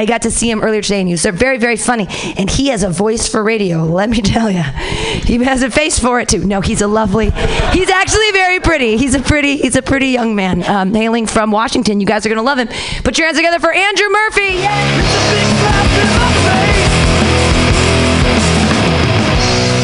I 0.00 0.06
got 0.06 0.22
to 0.22 0.30
see 0.30 0.48
him 0.48 0.62
earlier 0.62 0.80
today, 0.80 1.00
and 1.00 1.08
he 1.08 1.14
was 1.14 1.24
very, 1.24 1.58
very 1.58 1.74
funny. 1.74 2.06
And 2.36 2.48
he 2.48 2.68
has 2.68 2.84
a 2.84 2.88
voice 2.88 3.26
for 3.26 3.42
radio. 3.42 3.84
Let 3.84 4.08
me 4.08 4.22
tell 4.22 4.48
you, 4.48 4.62
he 4.62 5.42
has 5.42 5.64
a 5.64 5.70
face 5.72 5.98
for 5.98 6.20
it 6.20 6.28
too. 6.28 6.46
No, 6.46 6.60
he's 6.60 6.82
a 6.82 6.86
lovely. 6.86 7.30
He's 7.72 7.90
actually 7.90 8.30
very 8.30 8.60
pretty. 8.60 8.96
He's 8.96 9.16
a 9.16 9.20
pretty. 9.20 9.56
He's 9.56 9.74
a 9.74 9.82
pretty 9.82 10.10
young 10.10 10.36
man, 10.36 10.62
um, 10.70 10.94
hailing 10.94 11.26
from 11.26 11.50
Washington. 11.50 11.98
You 11.98 12.06
guys 12.06 12.24
are 12.24 12.28
gonna 12.28 12.44
love 12.44 12.58
him. 12.58 12.68
Put 13.02 13.18
your 13.18 13.26
hands 13.26 13.38
together 13.38 13.58
for 13.58 13.72
Andrew 13.72 14.08
Murphy. 14.08 14.54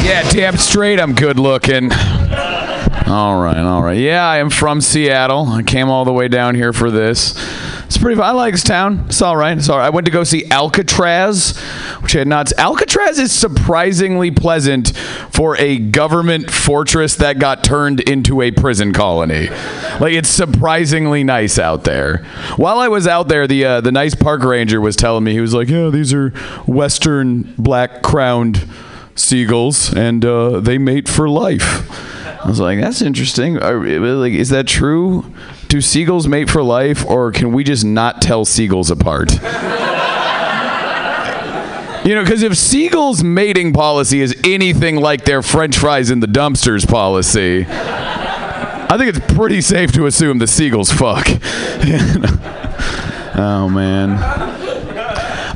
Yeah, 0.04 0.30
damn 0.30 0.56
straight, 0.58 1.00
I'm 1.00 1.16
good 1.16 1.40
looking. 1.40 1.90
All 3.06 3.38
right, 3.38 3.58
all 3.58 3.82
right. 3.82 3.98
Yeah, 3.98 4.26
I 4.26 4.38
am 4.38 4.48
from 4.48 4.80
Seattle. 4.80 5.46
I 5.48 5.62
came 5.62 5.90
all 5.90 6.06
the 6.06 6.12
way 6.12 6.26
down 6.26 6.54
here 6.54 6.72
for 6.72 6.90
this. 6.90 7.34
It's 7.84 7.98
pretty. 7.98 8.18
I 8.18 8.30
like 8.30 8.54
this 8.54 8.62
town. 8.62 9.04
It's 9.08 9.20
all 9.20 9.36
right. 9.36 9.58
It's 9.58 9.68
all 9.68 9.76
right. 9.76 9.84
I 9.86 9.90
went 9.90 10.06
to 10.06 10.10
go 10.10 10.24
see 10.24 10.50
Alcatraz, 10.50 11.54
which 12.00 12.16
I 12.16 12.20
had 12.20 12.28
not. 12.28 12.50
Alcatraz 12.56 13.18
is 13.18 13.30
surprisingly 13.30 14.30
pleasant 14.30 14.96
for 15.30 15.54
a 15.58 15.78
government 15.78 16.50
fortress 16.50 17.14
that 17.16 17.38
got 17.38 17.62
turned 17.62 18.00
into 18.00 18.40
a 18.40 18.50
prison 18.50 18.94
colony. 18.94 19.48
Like 20.00 20.14
it's 20.14 20.30
surprisingly 20.30 21.24
nice 21.24 21.58
out 21.58 21.84
there. 21.84 22.24
While 22.56 22.78
I 22.78 22.88
was 22.88 23.06
out 23.06 23.28
there, 23.28 23.46
the 23.46 23.66
uh, 23.66 23.80
the 23.82 23.92
nice 23.92 24.14
park 24.14 24.42
ranger 24.42 24.80
was 24.80 24.96
telling 24.96 25.24
me 25.24 25.32
he 25.32 25.40
was 25.40 25.52
like, 25.52 25.68
"Yeah, 25.68 25.90
these 25.90 26.14
are 26.14 26.30
western 26.66 27.54
black 27.58 28.02
crowned 28.02 28.66
seagulls, 29.14 29.92
and 29.92 30.24
uh, 30.24 30.60
they 30.60 30.78
mate 30.78 31.06
for 31.06 31.28
life." 31.28 32.22
I 32.44 32.48
was 32.48 32.60
like, 32.60 32.80
"That's 32.80 33.00
interesting. 33.00 33.58
Are, 33.58 33.78
like, 33.78 34.34
is 34.34 34.50
that 34.50 34.66
true? 34.66 35.32
Do 35.68 35.80
seagulls 35.80 36.28
mate 36.28 36.50
for 36.50 36.62
life, 36.62 37.04
or 37.06 37.32
can 37.32 37.52
we 37.52 37.64
just 37.64 37.84
not 37.84 38.20
tell 38.20 38.44
seagulls 38.44 38.90
apart?" 38.90 39.32
You 42.04 42.14
know, 42.14 42.22
because 42.22 42.42
if 42.42 42.54
seagulls' 42.58 43.24
mating 43.24 43.72
policy 43.72 44.20
is 44.20 44.38
anything 44.44 44.96
like 44.96 45.24
their 45.24 45.40
French 45.40 45.78
fries 45.78 46.10
in 46.10 46.20
the 46.20 46.26
dumpsters 46.26 46.86
policy, 46.86 47.64
I 47.66 48.96
think 48.98 49.16
it's 49.16 49.34
pretty 49.34 49.62
safe 49.62 49.90
to 49.92 50.04
assume 50.04 50.36
the 50.36 50.46
seagulls 50.46 50.92
fuck. 50.92 51.26
oh 53.36 53.70
man. 53.72 54.63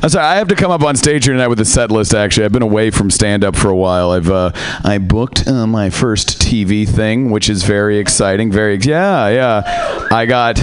I'm 0.01 0.07
sorry, 0.07 0.25
I 0.25 0.35
have 0.35 0.47
to 0.47 0.55
come 0.55 0.71
up 0.71 0.81
on 0.81 0.95
stage 0.95 1.25
here 1.25 1.33
tonight 1.33 1.49
with 1.49 1.59
a 1.59 1.65
set 1.65 1.91
list. 1.91 2.13
Actually, 2.13 2.45
I've 2.45 2.53
been 2.53 2.61
away 2.61 2.89
from 2.89 3.11
stand 3.11 3.43
up 3.43 3.57
for 3.57 3.69
a 3.69 3.75
while. 3.75 4.11
I've 4.11 4.29
uh, 4.29 4.51
I 4.81 4.97
booked 4.97 5.45
uh, 5.45 5.67
my 5.67 5.89
first 5.89 6.41
TV 6.41 6.87
thing, 6.87 7.31
which 7.31 7.49
is 7.49 7.63
very 7.63 7.97
exciting. 7.97 8.49
Very 8.49 8.77
yeah, 8.77 9.27
yeah. 9.27 10.07
I 10.09 10.25
got 10.25 10.57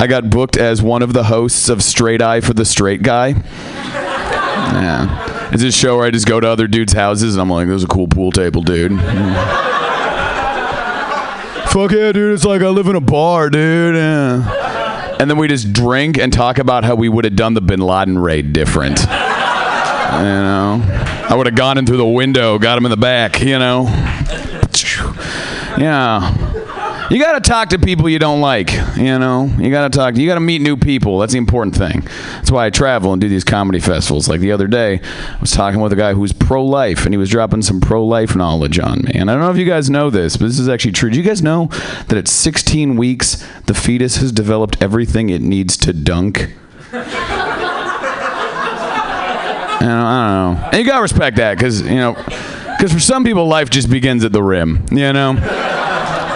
I 0.00 0.06
got 0.08 0.30
booked 0.30 0.56
as 0.56 0.80
one 0.80 1.02
of 1.02 1.12
the 1.12 1.24
hosts 1.24 1.68
of 1.68 1.82
Straight 1.82 2.22
Eye 2.22 2.40
for 2.40 2.54
the 2.54 2.64
Straight 2.64 3.02
Guy. 3.02 3.34
Yeah, 4.72 5.50
it's 5.52 5.62
a 5.62 5.70
show 5.70 5.98
where 5.98 6.06
I 6.06 6.10
just 6.10 6.26
go 6.26 6.40
to 6.40 6.48
other 6.48 6.66
dudes' 6.66 6.94
houses 6.94 7.34
and 7.34 7.42
I'm 7.42 7.50
like, 7.50 7.68
"There's 7.68 7.84
a 7.84 7.88
cool 7.88 8.08
pool 8.08 8.32
table, 8.32 8.62
dude." 8.62 8.98
Fuck 11.68 11.90
yeah, 11.90 12.12
dude! 12.12 12.32
It's 12.32 12.46
like 12.46 12.62
I 12.62 12.68
live 12.68 12.86
in 12.86 12.96
a 12.96 13.02
bar, 13.02 13.50
dude. 13.50 13.96
Yeah 13.96 14.63
and 15.18 15.30
then 15.30 15.38
we 15.38 15.48
just 15.48 15.72
drink 15.72 16.18
and 16.18 16.32
talk 16.32 16.58
about 16.58 16.84
how 16.84 16.94
we 16.94 17.08
would 17.08 17.24
have 17.24 17.36
done 17.36 17.54
the 17.54 17.60
Bin 17.60 17.80
Laden 17.80 18.18
raid 18.18 18.52
different. 18.52 19.00
you 19.00 19.06
know, 19.06 20.82
I 21.28 21.34
would 21.36 21.46
have 21.46 21.56
gone 21.56 21.78
in 21.78 21.86
through 21.86 21.96
the 21.98 22.06
window, 22.06 22.58
got 22.58 22.78
him 22.78 22.84
in 22.84 22.90
the 22.90 22.96
back. 22.96 23.40
You 23.40 23.58
know, 23.58 23.84
yeah. 25.78 26.43
You 27.10 27.18
got 27.18 27.32
to 27.32 27.40
talk 27.40 27.68
to 27.68 27.78
people 27.78 28.08
you 28.08 28.18
don't 28.18 28.40
like. 28.40 28.72
You 28.96 29.18
know, 29.18 29.44
you 29.58 29.70
got 29.70 29.92
to 29.92 29.96
talk. 29.96 30.16
You 30.16 30.26
got 30.26 30.34
to 30.34 30.40
meet 30.40 30.62
new 30.62 30.76
people. 30.76 31.18
That's 31.18 31.32
the 31.32 31.38
important 31.38 31.76
thing. 31.76 32.00
That's 32.00 32.50
why 32.50 32.64
I 32.64 32.70
travel 32.70 33.12
and 33.12 33.20
do 33.20 33.28
these 33.28 33.44
comedy 33.44 33.78
festivals. 33.78 34.26
Like 34.26 34.40
the 34.40 34.52
other 34.52 34.66
day, 34.66 35.00
I 35.02 35.38
was 35.38 35.50
talking 35.50 35.80
with 35.80 35.92
a 35.92 35.96
guy 35.96 36.14
who's 36.14 36.32
pro-life, 36.32 37.04
and 37.04 37.12
he 37.12 37.18
was 37.18 37.28
dropping 37.28 37.60
some 37.60 37.80
pro-life 37.80 38.34
knowledge 38.34 38.78
on 38.78 39.02
me. 39.02 39.12
And 39.14 39.30
I 39.30 39.34
don't 39.34 39.42
know 39.42 39.50
if 39.50 39.58
you 39.58 39.66
guys 39.66 39.90
know 39.90 40.08
this, 40.08 40.38
but 40.38 40.46
this 40.46 40.58
is 40.58 40.68
actually 40.68 40.92
true. 40.92 41.10
Do 41.10 41.18
you 41.18 41.22
guys 41.22 41.42
know 41.42 41.66
that 42.08 42.14
at 42.14 42.26
16 42.26 42.96
weeks, 42.96 43.46
the 43.66 43.74
fetus 43.74 44.16
has 44.16 44.32
developed 44.32 44.82
everything 44.82 45.28
it 45.28 45.42
needs 45.42 45.76
to 45.78 45.92
dunk? 45.92 46.54
Don't, 49.80 49.90
I 49.90 50.54
don't 50.54 50.62
know. 50.62 50.68
And 50.68 50.78
you 50.78 50.86
gotta 50.86 51.02
respect 51.02 51.36
that, 51.36 51.58
because 51.58 51.82
you 51.82 51.96
know, 51.96 52.14
because 52.14 52.90
for 52.90 53.00
some 53.00 53.22
people, 53.22 53.46
life 53.46 53.68
just 53.68 53.90
begins 53.90 54.24
at 54.24 54.32
the 54.32 54.42
rim. 54.42 54.86
You 54.90 55.12
know, 55.12 55.34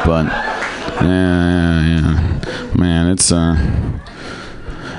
but. 0.05 0.48
Yeah, 1.01 1.87
yeah. 1.87 2.75
Man, 2.75 3.11
it's 3.11 3.31
uh. 3.31 3.55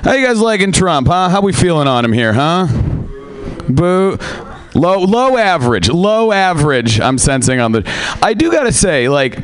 How 0.04 0.14
you 0.14 0.26
guys 0.26 0.40
liking 0.40 0.72
Trump, 0.72 1.08
huh? 1.08 1.30
How 1.30 1.42
we 1.42 1.52
feeling 1.52 1.88
on 1.88 2.06
him 2.06 2.14
here, 2.14 2.34
huh? 2.34 2.68
Boo. 3.68 4.18
Low, 4.76 5.00
low 5.00 5.36
average, 5.36 5.90
low 5.90 6.32
average. 6.32 7.02
I'm 7.02 7.18
sensing 7.18 7.60
on 7.60 7.72
the. 7.72 7.84
I 8.22 8.34
do 8.34 8.52
gotta 8.52 8.72
say, 8.72 9.10
like, 9.10 9.40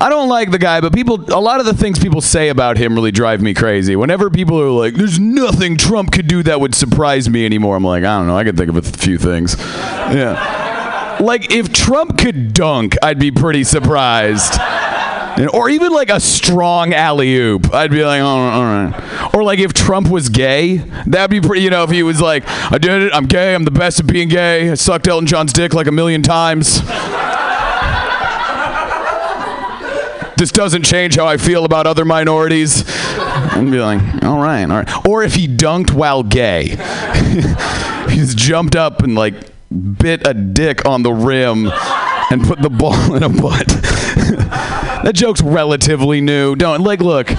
I 0.00 0.08
don't 0.08 0.28
like 0.28 0.50
the 0.50 0.58
guy, 0.58 0.80
but 0.80 0.94
people, 0.94 1.16
a 1.34 1.40
lot 1.40 1.60
of 1.60 1.66
the 1.66 1.74
things 1.74 1.98
people 1.98 2.22
say 2.22 2.48
about 2.48 2.78
him 2.78 2.94
really 2.94 3.10
drive 3.10 3.42
me 3.42 3.52
crazy. 3.52 3.96
Whenever 3.96 4.30
people 4.30 4.58
are 4.60 4.70
like, 4.70 4.94
"There's 4.94 5.18
nothing 5.18 5.76
Trump 5.76 6.12
could 6.12 6.26
do 6.26 6.42
that 6.44 6.60
would 6.60 6.74
surprise 6.74 7.28
me 7.28 7.44
anymore," 7.44 7.76
I'm 7.76 7.84
like, 7.84 8.04
I 8.04 8.18
don't 8.18 8.28
know. 8.28 8.36
I 8.36 8.44
could 8.44 8.56
think 8.56 8.70
of 8.70 8.76
a 8.76 8.82
few 8.82 9.18
things. 9.18 9.56
Yeah. 9.58 11.18
Like 11.20 11.52
if 11.52 11.70
Trump 11.72 12.16
could 12.16 12.54
dunk, 12.54 12.96
I'd 13.02 13.18
be 13.18 13.30
pretty 13.30 13.64
surprised 13.64 14.54
or 15.52 15.68
even 15.70 15.92
like 15.92 16.10
a 16.10 16.20
strong 16.20 16.92
alley 16.94 17.34
oop. 17.34 17.72
I'd 17.72 17.90
be 17.90 18.04
like, 18.04 18.20
oh, 18.20 18.26
all 18.26 18.62
right. 18.62 19.34
Or 19.34 19.42
like 19.42 19.58
if 19.58 19.72
Trump 19.72 20.08
was 20.08 20.28
gay, 20.28 20.78
that'd 21.06 21.30
be 21.30 21.40
pretty. 21.40 21.62
You 21.62 21.70
know, 21.70 21.84
if 21.84 21.90
he 21.90 22.02
was 22.02 22.20
like, 22.20 22.44
I 22.46 22.78
did 22.78 23.02
it, 23.02 23.12
I'm 23.14 23.26
gay, 23.26 23.54
I'm 23.54 23.64
the 23.64 23.70
best 23.70 24.00
at 24.00 24.06
being 24.06 24.28
gay. 24.28 24.70
I 24.70 24.74
sucked 24.74 25.08
Elton 25.08 25.26
John's 25.26 25.52
dick 25.52 25.74
like 25.74 25.86
a 25.86 25.92
million 25.92 26.22
times. 26.22 26.80
this 30.36 30.50
doesn't 30.50 30.84
change 30.84 31.16
how 31.16 31.26
I 31.26 31.36
feel 31.36 31.66
about 31.66 31.86
other 31.86 32.06
minorities. 32.06 32.84
I'd 32.88 33.70
be 33.70 33.78
like, 33.78 34.00
all 34.24 34.38
right, 34.38 34.62
all 34.62 34.78
right. 34.78 35.06
Or 35.06 35.22
if 35.22 35.34
he 35.34 35.46
dunked 35.46 35.92
while 35.92 36.22
gay, 36.22 36.76
he's 38.08 38.34
jumped 38.34 38.74
up 38.74 39.02
and 39.02 39.14
like 39.14 39.34
bit 39.70 40.26
a 40.26 40.34
dick 40.34 40.86
on 40.86 41.02
the 41.02 41.12
rim 41.12 41.70
and 42.30 42.42
put 42.42 42.62
the 42.62 42.70
ball 42.70 43.14
in 43.14 43.22
a 43.22 43.28
butt. 43.28 43.68
that 45.04 45.14
joke's 45.14 45.42
relatively 45.42 46.20
new. 46.20 46.54
Don't 46.56 46.82
like 46.82 47.00
look. 47.00 47.30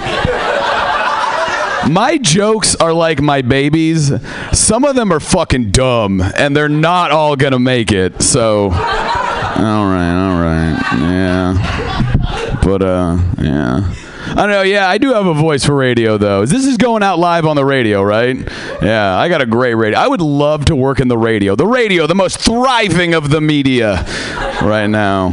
My 1.88 2.16
jokes 2.22 2.76
are 2.76 2.92
like 2.92 3.20
my 3.20 3.42
babies. 3.42 4.12
Some 4.52 4.84
of 4.84 4.94
them 4.94 5.12
are 5.12 5.18
fucking 5.20 5.72
dumb, 5.72 6.20
and 6.20 6.56
they're 6.56 6.68
not 6.68 7.10
all 7.10 7.34
gonna 7.34 7.58
make 7.58 7.90
it. 7.90 8.22
So, 8.22 8.64
all 8.66 8.70
right, 8.70 10.28
all 10.28 10.40
right, 10.40 10.78
yeah. 10.92 12.58
But 12.62 12.82
uh, 12.82 13.18
yeah. 13.40 13.92
I 14.24 14.34
don't 14.34 14.50
know. 14.50 14.62
Yeah, 14.62 14.88
I 14.88 14.98
do 14.98 15.12
have 15.12 15.26
a 15.26 15.34
voice 15.34 15.64
for 15.64 15.74
radio, 15.74 16.16
though. 16.16 16.46
This 16.46 16.64
is 16.64 16.76
going 16.76 17.02
out 17.02 17.18
live 17.18 17.44
on 17.44 17.56
the 17.56 17.64
radio, 17.64 18.02
right? 18.02 18.36
Yeah, 18.80 19.16
I 19.16 19.28
got 19.28 19.42
a 19.42 19.46
great 19.46 19.74
radio. 19.74 19.98
I 19.98 20.06
would 20.06 20.20
love 20.20 20.64
to 20.66 20.76
work 20.76 21.00
in 21.00 21.08
the 21.08 21.18
radio. 21.18 21.56
The 21.56 21.66
radio, 21.66 22.06
the 22.06 22.14
most 22.14 22.38
thriving 22.38 23.14
of 23.14 23.30
the 23.30 23.40
media 23.40 24.04
right 24.62 24.86
now. 24.86 25.28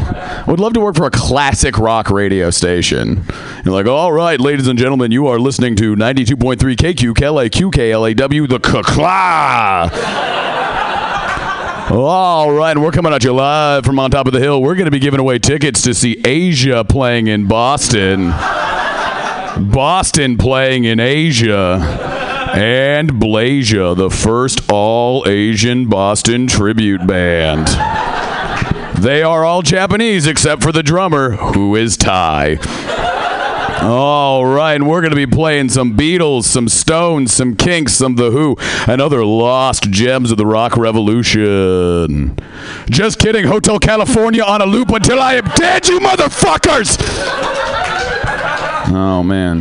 I 0.45 0.50
would 0.50 0.59
love 0.59 0.73
to 0.73 0.79
work 0.79 0.95
for 0.95 1.05
a 1.05 1.11
classic 1.11 1.77
rock 1.77 2.09
radio 2.09 2.50
station. 2.50 3.23
You're 3.63 3.73
like, 3.73 3.85
all 3.85 4.11
right, 4.11 4.39
ladies 4.39 4.67
and 4.67 4.79
gentlemen, 4.79 5.11
you 5.11 5.27
are 5.27 5.39
listening 5.39 5.75
to 5.77 5.95
92.3 5.95 6.57
KQ, 6.57 7.13
KLAQ, 7.13 8.50
the 8.50 8.59
KLA. 8.59 10.39
All 11.91 12.51
right, 12.51 12.77
we're 12.77 12.91
coming 12.91 13.11
at 13.13 13.23
you 13.23 13.33
live 13.33 13.83
from 13.83 13.97
on 13.97 14.11
top 14.11 14.27
of 14.27 14.33
the 14.33 14.39
hill. 14.39 14.61
We're 14.61 14.75
going 14.75 14.85
to 14.85 14.91
be 14.91 15.00
giving 15.00 15.19
away 15.19 15.39
tickets 15.39 15.81
to 15.83 15.95
see 15.95 16.21
Asia 16.23 16.83
playing 16.83 17.27
in 17.27 17.47
Boston. 17.47 18.31
Boston 19.59 20.37
playing 20.37 20.85
in 20.85 20.99
Asia. 20.99 21.79
And 22.53 23.11
Blasia, 23.11 23.95
the 23.95 24.09
first 24.09 24.71
all 24.71 25.27
Asian 25.27 25.88
Boston 25.88 26.47
tribute 26.47 27.06
band. 27.06 27.67
They 29.03 29.21
are 29.21 29.45
all 29.45 29.61
Japanese 29.61 30.25
except 30.27 30.63
for 30.63 30.71
the 30.71 30.83
drummer, 30.83 31.31
who 31.31 31.75
is 31.75 31.95
Thai. 31.95 32.57
All 33.81 34.45
right, 34.45 34.73
and 34.73 34.89
we're 34.89 35.00
going 35.00 35.11
to 35.11 35.15
be 35.15 35.25
playing 35.25 35.69
some 35.69 35.95
Beatles, 35.95 36.44
some 36.44 36.67
Stones, 36.67 37.31
some 37.31 37.55
Kinks, 37.55 37.94
some 37.94 38.15
The 38.15 38.31
Who, 38.31 38.57
and 38.88 39.01
other 39.01 39.23
lost 39.23 39.89
gems 39.89 40.31
of 40.31 40.38
the 40.38 40.45
rock 40.45 40.75
revolution. 40.75 42.38
Just 42.89 43.19
kidding, 43.19 43.45
Hotel 43.45 43.79
California 43.79 44.44
on 44.44 44.62
a 44.62 44.65
loop 44.65 44.89
until 44.89 45.19
I 45.19 45.35
am 45.35 45.45
dead, 45.55 45.88
you 45.88 46.00
motherfuckers! 46.00 46.97
Oh, 48.91 49.24
man. 49.24 49.59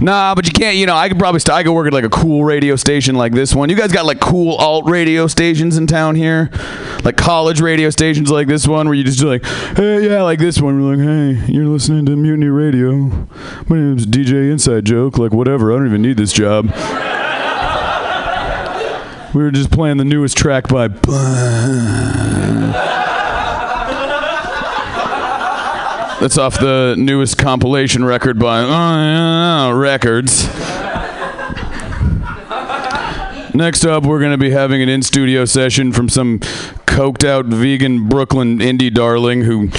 Nah, 0.00 0.34
but 0.34 0.46
you 0.46 0.52
can't. 0.52 0.76
You 0.76 0.86
know, 0.86 0.96
I 0.96 1.08
could 1.08 1.18
probably 1.18 1.38
st- 1.40 1.54
I 1.54 1.62
could 1.62 1.72
work 1.72 1.86
at 1.86 1.92
like 1.92 2.04
a 2.04 2.08
cool 2.10 2.44
radio 2.44 2.74
station 2.76 3.14
like 3.14 3.32
this 3.32 3.54
one. 3.54 3.68
You 3.68 3.76
guys 3.76 3.92
got 3.92 4.04
like 4.04 4.18
cool 4.20 4.56
alt 4.56 4.88
radio 4.90 5.26
stations 5.28 5.76
in 5.76 5.86
town 5.86 6.16
here, 6.16 6.50
like 7.04 7.16
college 7.16 7.60
radio 7.60 7.88
stations 7.90 8.30
like 8.30 8.48
this 8.48 8.66
one, 8.66 8.86
where 8.86 8.94
you 8.94 9.04
just 9.04 9.20
do 9.20 9.28
like, 9.28 9.44
hey, 9.76 10.08
yeah, 10.08 10.22
like 10.22 10.40
this 10.40 10.60
one. 10.60 10.82
We're 10.82 10.96
like, 10.96 11.06
hey, 11.46 11.52
you're 11.52 11.66
listening 11.66 12.06
to 12.06 12.16
Mutiny 12.16 12.46
Radio. 12.48 12.92
My 13.68 13.76
name's 13.76 14.06
DJ 14.06 14.50
Inside 14.50 14.86
Joke. 14.86 15.18
Like 15.18 15.32
whatever. 15.32 15.72
I 15.72 15.76
don't 15.76 15.86
even 15.86 16.02
need 16.02 16.16
this 16.16 16.32
job. 16.32 16.66
We 19.34 19.42
were 19.42 19.50
just 19.50 19.70
playing 19.70 19.96
the 19.98 20.04
newest 20.04 20.36
track 20.36 20.68
by. 20.68 20.88
That's 26.22 26.38
off 26.38 26.60
the 26.60 26.94
newest 26.96 27.36
compilation 27.36 28.04
record 28.04 28.38
by 28.38 28.60
uh, 28.60 29.72
Records. 29.72 30.44
Next 33.52 33.84
up, 33.84 34.04
we're 34.04 34.20
going 34.20 34.30
to 34.30 34.38
be 34.38 34.50
having 34.50 34.80
an 34.82 34.88
in 34.88 35.02
studio 35.02 35.44
session 35.44 35.92
from 35.92 36.08
some 36.08 36.38
coked 36.86 37.26
out 37.26 37.46
vegan 37.46 38.08
Brooklyn 38.08 38.60
indie 38.60 38.94
darling 38.94 39.42
who 39.42 39.70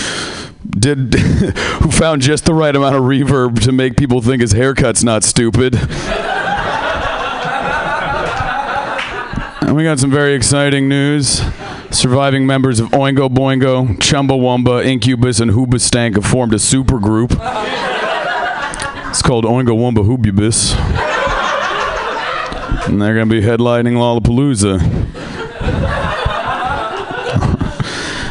did 0.70 1.14
who 1.80 1.90
found 1.90 2.22
just 2.22 2.44
the 2.44 2.54
right 2.54 2.76
amount 2.76 2.98
of 2.98 3.04
reverb 3.04 3.62
to 3.64 3.72
make 3.72 3.96
people 3.96 4.22
think 4.22 4.42
his 4.42 4.52
haircut's 4.52 5.02
not 5.02 5.24
stupid. 5.24 5.76
and 9.62 9.78
we 9.78 9.86
got 9.86 9.98
some 9.98 10.12
very 10.12 10.34
exciting 10.34 10.90
news. 10.90 11.42
Surviving 11.94 12.46
members 12.48 12.80
of 12.80 12.90
Oingo 12.90 13.30
Boingo, 13.30 13.88
Chumbawamba, 14.00 14.84
Incubus, 14.84 15.40
and 15.40 15.52
Hoobastank 15.52 16.16
have 16.16 16.26
formed 16.26 16.54
a 16.54 16.60
super 16.60 17.00
group. 17.00 17.32
It's 17.32 19.22
called 19.22 19.46
Oingo 19.46 19.76
Wumba 19.78 20.04
Hoobubus. 20.04 20.74
And 22.88 23.02
they're 23.02 23.14
going 23.14 23.30
to 23.30 23.34
be 23.34 23.42
headlining 23.42 23.94
Lollapalooza. 23.94 24.82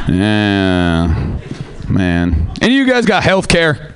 yeah. 0.09 1.39
Man. 1.89 2.51
And 2.61 2.73
you 2.73 2.85
guys 2.85 3.07
got 3.07 3.23
health 3.23 3.49
care? 3.49 3.95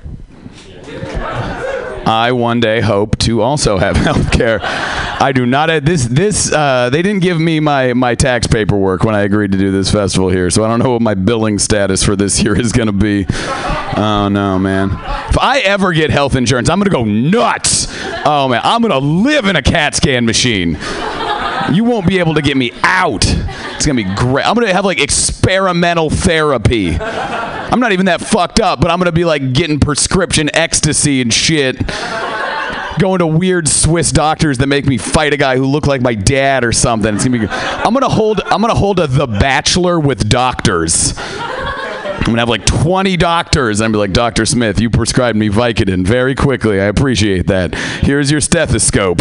I 2.09 2.31
one 2.33 2.61
day 2.61 2.81
hope 2.81 3.19
to 3.19 3.43
also 3.43 3.79
have 3.79 3.97
health 3.99 4.31
care. 4.31 4.61
I 5.19 5.33
do 5.33 5.47
not 5.47 5.71
have 5.71 5.85
this 5.85 6.05
this 6.05 6.53
uh, 6.53 6.91
they 6.91 7.01
didn't 7.01 7.23
give 7.23 7.41
me 7.41 7.59
my 7.59 7.95
my 7.95 8.15
tax 8.15 8.47
paperwork 8.47 9.03
when 9.03 9.15
I 9.15 9.23
agreed 9.23 9.53
to 9.53 9.59
do 9.59 9.73
this 9.73 9.91
festival 9.91 10.29
here, 10.29 10.51
so 10.51 10.63
I 10.63 10.69
don't 10.69 10.79
know 10.79 10.93
what 10.93 11.03
my 11.03 11.15
billing 11.15 11.59
status 11.59 12.05
for 12.05 12.17
this 12.17 12.43
year 12.43 12.59
is 12.59 12.73
going 12.73 12.89
to 12.89 12.93
be. 12.93 13.25
Oh 13.97 14.29
no, 14.31 14.59
man. 14.59 14.91
If 15.31 15.39
I 15.39 15.61
ever 15.65 15.95
get 15.95 16.11
health 16.11 16.37
insurance, 16.37 16.69
I'm 16.69 16.79
going 16.79 16.91
to 16.91 16.91
go 16.91 17.05
nuts. 17.05 17.87
Oh 18.27 18.47
man, 18.49 18.61
I'm 18.63 18.83
going 18.83 18.93
to 18.93 18.99
live 18.99 19.47
in 19.47 19.57
a 19.57 19.63
CAT 19.63 19.95
scan 19.95 20.27
machine. 20.27 20.79
You 21.73 21.85
won't 21.85 22.07
be 22.07 22.19
able 22.19 22.35
to 22.35 22.43
get 22.43 22.57
me 22.57 22.73
out. 22.83 23.25
It's 23.25 23.87
going 23.87 23.97
to 23.97 24.05
be 24.05 24.15
great. 24.15 24.47
I'm 24.47 24.55
going 24.55 24.67
to 24.67 24.75
have 24.75 24.85
like 24.85 25.01
experimental 25.01 26.11
therapy. 26.11 26.95
I'm 27.01 27.81
not 27.81 27.93
even 27.93 28.07
that 28.07 28.21
fucked 28.21 28.61
up, 28.61 28.81
but 28.83 28.91
I'm 28.91 28.99
going 28.99 29.07
to 29.07 29.13
be 29.13 29.25
like 29.25 29.55
getting 29.55 29.81
prescription 29.81 30.51
ecstasy 30.55 31.23
and 31.23 31.33
shit 31.33 31.77
going 32.99 33.19
to 33.19 33.27
weird 33.27 33.69
Swiss 33.69 34.13
doctors 34.13 34.59
that 34.59 34.67
make 34.67 34.87
me 34.87 34.99
fight 34.99 35.33
a 35.33 35.37
guy 35.37 35.57
who 35.57 35.67
looked 35.67 35.87
like 35.87 36.01
my 36.01 36.15
dad 36.15 36.65
or 36.65 36.73
something. 36.73 37.15
It's 37.15 37.25
gonna 37.25 37.39
be. 37.39 37.47
I'm 37.49 37.93
gonna 37.93 38.09
hold. 38.09 38.41
I'm 38.47 38.61
gonna 38.61 38.75
hold 38.75 39.01
a 39.01 39.07
The 39.07 39.27
Bachelor 39.27 40.01
with 40.01 40.29
doctors. 40.29 41.15
I'm 41.17 42.33
gonna 42.33 42.41
have 42.41 42.49
like 42.49 42.67
20 42.67 43.17
doctors. 43.17 43.81
I'm 43.81 43.93
be 43.93 43.99
like, 43.99 44.13
Doctor 44.13 44.45
Smith, 44.47 44.81
you 44.81 44.91
prescribed 44.91 45.39
me 45.39 45.49
Vicodin 45.49 46.05
very 46.05 46.35
quickly. 46.35 46.81
I 46.81 46.85
appreciate 46.85 47.47
that. 47.47 47.75
Here's 47.75 48.33
your 48.33 48.41
stethoscope. 48.41 49.21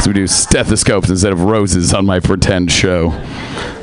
So 0.00 0.10
we 0.10 0.14
do 0.14 0.26
stethoscopes 0.26 1.10
instead 1.10 1.32
of 1.32 1.42
roses 1.42 1.92
on 1.92 2.06
my 2.06 2.20
pretend 2.20 2.70
show. 2.72 3.10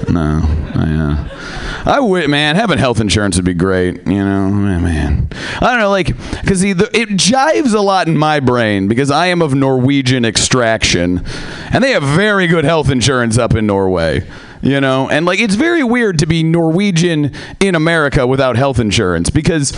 No, 0.09 0.41
I, 0.43 1.83
I 1.85 1.99
would, 1.99 2.29
man, 2.29 2.55
having 2.55 2.77
health 2.77 2.99
insurance 2.99 3.35
would 3.35 3.45
be 3.45 3.53
great. 3.53 4.05
You 4.07 4.23
know, 4.23 4.49
man, 4.49 4.83
man. 4.83 5.27
I 5.59 5.71
don't 5.71 5.79
know, 5.79 5.89
like, 5.89 6.07
because 6.41 6.63
it 6.63 6.77
jives 6.77 7.73
a 7.73 7.81
lot 7.81 8.07
in 8.07 8.17
my 8.17 8.39
brain 8.39 8.87
because 8.87 9.11
I 9.11 9.27
am 9.27 9.41
of 9.41 9.53
Norwegian 9.53 10.25
extraction, 10.25 11.23
and 11.71 11.83
they 11.83 11.91
have 11.91 12.03
very 12.03 12.47
good 12.47 12.65
health 12.65 12.89
insurance 12.89 13.37
up 13.37 13.53
in 13.55 13.65
Norway 13.65 14.25
you 14.63 14.79
know? 14.79 15.09
And 15.09 15.25
like 15.25 15.39
it's 15.39 15.55
very 15.55 15.83
weird 15.83 16.19
to 16.19 16.25
be 16.25 16.41
norwegian 16.41 17.31
in 17.59 17.75
america 17.75 18.25
without 18.25 18.55
health 18.55 18.79
insurance 18.79 19.29
because 19.29 19.73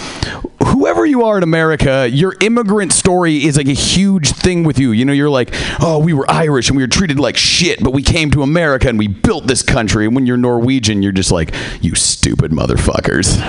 whoever 0.67 1.05
you 1.05 1.23
are 1.23 1.37
in 1.37 1.43
america 1.43 2.07
your 2.09 2.35
immigrant 2.41 2.93
story 2.93 3.43
is 3.43 3.57
like 3.57 3.67
a 3.67 3.73
huge 3.73 4.31
thing 4.31 4.63
with 4.63 4.79
you. 4.79 4.91
You 4.91 5.03
know 5.03 5.13
you're 5.13 5.29
like 5.29 5.49
oh 5.81 5.99
we 5.99 6.13
were 6.13 6.29
irish 6.29 6.69
and 6.69 6.77
we 6.77 6.83
were 6.83 6.87
treated 6.87 7.19
like 7.19 7.35
shit 7.35 7.83
but 7.83 7.91
we 7.91 8.03
came 8.03 8.31
to 8.31 8.43
america 8.43 8.87
and 8.87 8.99
we 8.99 9.07
built 9.07 9.47
this 9.47 9.63
country. 9.63 10.05
And 10.05 10.15
when 10.15 10.25
you're 10.25 10.37
norwegian 10.37 11.01
you're 11.01 11.11
just 11.11 11.31
like 11.31 11.53
you 11.81 11.95
stupid 11.95 12.51
motherfuckers. 12.51 13.41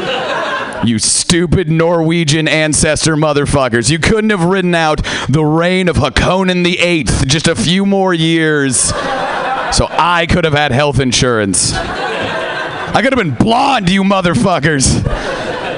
You 0.85 0.99
stupid 0.99 1.71
Norwegian 1.71 2.47
ancestor 2.47 3.17
motherfuckers. 3.17 3.91
You 3.91 3.99
couldn't 3.99 4.29
have 4.29 4.45
ridden 4.45 4.75
out 4.75 5.03
the 5.27 5.43
reign 5.43 5.89
of 5.89 5.97
Hakonen 5.97 6.65
the 6.65 6.79
Eighth 6.79 7.27
just 7.27 7.49
a 7.49 7.57
few 7.57 7.87
more 7.87 8.13
years 8.13 8.93
so 9.73 9.87
I 9.91 10.27
could 10.29 10.45
have 10.45 10.55
had 10.55 10.73
health 10.73 11.01
insurance. 11.01 11.73
I 11.75 13.01
could 13.03 13.13
have 13.13 13.19
been 13.19 13.35
blonde, 13.35 13.91
you 13.91 14.03
motherfuckers. 14.03 15.05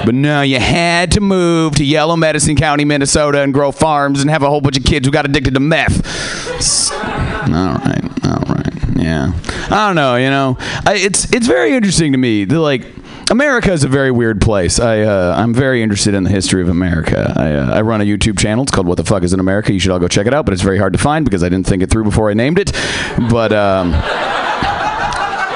But 0.04 0.14
no, 0.14 0.42
you 0.42 0.60
had 0.60 1.12
to 1.12 1.20
move 1.20 1.74
to 1.76 1.84
Yellow 1.84 2.16
Medicine 2.16 2.56
County, 2.56 2.84
Minnesota, 2.84 3.42
and 3.42 3.52
grow 3.52 3.72
farms 3.72 4.20
and 4.20 4.30
have 4.30 4.42
a 4.42 4.48
whole 4.48 4.60
bunch 4.60 4.78
of 4.78 4.84
kids 4.84 5.06
who 5.06 5.12
got 5.12 5.24
addicted 5.24 5.54
to 5.54 5.60
meth. 5.60 6.92
All 6.92 7.74
right, 7.74 8.02
all 8.24 8.54
right, 8.54 8.96
yeah. 8.96 9.32
I 9.70 9.86
don't 9.86 9.96
know, 9.96 10.16
you 10.16 10.30
know. 10.30 10.56
I, 10.86 10.94
it's 10.94 11.30
it's 11.32 11.46
very 11.46 11.74
interesting 11.74 12.12
to 12.12 12.18
me. 12.18 12.44
The, 12.44 12.60
like 12.60 12.86
America 13.30 13.72
is 13.72 13.84
a 13.84 13.88
very 13.88 14.10
weird 14.10 14.40
place. 14.40 14.80
I 14.80 15.00
uh, 15.00 15.34
I'm 15.36 15.52
very 15.52 15.82
interested 15.82 16.14
in 16.14 16.24
the 16.24 16.30
history 16.30 16.62
of 16.62 16.68
America. 16.68 17.32
I, 17.36 17.52
uh, 17.52 17.76
I 17.76 17.82
run 17.82 18.00
a 18.00 18.04
YouTube 18.04 18.38
channel. 18.38 18.62
It's 18.62 18.72
called 18.72 18.86
What 18.86 18.96
the 18.96 19.04
Fuck 19.04 19.22
Is 19.22 19.34
in 19.34 19.40
America. 19.40 19.72
You 19.72 19.78
should 19.78 19.90
all 19.90 19.98
go 19.98 20.08
check 20.08 20.26
it 20.26 20.32
out. 20.32 20.46
But 20.46 20.54
it's 20.54 20.62
very 20.62 20.78
hard 20.78 20.94
to 20.94 20.98
find 20.98 21.26
because 21.26 21.42
I 21.42 21.50
didn't 21.50 21.66
think 21.66 21.82
it 21.82 21.90
through 21.90 22.04
before 22.04 22.30
I 22.30 22.34
named 22.34 22.58
it. 22.58 22.72
But. 23.30 23.52
Um, 23.52 23.92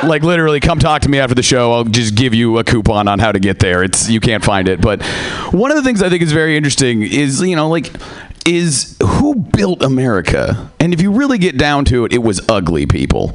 like 0.04 0.24
literally 0.24 0.58
come 0.58 0.80
talk 0.80 1.02
to 1.02 1.08
me 1.08 1.20
after 1.20 1.36
the 1.36 1.44
show 1.44 1.72
i'll 1.72 1.84
just 1.84 2.16
give 2.16 2.34
you 2.34 2.58
a 2.58 2.64
coupon 2.64 3.06
on 3.06 3.20
how 3.20 3.30
to 3.30 3.38
get 3.38 3.60
there 3.60 3.84
it's 3.84 4.08
you 4.10 4.18
can't 4.18 4.42
find 4.42 4.66
it 4.66 4.80
but 4.80 5.00
one 5.52 5.70
of 5.70 5.76
the 5.76 5.82
things 5.84 6.02
i 6.02 6.08
think 6.08 6.20
is 6.22 6.32
very 6.32 6.56
interesting 6.56 7.02
is 7.02 7.40
you 7.40 7.54
know 7.54 7.68
like 7.68 7.88
is 8.44 8.96
who 9.00 9.36
built 9.36 9.80
america 9.80 10.68
and 10.80 10.92
if 10.92 11.00
you 11.00 11.12
really 11.12 11.38
get 11.38 11.56
down 11.56 11.84
to 11.84 12.04
it 12.04 12.12
it 12.12 12.18
was 12.18 12.40
ugly 12.48 12.84
people 12.84 13.32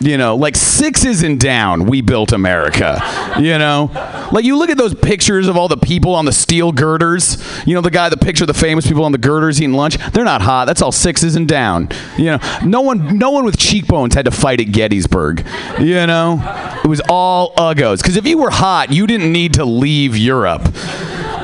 you 0.00 0.16
know, 0.16 0.36
like 0.36 0.56
sixes 0.56 1.22
and 1.22 1.40
down, 1.40 1.86
we 1.86 2.00
built 2.00 2.32
America. 2.32 3.00
You 3.38 3.58
know, 3.58 3.90
like 4.32 4.44
you 4.44 4.56
look 4.56 4.70
at 4.70 4.76
those 4.76 4.94
pictures 4.94 5.48
of 5.48 5.56
all 5.56 5.68
the 5.68 5.76
people 5.76 6.14
on 6.14 6.24
the 6.24 6.32
steel 6.32 6.72
girders. 6.72 7.42
You 7.66 7.74
know, 7.74 7.80
the 7.80 7.90
guy, 7.90 8.08
the 8.08 8.16
picture 8.16 8.44
of 8.44 8.48
the 8.48 8.54
famous 8.54 8.86
people 8.86 9.04
on 9.04 9.12
the 9.12 9.18
girders 9.18 9.60
eating 9.60 9.74
lunch. 9.74 9.96
They're 10.12 10.24
not 10.24 10.42
hot. 10.42 10.66
That's 10.66 10.82
all 10.82 10.92
sixes 10.92 11.36
and 11.36 11.48
down. 11.48 11.88
You 12.16 12.36
know, 12.36 12.38
no 12.64 12.80
one, 12.80 13.18
no 13.18 13.30
one 13.30 13.44
with 13.44 13.58
cheekbones 13.58 14.14
had 14.14 14.24
to 14.26 14.30
fight 14.30 14.60
at 14.60 14.72
Gettysburg. 14.72 15.44
You 15.80 16.06
know, 16.06 16.40
it 16.84 16.88
was 16.88 17.00
all 17.08 17.54
uggos. 17.54 17.98
Because 17.98 18.16
if 18.16 18.26
you 18.26 18.38
were 18.38 18.50
hot, 18.50 18.92
you 18.92 19.06
didn't 19.06 19.32
need 19.32 19.54
to 19.54 19.64
leave 19.64 20.16
Europe 20.16 20.62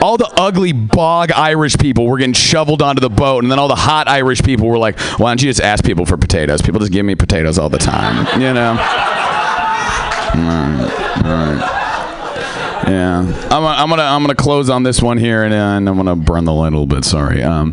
all 0.05 0.19
the 0.19 0.31
ugly 0.37 0.73
bog 0.73 1.33
Irish 1.33 1.79
people 1.79 2.07
were 2.07 2.19
getting 2.19 2.35
shoveled 2.35 2.83
onto 2.83 3.01
the 3.01 3.09
boat, 3.09 3.43
and 3.43 3.51
then 3.51 3.59
all 3.59 3.69
the 3.69 3.75
hot 3.75 4.07
Irish 4.07 4.43
people 4.43 4.69
were 4.69 4.77
like, 4.77 5.01
"Why 5.19 5.31
don't 5.31 5.41
you 5.41 5.49
just 5.49 5.63
ask 5.63 5.83
people 5.83 6.05
for 6.05 6.19
potatoes? 6.19 6.61
People 6.61 6.81
just 6.81 6.93
give 6.93 7.07
me 7.07 7.15
potatoes 7.15 7.59
all 7.59 7.71
the 7.71 7.79
time, 7.79 8.27
you 8.39 8.53
know." 8.53 8.73
all 8.73 8.77
right, 10.37 11.23
all 11.25 11.31
right. 11.31 11.81
Yeah, 12.87 13.21
I'm, 13.51 13.65
I'm 13.65 13.89
gonna 13.89 14.03
I'm 14.03 14.23
gonna 14.23 14.35
close 14.35 14.69
on 14.69 14.83
this 14.83 15.01
one 15.01 15.17
here, 15.17 15.43
and, 15.43 15.55
and 15.55 15.89
I'm 15.89 15.97
gonna 15.97 16.17
burn 16.17 16.45
the 16.45 16.53
light 16.53 16.75
a 16.75 16.77
little 16.79 16.87
bit. 16.87 17.07
Sorry. 17.07 17.43
Um, 17.43 17.73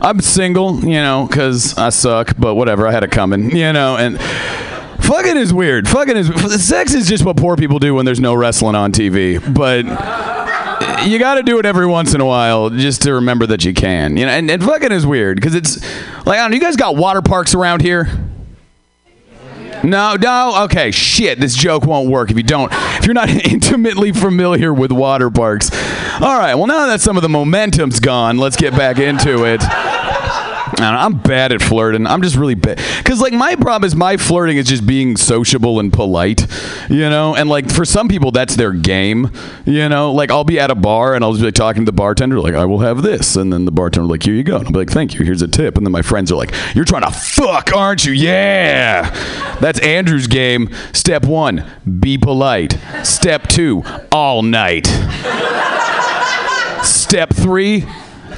I'm 0.00 0.20
single, 0.20 0.84
you 0.84 1.02
know, 1.02 1.26
because 1.28 1.76
I 1.76 1.88
suck, 1.88 2.36
but 2.38 2.54
whatever. 2.54 2.86
I 2.86 2.92
had 2.92 3.02
it 3.02 3.10
coming, 3.10 3.50
you 3.56 3.72
know, 3.72 3.96
and. 3.96 4.20
Fucking 5.02 5.36
is 5.36 5.52
weird. 5.52 5.88
Fucking 5.88 6.16
is 6.16 6.64
sex 6.66 6.94
is 6.94 7.08
just 7.08 7.24
what 7.24 7.36
poor 7.36 7.56
people 7.56 7.80
do 7.80 7.92
when 7.92 8.06
there's 8.06 8.20
no 8.20 8.34
wrestling 8.34 8.76
on 8.76 8.92
TV. 8.92 9.42
But 9.52 9.84
you 11.04 11.18
got 11.18 11.34
to 11.34 11.42
do 11.42 11.58
it 11.58 11.66
every 11.66 11.86
once 11.86 12.14
in 12.14 12.20
a 12.20 12.26
while 12.26 12.70
just 12.70 13.02
to 13.02 13.14
remember 13.14 13.46
that 13.46 13.64
you 13.64 13.74
can. 13.74 14.16
You 14.16 14.26
know, 14.26 14.32
and, 14.32 14.50
and 14.50 14.62
fucking 14.62 14.92
is 14.92 15.06
weird 15.06 15.36
because 15.36 15.54
it's 15.54 15.82
like 16.26 16.38
I 16.38 16.42
don't 16.42 16.50
know. 16.50 16.54
You 16.56 16.60
guys 16.60 16.76
got 16.76 16.96
water 16.96 17.22
parks 17.22 17.54
around 17.54 17.82
here? 17.82 18.08
No, 19.84 20.14
no. 20.14 20.64
Okay, 20.64 20.92
shit. 20.92 21.40
This 21.40 21.56
joke 21.56 21.84
won't 21.84 22.08
work 22.08 22.30
if 22.30 22.36
you 22.36 22.42
don't. 22.42 22.70
If 22.72 23.06
you're 23.06 23.14
not 23.14 23.28
intimately 23.52 24.12
familiar 24.12 24.72
with 24.72 24.92
water 24.92 25.30
parks. 25.30 25.70
All 26.20 26.38
right. 26.38 26.54
Well, 26.54 26.66
now 26.66 26.86
that 26.86 27.00
some 27.00 27.16
of 27.16 27.22
the 27.22 27.28
momentum's 27.28 27.98
gone, 27.98 28.38
let's 28.38 28.56
get 28.56 28.72
back 28.76 28.98
into 28.98 29.44
it. 29.44 29.60
I'm 30.84 31.18
bad 31.18 31.52
at 31.52 31.62
flirting. 31.62 32.06
I'm 32.06 32.22
just 32.22 32.36
really 32.36 32.54
bad. 32.54 32.80
Because, 32.98 33.20
like, 33.20 33.32
my 33.32 33.56
problem 33.56 33.84
is 33.84 33.94
my 33.94 34.16
flirting 34.16 34.56
is 34.56 34.66
just 34.66 34.86
being 34.86 35.16
sociable 35.16 35.80
and 35.80 35.92
polite, 35.92 36.46
you 36.88 37.08
know? 37.08 37.34
And, 37.34 37.48
like, 37.48 37.70
for 37.70 37.84
some 37.84 38.08
people, 38.08 38.30
that's 38.30 38.56
their 38.56 38.72
game, 38.72 39.30
you 39.64 39.88
know? 39.88 40.12
Like, 40.12 40.30
I'll 40.30 40.44
be 40.44 40.58
at 40.58 40.70
a 40.70 40.74
bar 40.74 41.14
and 41.14 41.24
I'll 41.24 41.32
just 41.32 41.42
be 41.42 41.46
like, 41.46 41.54
talking 41.54 41.82
to 41.82 41.86
the 41.86 41.96
bartender, 41.96 42.40
like, 42.40 42.54
I 42.54 42.64
will 42.64 42.80
have 42.80 43.02
this. 43.02 43.36
And 43.36 43.52
then 43.52 43.64
the 43.64 43.72
bartender, 43.72 44.08
like, 44.08 44.22
here 44.22 44.34
you 44.34 44.42
go. 44.42 44.56
And 44.56 44.66
I'll 44.66 44.72
be 44.72 44.78
like, 44.78 44.90
thank 44.90 45.14
you. 45.14 45.24
Here's 45.24 45.42
a 45.42 45.48
tip. 45.48 45.76
And 45.76 45.86
then 45.86 45.92
my 45.92 46.02
friends 46.02 46.32
are 46.32 46.36
like, 46.36 46.52
you're 46.74 46.84
trying 46.84 47.02
to 47.02 47.10
fuck, 47.10 47.74
aren't 47.74 48.04
you? 48.04 48.12
Yeah. 48.12 49.10
That's 49.60 49.78
Andrew's 49.80 50.26
game. 50.26 50.70
Step 50.92 51.24
one, 51.24 51.64
be 52.00 52.18
polite. 52.18 52.78
Step 53.04 53.46
two, 53.48 53.84
all 54.10 54.42
night. 54.42 54.86
Step 56.82 57.30
three, 57.32 57.84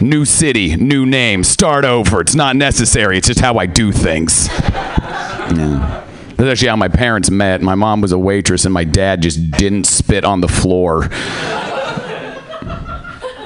New 0.00 0.24
city, 0.24 0.76
new 0.76 1.06
name, 1.06 1.44
start 1.44 1.84
over. 1.84 2.20
It's 2.20 2.34
not 2.34 2.56
necessary. 2.56 3.18
It's 3.18 3.28
just 3.28 3.40
how 3.40 3.58
I 3.58 3.66
do 3.66 3.92
things. 3.92 4.48
Yeah. 4.48 6.04
That's 6.36 6.50
actually 6.50 6.68
how 6.68 6.76
my 6.76 6.88
parents 6.88 7.30
met. 7.30 7.62
My 7.62 7.76
mom 7.76 8.00
was 8.00 8.10
a 8.12 8.18
waitress, 8.18 8.64
and 8.64 8.74
my 8.74 8.84
dad 8.84 9.22
just 9.22 9.50
didn't 9.52 9.84
spit 9.84 10.24
on 10.24 10.40
the 10.40 10.48
floor. 10.48 11.04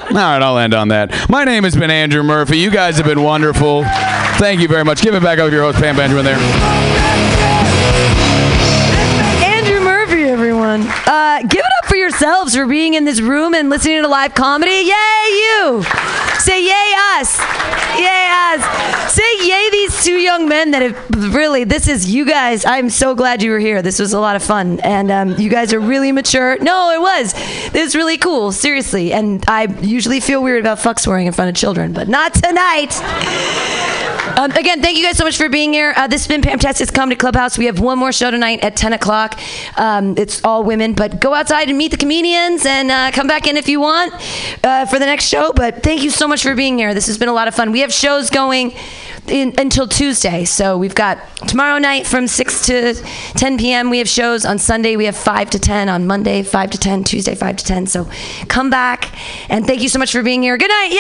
All 0.09 0.15
right, 0.15 0.41
I'll 0.41 0.57
end 0.57 0.73
on 0.73 0.89
that. 0.89 1.29
My 1.29 1.45
name 1.45 1.65
has 1.65 1.77
been 1.77 1.91
Andrew 1.91 2.23
Murphy. 2.23 2.57
You 2.59 2.71
guys 2.71 2.97
have 2.97 3.05
been 3.05 3.23
wonderful. 3.23 3.85
Thank 4.39 4.61
you 4.61 4.69
very 4.69 4.85
much. 4.85 5.03
Give 5.03 5.15
it 5.15 5.23
back 5.23 5.39
up 5.39 5.51
to 5.51 5.55
your 5.55 5.65
host, 5.65 5.79
Pam 5.79 5.97
Benjamin, 5.97 6.25
there. 6.25 6.39
Andrew 9.45 9.81
Murphy, 9.81 10.23
everyone. 10.23 10.87
Uh, 11.07 11.41
give 11.43 11.61
it 11.61 11.73
up 11.83 11.89
for 11.89 11.97
yourselves 11.97 12.57
for 12.57 12.67
being 12.67 12.95
in 12.95 13.05
this 13.05 13.21
room 13.21 13.55
and 13.55 13.69
listening 13.69 14.01
to 14.01 14.09
live 14.09 14.35
comedy. 14.35 14.71
Yay, 14.71 15.29
you! 15.29 15.85
Say 16.39 16.65
yay, 16.65 16.95
us! 17.19 17.39
Yay, 17.99 18.31
us! 18.31 19.13
Say 19.13 19.49
yay, 19.49 19.71
these 19.71 20.05
two 20.05 20.19
young 20.19 20.49
men 20.49 20.71
that 20.71 20.83
have 20.83 21.35
really, 21.35 21.65
this 21.65 21.89
is 21.89 22.09
you 22.09 22.25
guys. 22.25 22.65
I'm 22.65 22.91
so 22.91 23.15
glad 23.15 23.43
you 23.43 23.51
were 23.51 23.59
here. 23.59 23.83
This 23.83 23.99
was 23.99 24.13
a 24.13 24.21
lot 24.21 24.37
of 24.37 24.43
fun. 24.43 24.79
And 24.81 25.11
um, 25.11 25.35
you 25.37 25.51
guys 25.51 25.73
are 25.73 25.81
really 25.81 26.13
mature. 26.13 26.57
No, 26.61 26.91
it 26.93 27.01
was. 27.01 27.33
This 27.73 27.89
is 27.89 27.97
really 27.97 28.19
cool, 28.19 28.53
seriously. 28.53 29.13
And 29.13 29.45
I 29.49 29.65
usually 29.81 30.21
feel 30.21 30.43
weird 30.43 30.61
about 30.61 30.79
fuck 30.79 31.01
swearing 31.01 31.27
in 31.27 31.33
front 31.33 31.49
of 31.49 31.57
children, 31.57 31.93
but 31.93 32.09
not 32.09 32.35
tonight. 32.35 32.95
Um, 34.39 34.53
again, 34.53 34.81
thank 34.83 34.97
you 34.97 35.03
guys 35.03 35.17
so 35.17 35.25
much 35.25 35.37
for 35.37 35.49
being 35.49 35.73
here. 35.73 35.93
Uh, 35.97 36.07
this 36.07 36.21
has 36.21 36.29
been 36.29 36.43
Pamtastic's 36.43 36.93
Comedy 36.93 37.17
Clubhouse. 37.17 37.59
We 37.59 37.67
have 37.67 37.81
one 37.81 37.99
more 37.99 38.13
show 38.13 38.31
tonight 38.31 38.63
at 38.63 38.77
10 38.77 38.93
o'clock. 38.93 39.37
Um, 39.77 40.17
it's 40.17 40.45
all 40.45 40.63
women, 40.63 40.93
but 40.93 41.21
go 41.21 41.35
outside 41.35 41.69
and 41.69 41.77
meet 41.77 41.91
the 41.91 41.97
comedians 41.97 42.65
and 42.65 42.89
uh, 42.89 43.11
come 43.11 43.27
back 43.27 43.49
in 43.49 43.57
if 43.57 43.69
you 43.69 43.81
want 43.81 44.15
uh, 44.63 44.87
for 44.87 45.01
the 45.01 45.07
next 45.07 45.25
show. 45.25 45.53
But 45.53 45.83
thank 45.83 46.05
you 46.05 46.11
so 46.11 46.28
much 46.28 46.28
for 46.37 46.55
being 46.55 46.79
here. 46.79 46.95
This 46.95 47.07
has 47.07 47.19
been 47.19 47.29
a 47.29 47.33
lot 47.33 47.49
of 47.49 47.55
fun. 47.55 47.73
We 47.73 47.81
have 47.81 47.93
shows 47.93 48.31
going 48.31 48.75
in, 49.27 49.55
until 49.59 49.89
Tuesday. 49.89 50.45
So 50.45 50.77
we've 50.77 50.95
got 50.95 51.19
tomorrow 51.49 51.79
night 51.79 52.07
from 52.07 52.27
6 52.27 52.67
to 52.67 52.95
10 52.95 53.59
p.m. 53.59 53.91
We 53.91 53.99
have 53.99 54.09
shows. 54.09 54.45
On 54.45 54.59
Sunday, 54.59 54.97
we 54.97 55.07
have 55.07 55.17
5 55.17 55.51
to 55.51 55.59
10. 55.59 55.89
On 55.89 56.07
Monday, 56.07 56.43
5 56.43 56.71
to 56.71 56.79
10. 56.79 57.05
Tuesday, 57.05 57.35
5 57.35 57.57
to 57.57 57.65
10. 57.65 57.87
So 57.87 58.09
come 58.49 58.71
back. 58.71 59.13
And 59.51 59.67
thank 59.67 59.83
you 59.83 59.89
so 59.89 59.99
much 59.99 60.13
for 60.13 60.23
being 60.23 60.43
here. 60.43 60.57
Good 60.59 60.71
night. 60.71 60.93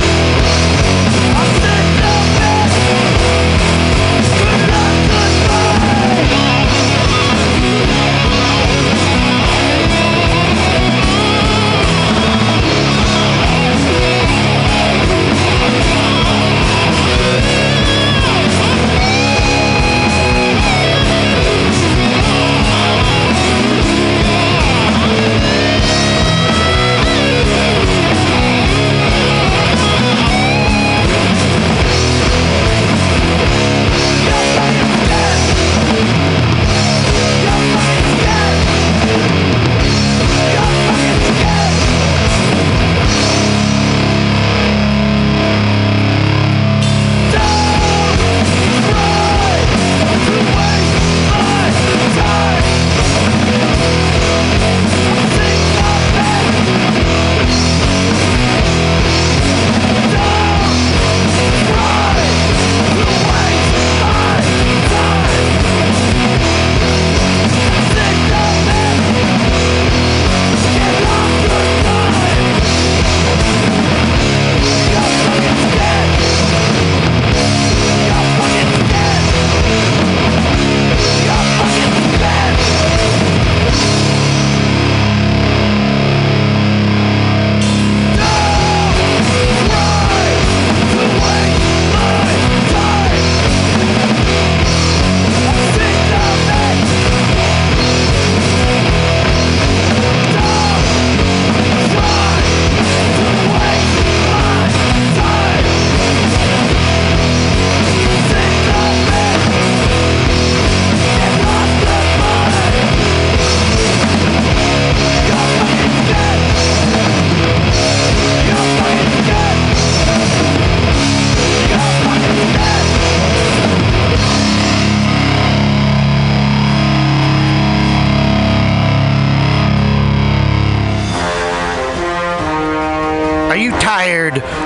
Yay! 0.00 0.03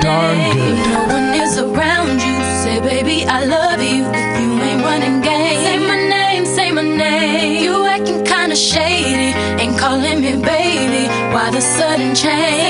darn 0.00 0.38
good. 0.54 0.76
No 0.94 1.02
one 1.16 1.28
is 1.44 1.58
around 1.58 2.16
you. 2.26 2.36
Say, 2.62 2.80
baby, 2.80 3.24
I 3.26 3.44
love 3.44 3.80
you. 3.82 4.04
You 4.40 4.50
ain't 4.68 4.82
running 4.88 5.20
games. 5.20 5.62
say 5.66 5.78
my 5.78 5.98
name, 6.16 6.44
say 6.46 6.70
my 6.70 6.82
name. 6.82 7.62
You 7.64 7.84
acting 7.84 8.24
kinda 8.24 8.56
shady, 8.56 9.30
ain't 9.62 9.78
calling 9.78 10.20
me 10.20 10.32
baby. 10.54 11.04
Why 11.34 11.50
the 11.50 11.60
sudden 11.60 12.14
change? 12.14 12.61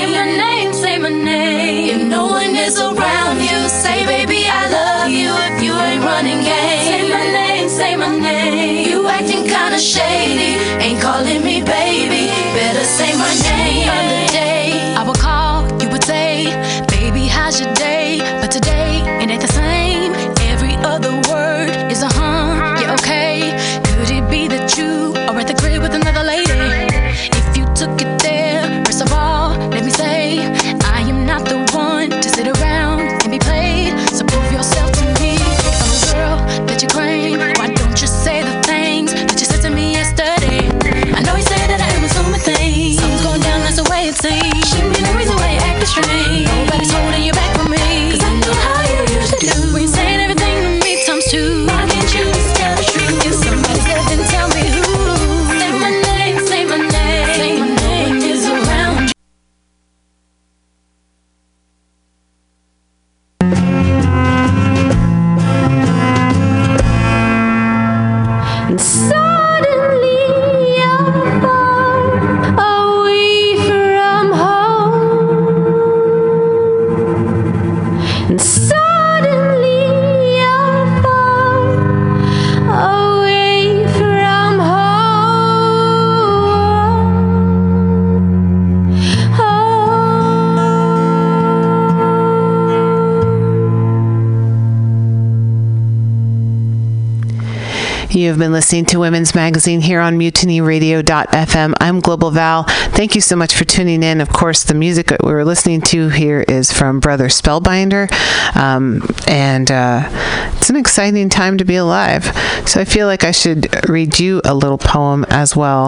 Listening 98.63 98.85
to 98.85 98.97
Women's 98.97 99.35
Magazine 99.35 99.81
here 99.81 99.99
on 99.99 100.17
mutinyradio.fm. 100.17 101.73
I'm 101.81 101.99
Global 101.99 102.31
Val. 102.31 102.63
Thank 102.63 103.13
you 103.13 103.19
so 103.19 103.35
much 103.35 103.53
for 103.53 103.65
tuning 103.65 104.01
in. 104.03 104.21
Of 104.21 104.29
course, 104.29 104.63
the 104.63 104.73
music 104.73 105.07
that 105.07 105.21
we 105.21 105.33
were 105.33 105.43
listening 105.43 105.81
to 105.81 106.07
here 106.07 106.45
is 106.47 106.71
from 106.71 107.01
Brother 107.01 107.27
Spellbinder, 107.27 108.09
um, 108.55 109.05
and 109.27 109.69
uh, 109.69 110.07
it's 110.55 110.69
an 110.69 110.77
exciting 110.77 111.27
time 111.27 111.57
to 111.57 111.65
be 111.65 111.75
alive. 111.75 112.23
So 112.65 112.79
I 112.79 112.85
feel 112.85 113.05
like 113.05 113.25
I 113.25 113.31
should 113.31 113.67
read 113.89 114.17
you 114.17 114.39
a 114.45 114.53
little 114.53 114.77
poem 114.77 115.25
as 115.27 115.57
well, 115.57 115.87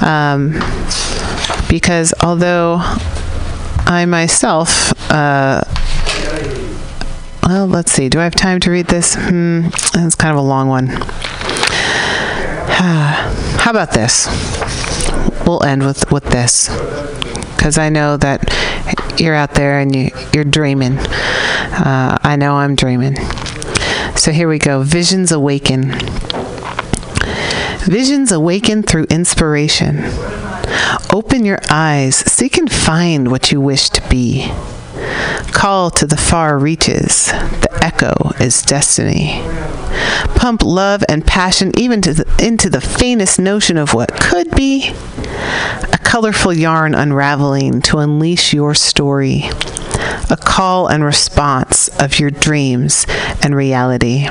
um, 0.00 0.52
because 1.68 2.14
although 2.22 2.76
I 3.86 4.06
myself. 4.06 4.92
Uh, 5.10 5.64
well, 7.42 7.66
let's 7.66 7.90
see. 7.90 8.08
Do 8.08 8.20
I 8.20 8.24
have 8.24 8.36
time 8.36 8.60
to 8.60 8.70
read 8.70 8.86
this? 8.86 9.16
Hmm, 9.16 9.62
it's 9.94 10.14
kind 10.14 10.30
of 10.30 10.38
a 10.38 10.46
long 10.46 10.68
one. 10.68 10.90
How 12.80 13.70
about 13.70 13.90
this? 13.90 14.28
We'll 15.44 15.64
end 15.64 15.84
with, 15.84 16.12
with 16.12 16.22
this. 16.26 16.68
Because 17.56 17.76
I 17.76 17.88
know 17.88 18.16
that 18.18 18.54
you're 19.18 19.34
out 19.34 19.54
there 19.54 19.80
and 19.80 19.96
you, 19.96 20.10
you're 20.32 20.44
dreaming. 20.44 20.96
Uh, 20.96 22.18
I 22.22 22.36
know 22.36 22.54
I'm 22.54 22.76
dreaming. 22.76 23.16
So 24.14 24.30
here 24.30 24.48
we 24.48 24.60
go 24.60 24.84
Visions 24.84 25.32
Awaken. 25.32 25.90
Visions 27.80 28.30
awaken 28.30 28.84
through 28.84 29.06
inspiration. 29.10 30.04
Open 31.12 31.44
your 31.44 31.58
eyes, 31.68 32.14
seek 32.14 32.56
and 32.58 32.70
find 32.70 33.32
what 33.32 33.50
you 33.50 33.60
wish 33.60 33.90
to 33.90 34.08
be. 34.08 34.52
Call 35.50 35.90
to 35.90 36.06
the 36.06 36.16
far 36.16 36.56
reaches. 36.56 37.26
The 37.26 37.67
echo 37.82 38.32
is 38.40 38.62
destiny. 38.62 39.42
Pump 40.34 40.62
love 40.62 41.02
and 41.08 41.26
passion 41.26 41.72
even 41.78 42.00
the, 42.00 42.24
into 42.40 42.70
the 42.70 42.80
faintest 42.80 43.38
notion 43.38 43.76
of 43.76 43.94
what 43.94 44.14
could 44.20 44.50
be. 44.54 44.90
A 45.92 45.98
colorful 46.02 46.52
yarn 46.52 46.94
unraveling 46.94 47.82
to 47.82 47.98
unleash 47.98 48.52
your 48.52 48.74
story. 48.74 49.44
A 50.30 50.36
call 50.36 50.86
and 50.88 51.04
response 51.04 51.88
of 52.00 52.18
your 52.18 52.30
dreams 52.30 53.06
and 53.42 53.54
reality. 53.54 54.28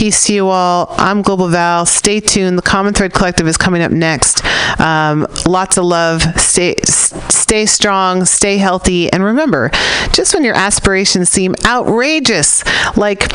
Peace 0.00 0.24
to 0.28 0.32
you 0.32 0.48
all. 0.48 0.94
I'm 0.96 1.20
Global 1.20 1.48
Val. 1.48 1.84
Stay 1.84 2.20
tuned. 2.20 2.56
The 2.56 2.62
Common 2.62 2.94
Thread 2.94 3.12
Collective 3.12 3.46
is 3.46 3.58
coming 3.58 3.82
up 3.82 3.92
next. 3.92 4.42
Um, 4.80 5.26
lots 5.44 5.76
of 5.76 5.84
love. 5.84 6.22
Stay, 6.40 6.76
stay 6.86 7.66
strong. 7.66 8.24
Stay 8.24 8.56
healthy. 8.56 9.12
And 9.12 9.22
remember, 9.22 9.68
just 10.14 10.32
when 10.32 10.42
your 10.42 10.54
aspirations 10.54 11.28
seem 11.28 11.54
outrageous, 11.66 12.64
like 12.96 13.30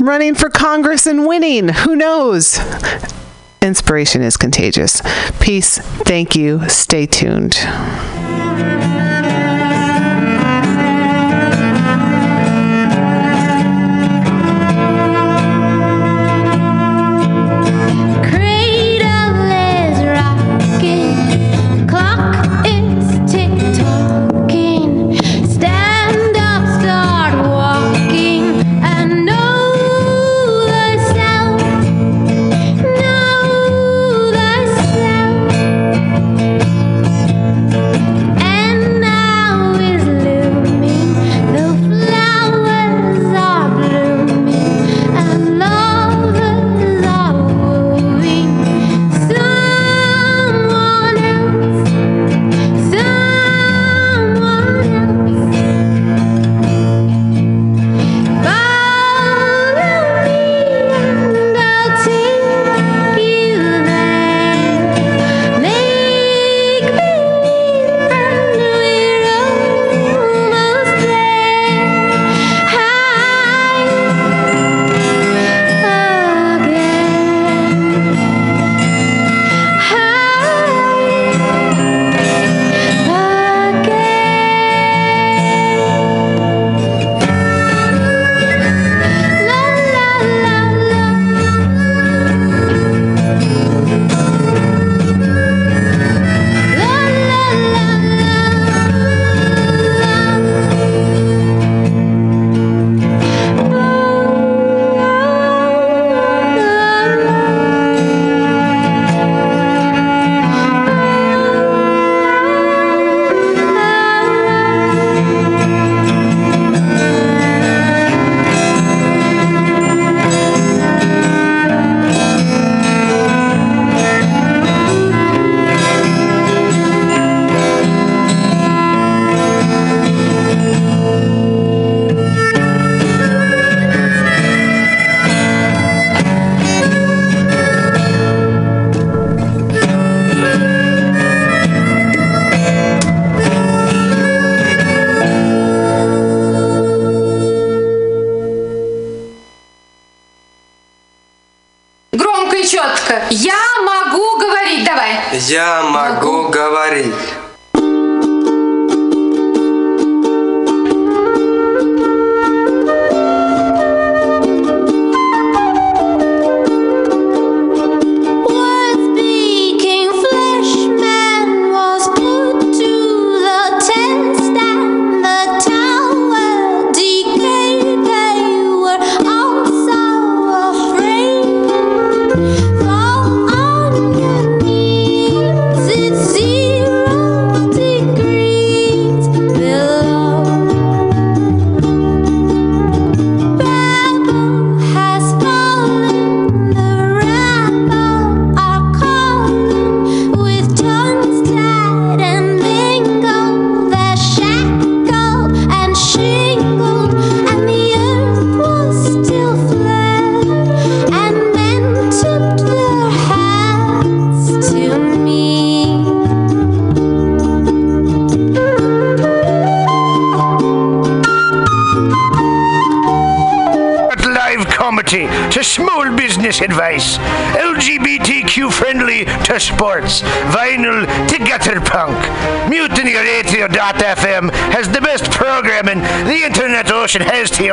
running 0.00 0.34
for 0.34 0.48
Congress 0.48 1.06
and 1.06 1.26
winning, 1.26 1.68
who 1.68 1.96
knows? 1.96 2.58
Inspiration 3.60 4.22
is 4.22 4.38
contagious. 4.38 5.02
Peace. 5.38 5.76
Thank 5.76 6.34
you. 6.34 6.66
Stay 6.70 7.04
tuned. 7.04 7.58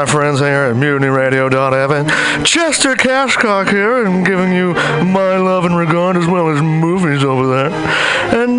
My 0.00 0.06
friends 0.06 0.40
here 0.40 0.48
at 0.48 0.76
MutinyRadio.fm. 0.76 2.42
Chester 2.46 2.94
Cashcock 2.94 3.68
here, 3.68 4.06
and 4.06 4.24
giving 4.24 4.50
you 4.50 4.72
my 5.04 5.36
love 5.36 5.66
and 5.66 5.76
regard 5.76 6.16
as 6.16 6.26
well 6.26 6.48
as 6.48 6.62
movies 6.62 7.22
over 7.22 7.46
there. 7.46 7.70
And 8.32 8.58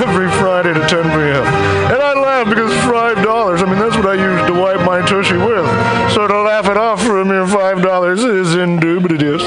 every 0.00 0.30
Friday 0.38 0.74
to 0.74 0.80
10 0.80 0.88
p.m. 0.88 1.44
And 1.92 2.02
I 2.02 2.14
laugh 2.14 2.48
because 2.48 2.70
$5, 2.84 3.58
I 3.58 3.64
mean, 3.64 3.78
that's 3.78 3.96
what 3.96 4.06
I 4.06 4.14
use 4.14 4.46
to 4.48 4.54
wipe 4.60 4.84
my 4.86 5.00
tushy 5.06 5.36
with. 5.36 5.66
So 6.12 6.26
to 6.26 6.42
laugh 6.42 6.68
it 6.68 6.76
off 6.76 7.02
for 7.02 7.20
a 7.20 7.24
mere 7.24 7.46
$5 7.46 8.38
is 8.40 8.54
indubitious. 8.54 9.42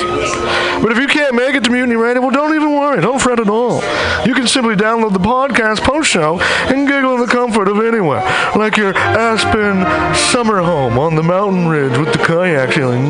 But 0.81 0.91
if 0.91 0.97
you 0.97 1.07
can't 1.07 1.35
make 1.35 1.55
it 1.55 1.63
to 1.65 1.71
Mutiny 1.71 1.95
Radio, 1.95 2.21
well, 2.21 2.31
don't 2.31 2.55
even 2.55 2.71
worry. 2.71 3.01
Don't 3.01 3.19
fret 3.21 3.39
at 3.39 3.49
all. 3.49 3.81
You 4.25 4.33
can 4.33 4.47
simply 4.47 4.75
download 4.75 5.13
the 5.13 5.19
podcast 5.19 5.81
post 5.81 6.09
show 6.09 6.39
and 6.39 6.87
giggle 6.87 7.15
in 7.15 7.21
the 7.21 7.27
comfort 7.27 7.67
of 7.67 7.79
anywhere, 7.79 8.21
like 8.55 8.77
your 8.77 8.95
Aspen 8.95 9.83
summer 10.15 10.61
home 10.61 10.97
on 10.97 11.15
the 11.15 11.23
mountain 11.23 11.67
ridge 11.67 11.97
with 11.97 12.13
the 12.13 12.19
kayak 12.19 12.73
feeling. 12.73 13.09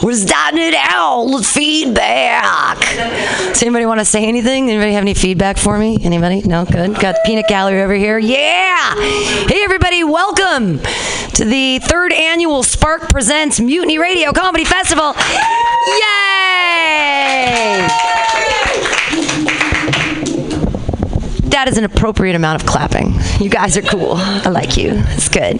Starting 0.00 0.60
it 0.60 0.74
out 0.76 1.24
with 1.24 1.46
feedback. 1.46 2.78
Does 3.48 3.62
anybody 3.62 3.86
want 3.86 3.98
to 4.00 4.04
say 4.04 4.26
anything? 4.26 4.68
Anybody 4.68 4.92
have 4.92 5.02
any 5.02 5.14
feedback 5.14 5.56
for 5.56 5.78
me? 5.78 5.98
Anybody? 6.02 6.42
No? 6.42 6.66
Good. 6.66 6.98
Got 7.00 7.16
peanut 7.24 7.48
gallery 7.48 7.82
over 7.82 7.94
here. 7.94 8.18
Yeah! 8.18 8.94
Hey, 8.94 9.64
everybody, 9.64 10.04
welcome 10.04 10.80
to 11.34 11.44
the 11.44 11.78
third 11.80 12.12
annual 12.12 12.62
Spark 12.62 13.08
Presents 13.08 13.58
Mutiny 13.58 13.98
Radio 13.98 14.32
Comedy 14.32 14.64
Festival. 14.66 15.14
Yay! 15.88 16.56
That 21.56 21.68
is 21.68 21.78
an 21.78 21.84
appropriate 21.84 22.36
amount 22.36 22.60
of 22.60 22.68
clapping. 22.68 23.14
You 23.40 23.48
guys 23.48 23.78
are 23.78 23.82
cool. 23.82 24.16
I 24.16 24.50
like 24.50 24.76
you. 24.76 24.90
It's 24.92 25.30
good. 25.30 25.58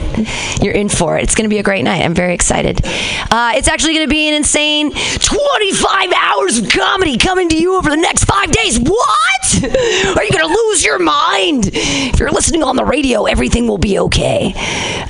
You're 0.63 0.75
in 0.75 0.91
for 0.91 1.17
it. 1.17 1.23
It's 1.23 1.35
going 1.35 1.47
to 1.47 1.49
be 1.49 1.57
a 1.57 1.63
great 1.63 1.85
night. 1.85 2.03
I'm 2.05 2.13
very 2.13 2.35
excited. 2.35 2.83
Uh, 2.85 3.53
it's 3.55 3.67
actually 3.67 3.95
going 3.95 4.07
to 4.07 4.11
be 4.11 4.29
an 4.29 4.35
insane 4.35 4.93
25 4.93 6.13
hours 6.13 6.59
of 6.59 6.69
comedy 6.69 7.17
coming 7.17 7.49
to 7.49 7.57
you 7.57 7.77
over 7.77 7.89
the 7.89 7.97
next 7.97 8.25
five 8.25 8.53
days. 8.53 8.79
What? 8.79 9.65
Are 9.65 10.25
you 10.25 10.31
going 10.31 10.47
to 10.47 10.55
lose 10.67 10.85
your 10.85 10.99
mind? 10.99 11.71
If 11.73 12.21
you're 12.21 12.31
listening 12.31 12.63
on 12.63 12.77
the 12.77 12.85
radio, 12.85 13.25
everything 13.25 13.67
will 13.67 13.79
be 13.79 13.99
okay. 14.01 14.53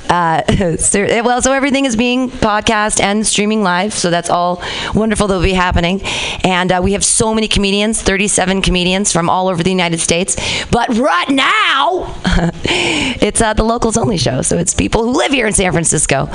Uh, 0.09 0.77
so, 0.77 1.05
well, 1.21 1.41
so 1.41 1.51
everything 1.51 1.83
is 1.83 1.97
being 1.97 2.29
podcast 2.29 3.01
and 3.01 3.27
streaming 3.27 3.61
live, 3.61 3.93
so 3.93 4.09
that's 4.09 4.29
all 4.29 4.63
wonderful 4.93 5.27
that 5.27 5.35
will 5.35 5.43
be 5.43 5.51
happening. 5.51 6.01
And 6.45 6.71
uh, 6.71 6.79
we 6.81 6.93
have 6.93 7.03
so 7.03 7.33
many 7.33 7.49
comedians, 7.49 8.01
37 8.01 8.61
comedians 8.61 9.11
from 9.11 9.29
all 9.29 9.49
over 9.49 9.61
the 9.63 9.71
United 9.71 9.99
States. 9.99 10.37
But 10.71 10.76
right 10.85 11.29
now, 11.29 12.15
it's 12.63 13.41
uh, 13.41 13.53
the 13.53 13.63
locals 13.63 13.97
only 13.97 14.17
show, 14.17 14.41
so 14.41 14.57
it's 14.57 14.73
people 14.73 15.03
who 15.03 15.11
live 15.17 15.31
here 15.31 15.47
in 15.47 15.53
San 15.53 15.71
Francisco 15.71 16.29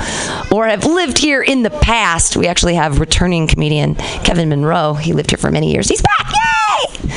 or 0.51 0.67
have 0.67 0.85
lived 0.85 1.17
here 1.17 1.41
in 1.41 1.63
the 1.63 1.69
past. 1.69 2.35
We 2.35 2.47
actually 2.47 2.75
have 2.75 2.99
returning 2.99 3.47
comedian 3.47 3.95
Kevin 3.95 4.49
Monroe. 4.49 4.95
He 4.95 5.13
lived 5.13 5.31
here 5.31 5.37
for 5.37 5.51
many 5.51 5.71
years. 5.71 5.87
He's 5.87 6.01
back! 6.01 6.33
Yay! 6.33 7.11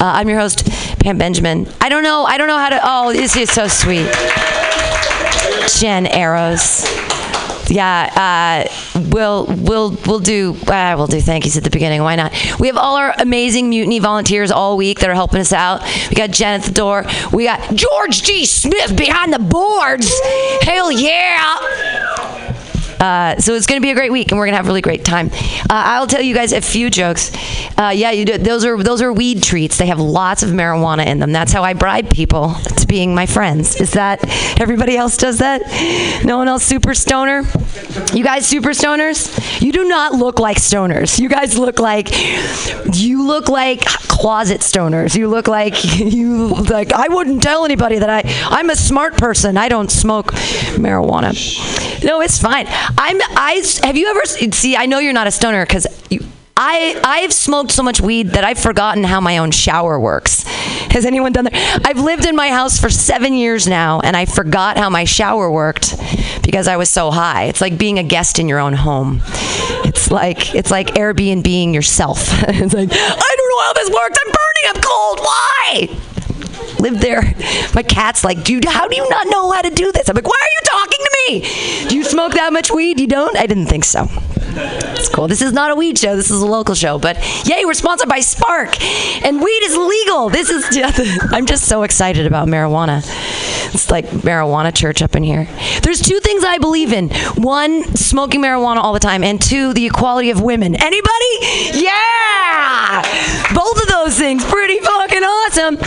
Uh, 0.00 0.18
I'm 0.18 0.28
your 0.28 0.38
host, 0.38 0.66
Pam 1.00 1.18
Benjamin. 1.18 1.68
I 1.80 1.88
don't 1.88 2.02
know. 2.02 2.24
I 2.24 2.38
don't 2.38 2.48
know 2.48 2.58
how 2.58 2.70
to. 2.70 2.80
Oh, 2.82 3.12
this 3.12 3.36
is 3.36 3.50
so 3.50 3.68
sweet. 3.68 4.10
Jen 5.78 6.06
Arrows. 6.06 7.03
Yeah, 7.70 8.66
uh, 8.94 9.00
we'll 9.08 9.46
we'll 9.46 9.96
we'll 10.06 10.20
do 10.20 10.56
uh, 10.66 10.94
we'll 10.96 11.06
do 11.06 11.20
thank 11.20 11.44
yous 11.44 11.56
at 11.56 11.64
the 11.64 11.70
beginning. 11.70 12.02
Why 12.02 12.16
not? 12.16 12.32
We 12.58 12.66
have 12.68 12.76
all 12.76 12.96
our 12.96 13.14
amazing 13.18 13.68
mutiny 13.68 13.98
volunteers 13.98 14.50
all 14.50 14.76
week 14.76 15.00
that 15.00 15.10
are 15.10 15.14
helping 15.14 15.40
us 15.40 15.52
out. 15.52 15.82
We 16.10 16.16
got 16.16 16.30
Jen 16.30 16.60
at 16.60 16.66
the 16.66 16.72
door. 16.72 17.04
We 17.32 17.44
got 17.44 17.74
George 17.74 18.22
G. 18.22 18.44
Smith 18.46 18.96
behind 18.96 19.32
the 19.32 19.38
boards. 19.38 20.12
Hell 20.62 20.92
yeah! 20.92 22.52
Uh, 23.00 23.38
so 23.38 23.54
it's 23.54 23.66
going 23.66 23.80
to 23.80 23.84
be 23.84 23.90
a 23.90 23.94
great 23.94 24.12
week, 24.12 24.30
and 24.30 24.38
we're 24.38 24.46
going 24.46 24.52
to 24.52 24.56
have 24.56 24.66
a 24.66 24.68
really 24.68 24.80
great 24.80 25.04
time. 25.04 25.30
Uh, 25.32 25.66
I'll 25.70 26.06
tell 26.06 26.22
you 26.22 26.34
guys 26.34 26.52
a 26.52 26.60
few 26.60 26.90
jokes. 26.90 27.30
Uh, 27.76 27.92
yeah, 27.94 28.10
you 28.10 28.24
do, 28.24 28.38
those 28.38 28.64
are 28.64 28.82
those 28.82 29.02
are 29.02 29.12
weed 29.12 29.42
treats. 29.42 29.78
They 29.78 29.86
have 29.86 30.00
lots 30.00 30.42
of 30.42 30.50
marijuana 30.50 31.06
in 31.06 31.18
them. 31.18 31.32
That's 31.32 31.52
how 31.52 31.62
I 31.62 31.74
bribe 31.74 32.10
people 32.10 32.54
to 32.54 32.86
being 32.86 33.14
my 33.14 33.26
friends. 33.26 33.80
Is 33.80 33.92
that 33.92 34.20
everybody 34.60 34.96
else 34.96 35.16
does 35.16 35.38
that? 35.38 35.62
No 36.24 36.38
one 36.38 36.48
else 36.48 36.64
super 36.64 36.94
stoner? 36.94 37.42
You 38.12 38.24
guys 38.24 38.46
super 38.46 38.70
stoners? 38.70 39.60
You 39.60 39.72
do 39.72 39.84
not 39.84 40.12
look 40.12 40.38
like 40.38 40.58
stoners. 40.58 41.18
You 41.18 41.28
guys 41.28 41.58
look 41.58 41.78
like 41.80 42.10
you 42.94 43.26
look 43.26 43.48
like 43.48 43.84
closet 43.84 44.60
stoners. 44.60 45.16
You 45.16 45.28
look 45.28 45.48
like 45.48 45.84
you 45.98 46.48
like 46.48 46.92
I 46.92 47.08
wouldn't 47.08 47.42
tell 47.42 47.64
anybody 47.64 47.98
that 47.98 48.10
I 48.10 48.22
I'm 48.48 48.70
a 48.70 48.76
smart 48.76 49.16
person. 49.16 49.56
I 49.56 49.68
don't 49.68 49.90
smoke 49.90 50.32
marijuana. 50.76 51.34
No, 52.04 52.20
it's 52.20 52.38
fine. 52.38 52.66
I'm 52.98 53.18
I 53.36 53.62
have 53.82 53.96
you 53.96 54.08
ever 54.08 54.24
see 54.24 54.76
I 54.76 54.86
know 54.86 54.98
you're 54.98 55.12
not 55.12 55.26
a 55.26 55.30
stoner 55.30 55.64
cuz 55.66 55.86
I 56.56 57.00
I've 57.02 57.32
smoked 57.32 57.72
so 57.72 57.82
much 57.82 58.00
weed 58.00 58.30
that 58.30 58.44
I've 58.44 58.58
forgotten 58.58 59.04
how 59.04 59.20
my 59.20 59.38
own 59.38 59.50
shower 59.50 59.98
works. 59.98 60.44
Has 60.92 61.04
anyone 61.04 61.32
done 61.32 61.44
that? 61.44 61.82
I've 61.84 61.98
lived 61.98 62.26
in 62.26 62.36
my 62.36 62.48
house 62.48 62.78
for 62.78 62.88
7 62.88 63.34
years 63.34 63.66
now 63.66 64.00
and 64.00 64.16
I 64.16 64.24
forgot 64.26 64.78
how 64.78 64.88
my 64.90 65.04
shower 65.04 65.50
worked 65.50 65.96
because 66.42 66.68
I 66.68 66.76
was 66.76 66.88
so 66.88 67.10
high. 67.10 67.44
It's 67.44 67.60
like 67.60 67.76
being 67.76 67.98
a 67.98 68.04
guest 68.04 68.38
in 68.38 68.48
your 68.48 68.60
own 68.60 68.74
home. 68.74 69.20
It's 69.84 70.10
like 70.10 70.54
it's 70.54 70.70
like 70.70 70.94
Airbnb-ing 70.94 71.74
yourself. 71.74 72.28
it's 72.48 72.74
like 72.74 72.90
I 72.92 73.34
don't 73.38 73.50
know 73.50 73.62
how 73.64 73.72
this 73.72 73.90
works. 73.90 74.18
I'm 74.24 74.32
burning. 74.32 74.76
I'm 74.76 74.80
cold. 74.82 75.18
Why? 75.20 76.13
Lived 76.84 77.00
there. 77.00 77.22
My 77.74 77.82
cat's 77.82 78.24
like, 78.24 78.44
dude, 78.44 78.66
how 78.66 78.86
do 78.86 78.94
you 78.94 79.08
not 79.08 79.26
know 79.28 79.50
how 79.50 79.62
to 79.62 79.70
do 79.70 79.90
this? 79.90 80.08
I'm 80.08 80.14
like, 80.14 80.26
why 80.26 80.38
are 80.38 80.54
you 80.56 80.62
talking 80.66 80.98
to 80.98 81.10
me? 81.26 81.88
Do 81.88 81.96
you 81.96 82.04
smoke 82.04 82.34
that 82.34 82.52
much 82.52 82.70
weed? 82.70 83.00
You 83.00 83.06
don't? 83.06 83.36
I 83.38 83.46
didn't 83.46 83.66
think 83.66 83.84
so. 83.84 84.06
It's 84.56 85.08
cool. 85.08 85.26
This 85.26 85.42
is 85.42 85.52
not 85.52 85.72
a 85.72 85.74
weed 85.74 85.98
show. 85.98 86.14
This 86.14 86.30
is 86.30 86.40
a 86.40 86.46
local 86.46 86.74
show. 86.74 86.98
But 86.98 87.16
yay, 87.46 87.64
we're 87.64 87.74
sponsored 87.74 88.08
by 88.08 88.20
Spark, 88.20 88.80
and 89.24 89.42
weed 89.42 89.62
is 89.64 89.76
legal. 89.76 90.28
This 90.28 90.50
is. 90.50 90.64
I'm 91.32 91.46
just 91.46 91.64
so 91.64 91.82
excited 91.82 92.26
about 92.26 92.46
marijuana. 92.46 93.02
It's 93.74 93.90
like 93.90 94.06
marijuana 94.06 94.72
church 94.72 95.02
up 95.02 95.16
in 95.16 95.24
here. 95.24 95.48
There's 95.82 96.00
two 96.00 96.20
things 96.20 96.44
I 96.44 96.58
believe 96.58 96.92
in. 96.92 97.10
One, 97.36 97.82
smoking 97.96 98.40
marijuana 98.42 98.76
all 98.76 98.92
the 98.92 99.00
time, 99.00 99.24
and 99.24 99.42
two, 99.42 99.72
the 99.72 99.86
equality 99.86 100.30
of 100.30 100.40
women. 100.40 100.76
Anybody? 100.76 101.82
Yeah. 101.82 103.02
Both 103.54 103.82
of 103.82 103.88
those 103.88 104.16
things, 104.16 104.44
pretty 104.44 104.78
fucking 104.78 105.22
awesome. 105.22 105.78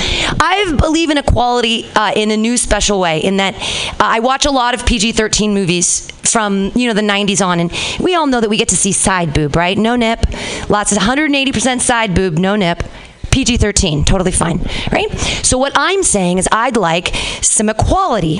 I 0.41 0.65
believe 0.87 1.09
in 1.09 1.17
equality 1.17 1.85
uh, 1.95 2.13
in 2.15 2.31
a 2.31 2.37
new 2.37 2.55
special 2.55 3.01
way. 3.01 3.19
In 3.19 3.35
that, 3.37 3.55
uh, 3.55 4.15
I 4.15 4.21
watch 4.21 4.45
a 4.45 4.51
lot 4.51 4.73
of 4.73 4.85
PG-13 4.85 5.53
movies 5.53 6.09
from 6.23 6.71
you 6.75 6.87
know 6.87 6.93
the 6.93 7.01
90s 7.01 7.45
on, 7.45 7.59
and 7.59 7.71
we 7.99 8.15
all 8.15 8.25
know 8.25 8.39
that 8.39 8.49
we 8.49 8.55
get 8.55 8.69
to 8.69 8.77
see 8.77 8.93
side 8.93 9.33
boob, 9.33 9.57
right? 9.57 9.77
No 9.77 9.97
nip, 9.97 10.25
lots 10.69 10.93
of 10.93 10.97
180% 10.99 11.81
side 11.81 12.15
boob, 12.15 12.37
no 12.37 12.55
nip. 12.55 12.83
PG 13.29 13.57
13, 13.57 14.05
totally 14.05 14.31
fine, 14.31 14.59
right? 14.91 15.11
So, 15.43 15.57
what 15.57 15.73
I'm 15.75 16.01
saying 16.01 16.37
is, 16.39 16.47
I'd 16.51 16.77
like 16.77 17.13
some 17.41 17.69
equality 17.69 18.37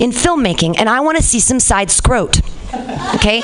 in 0.00 0.10
filmmaking, 0.10 0.76
and 0.78 0.88
I 0.88 1.00
want 1.00 1.18
to 1.18 1.22
see 1.22 1.38
some 1.38 1.60
side 1.60 1.90
scrot. 1.90 2.40
Okay? 3.14 3.42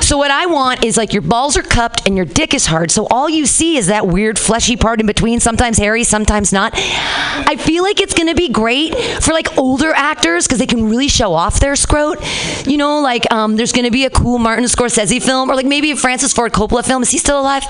So, 0.00 0.18
what 0.18 0.30
I 0.30 0.46
want 0.46 0.84
is 0.84 0.96
like 0.96 1.12
your 1.12 1.22
balls 1.22 1.56
are 1.56 1.62
cupped 1.62 2.06
and 2.06 2.16
your 2.16 2.26
dick 2.26 2.54
is 2.54 2.66
hard, 2.66 2.90
so 2.90 3.06
all 3.10 3.28
you 3.28 3.46
see 3.46 3.76
is 3.76 3.86
that 3.86 4.06
weird 4.06 4.38
fleshy 4.38 4.76
part 4.76 5.00
in 5.00 5.06
between, 5.06 5.40
sometimes 5.40 5.78
hairy, 5.78 6.04
sometimes 6.04 6.52
not. 6.52 6.72
I 6.74 7.56
feel 7.58 7.82
like 7.82 8.00
it's 8.00 8.14
gonna 8.14 8.34
be 8.34 8.48
great 8.48 8.94
for 9.22 9.32
like 9.32 9.56
older 9.56 9.92
actors 9.94 10.46
because 10.46 10.58
they 10.58 10.66
can 10.66 10.88
really 10.88 11.08
show 11.08 11.32
off 11.32 11.60
their 11.60 11.76
scrot. 11.76 12.18
You 12.66 12.76
know, 12.76 13.00
like 13.00 13.30
um, 13.32 13.56
there's 13.56 13.72
gonna 13.72 13.90
be 13.90 14.04
a 14.04 14.10
cool 14.10 14.38
Martin 14.38 14.64
Scorsese 14.64 15.22
film, 15.22 15.50
or 15.50 15.54
like 15.54 15.66
maybe 15.66 15.90
a 15.90 15.96
Francis 15.96 16.32
Ford 16.32 16.52
Coppola 16.52 16.84
film. 16.84 17.02
Is 17.02 17.10
he 17.10 17.18
still 17.18 17.40
alive? 17.40 17.62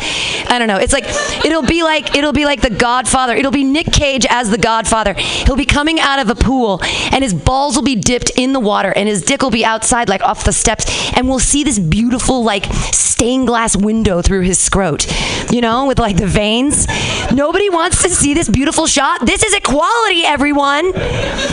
I 0.49 0.59
don't 0.59 0.69
know. 0.69 0.79
It's 0.79 0.93
like 0.93 1.05
it'll 1.45 1.63
be 1.63 1.83
like 1.83 2.17
it'll 2.17 2.33
be 2.33 2.45
like 2.45 2.61
the 2.63 2.71
Godfather. 2.71 3.35
It'll 3.35 3.53
be 3.53 3.65
Nick 3.65 3.93
Cage 3.93 4.27
as 4.29 4.51
the 4.51 4.59
Godfather. 4.59 5.15
He'll 5.15 5.57
be 5.57 5.67
coming 5.67 6.01
out 6.01 6.19
of 6.19 6.31
a 6.31 6.35
pool, 6.35 6.81
and 7.13 7.23
his 7.23 7.35
balls 7.35 7.77
will 7.77 7.83
be 7.83 7.97
dipped 7.97 8.31
in 8.37 8.53
the 8.53 8.61
water, 8.61 8.93
and 8.95 9.09
his 9.09 9.23
dick 9.23 9.43
will 9.43 9.51
be 9.51 9.65
outside, 9.65 10.09
like 10.09 10.23
off 10.23 10.45
the 10.45 10.53
steps, 10.53 10.85
and 11.15 11.29
we'll 11.29 11.39
see 11.39 11.65
this 11.65 11.79
beautiful, 11.79 12.43
like 12.43 12.67
stained 12.93 13.47
glass 13.47 13.77
window 13.77 14.23
through 14.23 14.43
his 14.43 14.59
scrot. 14.59 15.07
You 15.53 15.61
know, 15.61 15.87
with 15.87 15.99
like 15.99 16.17
the 16.17 16.27
veins. 16.27 16.87
Nobody 17.33 17.71
wants 17.71 18.03
to 18.03 18.09
see 18.09 18.35
this 18.35 18.49
beautiful 18.49 18.87
shot. 18.87 19.25
This 19.25 19.43
is 19.45 19.55
equality, 19.55 20.25
everyone. 20.25 20.93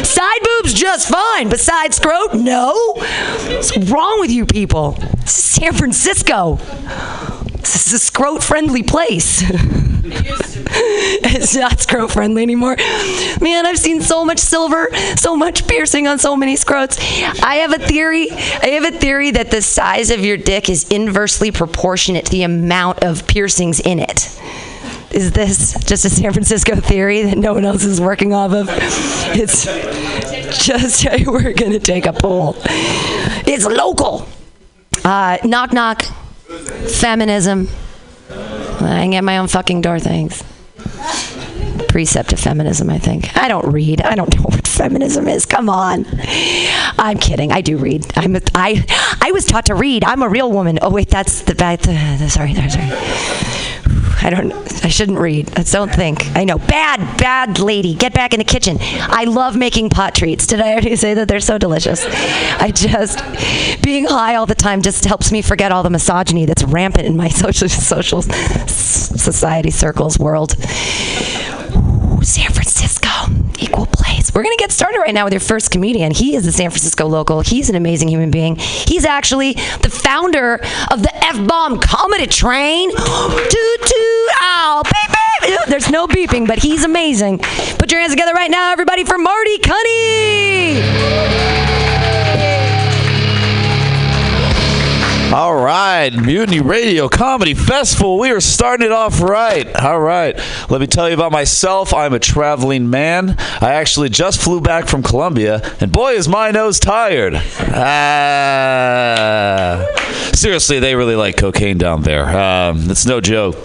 Side 0.04 0.40
boobs 0.44 0.74
just 0.74 1.10
fine, 1.10 1.50
but 1.50 1.60
side 1.60 1.94
scrot, 1.94 2.34
no. 2.36 2.94
What's 2.96 3.78
wrong 3.90 4.20
with 4.20 4.32
you 4.32 4.46
people? 4.46 4.92
This 5.22 5.38
is 5.38 5.44
San 5.44 5.74
Francisco. 5.74 6.58
This 7.62 7.88
is 7.88 7.94
a 7.94 8.00
scrot 8.00 8.44
friendly 8.44 8.84
place. 8.84 9.44
it's 10.04 11.56
not 11.56 11.80
scrot 11.80 12.12
friendly 12.12 12.42
anymore. 12.42 12.76
Man, 13.40 13.66
I've 13.66 13.78
seen 13.78 14.02
so 14.02 14.26
much 14.26 14.40
silver, 14.40 14.90
so 15.16 15.36
much 15.36 15.68
piercing 15.68 16.08
on 16.08 16.18
so 16.18 16.36
many 16.36 16.56
scrotes. 16.56 17.00
I 17.44 17.56
have 17.56 17.72
a 17.74 17.78
theory. 17.78 18.32
I 18.32 18.70
have 18.70 18.94
a 18.94 18.98
theory 18.98 19.32
that 19.32 19.52
the 19.52 19.62
size 19.62 20.10
of 20.10 20.26
your 20.26 20.38
dick 20.38 20.70
is 20.70 20.90
inversely 20.90 21.52
proportionate 21.52 22.26
to 22.26 22.32
the 22.32 22.44
amount 22.44 23.04
of 23.04 23.28
piercings 23.28 23.80
in 23.80 24.00
it. 24.00 24.40
Is 25.12 25.34
this 25.34 25.74
just 25.84 26.06
a 26.06 26.10
San 26.10 26.32
Francisco 26.34 26.78
theory 26.78 27.22
that 27.24 27.38
no 27.38 27.54
one 27.54 27.66
else 27.66 27.84
is 27.84 28.02
working 28.02 28.34
off 28.34 28.54
of? 28.54 28.68
It's 29.38 29.66
just 30.66 31.06
we're 31.28 31.54
gonna 31.54 31.80
take 31.80 32.06
a 32.06 32.14
poll. 32.14 32.56
It's 33.46 33.66
local. 33.66 34.28
Uh, 35.04 35.38
knock 35.44 35.74
knock. 35.74 36.06
Feminism. 36.90 37.68
I 38.30 39.02
can 39.04 39.12
get 39.12 39.24
my 39.24 39.38
own 39.38 39.48
fucking 39.48 39.82
door 39.82 40.00
things. 40.00 40.44
Precept 41.88 42.34
of 42.34 42.40
feminism, 42.40 42.90
I 42.90 43.00
think. 43.00 43.38
I 43.38 43.48
don't 43.48 43.72
read. 43.72 44.02
I 44.02 44.16
don't 44.16 44.36
know 44.36 44.44
what 44.44 44.68
feminism 44.68 45.28
is. 45.28 45.46
Come 45.46 45.70
on. 45.70 46.06
I'm 46.98 47.18
kidding. 47.18 47.52
I 47.52 47.62
do 47.62 47.78
read. 47.78 48.06
I'm 48.16 48.36
a, 48.36 48.42
I 48.56 48.86
I 49.22 49.32
was 49.32 49.46
taught 49.46 49.66
to 49.66 49.76
read. 49.76 50.04
I'm 50.04 50.22
a 50.22 50.30
real 50.30 50.52
woman. 50.52 50.80
Oh 50.82 50.90
wait, 50.90 51.10
that's 51.10 51.42
the 51.42 51.56
bad. 51.56 51.88
Uh, 51.88 52.28
sorry, 52.30 52.54
sorry, 52.54 52.70
sorry. 52.70 53.61
I 54.24 54.30
don't. 54.30 54.54
I 54.86 54.90
shouldn't 54.90 55.18
read. 55.18 55.52
I 55.58 55.64
don't 55.64 55.94
think. 55.94 56.26
I 56.36 56.44
know. 56.44 56.58
Bad, 56.58 57.18
bad 57.18 57.60
lady. 57.60 57.96
Get 57.96 58.14
back 58.14 58.34
in 58.34 58.40
the 58.40 58.44
kitchen. 58.44 58.78
I 58.82 59.24
love 59.24 59.56
making 59.56 59.90
pot 59.90 60.14
treats. 60.16 60.46
Did 60.48 60.62
I 60.62 60.72
already 60.74 60.96
say 60.96 61.14
that 61.16 61.28
they're 61.28 61.40
so 61.40 61.58
delicious? 61.58 62.06
I 62.60 62.72
just 62.72 63.20
being 63.82 64.06
high 64.06 64.36
all 64.36 64.46
the 64.46 64.56
time 64.56 64.82
just 64.82 65.06
helps 65.06 65.32
me 65.32 65.42
forget 65.42 65.72
all 65.72 65.84
the 65.84 65.90
misogyny 65.90 66.46
that's 66.46 66.64
rampant 66.64 67.08
in 67.08 67.18
my 67.18 67.30
social 67.44 67.68
social 67.70 68.22
society 68.22 69.72
circles 69.72 70.20
world. 70.20 70.52
San 72.24 72.52
Francisco, 72.52 73.10
equal 73.60 73.88
place. 73.88 74.34
We're 74.34 74.44
gonna 74.44 74.56
get 74.58 74.72
started 74.72 75.00
right 75.00 75.14
now 75.14 75.26
with 75.26 75.34
your 75.34 75.40
first 75.40 75.72
comedian. 75.72 76.12
He 76.12 76.36
is 76.36 76.46
a 76.48 76.52
San 76.52 76.70
Francisco 76.70 77.08
local. 77.08 77.42
He's 77.42 77.70
an 77.70 77.76
amazing 77.76 78.08
human 78.08 78.32
being. 78.32 78.56
He's 78.56 79.06
actually 79.06 79.54
the 79.54 79.90
founder 79.90 80.56
of 80.92 81.04
the 81.04 81.12
F 81.24 81.48
Bomb 81.48 81.80
Comedy 81.80 82.28
Train. 82.28 82.92
Toot 82.92 83.82
toot, 83.82 84.30
ow, 84.42 84.84
beep 84.84 85.16
beep. 85.42 85.60
there's 85.68 85.90
no 85.90 86.08
beeping, 86.08 86.48
but 86.48 86.60
he's 86.60 86.84
amazing. 86.84 87.40
Put 87.78 87.92
your 87.92 88.02
hands 88.02 88.14
together 88.14 88.34
right 88.34 88.52
now, 88.52 88.72
everybody, 88.72 89.04
for 89.04 89.18
Marty 89.18 89.58
Cunny. 89.60 91.61
All 95.34 95.56
right, 95.56 96.10
Mutiny 96.10 96.60
Radio 96.60 97.08
Comedy 97.08 97.54
Festival. 97.54 98.20
We 98.20 98.32
are 98.32 98.42
starting 98.42 98.86
it 98.86 98.92
off 98.92 99.22
right. 99.22 99.74
All 99.78 100.02
right, 100.02 100.38
let 100.70 100.82
me 100.82 100.88
tell 100.88 101.08
you 101.08 101.16
about 101.16 101.32
myself. 101.32 101.94
I'm 101.94 102.12
a 102.14 102.20
traveling 102.20 102.90
man. 102.90 103.38
I 103.40 103.76
actually 103.76 104.10
just 104.10 104.42
flew 104.42 104.60
back 104.60 104.90
from 104.90 105.04
Colombia, 105.04 105.62
and 105.80 105.90
boy, 105.90 106.16
is 106.16 106.28
my 106.28 106.52
nose 106.52 106.82
tired. 106.82 107.36
Ah. 107.74 109.08
seriously, 110.34 110.80
they 110.80 110.96
really 110.96 111.16
like 111.16 111.38
cocaine 111.38 111.78
down 111.78 112.02
there. 112.02 112.28
Um, 112.28 112.92
it's 112.92 113.06
no 113.06 113.22
joke. 113.22 113.56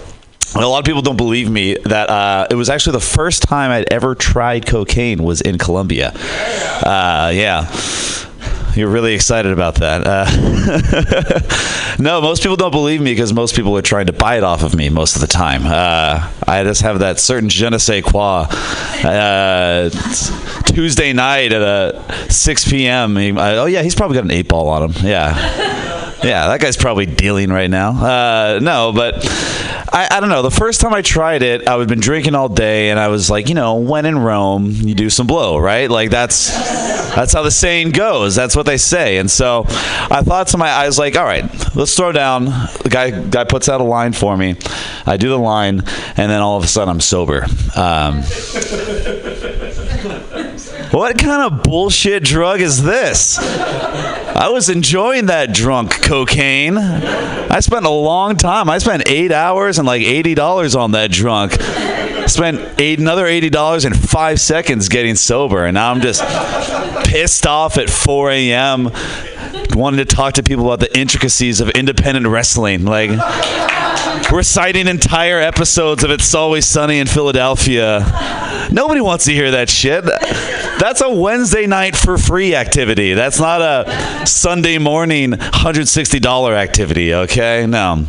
A 0.55 0.59
lot 0.65 0.79
of 0.79 0.85
people 0.85 1.01
don't 1.01 1.17
believe 1.17 1.49
me 1.51 1.75
that 1.83 2.09
uh, 2.09 2.47
it 2.49 2.55
was 2.55 2.69
actually 2.69 2.93
the 2.93 3.01
first 3.01 3.43
time 3.43 3.71
I'd 3.71 3.91
ever 3.91 4.15
tried 4.15 4.65
cocaine 4.65 5.21
was 5.21 5.41
in 5.41 5.57
Colombia. 5.57 6.13
Uh, 6.81 7.29
yeah. 7.35 7.69
You're 8.77 8.89
really 8.89 9.15
excited 9.15 9.51
about 9.51 9.75
that. 9.75 10.03
Uh, 10.05 11.95
no, 11.99 12.21
most 12.21 12.43
people 12.43 12.55
don't 12.57 12.69
believe 12.69 13.01
me 13.01 13.11
because 13.11 13.33
most 13.33 13.55
people 13.55 13.75
are 13.75 13.81
trying 13.81 14.05
to 14.05 14.13
buy 14.13 14.37
it 14.37 14.43
off 14.43 14.61
of 14.61 14.75
me 14.75 14.89
most 14.89 15.15
of 15.15 15.21
the 15.21 15.27
time. 15.27 15.63
Uh, 15.65 16.31
I 16.47 16.63
just 16.63 16.83
have 16.83 16.99
that 16.99 17.19
certain 17.19 17.49
je 17.49 17.67
ne 17.67 17.79
sais 17.79 18.03
quoi. 18.03 18.45
Uh, 19.03 19.89
Tuesday 20.67 21.11
night 21.11 21.53
at 21.53 21.61
uh, 21.63 22.29
6 22.29 22.69
p.m. 22.69 23.15
he- 23.17 23.33
oh, 23.35 23.65
yeah, 23.65 23.81
he's 23.81 23.95
probably 23.95 24.13
got 24.13 24.25
an 24.25 24.31
eight 24.31 24.47
ball 24.47 24.69
on 24.69 24.91
him. 24.91 25.05
Yeah. 25.05 25.33
Yeah, 26.23 26.47
that 26.47 26.59
guy's 26.59 26.77
probably 26.77 27.07
dealing 27.07 27.49
right 27.49 27.69
now. 27.69 27.91
Uh, 27.91 28.59
no, 28.61 28.91
but 28.93 29.25
I, 29.93 30.07
I 30.11 30.19
don't 30.19 30.29
know. 30.29 30.41
The 30.41 30.51
first 30.51 30.81
time 30.81 30.93
I 30.93 31.01
tried 31.01 31.41
it, 31.41 31.67
I 31.67 31.77
had 31.77 31.87
been 31.87 31.99
drinking 31.99 32.35
all 32.35 32.49
day, 32.49 32.89
and 32.89 32.99
I 32.99 33.07
was 33.07 33.29
like, 33.29 33.49
you 33.49 33.55
know, 33.55 33.75
when 33.75 34.05
in 34.05 34.17
Rome, 34.19 34.69
you 34.71 34.93
do 34.93 35.09
some 35.09 35.25
blow, 35.27 35.57
right? 35.57 35.89
Like 35.89 36.09
that's 36.09 36.51
that's 37.15 37.33
how 37.33 37.41
the 37.41 37.49
saying 37.51 37.91
goes. 37.91 38.35
That's 38.35 38.55
what 38.55 38.65
they 38.67 38.77
say. 38.77 39.17
And 39.17 39.31
so 39.31 39.65
I 39.67 40.21
thought 40.23 40.47
to 40.49 40.57
my, 40.57 40.69
I 40.69 40.85
was 40.85 40.99
like, 40.99 41.15
all 41.15 41.25
right, 41.25 41.43
let's 41.75 41.95
throw 41.95 42.11
down. 42.11 42.45
The 42.45 42.89
guy 42.91 43.09
guy 43.09 43.45
puts 43.45 43.67
out 43.69 43.81
a 43.81 43.83
line 43.83 44.13
for 44.13 44.37
me. 44.37 44.55
I 45.05 45.17
do 45.17 45.29
the 45.29 45.39
line, 45.39 45.81
and 46.17 46.31
then 46.31 46.41
all 46.41 46.57
of 46.57 46.63
a 46.63 46.67
sudden 46.67 46.89
I'm 46.89 47.01
sober. 47.01 47.45
Um, 47.75 48.21
what 50.91 51.17
kind 51.17 51.51
of 51.51 51.63
bullshit 51.63 52.23
drug 52.23 52.61
is 52.61 52.83
this? 52.83 53.39
I 54.39 54.49
was 54.49 54.69
enjoying 54.69 55.25
that 55.25 55.51
drunk 55.51 55.99
cocaine. 56.03 56.77
I 56.77 57.59
spent 57.59 57.87
a 57.87 57.89
long 57.89 58.35
time. 58.35 58.69
I 58.69 58.77
spent 58.77 59.07
eight 59.07 59.31
hours 59.31 59.79
and 59.79 59.87
like 59.87 60.03
eighty 60.03 60.35
dollars 60.35 60.75
on 60.75 60.91
that 60.91 61.09
drunk. 61.09 61.53
Spent 62.29 62.79
eight, 62.79 62.99
another 62.99 63.25
eighty 63.25 63.49
dollars 63.49 63.83
in 63.83 63.95
five 63.95 64.39
seconds 64.39 64.89
getting 64.89 65.15
sober, 65.15 65.65
and 65.65 65.73
now 65.73 65.89
I'm 65.89 66.01
just 66.01 66.21
pissed 67.07 67.47
off 67.47 67.79
at 67.79 67.89
4 67.89 68.29
a.m. 68.31 68.91
Wanting 69.71 69.97
to 69.97 70.05
talk 70.05 70.35
to 70.35 70.43
people 70.43 70.65
about 70.65 70.81
the 70.81 70.97
intricacies 70.97 71.59
of 71.59 71.69
independent 71.71 72.27
wrestling, 72.27 72.85
like 72.85 73.09
reciting 74.31 74.87
entire 74.87 75.39
episodes 75.39 76.03
of 76.03 76.11
It's 76.11 76.35
Always 76.35 76.65
Sunny 76.65 76.99
in 76.99 77.07
Philadelphia. 77.07 78.05
Nobody 78.71 79.01
wants 79.01 79.25
to 79.25 79.33
hear 79.33 79.49
that 79.51 79.69
shit. 79.69 80.03
That's 80.87 81.01
a 81.01 81.13
Wednesday 81.13 81.67
night 81.67 81.97
for 81.97 82.17
free 82.17 82.55
activity. 82.55 83.13
That's 83.13 83.41
not 83.41 83.61
a 83.61 84.25
Sunday 84.25 84.77
morning 84.77 85.31
$160 85.33 86.53
activity, 86.53 87.13
okay? 87.13 87.65
No. 87.67 88.05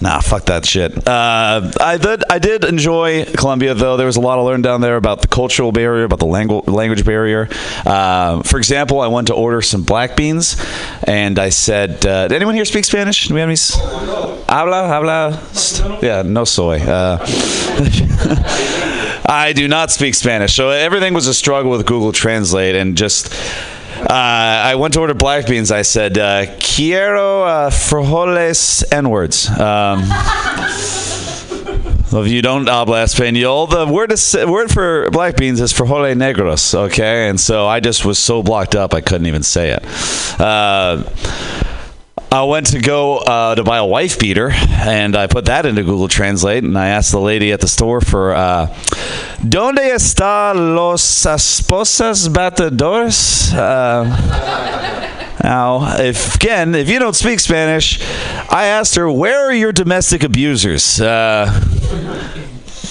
Nah, 0.00 0.18
fuck 0.18 0.46
that 0.46 0.66
shit. 0.66 1.06
Uh, 1.06 1.70
I 1.80 1.98
did. 1.98 2.24
I 2.28 2.40
did 2.40 2.64
enjoy 2.64 3.26
Colombia, 3.26 3.74
though. 3.74 3.96
There 3.96 4.06
was 4.06 4.16
a 4.16 4.20
lot 4.20 4.36
to 4.36 4.42
learn 4.42 4.60
down 4.60 4.80
there 4.80 4.96
about 4.96 5.22
the 5.22 5.28
cultural 5.28 5.70
barrier, 5.70 6.02
about 6.02 6.18
the 6.18 6.26
langu- 6.26 6.66
language 6.66 7.04
barrier. 7.04 7.48
Uh, 7.86 8.42
for 8.42 8.58
example, 8.58 9.00
I 9.00 9.06
went 9.06 9.28
to 9.28 9.34
order 9.34 9.62
some 9.62 9.84
black 9.84 10.16
beans, 10.16 10.56
and 11.04 11.38
I 11.38 11.50
said, 11.50 12.04
uh, 12.04 12.26
"Did 12.26 12.34
anyone 12.34 12.56
here 12.56 12.64
speak 12.64 12.84
Spanish? 12.84 13.28
Do 13.28 13.34
we 13.34 13.40
have 13.40 13.48
any?" 13.48 13.52
s- 13.54 13.78
Habla, 14.48 14.88
habla. 14.88 15.40
st- 15.52 16.02
Yeah, 16.02 16.22
no 16.22 16.44
soy. 16.44 16.80
I 19.28 19.52
do 19.52 19.66
not 19.66 19.90
speak 19.90 20.14
Spanish, 20.14 20.54
so 20.54 20.70
everything 20.70 21.12
was 21.12 21.26
a 21.26 21.34
struggle 21.34 21.70
with 21.70 21.84
Google 21.86 22.12
Translate, 22.12 22.76
and 22.76 22.96
just. 22.96 23.34
Uh, 23.98 24.12
I 24.12 24.74
went 24.74 24.92
to 24.94 25.00
order 25.00 25.14
black 25.14 25.46
beans. 25.46 25.72
I 25.72 25.82
said, 25.82 26.18
uh, 26.18 26.46
"Quiero 26.60 27.44
uh, 27.44 27.70
frijoles 27.70 28.84
n-words." 28.92 29.48
Um, 29.48 30.02
if 32.12 32.28
you 32.28 32.42
don't 32.42 32.68
habla 32.68 33.04
español, 33.04 33.70
the 33.70 33.90
word 33.90 34.12
is, 34.12 34.36
word 34.46 34.70
for 34.70 35.10
black 35.10 35.38
beans 35.38 35.62
is 35.62 35.72
frijoles 35.72 36.14
negros. 36.14 36.74
Okay, 36.74 37.28
and 37.28 37.40
so 37.40 37.66
I 37.66 37.80
just 37.80 38.04
was 38.04 38.18
so 38.18 38.42
blocked 38.42 38.74
up 38.74 38.92
I 38.92 39.00
couldn't 39.00 39.26
even 39.26 39.42
say 39.42 39.70
it. 39.70 39.82
Uh, 40.38 41.02
I 42.30 42.42
went 42.42 42.66
to 42.68 42.80
go 42.80 43.18
uh, 43.18 43.54
to 43.54 43.62
buy 43.62 43.78
a 43.78 43.86
wife 43.86 44.18
beater, 44.18 44.50
and 44.52 45.16
I 45.16 45.26
put 45.26 45.44
that 45.44 45.64
into 45.64 45.82
Google 45.84 46.08
Translate, 46.08 46.64
and 46.64 46.76
I 46.76 46.88
asked 46.88 47.12
the 47.12 47.20
lady 47.20 47.52
at 47.52 47.60
the 47.60 47.68
store 47.68 48.00
for 48.00 48.34
uh, 48.34 48.66
"Donde 49.48 49.78
está 49.78 50.52
los 50.54 51.02
esposas 51.24 52.28
batedores?" 52.28 53.54
Uh, 53.54 54.04
now, 55.42 55.98
if 55.98 56.34
again, 56.34 56.74
if 56.74 56.88
you 56.88 56.98
don't 56.98 57.14
speak 57.14 57.38
Spanish, 57.38 58.00
I 58.50 58.66
asked 58.66 58.96
her, 58.96 59.10
"Where 59.10 59.46
are 59.46 59.54
your 59.54 59.72
domestic 59.72 60.24
abusers?" 60.24 61.00
Uh, 61.00 61.46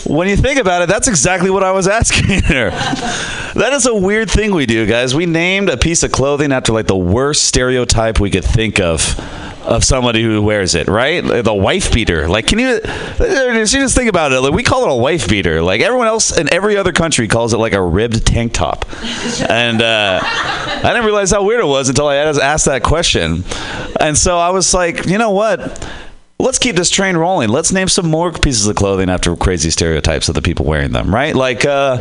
when 0.06 0.28
you 0.28 0.38
think 0.38 0.60
about 0.60 0.82
it, 0.82 0.90
that's 0.90 1.08
exactly 1.08 1.50
what 1.50 1.64
I 1.64 1.72
was 1.72 1.88
asking 2.00 2.44
her. 2.44 2.70
That 2.70 3.72
is 3.74 3.86
a 3.86 3.96
weird 3.96 4.30
thing 4.30 4.54
we 4.54 4.66
do, 4.66 4.86
guys. 4.86 5.16
We 5.16 5.26
named 5.26 5.70
a 5.70 5.78
piece 5.78 6.04
of 6.04 6.12
clothing 6.12 6.52
after 6.52 6.74
like 6.74 6.88
the 6.88 6.98
worst 6.98 7.46
stereotype 7.46 8.20
we 8.20 8.30
could 8.30 8.46
think 8.46 8.80
of 8.80 9.20
of 9.66 9.84
somebody 9.84 10.22
who 10.22 10.42
wears 10.44 10.76
it, 10.76 10.88
right? 10.88 11.22
The 11.22 11.54
wife 11.54 11.92
beater. 11.92 12.28
Like, 12.28 12.48
can 12.48 12.60
you? 12.60 12.80
You 13.20 13.66
just 13.66 13.96
think 13.96 14.10
about 14.10 14.32
it. 14.32 14.40
Like, 14.40 14.54
we 14.54 14.62
call 14.62 14.84
it 14.84 14.92
a 14.92 14.96
wife 14.96 15.28
beater. 15.28 15.62
Like 15.62 15.82
everyone 15.82 16.08
else 16.08 16.38
in 16.38 16.54
every 16.54 16.78
other 16.78 16.92
country 16.92 17.28
calls 17.28 17.54
it 17.54 17.58
like 17.58 17.74
a 17.74 17.82
ribbed 17.82 18.28
tank 18.28 18.54
top. 18.54 18.86
And 19.50 19.82
uh, 19.82 20.20
I 20.24 20.82
didn't 20.84 21.06
realize 21.06 21.32
how 21.32 21.44
weird 21.44 21.62
it 21.62 21.68
was 21.68 21.90
until 21.90 22.08
I 22.08 22.18
asked 22.18 22.66
that 22.66 22.84
question. 22.84 23.44
And 24.00 24.18
so 24.18 24.38
I 24.38 24.52
was 24.52 24.74
like, 24.74 25.08
you 25.08 25.18
know 25.18 25.32
what? 25.32 25.60
Let's 26.38 26.60
keep 26.60 26.76
this 26.76 26.90
train 26.90 27.16
rolling. 27.16 27.48
Let's 27.48 27.72
name 27.72 27.88
some 27.88 28.08
more 28.10 28.32
pieces 28.34 28.68
of 28.68 28.76
clothing 28.76 29.10
after 29.10 29.34
crazy 29.38 29.70
stereotypes 29.70 30.28
of 30.28 30.36
the 30.36 30.42
people 30.42 30.66
wearing 30.66 30.92
them, 30.92 31.14
right? 31.14 31.34
Like, 31.34 31.64
uh, 31.64 31.98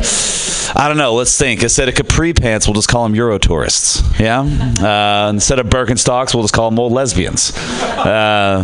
I 0.75 0.87
don't 0.89 0.97
know. 0.97 1.13
Let's 1.13 1.37
think. 1.37 1.63
Instead 1.63 1.87
of 1.87 1.95
capri 1.95 2.33
pants, 2.33 2.67
we'll 2.67 2.73
just 2.73 2.89
call 2.89 3.03
them 3.03 3.15
Euro 3.15 3.37
tourists. 3.37 4.03
Yeah. 4.19 4.41
Uh, 4.41 5.29
instead 5.29 5.59
of 5.59 5.67
Birkenstocks, 5.67 6.33
we'll 6.33 6.43
just 6.43 6.53
call 6.53 6.69
them 6.69 6.77
old 6.79 6.91
lesbians. 6.91 7.55
Uh, 7.81 8.63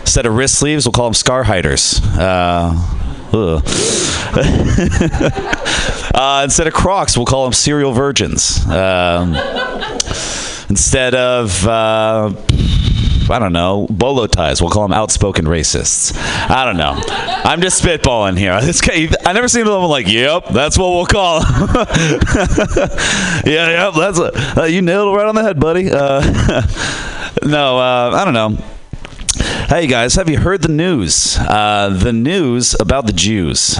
instead 0.00 0.26
of 0.26 0.34
wrist 0.34 0.56
sleeves, 0.56 0.84
we'll 0.84 0.92
call 0.92 1.06
them 1.06 1.14
scar 1.14 1.44
hiders. 1.44 2.00
Uh, 2.18 2.74
uh, 6.14 6.40
instead 6.42 6.66
of 6.66 6.72
Crocs, 6.74 7.16
we'll 7.16 7.26
call 7.26 7.44
them 7.44 7.52
serial 7.52 7.92
virgins. 7.92 8.66
Um, 8.66 9.36
instead 10.68 11.14
of 11.14 11.66
uh, 11.68 12.32
I 13.30 13.38
don't 13.38 13.52
know, 13.52 13.86
bolo 13.90 14.26
ties. 14.26 14.60
We'll 14.60 14.70
call 14.70 14.82
them 14.82 14.92
outspoken 14.92 15.44
racists. 15.46 16.12
I 16.50 16.64
don't 16.64 16.76
know. 16.76 17.00
I'm 17.44 17.60
just 17.60 17.82
spitballing 17.82 18.38
here. 18.38 18.60
This 18.60 18.80
guy, 18.80 19.08
I 19.24 19.32
never 19.32 19.48
seen 19.48 19.62
anyone 19.62 19.88
like, 19.88 20.06
"Yep, 20.08 20.48
that's 20.48 20.78
what 20.78 20.90
we'll 20.90 21.06
call." 21.06 21.42
'em." 21.42 21.44
yeah, 23.46 23.90
yep, 23.90 23.94
that's 23.94 24.18
a, 24.18 24.60
uh, 24.60 24.64
you 24.64 24.82
nailed 24.82 25.08
it 25.14 25.16
right 25.16 25.26
on 25.26 25.34
the 25.34 25.42
head, 25.42 25.58
buddy. 25.60 25.90
Uh, 25.90 26.20
no, 27.44 27.78
uh, 27.78 28.10
I 28.14 28.24
don't 28.24 28.34
know. 28.34 28.58
Hey 29.68 29.86
guys, 29.86 30.14
have 30.14 30.28
you 30.28 30.38
heard 30.38 30.62
the 30.62 30.68
news? 30.68 31.36
Uh, 31.38 31.88
the 31.88 32.12
news 32.12 32.76
about 32.78 33.06
the 33.06 33.12
Jews. 33.12 33.76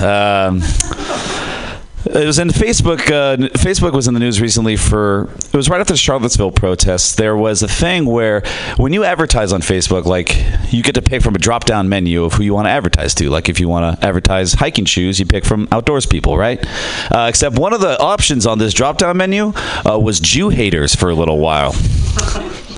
It 2.14 2.26
was 2.26 2.38
in 2.38 2.48
Facebook. 2.48 3.10
Uh, 3.10 3.48
Facebook 3.58 3.92
was 3.92 4.06
in 4.06 4.14
the 4.14 4.20
news 4.20 4.40
recently 4.40 4.76
for. 4.76 5.28
It 5.52 5.52
was 5.52 5.68
right 5.68 5.80
after 5.80 5.94
the 5.94 5.98
Charlottesville 5.98 6.52
protests. 6.52 7.16
There 7.16 7.36
was 7.36 7.62
a 7.64 7.68
thing 7.68 8.06
where 8.06 8.42
when 8.76 8.92
you 8.92 9.02
advertise 9.02 9.52
on 9.52 9.62
Facebook, 9.62 10.04
like 10.04 10.30
you 10.72 10.84
get 10.84 10.94
to 10.94 11.02
pick 11.02 11.22
from 11.22 11.34
a 11.34 11.38
drop-down 11.38 11.88
menu 11.88 12.22
of 12.22 12.34
who 12.34 12.44
you 12.44 12.54
want 12.54 12.66
to 12.66 12.70
advertise 12.70 13.14
to. 13.16 13.30
Like 13.30 13.48
if 13.48 13.58
you 13.58 13.68
want 13.68 13.98
to 13.98 14.06
advertise 14.06 14.52
hiking 14.54 14.84
shoes, 14.84 15.18
you 15.18 15.26
pick 15.26 15.44
from 15.44 15.66
outdoors 15.72 16.06
people, 16.06 16.38
right? 16.38 16.64
Uh, 17.10 17.26
except 17.28 17.58
one 17.58 17.72
of 17.72 17.80
the 17.80 17.98
options 17.98 18.46
on 18.46 18.58
this 18.58 18.74
drop-down 18.74 19.16
menu 19.16 19.52
uh, 19.84 19.98
was 19.98 20.20
Jew 20.20 20.50
haters 20.50 20.94
for 20.94 21.10
a 21.10 21.14
little 21.14 21.38
while. 21.38 21.74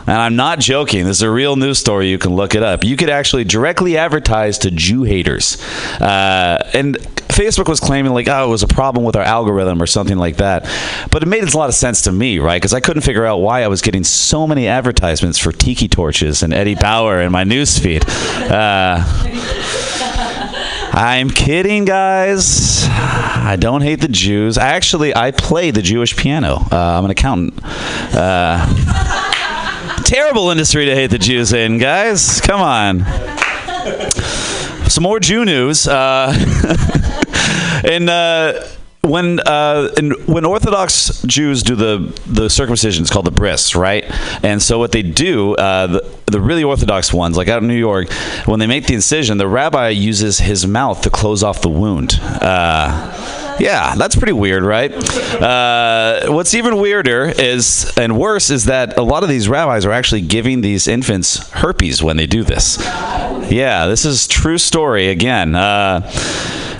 And 0.08 0.16
I'm 0.16 0.36
not 0.36 0.60
joking. 0.60 1.04
This 1.04 1.18
is 1.18 1.22
a 1.22 1.30
real 1.30 1.56
news 1.56 1.78
story. 1.78 2.08
You 2.08 2.16
can 2.16 2.34
look 2.36 2.54
it 2.54 2.62
up. 2.62 2.84
You 2.84 2.96
could 2.96 3.10
actually 3.10 3.42
directly 3.44 3.98
advertise 3.98 4.56
to 4.58 4.70
Jew 4.70 5.02
haters. 5.02 5.60
Uh, 6.00 6.70
and 6.72 6.96
Facebook 7.36 7.68
was 7.68 7.80
claiming, 7.80 8.12
like, 8.14 8.28
oh, 8.28 8.46
it 8.46 8.48
was 8.48 8.62
a 8.62 8.66
problem 8.66 9.04
with 9.04 9.14
our 9.14 9.22
algorithm 9.22 9.82
or 9.82 9.86
something 9.86 10.16
like 10.16 10.36
that. 10.36 10.64
But 11.10 11.22
it 11.22 11.26
made 11.26 11.44
a 11.44 11.56
lot 11.56 11.68
of 11.68 11.74
sense 11.74 12.00
to 12.02 12.12
me, 12.12 12.38
right? 12.38 12.56
Because 12.56 12.72
I 12.72 12.80
couldn't 12.80 13.02
figure 13.02 13.26
out 13.26 13.38
why 13.38 13.62
I 13.62 13.68
was 13.68 13.82
getting 13.82 14.04
so 14.04 14.46
many 14.46 14.66
advertisements 14.66 15.38
for 15.38 15.52
tiki 15.52 15.86
torches 15.86 16.42
and 16.42 16.54
Eddie 16.54 16.76
Bauer 16.76 17.20
in 17.20 17.30
my 17.30 17.44
news 17.44 17.78
feed. 17.78 18.04
Uh, 18.08 19.04
I'm 20.94 21.28
kidding, 21.28 21.84
guys. 21.84 22.86
I 22.88 23.56
don't 23.60 23.82
hate 23.82 24.00
the 24.00 24.08
Jews. 24.08 24.56
I 24.56 24.68
Actually, 24.68 25.14
I 25.14 25.30
play 25.30 25.70
the 25.70 25.82
Jewish 25.82 26.16
piano. 26.16 26.66
Uh, 26.72 26.98
I'm 26.98 27.04
an 27.04 27.10
accountant. 27.10 27.60
Uh, 28.14 28.64
terrible 30.04 30.48
industry 30.48 30.86
to 30.86 30.94
hate 30.94 31.10
the 31.10 31.18
Jews 31.18 31.52
in, 31.52 31.76
guys. 31.76 32.40
Come 32.40 32.62
on. 32.62 33.04
Some 34.88 35.02
more 35.02 35.20
Jew 35.20 35.44
news. 35.44 35.86
Uh, 35.86 36.32
and 37.84 38.08
uh, 38.08 38.66
when 39.02 39.40
uh, 39.40 39.92
in, 39.96 40.12
when 40.26 40.44
Orthodox 40.44 41.22
Jews 41.22 41.62
do 41.62 41.74
the 41.74 42.20
the 42.26 42.50
circumcision, 42.50 43.02
it's 43.02 43.12
called 43.12 43.26
the 43.26 43.30
bris, 43.30 43.74
right? 43.74 44.04
And 44.44 44.60
so 44.60 44.78
what 44.78 44.92
they 44.92 45.02
do, 45.02 45.54
uh, 45.54 45.86
the, 45.86 46.10
the 46.26 46.40
really 46.40 46.64
Orthodox 46.64 47.12
ones, 47.12 47.36
like 47.36 47.48
out 47.48 47.62
in 47.62 47.68
New 47.68 47.78
York, 47.78 48.10
when 48.46 48.58
they 48.58 48.66
make 48.66 48.86
the 48.86 48.94
incision, 48.94 49.38
the 49.38 49.48
rabbi 49.48 49.90
uses 49.90 50.38
his 50.38 50.66
mouth 50.66 51.02
to 51.02 51.10
close 51.10 51.42
off 51.42 51.62
the 51.62 51.70
wound. 51.70 52.18
Uh, 52.20 53.56
yeah, 53.58 53.94
that's 53.94 54.16
pretty 54.16 54.34
weird, 54.34 54.62
right? 54.62 54.92
Uh, 55.40 56.26
what's 56.30 56.54
even 56.54 56.76
weirder 56.76 57.32
is, 57.38 57.90
and 57.96 58.18
worse, 58.18 58.50
is 58.50 58.66
that 58.66 58.98
a 58.98 59.02
lot 59.02 59.22
of 59.22 59.30
these 59.30 59.48
rabbis 59.48 59.86
are 59.86 59.92
actually 59.92 60.20
giving 60.20 60.60
these 60.60 60.86
infants 60.86 61.48
herpes 61.50 62.02
when 62.02 62.18
they 62.18 62.26
do 62.26 62.44
this. 62.44 62.78
Yeah, 63.50 63.86
this 63.86 64.04
is 64.04 64.26
true 64.26 64.58
story 64.58 65.08
again. 65.08 65.54
Uh, 65.54 66.10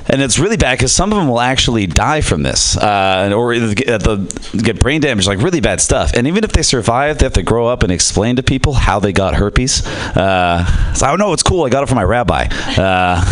and 0.09 0.23
it's 0.23 0.39
really 0.39 0.57
bad 0.57 0.79
because 0.79 0.93
some 0.93 1.13
of 1.13 1.19
them 1.19 1.29
will 1.29 1.41
actually 1.41 1.87
die 1.87 2.21
from 2.21 2.43
this, 2.43 2.77
uh, 2.77 3.33
or 3.35 3.55
get, 3.55 4.03
the, 4.03 4.61
get 4.63 4.81
brain 4.81 5.01
damage, 5.01 5.27
like 5.27 5.41
really 5.41 5.61
bad 5.61 5.81
stuff. 5.81 6.13
And 6.15 6.27
even 6.27 6.45
if 6.45 6.53
they 6.53 6.63
survive, 6.63 7.19
they 7.19 7.27
have 7.27 7.33
to 7.35 7.43
grow 7.43 7.67
up 7.67 7.83
and 7.83 7.93
explain 7.93 8.37
to 8.37 8.43
people 8.43 8.73
how 8.73 9.01
they 9.01 9.13
got 9.13 9.35
herpes. 9.35 9.87
Uh, 9.87 10.65
so 10.95 11.07
I 11.07 11.11
don't 11.11 11.19
know. 11.19 11.33
It's 11.33 11.43
cool. 11.43 11.65
I 11.65 11.69
got 11.69 11.83
it 11.83 11.87
from 11.87 11.97
my 11.97 12.05
rabbi. 12.05 12.49
Uh, 12.77 13.25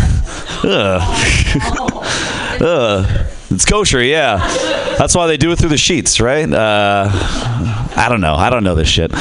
ugh. 0.63 2.11
Ugh. 2.61 3.27
It's 3.51 3.65
kosher, 3.65 4.01
yeah. 4.01 4.37
That's 4.97 5.15
why 5.15 5.27
they 5.27 5.37
do 5.37 5.51
it 5.51 5.59
through 5.59 5.69
the 5.69 5.77
sheets, 5.77 6.19
right? 6.19 6.51
Uh, 6.51 7.09
I 7.11 8.07
don't 8.09 8.21
know. 8.21 8.33
I 8.33 8.49
don't 8.49 8.63
know 8.63 8.75
this 8.75 8.87
shit. 8.87 9.11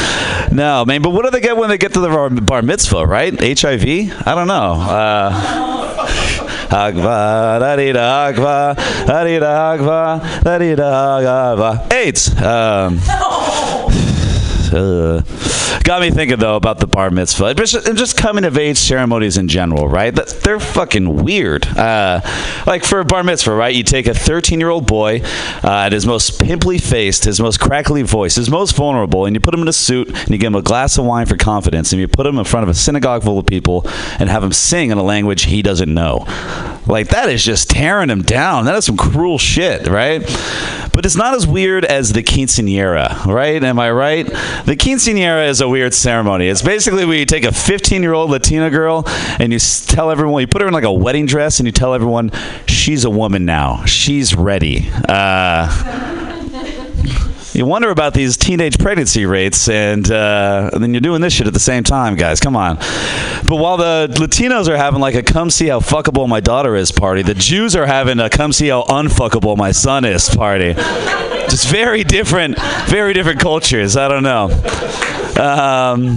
No, 0.52 0.84
man. 0.84 1.02
But 1.02 1.10
what 1.10 1.24
do 1.24 1.30
they 1.30 1.40
get 1.40 1.56
when 1.56 1.68
they 1.68 1.78
get 1.78 1.94
to 1.94 2.00
the 2.00 2.08
bar, 2.08 2.30
bar 2.30 2.62
mitzvah, 2.62 3.06
right? 3.06 3.32
HIV? 3.32 4.26
I 4.26 4.34
don't 4.34 4.48
know. 4.48 4.72
Uh, 4.72 5.93
Agva, 6.74 7.56
da-di-da, 7.60 8.26
agva, 8.26 8.74
da-di-da, 9.06 9.70
agva, 9.70 10.20
da-di-da, 10.42 11.50
agva. 11.52 11.84
AIDS. 11.88 12.34
Um, 12.42 12.98
uh, 14.74 15.22
got 15.82 16.00
me 16.00 16.10
thinking 16.10 16.38
though 16.38 16.56
about 16.56 16.78
the 16.78 16.86
bar 16.86 17.10
mitzvah 17.10 17.46
and 17.46 17.58
just, 17.58 17.96
just 17.96 18.16
coming 18.16 18.44
of 18.44 18.56
age 18.56 18.78
ceremonies 18.78 19.36
in 19.36 19.48
general, 19.48 19.88
right? 19.88 20.14
They're 20.14 20.60
fucking 20.60 21.24
weird. 21.24 21.66
Uh, 21.66 22.20
like 22.66 22.84
for 22.84 23.00
a 23.00 23.04
bar 23.04 23.24
mitzvah, 23.24 23.54
right? 23.54 23.74
You 23.74 23.82
take 23.82 24.06
a 24.06 24.14
13 24.14 24.60
year 24.60 24.70
old 24.70 24.86
boy 24.86 25.20
uh, 25.62 25.84
at 25.86 25.92
his 25.92 26.06
most 26.06 26.40
pimply 26.40 26.78
faced, 26.78 27.24
his 27.24 27.40
most 27.40 27.60
crackly 27.60 28.02
voice, 28.02 28.36
his 28.36 28.50
most 28.50 28.76
vulnerable, 28.76 29.26
and 29.26 29.34
you 29.34 29.40
put 29.40 29.54
him 29.54 29.62
in 29.62 29.68
a 29.68 29.72
suit 29.72 30.08
and 30.08 30.30
you 30.30 30.38
give 30.38 30.48
him 30.48 30.54
a 30.54 30.62
glass 30.62 30.98
of 30.98 31.04
wine 31.04 31.26
for 31.26 31.36
confidence, 31.36 31.92
and 31.92 32.00
you 32.00 32.08
put 32.08 32.26
him 32.26 32.38
in 32.38 32.44
front 32.44 32.62
of 32.62 32.68
a 32.68 32.74
synagogue 32.74 33.22
full 33.22 33.38
of 33.38 33.46
people 33.46 33.82
and 34.18 34.28
have 34.28 34.42
him 34.42 34.52
sing 34.52 34.90
in 34.90 34.98
a 34.98 35.02
language 35.02 35.44
he 35.44 35.62
doesn't 35.62 35.92
know. 35.92 36.24
Like 36.86 37.08
that 37.08 37.28
is 37.30 37.42
just 37.42 37.70
tearing 37.70 38.10
him 38.10 38.22
down. 38.22 38.66
That 38.66 38.74
is 38.76 38.84
some 38.84 38.96
cruel 38.96 39.38
shit, 39.38 39.86
right? 39.86 40.20
But 40.92 41.06
it's 41.06 41.16
not 41.16 41.34
as 41.34 41.46
weird 41.46 41.84
as 41.84 42.12
the 42.12 42.22
quinceanera, 42.22 43.24
right? 43.26 43.62
Am 43.62 43.78
I 43.78 43.90
right? 43.90 44.26
The 44.26 44.76
quinceanera 44.76 45.48
is 45.48 45.60
a 45.64 45.68
weird 45.68 45.94
ceremony. 45.94 46.48
It's 46.48 46.62
basically 46.62 47.04
where 47.04 47.16
you 47.16 47.24
take 47.24 47.44
a 47.44 47.52
15 47.52 48.02
year 48.02 48.12
old 48.12 48.30
Latina 48.30 48.70
girl 48.70 49.02
and 49.40 49.52
you 49.52 49.58
tell 49.58 50.10
everyone, 50.10 50.42
you 50.42 50.46
put 50.46 50.60
her 50.60 50.68
in 50.68 50.74
like 50.74 50.84
a 50.84 50.92
wedding 50.92 51.26
dress 51.26 51.58
and 51.58 51.66
you 51.66 51.72
tell 51.72 51.94
everyone 51.94 52.30
she's 52.68 53.04
a 53.04 53.10
woman 53.10 53.44
now. 53.44 53.84
She's 53.86 54.36
ready. 54.36 54.90
Uh, 55.08 56.23
you 57.54 57.64
wonder 57.64 57.90
about 57.90 58.14
these 58.14 58.36
teenage 58.36 58.78
pregnancy 58.78 59.26
rates, 59.26 59.68
and, 59.68 60.10
uh, 60.10 60.70
and 60.72 60.82
then 60.82 60.92
you're 60.92 61.00
doing 61.00 61.20
this 61.20 61.32
shit 61.32 61.46
at 61.46 61.52
the 61.52 61.60
same 61.60 61.84
time, 61.84 62.16
guys. 62.16 62.40
Come 62.40 62.56
on. 62.56 62.76
But 62.76 63.56
while 63.56 63.76
the 63.76 64.08
Latinos 64.14 64.68
are 64.68 64.76
having 64.76 65.00
like 65.00 65.14
a 65.14 65.22
come 65.22 65.50
see 65.50 65.68
how 65.68 65.80
fuckable 65.80 66.28
my 66.28 66.40
daughter 66.40 66.74
is 66.74 66.90
party, 66.90 67.22
the 67.22 67.34
Jews 67.34 67.76
are 67.76 67.86
having 67.86 68.18
a 68.18 68.28
come 68.28 68.52
see 68.52 68.68
how 68.68 68.82
unfuckable 68.82 69.56
my 69.56 69.70
son 69.70 70.04
is 70.04 70.28
party. 70.28 70.74
Just 71.48 71.68
very 71.68 72.02
different, 72.02 72.58
very 72.88 73.12
different 73.12 73.38
cultures. 73.38 73.96
I 73.96 74.08
don't 74.08 74.24
know. 74.24 74.46
Um, 75.40 76.16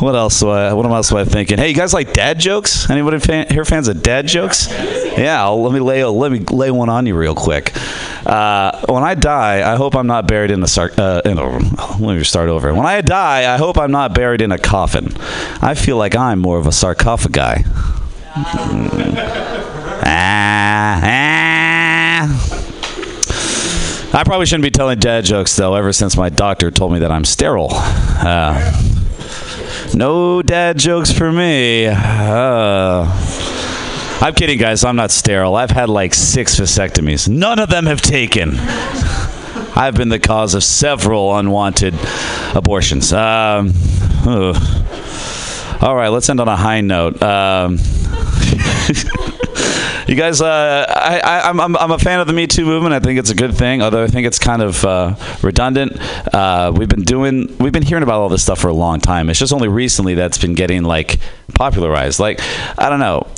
what 0.00 0.14
else? 0.14 0.42
I, 0.42 0.72
what 0.72 0.86
else 0.86 1.12
am 1.12 1.18
I 1.18 1.24
thinking? 1.24 1.58
Hey, 1.58 1.68
you 1.68 1.74
guys 1.74 1.94
like 1.94 2.12
dad 2.12 2.38
jokes? 2.38 2.88
Anybody 2.90 3.18
fan, 3.18 3.46
here 3.48 3.64
fans 3.64 3.88
of 3.88 4.02
dad 4.02 4.26
jokes? 4.26 4.68
Yeah, 4.70 5.42
I'll, 5.42 5.62
let 5.62 5.72
me 5.72 5.80
lay 5.80 6.04
let 6.04 6.32
me 6.32 6.40
lay 6.40 6.70
one 6.70 6.88
on 6.88 7.06
you 7.06 7.16
real 7.16 7.34
quick. 7.34 7.72
Uh, 8.26 8.84
when 8.86 9.02
I 9.02 9.14
die, 9.14 9.70
I 9.70 9.76
hope 9.76 9.94
I'm 9.94 10.06
not 10.06 10.26
buried 10.26 10.50
in 10.62 10.66
sar- 10.66 10.92
uh, 10.96 11.22
in 11.24 11.38
a. 11.38 11.48
Let 11.98 12.16
me 12.18 12.24
start 12.24 12.48
over. 12.48 12.72
When 12.74 12.86
I 12.86 13.00
die, 13.00 13.52
I 13.52 13.56
hope 13.56 13.78
I'm 13.78 13.90
not 13.90 14.14
buried 14.14 14.40
in 14.40 14.52
a 14.52 14.58
coffin. 14.58 15.14
I 15.62 15.74
feel 15.74 15.96
like 15.96 16.14
I'm 16.16 16.38
more 16.38 16.58
of 16.58 16.66
a 16.66 16.72
sarcophagi. 16.72 17.64
Ah, 20.02 21.00
ah. 21.02 22.60
I 24.12 24.24
probably 24.24 24.46
shouldn't 24.46 24.64
be 24.64 24.70
telling 24.70 24.98
dad 24.98 25.24
jokes 25.24 25.54
though. 25.56 25.74
Ever 25.74 25.92
since 25.92 26.16
my 26.16 26.28
doctor 26.28 26.70
told 26.70 26.92
me 26.92 26.98
that 27.00 27.12
I'm 27.12 27.24
sterile. 27.24 27.68
Uh, 27.72 28.58
no 29.94 30.42
dad 30.42 30.78
jokes 30.78 31.12
for 31.12 31.30
me. 31.30 31.86
Uh, 31.86 33.06
I'm 34.22 34.34
kidding, 34.34 34.58
guys. 34.58 34.84
I'm 34.84 34.96
not 34.96 35.10
sterile. 35.10 35.54
I've 35.56 35.70
had 35.70 35.88
like 35.88 36.12
six 36.12 36.58
vasectomies. 36.58 37.28
None 37.28 37.58
of 37.58 37.70
them 37.70 37.86
have 37.86 38.02
taken. 38.02 38.50
I've 39.76 39.94
been 39.94 40.08
the 40.08 40.18
cause 40.18 40.54
of 40.54 40.64
several 40.64 41.36
unwanted 41.36 41.94
abortions. 42.54 43.12
Um, 43.12 43.72
all 45.80 45.94
right, 45.96 46.08
let's 46.08 46.28
end 46.28 46.40
on 46.40 46.48
a 46.48 46.56
high 46.56 46.80
note. 46.80 47.22
Um, 47.22 47.78
you 50.10 50.16
guys, 50.16 50.40
uh, 50.40 50.86
I, 50.88 51.20
I, 51.20 51.48
I'm, 51.48 51.60
I'm, 51.60 51.90
a 51.92 51.98
fan 51.98 52.18
of 52.18 52.26
the 52.26 52.32
Me 52.32 52.48
Too 52.48 52.64
movement. 52.64 52.92
I 52.92 52.98
think 52.98 53.20
it's 53.20 53.30
a 53.30 53.34
good 53.34 53.54
thing, 53.54 53.80
although 53.80 54.02
I 54.02 54.08
think 54.08 54.26
it's 54.26 54.40
kind 54.40 54.60
of 54.60 54.84
uh, 54.84 55.14
redundant. 55.40 55.96
Uh, 56.34 56.72
we've 56.74 56.88
been 56.88 57.04
doing, 57.04 57.56
we've 57.58 57.72
been 57.72 57.84
hearing 57.84 58.02
about 58.02 58.20
all 58.20 58.28
this 58.28 58.42
stuff 58.42 58.58
for 58.58 58.66
a 58.66 58.74
long 58.74 58.98
time. 58.98 59.30
It's 59.30 59.38
just 59.38 59.52
only 59.52 59.68
recently 59.68 60.14
that's 60.14 60.36
been 60.36 60.54
getting 60.54 60.82
like 60.82 61.20
popularized. 61.54 62.18
Like, 62.18 62.40
I 62.76 62.90
don't 62.90 62.98
know. 62.98 63.28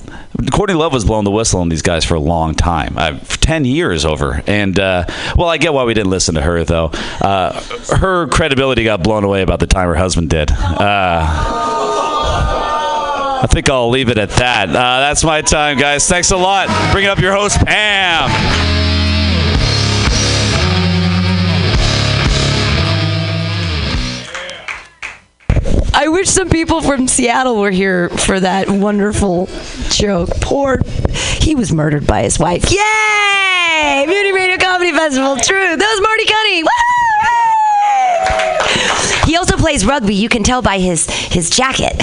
Courtney 0.51 0.75
Love 0.75 0.95
was 0.95 1.05
blowing 1.05 1.25
the 1.25 1.31
whistle 1.31 1.61
on 1.61 1.69
these 1.69 1.83
guys 1.83 2.07
for 2.07 2.15
a 2.15 2.21
long 2.21 2.55
time, 2.55 2.97
uh, 2.97 3.19
ten 3.29 3.67
years 3.67 4.07
over. 4.07 4.43
And 4.47 4.81
uh, 4.81 5.05
well, 5.37 5.49
I 5.49 5.59
get 5.59 5.75
why 5.75 5.85
we 5.85 5.93
didn't 5.93 6.11
listen 6.11 6.37
to 6.37 6.41
her 6.41 6.65
though. 6.65 6.87
Uh, 7.21 7.61
her 7.97 8.29
credibility 8.29 8.85
got 8.85 9.03
blown 9.03 9.25
away 9.25 9.43
about 9.43 9.61
the 9.61 9.67
time 9.67 9.89
her 9.89 9.95
husband 9.95 10.31
did. 10.31 10.51
I 13.43 13.47
think 13.49 13.69
I'll 13.69 13.91
leave 13.91 14.09
it 14.09 14.19
at 14.19 14.31
that. 14.31 14.69
Uh, 14.69 14.73
that's 14.73 15.25
my 15.25 15.43
time, 15.43 15.77
guys. 15.77 16.09
Thanks 16.09 16.31
a 16.31 16.37
lot. 16.37 16.69
Bring 16.93 17.07
up 17.07 17.19
your 17.19 17.33
host, 17.35 17.59
Pam. 17.59 18.31
I 25.93 26.07
wish 26.07 26.29
some 26.29 26.49
people 26.51 26.83
from 26.83 27.09
Seattle 27.09 27.61
were 27.61 27.73
here 27.73 28.11
for 28.11 28.39
that 28.39 28.71
wonderful 28.71 29.49
joke. 29.91 30.31
Poor, 30.41 30.81
he 31.41 31.57
was 31.57 31.73
murdered 31.73 32.07
by 32.07 32.23
his 32.23 32.39
wife. 32.39 32.71
Yay! 32.71 34.05
Mutiny 34.07 34.33
Radio 34.33 34.57
Comedy 34.57 34.93
Festival, 34.93 35.35
true. 35.37 35.77
That 35.77 35.79
was 35.79 36.01
Marty 36.01 36.27
Cunny. 36.27 36.63
Woo! 38.59 38.62
He 39.27 39.37
also 39.37 39.57
plays 39.57 39.85
rugby. 39.85 40.15
You 40.15 40.29
can 40.29 40.43
tell 40.43 40.63
by 40.63 40.79
his 40.79 41.09
his 41.09 41.51
jacket. 41.51 41.97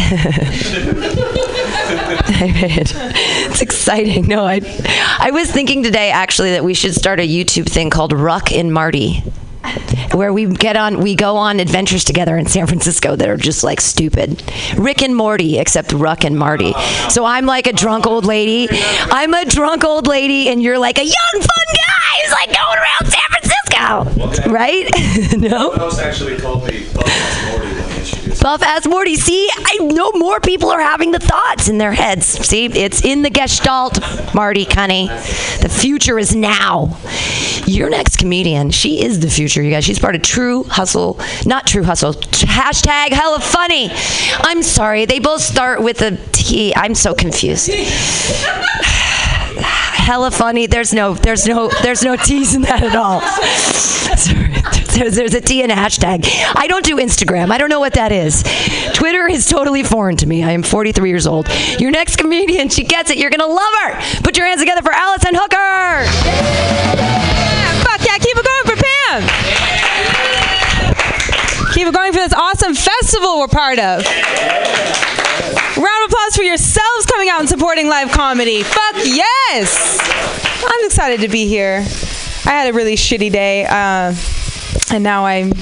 it's 3.51 3.61
exciting. 3.61 4.27
No, 4.27 4.45
I 4.45 4.61
I 5.19 5.31
was 5.31 5.51
thinking 5.51 5.83
today 5.83 6.11
actually 6.11 6.51
that 6.51 6.63
we 6.63 6.73
should 6.73 6.95
start 6.95 7.19
a 7.19 7.27
YouTube 7.27 7.67
thing 7.69 7.89
called 7.89 8.13
Ruck 8.13 8.51
and 8.51 8.73
Marty 8.73 9.23
where 10.13 10.33
we 10.33 10.45
get 10.45 10.75
on 10.75 10.99
we 11.01 11.15
go 11.15 11.35
on 11.35 11.59
adventures 11.59 12.03
together 12.03 12.37
in 12.37 12.45
San 12.45 12.67
Francisco 12.67 13.15
that 13.15 13.29
are 13.29 13.37
just 13.37 13.63
like 13.63 13.81
stupid. 13.81 14.41
Rick 14.77 15.01
and 15.01 15.15
Morty 15.15 15.59
except 15.59 15.91
Ruck 15.93 16.23
and 16.23 16.37
Marty. 16.37 16.73
So 17.09 17.25
I'm 17.25 17.45
like 17.45 17.67
a 17.67 17.73
drunk 17.73 18.07
old 18.07 18.25
lady. 18.25 18.67
I'm 18.71 19.33
a 19.33 19.45
drunk 19.45 19.83
old 19.83 20.07
lady 20.07 20.49
and 20.49 20.61
you're 20.61 20.79
like 20.79 20.97
a 20.97 21.03
young 21.03 21.13
fun 21.33 21.41
guy 21.75 22.21
who's 22.23 22.31
like 22.31 22.47
going 22.47 22.77
around 22.77 23.11
San 23.11 23.21
Francisco. 23.21 23.38
Right? 23.79 24.89
no? 25.37 25.73
actually 26.01 26.37
called 26.37 26.67
me 26.67 26.85
Morty 26.93 27.73
when 27.73 28.37
Buff 28.41 28.61
ass 28.61 28.85
Morty. 28.85 29.15
See, 29.15 29.49
I 29.57 29.77
know 29.79 30.11
more 30.15 30.39
people 30.39 30.69
are 30.69 30.81
having 30.81 31.11
the 31.11 31.19
thoughts 31.19 31.67
in 31.69 31.77
their 31.77 31.93
heads. 31.93 32.25
See, 32.25 32.65
it's 32.65 33.03
in 33.03 33.21
the 33.21 33.29
gestalt, 33.29 33.99
Marty 34.33 34.65
Cunny. 34.65 35.07
The 35.61 35.69
future 35.69 36.19
is 36.19 36.35
now. 36.35 36.97
Your 37.65 37.89
next 37.89 38.17
comedian, 38.17 38.71
she 38.71 39.03
is 39.03 39.19
the 39.19 39.29
future, 39.29 39.61
you 39.61 39.71
guys. 39.71 39.85
She's 39.85 39.99
part 39.99 40.15
of 40.15 40.23
True 40.23 40.63
Hustle, 40.63 41.19
not 41.45 41.67
True 41.67 41.83
Hustle. 41.83 42.13
Hashtag 42.13 43.09
hella 43.09 43.39
funny. 43.39 43.89
I'm 44.41 44.63
sorry, 44.63 45.05
they 45.05 45.19
both 45.19 45.41
start 45.41 45.81
with 45.81 46.01
a 46.01 46.17
T. 46.31 46.73
I'm 46.75 46.95
so 46.95 47.13
confused. 47.13 47.69
hella 49.61 50.31
funny. 50.31 50.67
There's 50.67 50.93
no, 50.93 51.13
there's 51.13 51.45
no, 51.45 51.69
there's 51.83 52.03
no 52.03 52.15
T's 52.15 52.55
in 52.55 52.63
that 52.63 52.83
at 52.83 52.95
all. 52.95 53.21
There's, 54.97 55.15
there's 55.17 55.33
a 55.33 55.41
T 55.41 55.61
in 55.61 55.71
a 55.71 55.75
hashtag. 55.75 56.25
I 56.55 56.67
don't 56.67 56.85
do 56.85 56.97
Instagram. 56.97 57.51
I 57.51 57.57
don't 57.57 57.69
know 57.69 57.79
what 57.79 57.93
that 57.93 58.11
is. 58.11 58.43
Twitter 58.93 59.27
is 59.27 59.45
totally 59.45 59.83
foreign 59.83 60.17
to 60.17 60.27
me. 60.27 60.43
I 60.43 60.51
am 60.51 60.63
43 60.63 61.09
years 61.09 61.27
old. 61.27 61.47
Your 61.79 61.91
next 61.91 62.17
comedian, 62.17 62.69
she 62.69 62.83
gets 62.83 63.09
it. 63.09 63.17
You're 63.17 63.29
gonna 63.29 63.47
love 63.47 63.73
her. 63.83 64.21
Put 64.21 64.37
your 64.37 64.45
hands 64.47 64.59
together 64.59 64.81
for 64.81 64.91
Allison 64.91 65.35
Hooker. 65.35 66.05
Fuck 67.83 68.05
yeah, 68.05 68.17
keep 68.17 68.35
it 68.35 68.45
going 68.45 68.65
for 68.65 68.75
Pam. 68.83 69.23
Keep 71.73 71.87
it 71.87 71.93
going 71.93 72.11
for 72.11 72.19
this 72.19 72.33
awesome 72.33 72.73
festival 72.73 73.39
we're 73.39 73.47
part 73.47 73.79
of. 73.79 74.03
Round 75.79 76.03
of 76.03 76.11
applause 76.11 76.18
for 76.35 76.43
yourselves 76.43 77.05
coming 77.05 77.29
out 77.29 77.39
and 77.39 77.49
supporting 77.49 77.87
live 77.87 78.11
comedy. 78.11 78.63
Fuck 78.63 78.95
yes! 79.05 79.99
I'm 80.65 80.85
excited 80.85 81.21
to 81.21 81.27
be 81.27 81.47
here. 81.47 81.85
I 82.45 82.51
had 82.51 82.69
a 82.69 82.73
really 82.73 82.95
shitty 82.95 83.31
day, 83.31 83.65
uh, 83.65 84.15
and 84.91 85.03
now 85.03 85.25
I'm. 85.25 85.53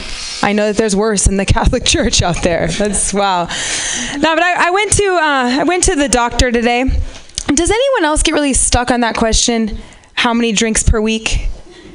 I 0.43 0.53
know 0.53 0.67
that 0.67 0.77
there's 0.77 0.95
worse 0.95 1.27
in 1.27 1.37
the 1.37 1.45
Catholic 1.53 1.83
Church 1.83 2.21
out 2.21 2.41
there. 2.43 2.67
That's 2.67 3.13
wow. 3.13 3.45
No, 3.45 4.35
but 4.35 4.43
I, 4.43 4.67
I 4.67 4.71
went 4.71 4.91
to 4.93 5.03
uh, 5.03 5.59
I 5.59 5.63
went 5.63 5.83
to 5.85 5.95
the 5.95 6.09
doctor 6.09 6.51
today. 6.51 6.83
Does 6.83 7.71
anyone 7.71 8.05
else 8.05 8.23
get 8.23 8.33
really 8.33 8.53
stuck 8.53 8.91
on 8.91 9.01
that 9.01 9.15
question? 9.15 9.77
How 10.13 10.33
many 10.33 10.51
drinks 10.51 10.83
per 10.83 10.99
week? 10.99 11.47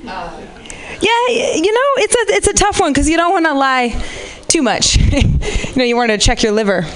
Yeah, 0.04 1.28
you 1.28 1.72
know, 1.72 1.88
it's 1.96 2.14
a 2.14 2.34
it's 2.34 2.46
a 2.46 2.54
tough 2.54 2.80
one 2.80 2.92
because 2.92 3.08
you 3.08 3.16
don't 3.16 3.32
want 3.32 3.46
to 3.46 3.54
lie 3.54 4.02
too 4.48 4.62
much. 4.62 4.96
you 5.12 5.76
know, 5.76 5.84
you 5.84 5.96
want 5.96 6.10
to 6.10 6.18
check 6.18 6.42
your 6.42 6.52
liver. 6.52 6.86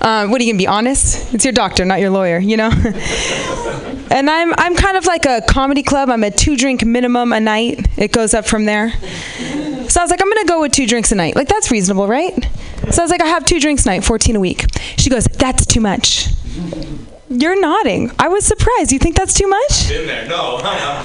Uh, 0.00 0.26
what 0.28 0.40
are 0.40 0.44
you 0.44 0.52
gonna 0.52 0.58
be 0.58 0.66
honest? 0.66 1.34
It's 1.34 1.44
your 1.44 1.52
doctor, 1.52 1.84
not 1.84 2.00
your 2.00 2.10
lawyer. 2.10 2.38
You 2.38 2.56
know. 2.56 2.70
and 4.10 4.30
I'm 4.30 4.54
I'm 4.56 4.74
kind 4.74 4.96
of 4.96 5.06
like 5.06 5.26
a 5.26 5.42
comedy 5.48 5.82
club. 5.82 6.08
I'm 6.10 6.24
a 6.24 6.30
two 6.30 6.56
drink 6.56 6.84
minimum 6.84 7.32
a 7.32 7.40
night. 7.40 7.88
It 7.98 8.12
goes 8.12 8.34
up 8.34 8.46
from 8.46 8.64
there. 8.64 8.92
So 9.88 10.00
I 10.00 10.04
was 10.04 10.10
like, 10.10 10.20
I'm 10.20 10.28
gonna 10.28 10.46
go 10.46 10.60
with 10.60 10.72
two 10.72 10.86
drinks 10.86 11.12
a 11.12 11.14
night. 11.14 11.34
Like 11.34 11.48
that's 11.48 11.70
reasonable, 11.70 12.06
right? 12.06 12.32
So 12.90 13.02
I 13.02 13.04
was 13.04 13.10
like, 13.10 13.20
I 13.22 13.26
have 13.26 13.44
two 13.44 13.60
drinks 13.60 13.84
a 13.84 13.90
night, 13.90 14.04
14 14.04 14.36
a 14.36 14.40
week. 14.40 14.64
She 14.96 15.10
goes, 15.10 15.24
that's 15.24 15.66
too 15.66 15.80
much. 15.80 16.28
You're 17.30 17.60
nodding. 17.60 18.10
I 18.18 18.28
was 18.28 18.46
surprised. 18.46 18.90
You 18.90 18.98
think 18.98 19.14
that's 19.14 19.34
too 19.34 19.46
much? 19.46 19.88
Been 19.88 20.06
there. 20.06 20.26
No. 20.26 20.58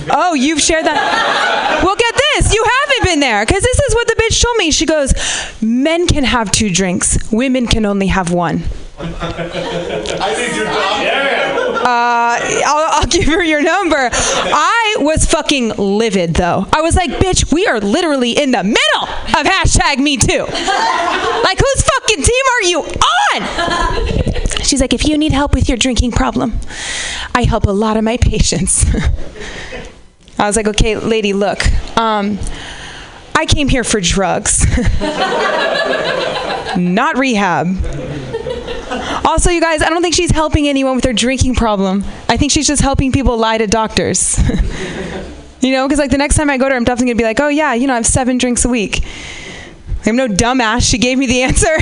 Oh, 0.10 0.34
you've 0.34 0.62
shared 0.62 0.86
that. 0.86 1.82
well, 1.84 1.96
get 1.96 2.16
this. 2.36 2.54
You 2.54 2.64
haven't 2.64 3.04
been 3.04 3.20
there 3.20 3.46
because 3.46 3.62
this 3.62 3.80
is 3.80 3.94
what 3.94 4.08
the 4.08 4.16
bitch 4.16 4.42
told 4.42 4.56
me. 4.58 4.72
She 4.72 4.86
goes, 4.86 5.14
men 5.62 6.08
can 6.08 6.24
have 6.24 6.50
two 6.52 6.70
drinks, 6.70 7.32
women 7.32 7.68
can 7.68 7.86
only 7.86 8.08
have 8.08 8.32
one. 8.32 8.64
I 9.00 10.36
need 10.38 10.56
your 10.56 10.66
doctor. 10.66 11.84
Uh, 11.84 12.40
I'll, 12.66 13.02
I'll 13.02 13.08
give 13.08 13.26
her 13.26 13.44
your 13.44 13.62
number. 13.62 14.10
I 14.14 14.96
was 15.00 15.26
fucking 15.26 15.70
livid 15.78 16.36
though. 16.36 16.68
I 16.72 16.82
was 16.82 16.96
like, 16.96 17.10
bitch, 17.12 17.52
we 17.52 17.66
are 17.66 17.80
literally 17.80 18.32
in 18.32 18.52
the 18.52 18.64
middle 18.64 19.04
of 19.04 19.46
hashtag 19.46 19.98
me 19.98 20.18
too. 20.18 20.44
Like, 20.44 21.60
whose 21.60 21.82
fucking 21.82 22.24
team 22.24 22.46
are 22.56 22.64
you 22.64 22.80
on? 22.80 23.44
She's 24.64 24.80
like, 24.80 24.94
if 24.94 25.06
you 25.06 25.18
need 25.18 25.32
help 25.34 25.54
with 25.54 25.68
your 25.68 25.78
drinking 25.78 26.12
problem, 26.12 26.60
I 27.36 27.44
help 27.44 27.66
a 27.66 27.72
lot 27.72 27.98
of 27.98 28.04
my 28.04 28.18
patients. 28.18 28.86
I 30.40 30.48
was 30.48 30.56
like, 30.56 30.68
okay, 30.68 30.96
lady, 30.98 31.34
look, 31.34 31.66
um, 31.98 32.40
I 33.36 33.46
came 33.46 33.68
here 33.68 33.84
for 33.84 34.00
drugs, 34.00 34.66
not 36.78 37.18
rehab. 37.18 37.68
Also, 39.26 39.50
you 39.50 39.62
guys, 39.62 39.82
I 39.82 39.90
don't 39.90 40.02
think 40.02 40.16
she's 40.16 40.32
helping 40.32 40.68
anyone 40.68 40.96
with 40.96 41.04
their 41.04 41.14
drinking 41.14 41.56
problem. 41.56 42.04
I 42.28 42.38
think 42.38 42.52
she's 42.52 42.68
just 42.68 42.82
helping 42.82 43.12
people 43.12 43.38
lie 43.38 43.58
to 43.58 43.68
doctors. 43.68 44.38
you 45.62 45.72
know, 45.72 45.88
because 45.88 46.00
like 46.00 46.12
the 46.12 46.18
next 46.18 46.36
time 46.36 46.50
I 46.50 46.58
go 46.58 46.66
to 46.66 46.72
her, 46.72 46.78
I'm 46.78 46.84
definitely 46.84 47.14
gonna 47.14 47.20
be 47.20 47.24
like, 47.24 47.40
oh 47.40 47.48
yeah, 47.48 47.74
you 47.74 47.88
know, 47.88 47.94
I 47.94 47.98
have 47.98 48.06
seven 48.06 48.38
drinks 48.38 48.66
a 48.66 48.70
week. 48.70 49.04
I'm 50.06 50.16
no 50.18 50.28
dumbass. 50.28 50.90
She 50.90 50.98
gave 50.98 51.18
me 51.18 51.28
the 51.28 51.44
answer. 51.44 51.68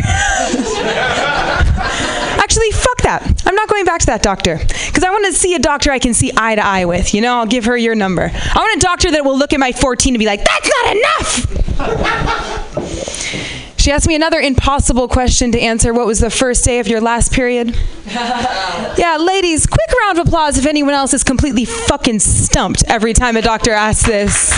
Actually, 2.40 2.72
fuck 2.72 3.02
that. 3.02 3.44
I'm 3.46 3.56
not 3.56 3.68
going 3.68 3.84
back 3.86 4.00
to 4.02 4.06
that 4.08 4.22
doctor 4.22 4.58
because 4.58 5.04
I 5.04 5.10
want 5.10 5.26
to 5.26 5.34
see 5.34 5.56
a 5.56 5.60
doctor 5.60 5.92
I 5.92 6.00
can 6.00 6.14
see 6.14 6.32
eye 6.38 6.56
to 6.56 6.64
eye 6.64 6.86
with. 6.86 7.16
You 7.16 7.22
know, 7.22 7.38
I'll 7.38 7.48
give 7.48 7.66
her 7.66 7.76
your 7.78 7.96
number. 7.96 8.30
I 8.34 8.60
want 8.60 8.78
a 8.78 8.80
doctor 8.80 9.12
that 9.12 9.26
will 9.26 9.38
look 9.38 9.54
at 9.54 9.60
my 9.60 9.72
14 9.72 10.14
and 10.14 10.20
be 10.20 10.26
like, 10.26 10.44
that's 10.44 10.70
not 10.84 10.96
enough. 10.96 11.48
She 13.82 13.90
asked 13.90 14.08
me 14.08 14.14
another 14.14 14.40
impossible 14.40 15.08
question 15.08 15.52
to 15.54 15.60
answer. 15.60 15.92
What 15.92 16.06
was 16.06 16.20
the 16.20 16.30
first 16.30 16.64
day 16.64 16.78
of 16.78 16.88
your 16.88 17.02
last 17.02 17.34
period? 17.34 17.76
yeah, 18.06 19.18
ladies, 19.20 19.66
quick 19.66 19.90
round 20.04 20.20
of 20.20 20.28
applause 20.28 20.60
if 20.60 20.68
anyone 20.68 20.94
else 20.94 21.16
is 21.16 21.24
completely 21.24 21.66
fucking 21.66 22.20
stumped 22.20 22.84
every 22.88 23.14
time 23.14 23.38
a 23.38 23.42
doctor 23.42 23.72
asks 23.72 24.06
this. 24.06 24.52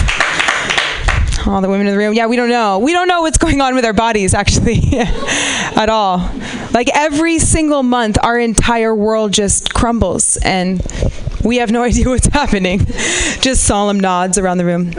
All 1.48 1.62
the 1.62 1.70
women 1.70 1.88
in 1.88 1.94
the 1.94 1.98
room. 1.98 2.14
Yeah, 2.14 2.26
we 2.26 2.36
don't 2.36 2.50
know. 2.50 2.80
We 2.80 2.92
don't 2.92 3.08
know 3.08 3.22
what's 3.22 3.38
going 3.38 3.62
on 3.62 3.76
with 3.76 3.86
our 3.86 3.94
bodies, 3.94 4.34
actually, 4.34 4.82
at 4.92 5.88
all. 5.88 6.30
Like 6.74 6.90
every 6.94 7.40
single 7.40 7.82
month, 7.82 8.18
our 8.22 8.38
entire 8.38 8.94
world 8.94 9.32
just 9.32 9.74
crumbles, 9.74 10.36
and 10.44 10.86
we 11.46 11.58
have 11.58 11.72
no 11.72 11.82
idea 11.90 12.10
what's 12.10 12.28
happening. 12.28 12.86
Just 13.40 13.64
solemn 13.64 14.02
nods 14.02 14.38
around 14.38 14.58
the 14.58 14.66
room. 14.66 14.92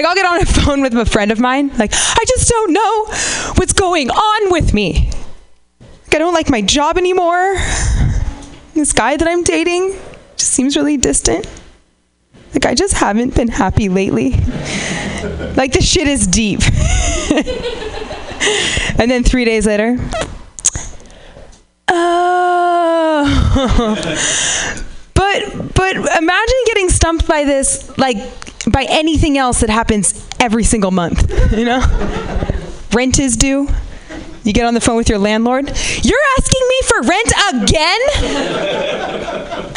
Like 0.00 0.08
I'll 0.08 0.14
get 0.14 0.24
on 0.24 0.40
a 0.40 0.46
phone 0.62 0.80
with 0.80 0.94
a 0.94 1.04
friend 1.04 1.30
of 1.30 1.38
mine. 1.38 1.68
Like 1.76 1.92
I 1.92 2.24
just 2.26 2.48
don't 2.48 2.72
know 2.72 3.04
what's 3.56 3.74
going 3.74 4.08
on 4.08 4.50
with 4.50 4.72
me. 4.72 5.10
Like 5.78 6.14
I 6.14 6.18
don't 6.18 6.32
like 6.32 6.48
my 6.48 6.62
job 6.62 6.96
anymore. 6.96 7.56
This 8.72 8.94
guy 8.94 9.18
that 9.18 9.28
I'm 9.28 9.44
dating 9.44 9.94
just 10.38 10.54
seems 10.54 10.74
really 10.74 10.96
distant. 10.96 11.46
Like 12.54 12.64
I 12.64 12.74
just 12.74 12.94
haven't 12.94 13.34
been 13.34 13.48
happy 13.48 13.90
lately. 13.90 14.30
Like 15.54 15.72
the 15.72 15.82
shit 15.82 16.08
is 16.08 16.26
deep. 16.26 16.60
and 18.98 19.10
then 19.10 19.22
three 19.22 19.44
days 19.44 19.66
later. 19.66 19.98
Oh. 21.88 23.26
but 25.14 25.74
but 25.74 25.94
imagine 25.94 26.56
getting 26.64 26.88
stumped 26.88 27.28
by 27.28 27.44
this 27.44 27.98
like 27.98 28.49
by 28.68 28.84
anything 28.88 29.38
else 29.38 29.60
that 29.60 29.70
happens 29.70 30.14
every 30.38 30.64
single 30.64 30.90
month. 30.90 31.30
You 31.60 31.64
know? 31.64 31.80
Rent 32.92 33.18
is 33.18 33.36
due. 33.36 33.68
You 34.44 34.52
get 34.52 34.64
on 34.64 34.74
the 34.74 34.80
phone 34.80 34.96
with 34.96 35.08
your 35.08 35.18
landlord. 35.18 35.66
You're 35.66 36.24
asking 36.38 36.68
me 36.68 36.80
for 36.86 37.02
rent 37.02 37.32
again? 37.52 38.00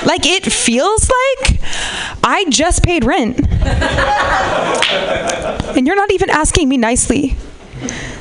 like 0.05 0.25
it 0.25 0.51
feels 0.51 1.09
like 1.09 1.59
I 2.23 2.45
just 2.49 2.83
paid 2.83 3.03
rent. 3.03 3.39
and 5.75 5.87
you're 5.87 5.95
not 5.95 6.11
even 6.11 6.29
asking 6.29 6.69
me 6.69 6.77
nicely. 6.77 7.35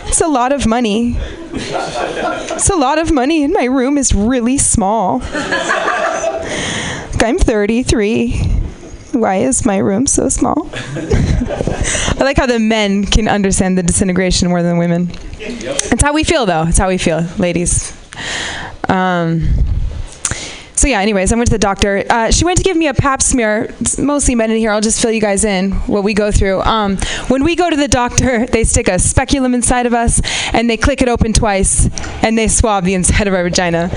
It's 0.07 0.21
a 0.21 0.29
lot 0.29 0.53
of 0.53 0.67
money. 0.67 1.17
It's 1.53 2.71
a 2.71 2.77
lot 2.77 2.99
of 2.99 3.13
money, 3.13 3.45
and 3.45 3.53
my 3.53 3.65
room 3.65 3.97
is 3.97 4.15
really 4.15 4.59
small. 4.59 5.19
Like, 5.19 7.23
I'm 7.23 7.39
33. 7.39 8.41
Why 9.13 9.37
is 9.37 9.67
my 9.67 9.77
room 9.79 10.07
so 10.07 10.29
small? 10.29 10.71
I 10.75 12.17
like 12.21 12.39
how 12.39 12.47
the 12.47 12.59
men 12.59 13.05
can 13.05 13.29
understand 13.29 13.77
the 13.77 13.83
disintegration 13.83 14.49
more 14.49 14.63
than 14.63 14.79
women. 14.79 15.11
It's 15.39 16.03
how 16.03 16.13
we 16.13 16.25
feel, 16.25 16.47
though. 16.47 16.65
It's 16.67 16.79
how 16.79 16.89
we 16.89 16.99
feel, 16.99 17.27
ladies. 17.39 17.93
Um, 18.89 19.49
so 20.75 20.89
yeah. 20.89 21.01
Anyways, 21.01 21.33
I 21.33 21.37
went 21.37 21.49
to 21.49 21.53
the 21.53 21.59
doctor. 21.59 22.05
Uh, 22.09 22.31
she 22.31 22.45
went 22.45 22.59
to 22.59 22.65
give 22.65 22.77
me 22.77 22.89
a 22.89 22.95
Pap 22.95 23.23
smear. 23.23 23.75
It's 23.81 23.99
mostly 23.99 24.35
men 24.35 24.51
in 24.51 24.57
here. 24.57 24.71
I'll 24.71 24.81
just 24.81 25.01
fill 25.01 25.11
you 25.11 25.21
guys 25.21 25.45
in 25.45 25.73
what 25.87 26.05
we 26.05 26.15
go 26.15 26.31
through. 26.31 26.61
Um, 26.63 26.97
when 27.29 27.45
we 27.45 27.57
go 27.57 27.71
to 27.71 27.77
the 27.77 27.89
doctor, 27.89 28.47
they 28.47 28.65
stick 28.65 28.89
a 28.89 28.99
speculum 28.99 29.55
inside 29.55 29.87
of 29.87 29.95
us, 29.95 30.21
and 30.53 30.69
they 30.69 30.77
click 30.77 31.03
it 31.03 31.09
open 31.09 31.33
twice, 31.33 31.89
and 32.23 32.37
they 32.37 32.49
swab 32.49 32.85
the 32.85 32.95
inside 32.95 33.29
of 33.29 33.35
our 33.35 33.45
vagina. 33.45 33.91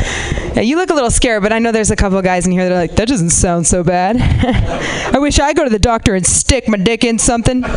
You 0.56 0.78
look 0.78 0.90
a 0.90 0.94
little 0.94 1.12
scared, 1.12 1.44
but 1.44 1.52
I 1.52 1.60
know 1.60 1.72
there's 1.72 1.92
a 1.92 1.96
couple 1.96 2.22
guys 2.22 2.46
in 2.46 2.52
here 2.52 2.64
that 2.64 2.72
are 2.72 2.80
like, 2.80 2.96
that 2.96 3.08
doesn't 3.08 3.32
sound 3.32 3.68
so 3.68 3.84
bad. 3.84 4.18
I 5.14 5.20
wish 5.20 5.40
I 5.40 5.54
go 5.54 5.64
to 5.64 5.70
the 5.70 5.80
doctor 5.80 6.16
and 6.16 6.26
stick 6.26 6.68
my 6.68 6.78
dick 6.78 7.04
in 7.04 7.20
something. 7.20 7.62
but 7.62 7.72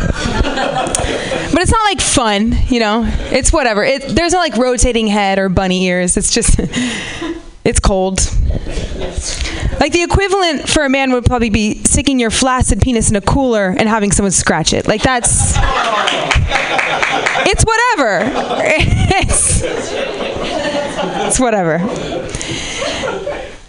it's 1.61 1.71
not 1.71 1.83
like 1.83 1.99
fun, 2.01 2.55
you 2.67 2.79
know. 2.79 3.03
It's 3.31 3.51
whatever. 3.51 3.83
It, 3.83 4.15
there's 4.15 4.33
no 4.33 4.39
like 4.39 4.55
rotating 4.55 5.07
head 5.07 5.39
or 5.39 5.49
bunny 5.49 5.85
ears. 5.85 6.15
It's 6.15 6.33
just, 6.33 6.57
it's 7.63 7.79
cold. 7.79 8.19
Like 9.79 9.91
the 9.93 10.01
equivalent 10.03 10.67
for 10.69 10.83
a 10.83 10.89
man 10.89 11.11
would 11.13 11.25
probably 11.25 11.49
be 11.49 11.83
sticking 11.83 12.19
your 12.19 12.31
flaccid 12.31 12.81
penis 12.81 13.09
in 13.09 13.15
a 13.15 13.21
cooler 13.21 13.75
and 13.77 13.87
having 13.87 14.11
someone 14.11 14.31
scratch 14.31 14.73
it. 14.73 14.87
Like 14.87 15.01
that's, 15.01 15.53
it's 17.45 17.63
whatever. 17.65 18.89
It's, 19.11 19.61
it's 19.63 21.39
whatever. 21.39 21.79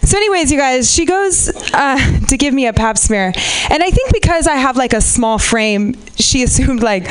So, 0.03 0.17
anyways, 0.17 0.51
you 0.51 0.57
guys, 0.57 0.93
she 0.93 1.05
goes 1.05 1.49
uh, 1.73 1.97
to 2.27 2.37
give 2.37 2.53
me 2.53 2.67
a 2.67 2.73
pap 2.73 2.97
smear. 2.97 3.33
And 3.69 3.83
I 3.83 3.89
think 3.91 4.13
because 4.13 4.47
I 4.47 4.55
have 4.55 4.77
like 4.77 4.93
a 4.93 5.01
small 5.01 5.37
frame, 5.37 5.95
she 6.15 6.43
assumed 6.43 6.83
like 6.83 7.07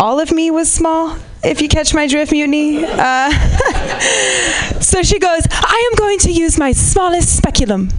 all 0.00 0.18
of 0.18 0.32
me 0.32 0.50
was 0.50 0.70
small, 0.70 1.16
if 1.44 1.60
you 1.60 1.68
catch 1.68 1.94
my 1.94 2.06
drift, 2.06 2.32
mutiny. 2.32 2.84
Uh, 2.84 3.30
so 4.80 5.02
she 5.02 5.18
goes, 5.18 5.46
I 5.50 5.90
am 5.90 5.96
going 5.96 6.18
to 6.20 6.32
use 6.32 6.58
my 6.58 6.72
smallest 6.72 7.36
speculum. 7.36 7.90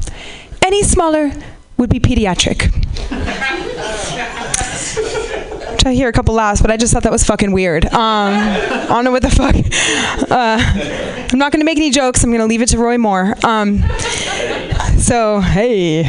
Any 0.62 0.84
smaller 0.84 1.32
would 1.78 1.90
be 1.90 2.00
pediatric. 2.00 2.72
Which 5.72 5.86
I 5.86 5.94
hear 5.94 6.08
a 6.08 6.14
couple 6.14 6.34
laughs, 6.36 6.62
but 6.62 6.72
I 6.72 6.78
just 6.78 6.94
thought 6.94 7.04
that 7.04 7.12
was 7.12 7.24
fucking 7.24 7.52
weird. 7.52 7.86
Um, 7.86 7.92
I 7.94 8.86
don't 8.88 9.04
know 9.04 9.12
what 9.12 9.24
the 9.24 9.30
fuck. 9.30 9.56
Uh, 10.32 10.58
I'm 11.32 11.40
not 11.40 11.52
going 11.52 11.60
to 11.60 11.66
make 11.66 11.78
any 11.78 11.90
jokes. 11.90 12.24
I'm 12.24 12.30
going 12.30 12.42
to 12.42 12.48
leave 12.48 12.62
it 12.62 12.70
to 12.70 12.78
Roy 12.78 12.98
Moore. 12.98 13.36
Um, 13.44 13.84
so, 14.98 15.42
hey. 15.42 16.04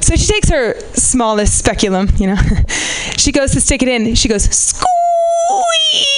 So 0.00 0.16
she 0.16 0.26
takes 0.26 0.48
her 0.48 0.78
smallest 0.94 1.58
speculum, 1.58 2.08
you 2.16 2.28
know. 2.28 2.36
she 3.16 3.30
goes 3.30 3.52
to 3.52 3.60
stick 3.60 3.82
it 3.82 3.88
in. 3.88 4.14
She 4.14 4.26
goes, 4.26 4.44
squee. 4.44 6.17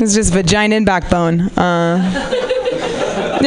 it's 0.00 0.14
just 0.14 0.32
vagina 0.32 0.76
and 0.76 0.86
backbone. 0.86 1.40
Uh, 1.58 1.98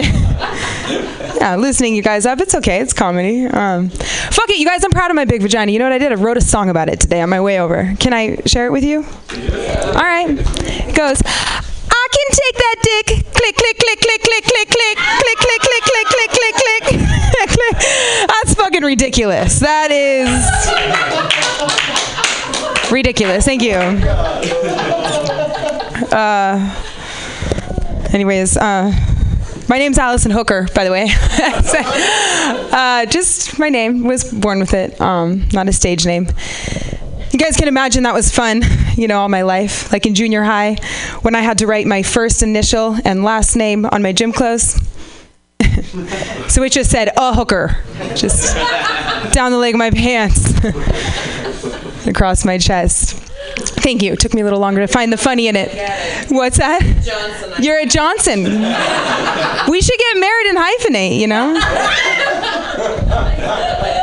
yeah, 1.39 1.55
loosening 1.55 1.95
you 1.95 2.01
guys 2.01 2.25
up. 2.25 2.39
It's 2.39 2.55
okay. 2.55 2.79
It's 2.79 2.93
comedy. 2.93 3.45
Um, 3.45 3.89
fuck 3.89 4.49
it, 4.49 4.57
you 4.57 4.65
guys. 4.65 4.83
I'm 4.83 4.91
proud 4.91 5.11
of 5.11 5.15
my 5.15 5.25
big 5.25 5.41
vagina. 5.41 5.71
You 5.71 5.79
know 5.79 5.85
what 5.85 5.93
I 5.93 5.97
did? 5.97 6.11
I 6.11 6.15
wrote 6.15 6.37
a 6.37 6.41
song 6.41 6.69
about 6.69 6.89
it 6.89 6.99
today 6.99 7.21
on 7.21 7.29
my 7.29 7.41
way 7.41 7.59
over. 7.59 7.95
Can 7.99 8.13
I 8.13 8.37
share 8.45 8.65
it 8.65 8.71
with 8.71 8.83
you? 8.83 8.99
All 8.99 10.03
right. 10.03 10.27
It 10.29 10.95
goes. 10.95 11.21
I 11.23 12.07
can 12.11 12.27
take 12.29 12.55
that 12.57 12.75
dick. 12.81 13.07
Click 13.33 13.55
click, 13.55 13.77
click, 13.77 13.99
click, 13.99 14.21
click, 14.21 14.43
click, 14.43 14.69
click, 14.69 14.97
click, 14.99 15.39
click, 15.39 15.61
click, 15.61 15.61
click, 15.61 16.07
click, 16.07 16.07
click, 16.07 16.31
click, 16.31 16.55
click, 16.55 17.49
click. 17.49 17.75
That's 18.27 18.53
fucking 18.53 18.83
ridiculous. 18.83 19.59
That 19.59 19.91
is 19.91 20.29
ridiculous. 22.91 23.45
Thank 23.45 23.61
you. 23.63 23.79
Uh, 26.11 26.75
anyways, 28.13 28.57
uh, 28.57 28.91
my 29.69 29.77
name's 29.77 29.97
Allison 29.97 30.31
Hooker, 30.31 30.67
by 30.75 30.83
the 30.83 30.91
way. 30.91 31.07
uh, 32.71 33.05
just 33.05 33.57
my 33.57 33.69
name. 33.69 34.03
Was 34.03 34.31
born 34.31 34.59
with 34.59 34.73
it. 34.73 34.99
Um, 34.99 35.47
not 35.53 35.69
a 35.69 35.73
stage 35.73 36.05
name. 36.05 36.27
You 37.31 37.39
guys 37.39 37.55
can 37.55 37.69
imagine 37.69 38.03
that 38.03 38.13
was 38.13 38.29
fun, 38.29 38.61
you 38.97 39.07
know, 39.07 39.19
all 39.19 39.29
my 39.29 39.43
life. 39.43 39.89
Like 39.93 40.05
in 40.05 40.13
junior 40.15 40.43
high, 40.43 40.75
when 41.21 41.33
I 41.33 41.39
had 41.39 41.59
to 41.59 41.67
write 41.67 41.87
my 41.87 42.03
first 42.03 42.43
initial 42.43 42.97
and 43.05 43.23
last 43.23 43.55
name 43.55 43.85
on 43.85 44.01
my 44.01 44.11
gym 44.11 44.33
clothes. 44.33 44.73
so 46.49 46.63
it 46.63 46.73
just 46.73 46.91
said, 46.91 47.11
a 47.15 47.33
hooker. 47.33 47.77
Just 48.15 48.53
down 49.31 49.51
the 49.51 49.57
leg 49.57 49.75
of 49.75 49.79
my 49.79 49.91
pants, 49.91 50.53
across 52.05 52.43
my 52.43 52.57
chest. 52.57 53.30
Thank 53.81 54.01
you. 54.01 54.13
It 54.13 54.19
took 54.19 54.33
me 54.33 54.41
a 54.41 54.43
little 54.43 54.59
longer 54.59 54.81
to 54.81 54.87
find 54.87 55.11
the 55.11 55.17
funny 55.17 55.47
in 55.47 55.55
it. 55.55 55.71
What's 56.29 56.57
that? 56.57 56.81
Johnson. 57.03 57.63
You're 57.63 57.79
a 57.79 57.85
Johnson. 57.85 58.43
we 59.69 59.81
should 59.81 59.99
get 59.99 60.19
married 60.19 60.47
and 60.47 60.57
hyphenate, 60.57 61.17
you 61.19 61.27
know? 61.27 61.59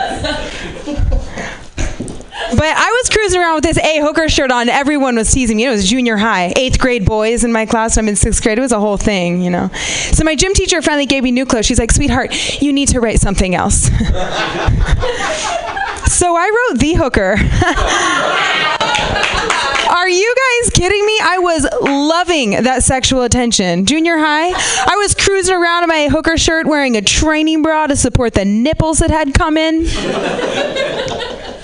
But 2.51 2.64
I 2.64 2.90
was 2.90 3.11
cruising 3.11 3.40
around 3.40 3.57
with 3.57 3.64
this 3.64 3.78
A 3.78 4.01
hooker 4.01 4.28
shirt 4.28 4.51
on. 4.51 4.68
Everyone 4.68 5.16
was 5.16 5.30
teasing 5.30 5.59
me. 5.59 5.66
It 5.66 5.70
was 5.70 5.88
junior 5.88 6.16
high, 6.16 6.53
eighth 6.57 6.78
grade 6.78 7.05
boys 7.05 7.44
in 7.44 7.53
my 7.53 7.66
class. 7.66 7.99
I'm 7.99 8.09
in 8.09 8.16
sixth 8.16 8.42
grade. 8.42 8.59
It 8.59 8.62
was 8.62 8.72
a 8.72 8.80
whole 8.80 8.96
thing, 8.96 9.42
you 9.42 9.51
know. 9.51 9.68
So 10.12 10.24
my 10.24 10.34
gym 10.34 10.55
teacher 10.55 10.80
finally 10.80 11.07
gave 11.07 11.22
me 11.24 11.30
new 11.30 11.44
clothes. 11.44 11.66
She's 11.66 11.78
like, 11.78 11.92
"Sweetheart, 11.92 12.62
you 12.62 12.72
need 12.72 12.88
to 12.88 13.01
write 13.01 13.20
something 13.20 13.55
else." 13.55 13.82
so 16.07 16.36
I 16.36 16.68
wrote 16.70 16.80
the 16.80 16.94
hooker. 16.94 17.36
Are 19.90 20.09
you 20.09 20.34
guys 20.34 20.70
kidding 20.70 21.05
me? 21.05 21.18
I 21.22 21.38
was 21.38 21.66
loving 21.80 22.51
that 22.62 22.82
sexual 22.82 23.22
attention. 23.22 23.84
Junior 23.84 24.16
high, 24.16 24.53
I 24.53 24.96
was 24.96 25.14
cruising 25.14 25.55
around 25.55 25.82
in 25.84 25.88
my 25.88 26.09
hooker 26.09 26.36
shirt 26.38 26.66
wearing 26.66 26.96
a 26.96 27.03
training 27.03 27.62
bra 27.62 27.86
to 27.86 27.96
support 27.96 28.34
the 28.34 28.44
nipples 28.44 29.01
that 29.01 29.11
had 29.11 29.34
come 29.34 29.57
in. 29.57 29.86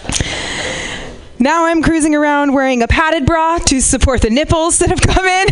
Now 1.44 1.66
I'm 1.66 1.82
cruising 1.82 2.14
around 2.14 2.54
wearing 2.54 2.82
a 2.82 2.88
padded 2.88 3.26
bra 3.26 3.58
to 3.58 3.82
support 3.82 4.22
the 4.22 4.30
nipples 4.30 4.78
that 4.78 4.88
have 4.88 5.02
come 5.02 5.26
in. 5.26 5.46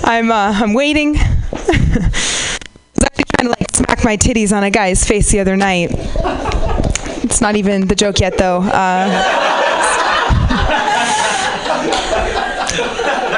I'm 0.02 0.32
uh, 0.32 0.54
I'm 0.56 0.72
waiting. 0.72 1.16
I 1.18 1.28
was 1.52 3.04
actually 3.04 3.24
trying 3.36 3.44
to 3.44 3.50
like 3.50 3.70
smack 3.70 4.02
my 4.02 4.16
titties 4.16 4.56
on 4.56 4.64
a 4.64 4.70
guy's 4.70 5.04
face 5.04 5.30
the 5.30 5.40
other 5.40 5.58
night. 5.58 5.90
It's 7.22 7.42
not 7.42 7.56
even 7.56 7.86
the 7.86 7.94
joke 7.94 8.18
yet, 8.20 8.38
though. 8.38 8.62
Uh, 8.62 9.10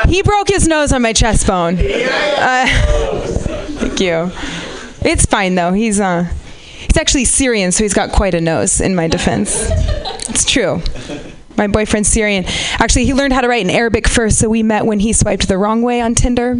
he 0.08 0.22
broke 0.22 0.50
his 0.50 0.68
nose 0.68 0.92
on 0.92 1.02
my 1.02 1.12
chest 1.12 1.48
bone. 1.48 1.78
Uh, 1.80 2.66
thank 3.80 3.98
you. 3.98 4.30
It's 5.04 5.26
fine 5.26 5.56
though. 5.56 5.72
He's 5.72 5.98
uh, 5.98 6.32
he's 6.78 6.96
actually 6.96 7.24
Syrian, 7.24 7.72
so 7.72 7.82
he's 7.82 7.92
got 7.92 8.12
quite 8.12 8.34
a 8.34 8.40
nose. 8.40 8.80
In 8.80 8.94
my 8.94 9.08
defense, 9.08 9.68
it's 10.28 10.44
true. 10.44 10.82
My 11.56 11.66
boyfriend's 11.66 12.08
Syrian. 12.08 12.44
Actually, 12.78 13.04
he 13.04 13.14
learned 13.14 13.32
how 13.32 13.40
to 13.40 13.48
write 13.48 13.62
in 13.62 13.70
Arabic 13.70 14.08
first, 14.08 14.38
so 14.38 14.48
we 14.48 14.62
met 14.62 14.86
when 14.86 15.00
he 15.00 15.12
swiped 15.12 15.48
the 15.48 15.58
wrong 15.58 15.82
way 15.82 16.00
on 16.00 16.14
Tinder. 16.14 16.56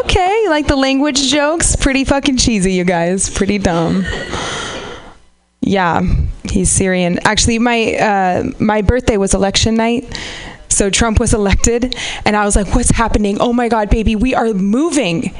Okay, 0.00 0.46
like 0.48 0.66
the 0.66 0.76
language 0.76 1.30
jokes? 1.30 1.76
Pretty 1.76 2.04
fucking 2.04 2.38
cheesy, 2.38 2.72
you 2.72 2.84
guys. 2.84 3.28
Pretty 3.28 3.58
dumb. 3.58 4.04
Yeah, 5.60 6.00
he's 6.44 6.70
Syrian. 6.70 7.18
Actually, 7.24 7.58
my 7.58 7.94
uh, 7.94 8.44
my 8.58 8.80
birthday 8.80 9.18
was 9.18 9.34
election 9.34 9.74
night. 9.74 10.18
So 10.70 10.90
Trump 10.90 11.20
was 11.20 11.34
elected, 11.34 11.96
and 12.24 12.36
I 12.36 12.44
was 12.44 12.56
like, 12.56 12.74
"What's 12.74 12.90
happening? 12.90 13.38
Oh 13.40 13.52
my 13.52 13.68
God, 13.68 13.90
baby, 13.90 14.16
we 14.16 14.34
are 14.34 14.54
moving!" 14.54 15.34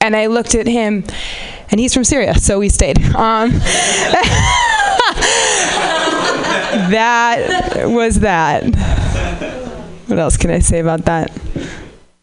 And 0.00 0.14
I 0.14 0.26
looked 0.26 0.54
at 0.54 0.66
him, 0.66 1.04
and 1.70 1.80
he's 1.80 1.94
from 1.94 2.04
Syria, 2.04 2.34
so 2.34 2.60
we 2.60 2.68
stayed. 2.68 3.02
Um, 3.14 3.50
that 6.90 7.88
was 7.88 8.20
that. 8.20 8.64
What 10.06 10.18
else 10.18 10.36
can 10.36 10.50
I 10.50 10.58
say 10.58 10.80
about 10.80 11.04
that? 11.06 11.30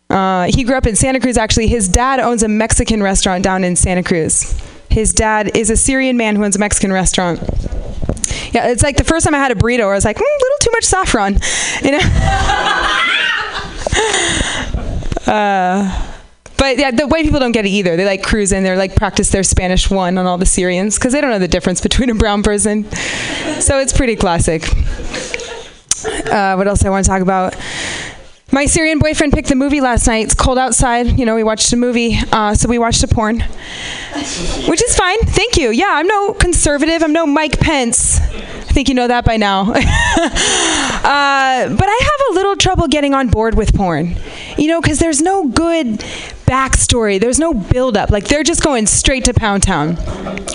Uh, 0.10 0.50
he 0.54 0.64
grew 0.64 0.76
up 0.76 0.88
in 0.88 0.96
Santa 0.96 1.20
Cruz. 1.20 1.38
Actually, 1.38 1.68
his 1.68 1.88
dad 1.88 2.20
owns 2.20 2.44
a 2.44 2.48
Mexican 2.48 3.04
restaurant 3.04 3.44
down 3.44 3.64
in 3.64 3.76
Santa 3.76 4.04
Cruz. 4.04 4.60
His 4.90 5.14
dad 5.14 5.56
is 5.56 5.70
a 5.70 5.78
Syrian 5.78 6.18
man 6.18 6.36
who 6.36 6.44
owns 6.44 6.56
a 6.56 6.60
Mexican 6.60 6.92
restaurant. 6.92 7.40
Yeah, 8.52 8.68
it's 8.68 8.82
like 8.82 8.98
the 8.98 9.04
first 9.04 9.26
time 9.26 9.36
I 9.36 9.38
had 9.38 9.52
a 9.52 9.56
burrito, 9.56 9.84
I 9.84 9.94
was 9.94 10.06
like, 10.06 10.18
mm, 10.18 10.22
a 10.22 10.24
little 10.24 10.58
too 10.62 10.72
much 10.72 10.84
saffron, 10.84 11.38
you 11.84 11.92
know. 11.92 12.00
uh, 15.32 16.09
but 16.60 16.78
yeah, 16.78 16.92
the 16.92 17.08
white 17.08 17.24
people 17.24 17.40
don't 17.40 17.54
get 17.54 17.66
it 17.66 17.70
either. 17.70 17.96
They 17.96 18.06
like 18.06 18.22
cruise 18.22 18.52
in, 18.52 18.64
they're 18.64 18.78
like 18.78 18.96
practice 18.96 19.30
their 19.30 19.44
Spanish 19.44 19.90
one 19.90 20.18
on 20.18 20.26
all 20.26 20.38
the 20.38 20.46
Syrians 20.46 20.98
because 20.98 21.14
they 21.14 21.22
don't 21.22 21.32
know 21.32 21.40
the 21.40 21.48
difference 21.48 21.82
between 21.82 22.10
a 22.10 22.16
brown 22.16 22.44
person. 22.44 22.90
So 23.62 23.80
it's 23.80 23.94
pretty 23.94 24.16
classic. 24.16 24.68
Uh, 26.06 26.56
what 26.56 26.68
else 26.68 26.86
I 26.86 26.90
want 26.90 27.06
to 27.06 27.10
talk 27.10 27.22
about? 27.22 27.56
My 28.52 28.66
Syrian 28.66 28.98
boyfriend 28.98 29.34
picked 29.34 29.50
the 29.50 29.56
movie 29.56 29.80
last 29.80 30.08
night. 30.08 30.26
It's 30.26 30.34
cold 30.34 30.58
outside. 30.58 31.20
You 31.20 31.26
know, 31.26 31.36
we 31.36 31.44
watched 31.44 31.72
a 31.72 31.78
movie, 31.78 32.18
uh, 32.32 32.56
so 32.56 32.68
we 32.68 32.80
watched 32.80 33.04
a 33.04 33.08
porn, 33.08 33.42
which 33.42 34.82
is 34.82 34.96
fine. 34.96 35.20
Thank 35.20 35.58
you. 35.58 35.70
Yeah, 35.70 35.90
I'm 35.92 36.08
no 36.08 36.34
conservative. 36.34 37.04
I'm 37.04 37.14
no 37.14 37.28
Mike 37.28 37.60
Pence. 37.60 38.20
I 38.20 38.72
think 38.72 38.90
you 38.90 38.96
know 38.96 39.08
that 39.08 39.24
by 39.24 39.38
now. 39.38 39.62
uh, 39.72 39.74
but 39.74 41.90
I 41.90 42.00
have 42.02 42.32
a 42.32 42.34
little 42.34 42.56
trouble 42.56 42.88
getting 42.88 43.14
on 43.14 43.28
board 43.28 43.54
with 43.54 43.76
porn, 43.76 44.16
you 44.58 44.68
know, 44.68 44.82
because 44.82 44.98
there's 44.98 45.22
no 45.22 45.48
good 45.48 46.00
backstory. 46.48 47.20
There's 47.20 47.38
no 47.38 47.54
build-up. 47.54 48.10
Like 48.10 48.30
they're 48.30 48.44
just 48.44 48.64
going 48.64 48.88
straight 48.88 49.26
to 49.26 49.34
Pound 49.34 49.62
Town, 49.62 49.96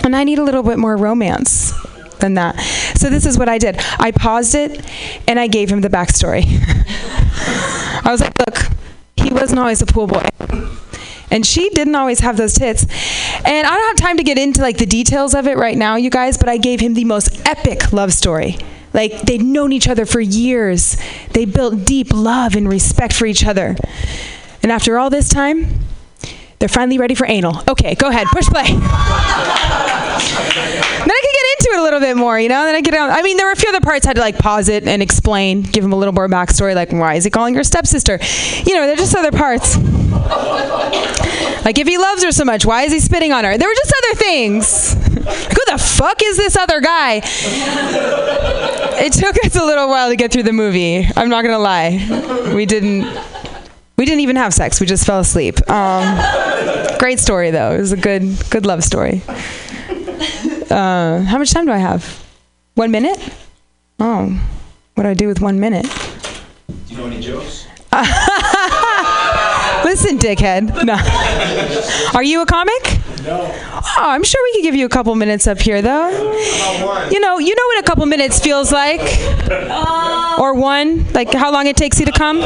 and 0.03 0.17
I 0.17 0.25
need 0.25 0.39
a 0.39 0.43
little 0.43 0.63
bit 0.63 0.77
more 0.77 0.97
romance 0.97 1.71
than 2.19 2.35
that. 2.35 2.59
So 2.95 3.09
this 3.09 3.25
is 3.25 3.37
what 3.37 3.49
I 3.49 3.57
did. 3.57 3.77
I 3.99 4.11
paused 4.11 4.55
it, 4.55 4.83
and 5.27 5.39
I 5.39 5.47
gave 5.47 5.69
him 5.69 5.81
the 5.81 5.89
backstory. 5.89 6.43
I 8.05 8.11
was 8.11 8.21
like, 8.21 8.37
look, 8.39 8.71
he 9.17 9.33
wasn't 9.33 9.59
always 9.59 9.81
a 9.81 9.85
pool 9.85 10.07
boy. 10.07 10.27
And 11.31 11.45
she 11.45 11.69
didn't 11.69 11.95
always 11.95 12.19
have 12.19 12.37
those 12.37 12.53
tits. 12.53 12.83
And 13.45 13.67
I 13.67 13.75
don't 13.75 13.87
have 13.87 14.07
time 14.07 14.17
to 14.17 14.23
get 14.23 14.37
into 14.37 14.61
like 14.61 14.77
the 14.77 14.85
details 14.85 15.33
of 15.33 15.47
it 15.47 15.57
right 15.57 15.77
now, 15.77 15.95
you 15.95 16.09
guys, 16.09 16.37
but 16.37 16.47
I 16.47 16.57
gave 16.57 16.79
him 16.79 16.93
the 16.93 17.03
most 17.03 17.45
epic 17.47 17.91
love 17.91 18.13
story. 18.13 18.57
Like 18.93 19.23
they'd 19.23 19.41
known 19.41 19.73
each 19.73 19.89
other 19.89 20.05
for 20.05 20.21
years. 20.21 20.97
They 21.31 21.45
built 21.45 21.83
deep 21.83 22.13
love 22.13 22.55
and 22.55 22.69
respect 22.69 23.13
for 23.13 23.25
each 23.25 23.45
other. 23.45 23.75
And 24.63 24.71
after 24.71 24.97
all 24.97 25.09
this 25.09 25.27
time, 25.27 25.84
they're 26.59 26.69
finally 26.69 26.97
ready 26.97 27.15
for 27.15 27.27
anal. 27.27 27.61
Okay, 27.67 27.95
go 27.95 28.09
ahead, 28.09 28.27
push 28.27 28.47
play. 28.47 28.63
then 28.63 28.81
I 31.11 31.21
can 31.21 31.33
get 31.33 31.45
into 31.57 31.69
it 31.73 31.79
a 31.79 31.83
little 31.83 31.99
bit 31.99 32.15
more, 32.17 32.39
you 32.39 32.49
know. 32.49 32.65
Then 32.65 32.75
I 32.75 32.81
get 32.81 32.93
on. 32.95 33.09
I 33.09 33.21
mean, 33.21 33.37
there 33.37 33.45
were 33.45 33.51
a 33.51 33.57
few 33.57 33.69
other 33.69 33.81
parts 33.81 34.05
I 34.05 34.09
had 34.09 34.15
to 34.15 34.21
like 34.21 34.37
pause 34.37 34.69
it 34.69 34.87
and 34.87 35.01
explain, 35.01 35.61
give 35.61 35.83
him 35.83 35.91
a 35.93 35.95
little 35.95 36.13
more 36.13 36.27
backstory, 36.27 36.75
like 36.75 36.91
why 36.91 37.15
is 37.15 37.23
he 37.23 37.29
calling 37.29 37.55
her 37.55 37.63
stepsister? 37.63 38.19
You 38.65 38.75
know, 38.75 38.87
they're 38.87 38.95
just 38.95 39.15
other 39.15 39.31
parts. 39.31 39.77
Like 41.65 41.79
if 41.79 41.87
he 41.87 41.97
loves 41.97 42.23
her 42.23 42.31
so 42.31 42.45
much, 42.45 42.63
why 42.65 42.83
is 42.83 42.91
he 42.91 42.99
spitting 42.99 43.31
on 43.31 43.43
her? 43.43 43.57
There 43.57 43.67
were 43.67 43.73
just 43.73 43.93
other 44.03 44.15
things. 44.19 44.93
Who 45.15 45.61
the 45.71 45.77
fuck 45.79 46.21
is 46.23 46.37
this 46.37 46.55
other 46.55 46.79
guy? 46.79 47.21
It 48.97 49.13
took 49.13 49.43
us 49.43 49.55
a 49.55 49.65
little 49.65 49.89
while 49.89 50.09
to 50.09 50.15
get 50.15 50.31
through 50.31 50.43
the 50.43 50.53
movie. 50.53 51.07
I'm 51.15 51.27
not 51.27 51.43
gonna 51.43 51.57
lie. 51.59 52.53
We 52.53 52.65
didn't. 52.67 53.03
We 53.97 54.05
didn't 54.05 54.21
even 54.21 54.35
have 54.35 54.53
sex. 54.53 54.79
We 54.79 54.85
just 54.87 55.05
fell 55.05 55.19
asleep. 55.19 55.69
Um, 55.69 56.19
great 56.99 57.19
story 57.19 57.51
though. 57.51 57.71
It 57.71 57.79
was 57.79 57.91
a 57.93 57.97
good, 57.97 58.23
good 58.49 58.65
love 58.65 58.83
story. 58.83 59.21
Uh, 60.69 61.21
how 61.21 61.37
much 61.37 61.51
time 61.51 61.65
do 61.65 61.71
I 61.71 61.77
have? 61.77 62.23
One 62.75 62.91
minute? 62.91 63.17
Oh, 63.99 64.27
what 64.95 65.03
do 65.03 65.09
I 65.09 65.13
do 65.13 65.27
with 65.27 65.39
one 65.39 65.59
minute? 65.59 65.85
Do 66.67 66.73
you 66.93 66.97
know 66.97 67.05
any 67.07 67.21
jokes? 67.21 67.67
Listen, 69.85 70.17
dickhead. 70.17 70.83
No. 70.83 70.97
Are 72.13 72.23
you 72.23 72.41
a 72.41 72.45
comic? 72.45 72.99
No. 73.25 73.41
Oh, 73.41 73.93
I'm 73.97 74.23
sure 74.23 74.39
we 74.43 74.53
could 74.53 74.63
give 74.63 74.75
you 74.75 74.85
a 74.85 74.89
couple 74.89 75.15
minutes 75.15 75.47
up 75.47 75.59
here, 75.59 75.81
though. 75.81 76.09
You 77.09 77.19
know, 77.19 77.39
you 77.39 77.55
know 77.55 77.65
what 77.67 77.79
a 77.79 77.83
couple 77.83 78.05
minutes 78.05 78.39
feels 78.39 78.71
like, 78.71 79.01
uh, 79.49 80.37
or 80.39 80.53
one, 80.53 81.11
like 81.13 81.33
how 81.33 81.51
long 81.51 81.65
it 81.65 81.75
takes 81.75 81.99
you 81.99 82.05
to 82.05 82.11
come. 82.11 82.37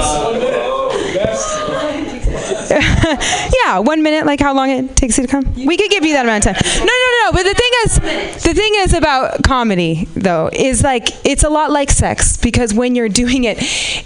yeah, 3.66 3.80
one 3.80 4.04
minute, 4.04 4.26
like 4.26 4.40
how 4.40 4.54
long 4.54 4.70
it 4.70 4.96
takes 4.96 5.18
you 5.18 5.28
to 5.28 5.32
come. 5.32 5.44
We 5.56 5.76
could 5.76 5.92
give 5.92 6.06
you 6.06 6.14
that 6.14 6.24
amount 6.26 6.46
of 6.46 6.56
time. 6.56 6.62
No, 6.80 6.86
no, 6.86 7.10
no. 7.26 7.32
But 7.34 7.44
the 7.44 7.54
thing 7.54 7.72
is, 7.84 7.96
the 8.44 8.54
thing 8.54 8.72
is 8.76 8.94
about 8.94 9.44
comedy, 9.44 10.08
though, 10.16 10.50
is 10.54 10.82
like 10.82 11.10
it's 11.26 11.44
a 11.44 11.50
lot 11.50 11.72
like 11.72 11.92
sex 11.92 12.38
because 12.38 12.74
when 12.74 12.96
you're 12.96 13.10
doing 13.10 13.44
it, 13.44 13.58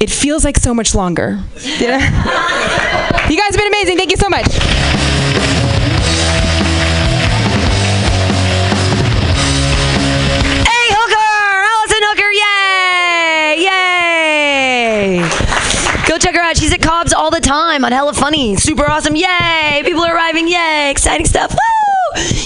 it 0.02 0.10
feels 0.10 0.44
like 0.44 0.58
so 0.58 0.74
much 0.74 0.96
longer. 0.96 1.40
You 1.62 1.88
know? 1.88 2.00
You 3.30 3.38
guys 3.38 3.56
have 3.56 3.58
been 3.58 3.68
amazing. 3.68 3.98
Thank 3.98 4.12
you 4.12 4.18
so 4.18 4.28
much. 4.28 4.46
Out. 16.54 16.58
She's 16.58 16.72
at 16.72 16.82
Cobb's 16.82 17.14
all 17.14 17.32
the 17.32 17.40
time 17.40 17.84
on 17.84 17.92
Hella 17.92 18.14
Funny. 18.14 18.56
Super 18.56 18.88
awesome. 18.88 19.16
Yay! 19.16 19.82
People 19.84 20.04
are 20.04 20.16
arriving. 20.16 20.48
Yay! 20.48 20.92
Exciting 20.92 21.26
stuff. 21.26 21.52
Woo! 21.52 21.83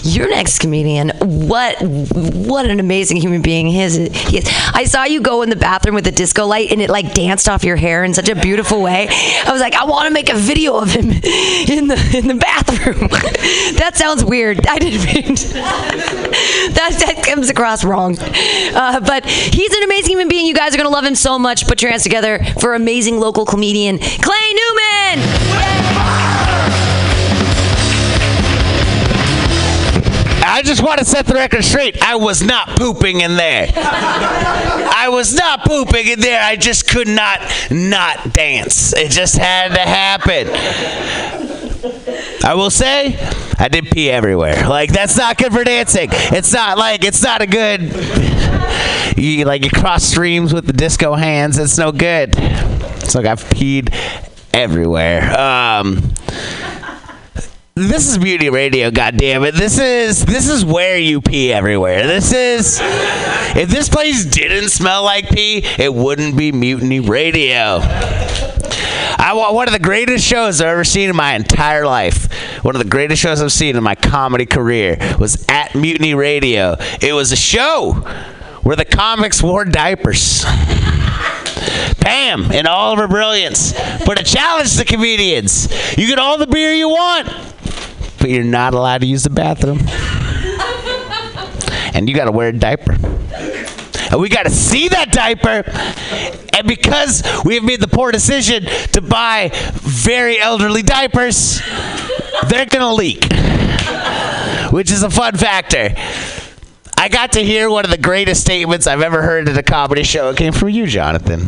Your 0.03 0.29
next 0.29 0.59
comedian. 0.59 1.11
What 1.19 1.81
what 1.81 2.69
an 2.69 2.79
amazing 2.79 3.17
human 3.17 3.41
being 3.41 3.67
he 3.67 3.81
is. 3.81 3.95
He 3.95 4.37
is. 4.37 4.45
I 4.73 4.85
saw 4.85 5.03
you 5.03 5.21
go 5.21 5.41
in 5.41 5.49
the 5.49 5.55
bathroom 5.55 5.95
with 5.95 6.07
a 6.07 6.11
disco 6.11 6.45
light 6.45 6.71
and 6.71 6.81
it 6.81 6.89
like 6.89 7.13
danced 7.13 7.49
off 7.49 7.63
your 7.63 7.75
hair 7.75 8.03
in 8.03 8.13
such 8.13 8.29
a 8.29 8.35
beautiful 8.35 8.81
way. 8.81 9.07
I 9.09 9.51
was 9.51 9.61
like, 9.61 9.73
I 9.73 9.85
want 9.85 10.07
to 10.07 10.13
make 10.13 10.29
a 10.29 10.35
video 10.35 10.75
of 10.75 10.89
him 10.89 11.09
in 11.11 11.87
the 11.87 12.13
in 12.15 12.27
the 12.27 12.35
bathroom. 12.35 13.07
that 13.77 13.91
sounds 13.95 14.23
weird. 14.23 14.65
I 14.67 14.79
didn't 14.79 15.05
mean 15.05 15.35
that 16.73 16.95
that 17.05 17.23
comes 17.25 17.49
across 17.49 17.83
wrong. 17.83 18.17
Uh, 18.19 18.99
but 19.01 19.25
he's 19.25 19.73
an 19.73 19.83
amazing 19.83 20.11
human 20.11 20.27
being. 20.27 20.45
You 20.45 20.55
guys 20.55 20.73
are 20.73 20.77
gonna 20.77 20.89
love 20.89 21.05
him 21.05 21.15
so 21.15 21.37
much. 21.37 21.67
Put 21.67 21.81
your 21.81 21.91
hands 21.91 22.03
together 22.03 22.43
for 22.59 22.73
amazing 22.73 23.19
local 23.19 23.45
comedian 23.45 23.99
Clay 23.99 24.53
Newman. 24.53 25.46
I 30.57 30.63
just 30.63 30.81
want 30.81 30.97
to 30.97 31.05
set 31.05 31.27
the 31.27 31.35
record 31.35 31.63
straight. 31.63 32.01
I 32.01 32.15
was 32.15 32.41
not 32.41 32.69
pooping 32.69 33.21
in 33.21 33.35
there. 33.35 33.71
I 33.75 35.07
was 35.11 35.35
not 35.35 35.63
pooping 35.63 36.07
in 36.07 36.19
there. 36.19 36.41
I 36.41 36.55
just 36.55 36.89
could 36.89 37.07
not 37.07 37.41
not 37.69 38.33
dance. 38.33 38.91
It 38.91 39.11
just 39.11 39.37
had 39.37 39.75
to 39.75 39.79
happen. 39.79 40.47
I 42.43 42.55
will 42.55 42.71
say, 42.71 43.19
I 43.59 43.67
did 43.67 43.91
pee 43.91 44.09
everywhere. 44.09 44.67
Like 44.67 44.91
that's 44.91 45.15
not 45.15 45.37
good 45.37 45.53
for 45.53 45.63
dancing. 45.63 46.09
It's 46.11 46.51
not 46.51 46.79
like 46.79 47.03
it's 47.03 47.21
not 47.21 47.43
a 47.43 47.45
good. 47.45 47.81
You 49.15 49.45
like 49.45 49.63
you 49.63 49.69
cross 49.69 50.05
streams 50.05 50.55
with 50.55 50.65
the 50.65 50.73
disco 50.73 51.13
hands. 51.13 51.59
It's 51.59 51.77
no 51.77 51.91
good. 51.91 52.33
It's 52.35 53.13
like 53.13 53.27
I've 53.27 53.43
peed 53.43 53.93
everywhere. 54.55 55.39
Um, 55.39 56.15
this 57.77 58.09
is 58.09 58.17
Mutiny 58.17 58.49
Radio, 58.49 58.89
goddamn 58.89 59.43
it! 59.43 59.53
This 59.53 59.77
is 59.77 60.25
this 60.25 60.49
is 60.49 60.65
where 60.65 60.97
you 60.97 61.21
pee 61.21 61.53
everywhere. 61.53 62.07
This 62.07 62.33
is 62.33 62.79
if 62.81 63.69
this 63.69 63.87
place 63.87 64.25
didn't 64.25 64.69
smell 64.69 65.03
like 65.03 65.29
pee, 65.29 65.61
it 65.77 65.93
wouldn't 65.93 66.35
be 66.35 66.51
Mutiny 66.51 67.01
Radio. 67.01 67.79
I 69.19 69.33
want 69.35 69.53
one 69.53 69.67
of 69.67 69.73
the 69.73 69.79
greatest 69.79 70.25
shows 70.25 70.59
I've 70.59 70.69
ever 70.69 70.83
seen 70.83 71.11
in 71.11 71.15
my 71.15 71.35
entire 71.35 71.85
life. 71.85 72.31
One 72.63 72.75
of 72.75 72.81
the 72.81 72.89
greatest 72.89 73.21
shows 73.21 73.43
I've 73.43 73.51
seen 73.51 73.75
in 73.75 73.83
my 73.83 73.93
comedy 73.93 74.47
career 74.47 74.97
was 75.19 75.45
at 75.47 75.75
Mutiny 75.75 76.15
Radio. 76.15 76.77
It 76.99 77.13
was 77.13 77.31
a 77.31 77.35
show 77.35 77.93
where 78.63 78.75
the 78.75 78.85
comics 78.85 79.43
wore 79.43 79.65
diapers. 79.65 80.43
Pam, 81.99 82.51
in 82.51 82.65
all 82.65 82.93
of 82.93 82.99
her 82.99 83.07
brilliance, 83.07 83.73
put 84.03 84.19
a 84.19 84.23
challenge 84.23 84.77
to 84.77 84.85
comedians. 84.85 85.67
You 85.95 86.07
get 86.07 86.17
all 86.17 86.37
the 86.37 86.47
beer 86.47 86.73
you 86.73 86.89
want, 86.89 87.27
but 88.19 88.29
you're 88.29 88.43
not 88.43 88.73
allowed 88.73 89.01
to 89.01 89.07
use 89.07 89.23
the 89.23 89.29
bathroom. 89.29 89.79
And 91.93 92.07
you 92.07 92.15
got 92.15 92.25
to 92.25 92.31
wear 92.31 92.49
a 92.49 92.53
diaper. 92.53 92.93
And 94.11 94.21
we 94.21 94.29
got 94.29 94.43
to 94.43 94.49
see 94.49 94.87
that 94.89 95.11
diaper. 95.11 95.63
And 96.55 96.67
because 96.67 97.23
we 97.43 97.55
have 97.55 97.63
made 97.63 97.81
the 97.81 97.87
poor 97.87 98.11
decision 98.11 98.63
to 98.93 99.01
buy 99.01 99.51
very 99.53 100.39
elderly 100.39 100.81
diapers, 100.81 101.61
they're 102.47 102.65
going 102.65 102.81
to 102.81 102.93
leak, 102.93 103.23
which 104.71 104.91
is 104.91 105.03
a 105.03 105.09
fun 105.09 105.35
factor. 105.35 105.93
I 106.99 107.09
got 107.09 107.33
to 107.33 107.43
hear 107.43 107.69
one 107.69 107.85
of 107.85 107.91
the 107.91 107.97
greatest 107.97 108.41
statements 108.41 108.87
I've 108.87 109.03
ever 109.03 109.21
heard 109.21 109.47
at 109.47 109.55
a 109.55 109.61
comedy 109.61 110.01
show. 110.01 110.31
It 110.31 110.37
came 110.37 110.51
from 110.51 110.69
you, 110.69 110.87
Jonathan. 110.87 111.41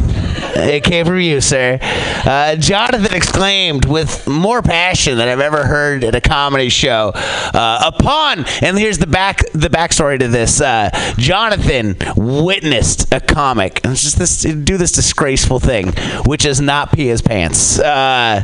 It 0.56 0.84
came 0.84 1.08
from 1.08 1.20
you, 1.20 1.42
sir. 1.42 1.80
Uh, 1.82 2.56
Jonathan 2.56 3.16
exclaimed 3.16 3.86
with 3.86 4.28
more 4.28 4.62
passion 4.62 5.18
than 5.18 5.28
I've 5.28 5.40
ever 5.40 5.66
heard 5.66 6.04
at 6.04 6.14
a 6.14 6.22
comedy 6.22 6.70
show. 6.70 7.14
Uh, 7.16 7.92
upon, 7.96 8.46
and 8.62 8.78
here's 8.78 9.00
the 9.00 9.08
back 9.08 9.40
the 9.54 9.70
backstory 9.70 10.20
to 10.20 10.28
this. 10.28 10.62
Uh, 10.62 10.92
Jonathan 11.18 11.96
witnessed 12.16 13.12
a 13.12 13.20
comic 13.20 13.82
and 13.84 13.96
just 13.96 14.20
this 14.20 14.44
do 14.44 14.78
this 14.78 14.92
disgraceful 14.92 15.60
thing, 15.60 15.94
which 16.26 16.46
is 16.46 16.62
not 16.62 16.92
pee 16.94 17.08
his 17.08 17.24
pants 17.24 17.80
uh, 17.80 18.42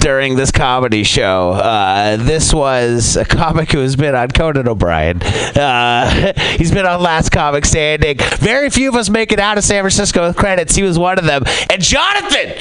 during 0.00 0.36
this 0.36 0.52
comedy 0.52 1.02
show. 1.02 1.50
Uh, 1.50 2.16
this 2.16 2.54
was 2.54 3.16
a 3.16 3.24
comic 3.24 3.72
who 3.72 3.80
has 3.80 3.96
been 3.96 4.14
on 4.14 4.30
Conan 4.30 4.68
O'Brien. 4.68 5.18
He's 6.56 6.72
been 6.72 6.86
on 6.86 7.02
Last 7.02 7.30
Comic 7.30 7.64
Standing. 7.64 8.18
Very 8.38 8.70
few 8.70 8.88
of 8.88 8.94
us 8.94 9.08
make 9.08 9.32
it 9.32 9.40
out 9.40 9.58
of 9.58 9.64
San 9.64 9.82
Francisco 9.82 10.26
with 10.26 10.36
credits. 10.36 10.74
He 10.74 10.82
was 10.82 10.98
one 10.98 11.18
of 11.18 11.24
them. 11.24 11.42
And 11.70 11.82
Jonathan, 11.82 12.54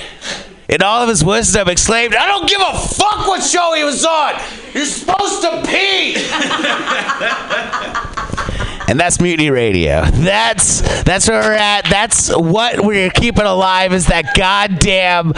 in 0.69 0.81
all 0.81 1.01
of 1.01 1.09
his 1.09 1.23
wisdom, 1.23 1.69
exclaimed, 1.69 2.15
I 2.15 2.27
don't 2.27 2.47
give 2.47 2.61
a 2.61 2.77
fuck 2.77 3.27
what 3.27 3.43
show 3.43 3.73
he 3.75 3.83
was 3.83 4.05
on. 4.05 4.33
You're 4.73 4.85
supposed 4.85 5.41
to 5.41 5.63
pee. 5.65 6.15
and 8.87 8.99
that's 8.99 9.19
Mutiny 9.19 9.49
Radio. 9.49 10.03
That's 10.05 11.03
that's 11.03 11.27
where 11.27 11.41
we're 11.41 11.53
at. 11.53 11.85
That's 11.89 12.35
what 12.35 12.83
we're 12.83 13.09
keeping 13.09 13.45
alive 13.45 13.93
is 13.93 14.07
that 14.07 14.35
goddamn 14.35 15.33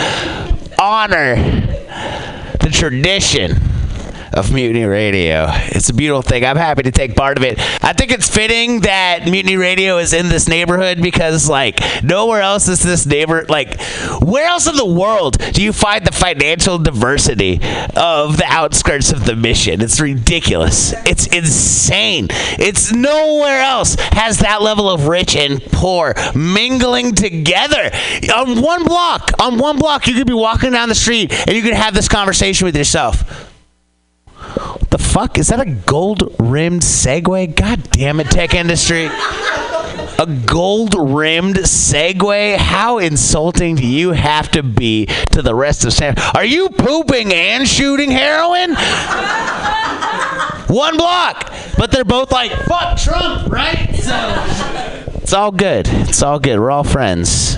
honor, 0.80 1.36
the 2.60 2.70
tradition 2.72 3.58
of 4.40 4.54
Mutiny 4.54 4.86
Radio. 4.86 5.48
It's 5.50 5.90
a 5.90 5.94
beautiful 5.94 6.22
thing. 6.22 6.46
I'm 6.46 6.56
happy 6.56 6.84
to 6.84 6.92
take 6.92 7.14
part 7.14 7.38
of 7.38 7.44
it. 7.44 7.60
I 7.84 7.92
think 7.92 8.12
it's 8.12 8.30
fitting 8.30 8.82
that 8.82 9.26
Mutiny 9.26 9.58
Radio 9.58 9.98
is 9.98 10.14
in 10.14 10.30
this 10.30 10.48
neighborhood 10.48 11.02
because, 11.02 11.50
like, 11.50 11.82
nowhere 12.04 12.42
else 12.42 12.70
is 12.70 12.82
this 12.82 13.06
neighbor. 13.06 13.46
Like, 13.50 13.82
where 14.22 14.48
else 14.48 14.66
in 14.68 14.78
the 14.78 14.86
world 14.86 15.38
do 15.52 15.62
you 15.62 15.74
find 15.74 16.08
the 16.08 16.14
financial 16.14 16.78
diversity 16.78 17.56
of 17.98 18.38
the 18.38 18.46
outskirts 18.48 19.12
of 19.12 19.26
the 19.26 19.36
mission? 19.36 19.82
It's 19.82 20.00
ridiculous. 20.00 20.94
It's 21.06 21.28
insane. 21.28 22.28
It's 22.32 22.94
nowhere 22.94 23.60
else 23.60 23.96
has 24.14 24.40
that 24.40 24.62
level 24.62 24.90
of 24.90 25.08
rich 25.08 25.36
and 25.36 25.62
poor 25.64 26.14
mingling 26.34 27.14
together 27.14 27.92
on 28.34 28.62
one 28.62 28.86
block. 28.86 29.32
On 29.42 29.58
one 29.58 29.78
block, 29.78 30.08
you 30.08 30.14
could 30.14 30.28
be 30.28 30.34
walking 30.34 30.72
down 30.72 30.88
the 30.88 30.96
street 30.96 31.34
and 31.46 31.58
you 31.58 31.62
could 31.62 31.74
have 31.74 31.94
this 31.94 32.08
conversation 32.08 32.66
with 32.66 32.78
yourself. 32.78 33.49
What 34.40 34.90
the 34.90 34.98
fuck? 34.98 35.38
Is 35.38 35.48
that 35.50 35.60
a 35.60 35.66
gold 35.66 36.36
rimmed 36.40 36.82
Segway? 36.82 37.54
God 37.54 37.90
damn 37.92 38.20
it, 38.20 38.30
tech 38.32 38.54
industry. 38.54 39.10
A 40.18 40.26
gold 40.46 40.96
rimmed 40.98 41.56
Segway? 41.58 42.58
How 42.58 42.98
insulting 42.98 43.76
do 43.76 43.86
you 43.88 44.12
have 44.12 44.52
to 44.52 44.64
be 44.64 45.06
to 45.32 45.42
the 45.42 45.56
rest 45.56 45.86
of 45.86 45.94
San? 45.94 46.16
Are 46.36 46.44
you 46.44 46.70
pooping 46.70 47.34
and 47.34 47.68
shooting 47.68 48.12
heroin? 48.12 48.76
One 50.68 50.98
block. 50.98 51.52
but 51.78 51.92
they're 51.92 52.04
both 52.04 52.32
like, 52.32 52.52
fuck 52.52 52.98
Trump, 52.98 53.50
right? 53.50 53.96
So 53.96 55.16
it's 55.22 55.34
all 55.34 55.52
good. 55.52 55.88
It's 55.88 56.22
all 56.22 56.40
good. 56.40 56.60
We're 56.60 56.72
all 56.72 56.84
friends. 56.84 57.56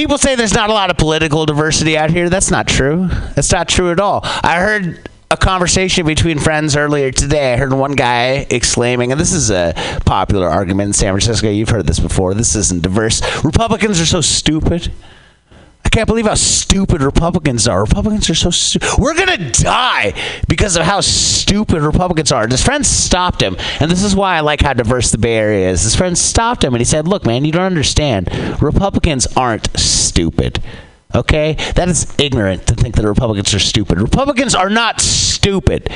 People 0.00 0.16
say 0.16 0.34
there's 0.34 0.54
not 0.54 0.70
a 0.70 0.72
lot 0.72 0.88
of 0.88 0.96
political 0.96 1.44
diversity 1.44 1.94
out 1.98 2.08
here. 2.08 2.30
That's 2.30 2.50
not 2.50 2.66
true. 2.66 3.08
That's 3.34 3.52
not 3.52 3.68
true 3.68 3.92
at 3.92 4.00
all. 4.00 4.20
I 4.24 4.58
heard 4.58 5.10
a 5.30 5.36
conversation 5.36 6.06
between 6.06 6.38
friends 6.38 6.74
earlier 6.74 7.12
today. 7.12 7.52
I 7.52 7.58
heard 7.58 7.70
one 7.74 7.92
guy 7.92 8.46
exclaiming, 8.48 9.12
and 9.12 9.20
this 9.20 9.34
is 9.34 9.50
a 9.50 9.74
popular 10.06 10.48
argument 10.48 10.86
in 10.86 10.92
San 10.94 11.12
Francisco. 11.12 11.50
You've 11.50 11.68
heard 11.68 11.86
this 11.86 12.00
before. 12.00 12.32
This 12.32 12.56
isn't 12.56 12.80
diverse. 12.80 13.20
Republicans 13.44 14.00
are 14.00 14.06
so 14.06 14.22
stupid. 14.22 14.90
I 15.84 15.88
can't 15.88 16.06
believe 16.06 16.26
how 16.26 16.34
stupid 16.34 17.02
Republicans 17.02 17.66
are. 17.66 17.80
Republicans 17.80 18.30
are 18.30 18.34
so 18.34 18.50
stupid. 18.50 18.88
We're 18.98 19.14
gonna 19.14 19.50
die 19.50 20.12
because 20.48 20.76
of 20.76 20.84
how 20.84 21.00
stupid 21.00 21.82
Republicans 21.82 22.30
are. 22.30 22.42
And 22.42 22.52
his 22.52 22.62
friend 22.62 22.86
stopped 22.86 23.42
him, 23.42 23.56
and 23.80 23.90
this 23.90 24.02
is 24.02 24.14
why 24.14 24.36
I 24.36 24.40
like 24.40 24.60
how 24.60 24.72
diverse 24.72 25.10
the 25.10 25.18
Bay 25.18 25.36
Area 25.36 25.68
is. 25.68 25.82
His 25.82 25.96
friend 25.96 26.16
stopped 26.16 26.62
him, 26.62 26.74
and 26.74 26.80
he 26.80 26.84
said, 26.84 27.08
"Look, 27.08 27.26
man, 27.26 27.44
you 27.44 27.52
don't 27.52 27.64
understand. 27.64 28.30
Republicans 28.62 29.26
aren't 29.36 29.68
stupid." 29.78 30.62
Okay, 31.12 31.54
that 31.74 31.88
is 31.88 32.14
ignorant 32.20 32.68
to 32.68 32.74
think 32.74 32.94
that 32.94 33.04
Republicans 33.04 33.52
are 33.52 33.58
stupid. 33.58 34.00
Republicans 34.00 34.54
are 34.54 34.70
not 34.70 35.00
stupid. 35.00 35.90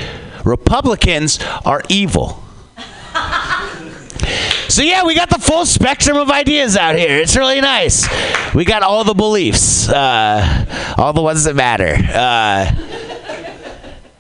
Republicans 0.44 1.38
are 1.64 1.82
evil. 1.88 2.42
So 4.74 4.82
yeah, 4.82 5.04
we 5.04 5.14
got 5.14 5.30
the 5.30 5.38
full 5.38 5.66
spectrum 5.66 6.16
of 6.16 6.32
ideas 6.32 6.76
out 6.76 6.96
here. 6.96 7.16
It's 7.16 7.36
really 7.36 7.60
nice. 7.60 8.08
We 8.56 8.64
got 8.64 8.82
all 8.82 9.04
the 9.04 9.14
beliefs, 9.14 9.88
uh, 9.88 10.94
all 10.98 11.12
the 11.12 11.22
ones 11.22 11.44
that 11.44 11.54
matter. 11.54 11.94
Uh, 11.94 12.74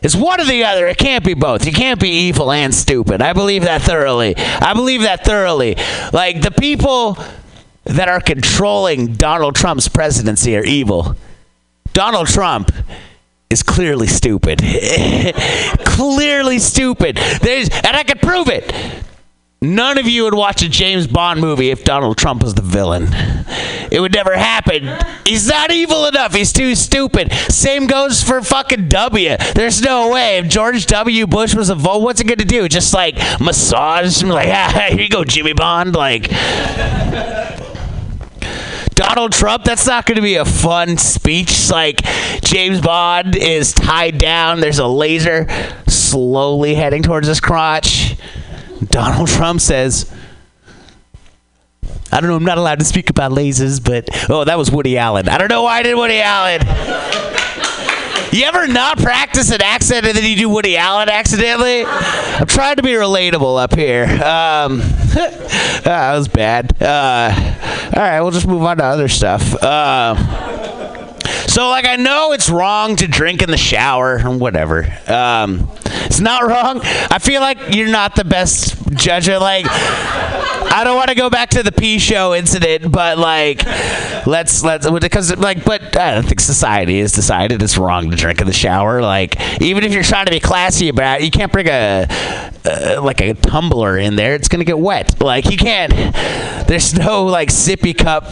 it's 0.00 0.14
one 0.14 0.40
or 0.40 0.44
the 0.44 0.62
other. 0.62 0.86
It 0.86 0.96
can't 0.96 1.24
be 1.24 1.34
both. 1.34 1.66
You 1.66 1.72
can't 1.72 1.98
be 1.98 2.08
evil 2.08 2.52
and 2.52 2.72
stupid. 2.72 3.20
I 3.20 3.32
believe 3.32 3.64
that 3.64 3.82
thoroughly. 3.82 4.36
I 4.36 4.74
believe 4.74 5.02
that 5.02 5.24
thoroughly. 5.24 5.74
Like 6.12 6.40
the 6.40 6.52
people 6.52 7.18
that 7.82 8.08
are 8.08 8.20
controlling 8.20 9.14
Donald 9.14 9.56
Trump's 9.56 9.88
presidency 9.88 10.56
are 10.56 10.62
evil. 10.62 11.16
Donald 11.94 12.28
Trump 12.28 12.70
is 13.50 13.64
clearly 13.64 14.06
stupid. 14.06 14.60
clearly 15.84 16.60
stupid. 16.60 17.16
There's, 17.42 17.68
and 17.70 17.96
I 17.96 18.04
can 18.04 18.20
prove 18.20 18.46
it. 18.48 18.72
None 19.64 19.96
of 19.96 20.06
you 20.06 20.24
would 20.24 20.34
watch 20.34 20.62
a 20.62 20.68
James 20.68 21.06
Bond 21.06 21.40
movie 21.40 21.70
if 21.70 21.84
Donald 21.84 22.18
Trump 22.18 22.42
was 22.42 22.54
the 22.54 22.62
villain. 22.62 23.08
It 23.90 24.00
would 24.00 24.12
never 24.12 24.36
happen. 24.36 24.90
He's 25.24 25.48
not 25.48 25.70
evil 25.70 26.06
enough. 26.06 26.34
He's 26.34 26.52
too 26.52 26.74
stupid. 26.74 27.32
Same 27.32 27.86
goes 27.86 28.22
for 28.22 28.42
fucking 28.42 28.88
W. 28.88 29.36
There's 29.54 29.80
no 29.80 30.10
way. 30.12 30.36
If 30.36 30.48
George 30.48 30.84
W. 30.86 31.26
Bush 31.26 31.54
was 31.54 31.70
a 31.70 31.74
vote, 31.74 32.02
what's 32.02 32.20
it 32.20 32.26
going 32.26 32.38
to 32.38 32.44
do? 32.44 32.68
Just 32.68 32.92
like 32.92 33.16
massage? 33.40 34.22
Like, 34.22 34.48
ah, 34.52 34.88
here 34.90 35.00
you 35.00 35.08
go, 35.08 35.24
Jimmy 35.24 35.54
Bond. 35.54 35.94
Like. 35.94 36.30
Donald 38.94 39.32
Trump, 39.32 39.64
that's 39.64 39.86
not 39.86 40.06
going 40.06 40.16
to 40.16 40.22
be 40.22 40.36
a 40.36 40.44
fun 40.44 40.98
speech. 40.98 41.70
Like 41.70 42.02
James 42.42 42.80
Bond 42.80 43.34
is 43.34 43.72
tied 43.72 44.18
down. 44.18 44.60
There's 44.60 44.78
a 44.78 44.86
laser 44.86 45.46
slowly 45.88 46.74
heading 46.74 47.02
towards 47.02 47.26
his 47.26 47.40
crotch. 47.40 48.16
Donald 48.90 49.28
Trump 49.28 49.60
says, 49.60 50.12
I 52.12 52.20
don't 52.20 52.30
know, 52.30 52.36
I'm 52.36 52.44
not 52.44 52.58
allowed 52.58 52.78
to 52.78 52.84
speak 52.84 53.10
about 53.10 53.32
lasers, 53.32 53.82
but 53.82 54.08
oh, 54.30 54.44
that 54.44 54.56
was 54.56 54.70
Woody 54.70 54.96
Allen. 54.98 55.28
I 55.28 55.38
don't 55.38 55.48
know 55.48 55.64
why 55.64 55.78
I 55.78 55.82
did 55.82 55.96
Woody 55.96 56.20
Allen. 56.20 56.60
You 58.32 58.44
ever 58.46 58.66
not 58.66 58.98
practice 58.98 59.52
an 59.52 59.62
accent 59.62 60.06
and 60.06 60.16
then 60.16 60.24
you 60.28 60.34
do 60.34 60.48
Woody 60.48 60.76
Allen 60.76 61.08
accidentally? 61.08 61.84
I'm 61.84 62.46
trying 62.46 62.76
to 62.76 62.82
be 62.82 62.90
relatable 62.90 63.62
up 63.62 63.74
here. 63.76 64.04
Um, 64.04 64.78
that 65.84 66.14
was 66.16 66.26
bad. 66.26 66.82
Uh, 66.82 67.30
all 67.96 68.02
right, 68.02 68.20
we'll 68.20 68.32
just 68.32 68.48
move 68.48 68.62
on 68.62 68.78
to 68.78 68.84
other 68.84 69.06
stuff. 69.06 69.54
Uh, 69.62 70.14
so, 71.46 71.68
like, 71.68 71.86
I 71.86 71.96
know 71.96 72.32
it's 72.32 72.48
wrong 72.48 72.96
to 72.96 73.06
drink 73.06 73.42
in 73.42 73.50
the 73.50 73.56
shower 73.56 74.20
or 74.24 74.36
whatever. 74.36 74.84
Um, 75.06 75.70
it's 76.06 76.20
not 76.20 76.46
wrong. 76.46 76.80
I 76.82 77.18
feel 77.18 77.40
like 77.40 77.74
you're 77.74 77.88
not 77.88 78.14
the 78.14 78.24
best 78.24 78.76
judge 78.96 79.28
of, 79.28 79.40
like, 79.40 79.66
I 80.74 80.82
don't 80.82 80.96
want 80.96 81.10
to 81.10 81.14
go 81.14 81.30
back 81.30 81.50
to 81.50 81.62
the 81.62 81.70
pee 81.70 82.00
show 82.00 82.34
incident, 82.34 82.90
but 82.90 83.16
like, 83.16 83.64
let's 84.26 84.64
let's 84.64 84.90
because 84.90 85.36
like, 85.36 85.64
but 85.64 85.96
I 85.96 86.14
don't 86.14 86.24
think 86.24 86.40
society 86.40 86.98
has 86.98 87.12
decided 87.12 87.62
it's 87.62 87.78
wrong 87.78 88.10
to 88.10 88.16
drink 88.16 88.40
in 88.40 88.48
the 88.48 88.52
shower. 88.52 89.00
Like, 89.00 89.40
even 89.60 89.84
if 89.84 89.92
you're 89.92 90.02
trying 90.02 90.24
to 90.24 90.32
be 90.32 90.40
classy 90.40 90.88
about 90.88 91.20
it, 91.20 91.24
you 91.26 91.30
can't 91.30 91.52
bring 91.52 91.68
a 91.68 92.08
uh, 92.64 93.00
like 93.00 93.20
a 93.20 93.34
tumbler 93.34 93.96
in 93.96 94.16
there. 94.16 94.34
It's 94.34 94.48
gonna 94.48 94.64
get 94.64 94.78
wet. 94.78 95.20
Like, 95.20 95.48
you 95.48 95.56
can't. 95.56 95.92
There's 96.66 96.92
no 96.94 97.24
like 97.24 97.50
sippy 97.50 97.96
cup 97.96 98.24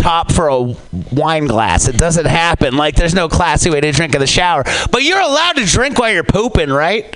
top 0.00 0.32
for 0.32 0.48
a 0.48 0.74
wine 1.12 1.46
glass. 1.46 1.88
It 1.88 1.96
doesn't 1.96 2.26
happen. 2.26 2.76
Like 2.76 2.96
there's 2.96 3.14
no 3.14 3.28
classy 3.28 3.70
way 3.70 3.80
to 3.80 3.92
drink 3.92 4.14
in 4.14 4.20
the 4.20 4.26
shower. 4.26 4.64
But 4.90 5.02
you're 5.02 5.20
allowed 5.20 5.56
to 5.56 5.64
drink 5.64 5.98
while 5.98 6.10
you're 6.10 6.24
pooping, 6.24 6.70
right? 6.70 7.14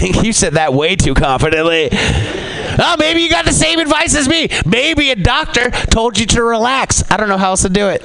you 0.22 0.32
said 0.32 0.54
that 0.54 0.74
way 0.74 0.96
too 0.96 1.14
confidently. 1.14 1.88
Oh, 1.92 2.96
maybe 2.98 3.22
you 3.22 3.30
got 3.30 3.44
the 3.44 3.52
same 3.52 3.78
advice 3.78 4.14
as 4.14 4.28
me. 4.28 4.48
Maybe 4.66 5.10
a 5.10 5.16
doctor 5.16 5.70
told 5.70 6.18
you 6.18 6.26
to 6.26 6.42
relax. 6.42 7.02
I 7.10 7.16
don't 7.16 7.28
know 7.28 7.38
how 7.38 7.50
else 7.50 7.62
to 7.62 7.68
do 7.68 7.88
it. 7.88 8.02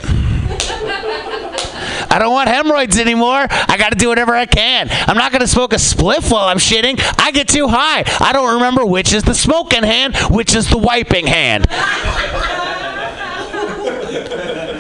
I 2.12 2.18
don't 2.18 2.32
want 2.32 2.50
hemorrhoids 2.50 2.98
anymore. 2.98 3.48
I 3.50 3.76
got 3.78 3.92
to 3.92 3.98
do 3.98 4.10
whatever 4.10 4.34
I 4.34 4.46
can. 4.46 4.90
I'm 4.92 5.18
not 5.18 5.32
going 5.32 5.42
to 5.42 5.48
smoke 5.48 5.74
a 5.74 5.78
spliff 5.78 6.32
while 6.32 6.48
I'm 6.48 6.58
shitting. 6.58 7.00
I 7.20 7.32
get 7.32 7.48
too 7.48 7.68
high. 7.68 8.04
I 8.20 8.34
don't 8.34 8.56
remember 8.56 8.86
which 8.86 9.14
is 9.14 9.24
the 9.24 9.36
smoking 9.36 9.84
hand, 9.84 10.16
which 10.30 10.56
is 10.56 10.70
the 10.70 10.78
wiping 10.78 11.28
hand. 11.28 11.68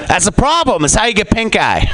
That's 0.09 0.25
a 0.25 0.31
problem. 0.31 0.83
It's 0.83 0.95
how 0.95 1.05
you 1.05 1.13
get 1.13 1.29
pink 1.29 1.55
eye. 1.55 1.85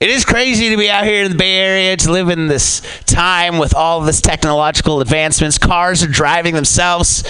It 0.00 0.08
is 0.08 0.24
crazy 0.24 0.70
to 0.70 0.78
be 0.78 0.88
out 0.88 1.04
here 1.04 1.24
in 1.24 1.32
the 1.32 1.36
Bay 1.36 1.56
Area 1.56 1.94
to 1.98 2.10
live 2.10 2.30
in 2.30 2.46
this 2.46 2.80
time 3.04 3.58
with 3.58 3.74
all 3.74 4.00
this 4.00 4.22
technological 4.22 5.02
advancements. 5.02 5.58
Cars 5.58 6.02
are 6.02 6.08
driving 6.08 6.54
themselves. 6.54 7.24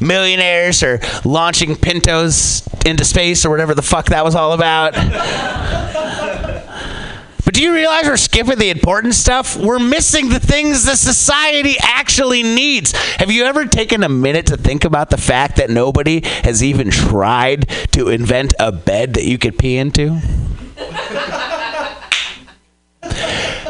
Millionaires 0.00 0.82
are 0.82 0.98
launching 1.26 1.76
Pintos 1.76 2.66
into 2.86 3.04
space 3.04 3.44
or 3.44 3.50
whatever 3.50 3.74
the 3.74 3.82
fuck 3.82 4.06
that 4.06 4.24
was 4.24 4.34
all 4.34 4.54
about. 4.54 4.94
Do 7.62 7.68
you 7.68 7.74
realize 7.74 8.06
we're 8.06 8.16
skipping 8.16 8.58
the 8.58 8.70
important 8.70 9.14
stuff? 9.14 9.56
We're 9.56 9.78
missing 9.78 10.30
the 10.30 10.40
things 10.40 10.84
that 10.86 10.98
society 10.98 11.76
actually 11.80 12.42
needs. 12.42 12.90
Have 13.18 13.30
you 13.30 13.44
ever 13.44 13.66
taken 13.66 14.02
a 14.02 14.08
minute 14.08 14.46
to 14.46 14.56
think 14.56 14.84
about 14.84 15.10
the 15.10 15.16
fact 15.16 15.58
that 15.58 15.70
nobody 15.70 16.22
has 16.42 16.64
even 16.64 16.90
tried 16.90 17.68
to 17.92 18.08
invent 18.08 18.52
a 18.58 18.72
bed 18.72 19.14
that 19.14 19.26
you 19.26 19.38
could 19.38 19.56
pee 19.58 19.76
into? 19.76 20.20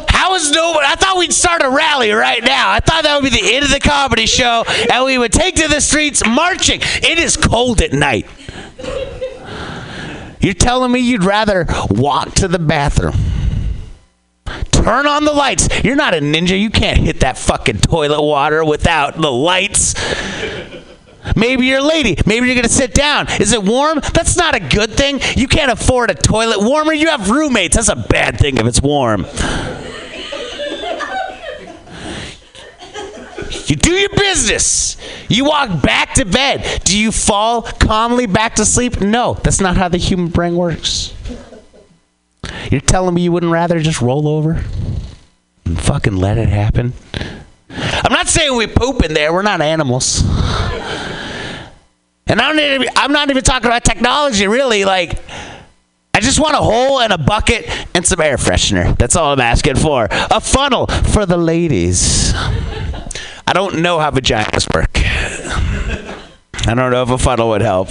How 0.08 0.36
is 0.36 0.50
nobody? 0.50 0.86
I 0.86 0.94
thought 0.98 1.18
we'd 1.18 1.34
start 1.34 1.60
a 1.60 1.68
rally 1.68 2.12
right 2.12 2.42
now. 2.42 2.70
I 2.70 2.80
thought 2.80 3.02
that 3.02 3.20
would 3.20 3.30
be 3.30 3.38
the 3.42 3.56
end 3.56 3.66
of 3.66 3.70
the 3.72 3.80
comedy 3.80 4.24
show, 4.24 4.64
and 4.90 5.04
we 5.04 5.18
would 5.18 5.32
take 5.32 5.56
to 5.56 5.68
the 5.68 5.82
streets 5.82 6.26
marching. 6.26 6.80
It 6.80 7.18
is 7.18 7.36
cold 7.36 7.82
at 7.82 7.92
night. 7.92 8.26
You're 10.40 10.54
telling 10.54 10.92
me 10.92 11.00
you'd 11.00 11.24
rather 11.24 11.66
walk 11.90 12.32
to 12.36 12.48
the 12.48 12.58
bathroom, 12.58 13.14
turn 14.70 15.06
on 15.06 15.24
the 15.24 15.32
lights. 15.32 15.68
You're 15.84 15.96
not 15.96 16.14
a 16.14 16.18
ninja. 16.18 16.58
You 16.58 16.70
can't 16.70 16.98
hit 16.98 17.20
that 17.20 17.38
fucking 17.38 17.78
toilet 17.78 18.22
water 18.22 18.64
without 18.64 19.16
the 19.16 19.30
lights. 19.30 19.94
Maybe 21.36 21.66
you're 21.66 21.78
a 21.78 21.84
lady. 21.84 22.16
Maybe 22.26 22.46
you're 22.46 22.56
going 22.56 22.64
to 22.64 22.68
sit 22.68 22.94
down. 22.94 23.28
Is 23.40 23.52
it 23.52 23.62
warm? 23.62 24.00
That's 24.12 24.36
not 24.36 24.54
a 24.54 24.60
good 24.60 24.92
thing. 24.92 25.20
You 25.36 25.46
can't 25.46 25.70
afford 25.70 26.10
a 26.10 26.14
toilet 26.14 26.60
warmer. 26.60 26.92
You 26.92 27.08
have 27.08 27.30
roommates. 27.30 27.76
That's 27.76 27.88
a 27.88 27.96
bad 27.96 28.38
thing 28.38 28.56
if 28.58 28.66
it's 28.66 28.82
warm. 28.82 29.26
You 33.66 33.76
do 33.76 33.92
your 33.92 34.10
business. 34.10 34.96
You 35.28 35.44
walk 35.44 35.82
back 35.82 36.14
to 36.14 36.24
bed. 36.24 36.82
Do 36.84 36.98
you 36.98 37.12
fall 37.12 37.62
calmly 37.62 38.26
back 38.26 38.56
to 38.56 38.66
sleep? 38.66 39.00
No, 39.00 39.34
that's 39.34 39.60
not 39.60 39.76
how 39.76 39.88
the 39.88 39.98
human 39.98 40.28
brain 40.28 40.56
works. 40.56 41.14
You're 42.72 42.80
telling 42.80 43.14
me 43.14 43.20
you 43.20 43.32
wouldn't 43.32 43.52
rather 43.52 43.80
just 43.80 44.00
roll 44.00 44.26
over 44.26 44.64
and 45.66 45.78
fucking 45.78 46.16
let 46.16 46.38
it 46.38 46.48
happen? 46.48 46.94
I'm 47.68 48.10
not 48.10 48.28
saying 48.28 48.56
we 48.56 48.66
poop 48.66 49.04
in 49.04 49.12
there. 49.12 49.30
We're 49.30 49.42
not 49.42 49.60
animals. 49.60 50.22
And 52.26 52.40
I'm 52.40 52.56
not 52.56 52.64
even, 52.64 52.88
I'm 52.96 53.12
not 53.12 53.28
even 53.28 53.44
talking 53.44 53.66
about 53.66 53.84
technology, 53.84 54.46
really. 54.46 54.86
Like, 54.86 55.22
I 56.14 56.20
just 56.20 56.40
want 56.40 56.54
a 56.54 56.62
hole 56.62 56.98
and 57.00 57.12
a 57.12 57.18
bucket 57.18 57.68
and 57.94 58.06
some 58.06 58.22
air 58.22 58.38
freshener. 58.38 58.96
That's 58.96 59.16
all 59.16 59.34
I'm 59.34 59.40
asking 59.40 59.76
for. 59.76 60.08
A 60.10 60.40
funnel 60.40 60.86
for 60.86 61.26
the 61.26 61.36
ladies. 61.36 62.32
I 62.34 63.52
don't 63.52 63.82
know 63.82 63.98
how 63.98 64.10
vaginas 64.12 64.74
work. 64.74 64.92
I 66.66 66.74
don't 66.74 66.90
know 66.90 67.02
if 67.02 67.10
a 67.10 67.18
funnel 67.18 67.50
would 67.50 67.60
help. 67.60 67.90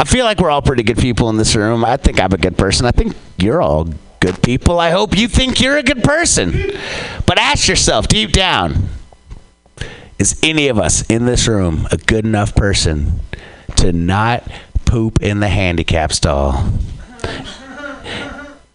I 0.00 0.04
feel 0.04 0.24
like 0.24 0.38
we're 0.38 0.48
all 0.48 0.62
pretty 0.62 0.82
good 0.82 0.96
people 0.96 1.28
in 1.28 1.36
this 1.36 1.54
room. 1.54 1.84
I 1.84 1.98
think 1.98 2.18
I'm 2.18 2.32
a 2.32 2.38
good 2.38 2.56
person. 2.56 2.86
I 2.86 2.90
think 2.90 3.14
you're 3.36 3.60
all 3.60 3.86
good 4.18 4.42
people. 4.42 4.80
I 4.80 4.88
hope 4.88 5.14
you 5.14 5.28
think 5.28 5.60
you're 5.60 5.76
a 5.76 5.82
good 5.82 6.02
person. 6.02 6.72
But 7.26 7.38
ask 7.38 7.68
yourself 7.68 8.08
deep 8.08 8.32
down 8.32 8.88
is 10.18 10.40
any 10.42 10.68
of 10.68 10.78
us 10.78 11.02
in 11.10 11.26
this 11.26 11.46
room 11.46 11.86
a 11.90 11.98
good 11.98 12.24
enough 12.24 12.54
person 12.54 13.20
to 13.76 13.92
not 13.92 14.42
poop 14.86 15.20
in 15.20 15.40
the 15.40 15.48
handicap 15.48 16.14
stall? 16.14 16.64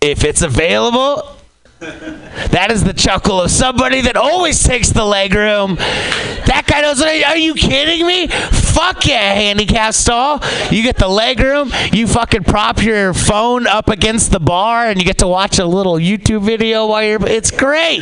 If 0.01 0.23
it's 0.23 0.43
available, 0.43 1.34
that 1.79 2.69
is 2.71 2.83
the 2.83 2.93
chuckle 2.93 3.41
of 3.41 3.51
somebody 3.51 4.01
that 4.01 4.15
always 4.15 4.63
takes 4.63 4.89
the 4.89 5.03
leg 5.03 5.33
room. 5.33 5.75
That 5.75 6.65
guy 6.67 6.81
knows. 6.81 7.01
Are 7.01 7.37
you 7.37 7.53
kidding 7.53 8.05
me? 8.05 8.27
Fuck 8.27 9.05
yeah, 9.05 9.33
handicap 9.33 9.93
stall. 9.93 10.41
You 10.71 10.83
get 10.83 10.97
the 10.97 11.07
leg 11.07 11.39
room. 11.39 11.71
You 11.91 12.07
fucking 12.07 12.43
prop 12.43 12.81
your 12.81 13.13
phone 13.13 13.67
up 13.67 13.89
against 13.89 14.31
the 14.31 14.39
bar, 14.39 14.87
and 14.87 14.99
you 14.99 15.05
get 15.05 15.19
to 15.19 15.27
watch 15.27 15.59
a 15.59 15.65
little 15.65 15.95
YouTube 15.95 16.43
video 16.43 16.87
while 16.87 17.03
you're. 17.03 17.25
It's 17.27 17.51
great. 17.51 18.01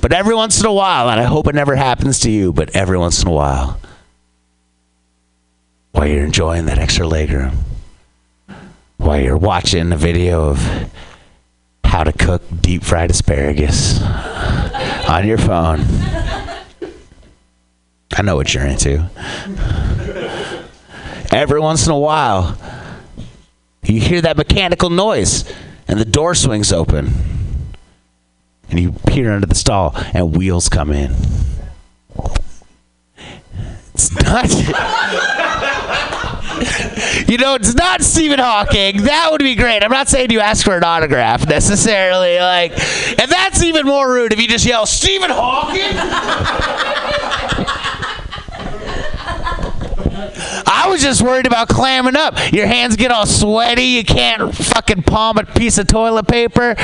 But 0.00 0.12
every 0.12 0.34
once 0.34 0.60
in 0.60 0.66
a 0.66 0.72
while, 0.72 1.10
and 1.10 1.20
I 1.20 1.24
hope 1.24 1.48
it 1.48 1.54
never 1.54 1.76
happens 1.76 2.20
to 2.20 2.30
you, 2.30 2.52
but 2.52 2.74
every 2.74 2.96
once 2.96 3.22
in 3.22 3.28
a 3.28 3.32
while, 3.32 3.80
while 5.92 6.06
you're 6.06 6.24
enjoying 6.24 6.66
that 6.66 6.78
extra 6.78 7.06
leg 7.06 7.30
room, 7.30 7.58
while 8.96 9.20
you're 9.20 9.36
watching 9.36 9.92
a 9.92 9.96
video 9.96 10.48
of 10.48 10.90
how 11.88 12.04
to 12.04 12.12
cook 12.12 12.42
deep 12.60 12.84
fried 12.84 13.10
asparagus 13.10 14.02
on 15.08 15.26
your 15.26 15.38
phone. 15.38 15.80
I 18.14 18.22
know 18.22 18.36
what 18.36 18.52
you're 18.52 18.66
into. 18.66 19.08
Every 21.32 21.60
once 21.60 21.86
in 21.86 21.92
a 21.92 21.98
while, 21.98 22.58
you 23.82 24.00
hear 24.00 24.20
that 24.20 24.36
mechanical 24.36 24.90
noise 24.90 25.50
and 25.88 25.98
the 25.98 26.04
door 26.04 26.34
swings 26.34 26.74
open. 26.74 27.10
And 28.68 28.78
you 28.78 28.92
peer 28.92 29.32
under 29.32 29.46
the 29.46 29.54
stall 29.54 29.92
and 30.12 30.36
wheels 30.36 30.68
come 30.68 30.92
in. 30.92 31.14
It's 33.94 34.12
not. 34.12 35.44
you 37.28 37.36
know, 37.36 37.54
it's 37.54 37.74
not 37.74 38.02
Stephen 38.02 38.38
Hawking. 38.38 39.02
That 39.02 39.28
would 39.30 39.42
be 39.42 39.54
great. 39.54 39.84
I'm 39.84 39.90
not 39.90 40.08
saying 40.08 40.30
you 40.30 40.40
ask 40.40 40.64
for 40.64 40.76
an 40.76 40.84
autograph 40.84 41.46
necessarily. 41.46 42.38
Like, 42.38 42.72
and 43.18 43.30
that's 43.30 43.62
even 43.62 43.86
more 43.86 44.10
rude 44.10 44.32
if 44.32 44.40
you 44.40 44.48
just 44.48 44.64
yell, 44.64 44.86
Stephen 44.86 45.30
Hawking? 45.30 45.96
I 50.66 50.88
was 50.88 51.02
just 51.02 51.22
worried 51.22 51.46
about 51.46 51.68
clamming 51.68 52.16
up. 52.16 52.34
Your 52.52 52.66
hands 52.66 52.96
get 52.96 53.10
all 53.10 53.26
sweaty. 53.26 53.82
You 53.82 54.04
can't 54.04 54.54
fucking 54.54 55.02
palm 55.02 55.38
a 55.38 55.44
piece 55.44 55.78
of 55.78 55.86
toilet 55.86 56.26
paper. 56.28 56.74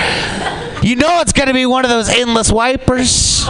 You 0.82 0.97
know 0.97 1.20
it's 1.20 1.32
going 1.32 1.49
to 1.49 1.55
be 1.55 1.64
one 1.66 1.84
of 1.84 1.90
those 1.90 2.09
endless 2.09 2.53
wipers. 2.53 3.49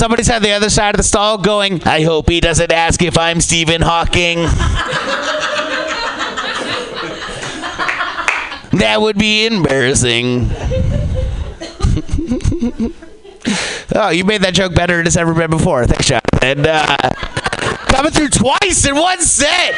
Somebody's 0.00 0.30
on 0.30 0.40
the 0.40 0.52
other 0.52 0.70
side 0.70 0.94
of 0.94 0.96
the 0.96 1.02
stall 1.02 1.36
going, 1.36 1.82
I 1.82 2.04
hope 2.04 2.30
he 2.30 2.40
doesn't 2.40 2.72
ask 2.72 3.02
if 3.02 3.18
I'm 3.18 3.38
Stephen 3.38 3.82
Hawking. 3.82 4.38
that 8.78 8.96
would 8.98 9.18
be 9.18 9.44
embarrassing. 9.44 10.48
oh, 13.94 14.08
you 14.08 14.24
made 14.24 14.40
that 14.40 14.54
joke 14.54 14.74
better 14.74 14.96
than 14.96 15.06
it's 15.06 15.18
ever 15.18 15.34
been 15.34 15.50
before. 15.50 15.84
Thanks, 15.84 16.06
John. 16.06 16.22
And 16.40 16.66
uh, 16.66 16.96
coming 17.92 18.12
through 18.12 18.30
twice 18.30 18.86
in 18.86 18.96
one 18.96 19.20
set. 19.20 19.74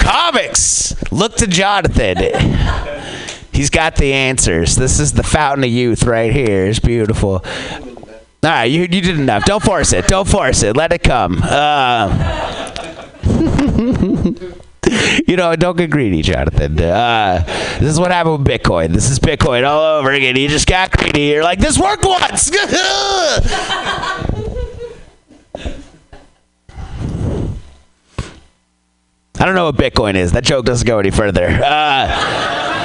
Comics. 0.00 1.12
Look 1.12 1.36
to 1.36 1.46
Jonathan. 1.46 2.16
He's 3.52 3.70
got 3.70 3.94
the 3.94 4.12
answers. 4.12 4.74
This 4.74 4.98
is 4.98 5.12
the 5.12 5.22
fountain 5.22 5.62
of 5.62 5.70
youth 5.70 6.02
right 6.02 6.32
here. 6.32 6.66
It's 6.66 6.80
beautiful. 6.80 7.44
All 8.46 8.52
right, 8.52 8.66
you, 8.66 8.82
you 8.82 8.86
did 8.86 9.18
enough. 9.18 9.44
Don't 9.44 9.60
force 9.60 9.92
it. 9.92 10.06
Don't 10.06 10.28
force 10.28 10.62
it. 10.62 10.76
Let 10.76 10.92
it 10.92 11.02
come. 11.02 11.40
Uh, 11.42 12.06
you 15.26 15.36
know, 15.36 15.56
don't 15.56 15.76
get 15.76 15.90
greedy, 15.90 16.22
Jonathan. 16.22 16.80
Uh, 16.80 17.42
this 17.80 17.90
is 17.90 17.98
what 17.98 18.12
happened 18.12 18.38
with 18.38 18.46
Bitcoin. 18.46 18.92
This 18.92 19.10
is 19.10 19.18
Bitcoin 19.18 19.66
all 19.66 19.98
over 19.98 20.12
again. 20.12 20.36
You 20.36 20.46
just 20.46 20.68
got 20.68 20.92
greedy. 20.92 21.22
You're 21.22 21.42
like, 21.42 21.58
this 21.58 21.76
worked 21.76 22.04
once. 22.04 22.52
I 22.54 23.40
don't 29.40 29.56
know 29.56 29.64
what 29.64 29.74
Bitcoin 29.74 30.14
is. 30.14 30.30
That 30.30 30.44
joke 30.44 30.66
doesn't 30.66 30.86
go 30.86 31.00
any 31.00 31.10
further. 31.10 31.48
Uh, 31.48 32.75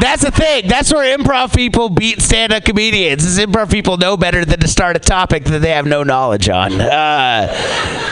that's 0.00 0.22
the 0.22 0.30
thing. 0.30 0.68
That's 0.68 0.92
where 0.92 1.16
improv 1.16 1.54
people 1.54 1.88
beat 1.88 2.20
stand-up 2.20 2.64
comedians. 2.64 3.24
Is 3.24 3.38
improv 3.38 3.70
people 3.70 3.96
know 3.96 4.16
better 4.16 4.44
than 4.44 4.60
to 4.60 4.68
start 4.68 4.96
a 4.96 5.00
topic 5.00 5.44
that 5.44 5.60
they 5.60 5.70
have 5.70 5.86
no 5.86 6.02
knowledge 6.02 6.48
on. 6.48 6.80
Uh, 6.80 7.52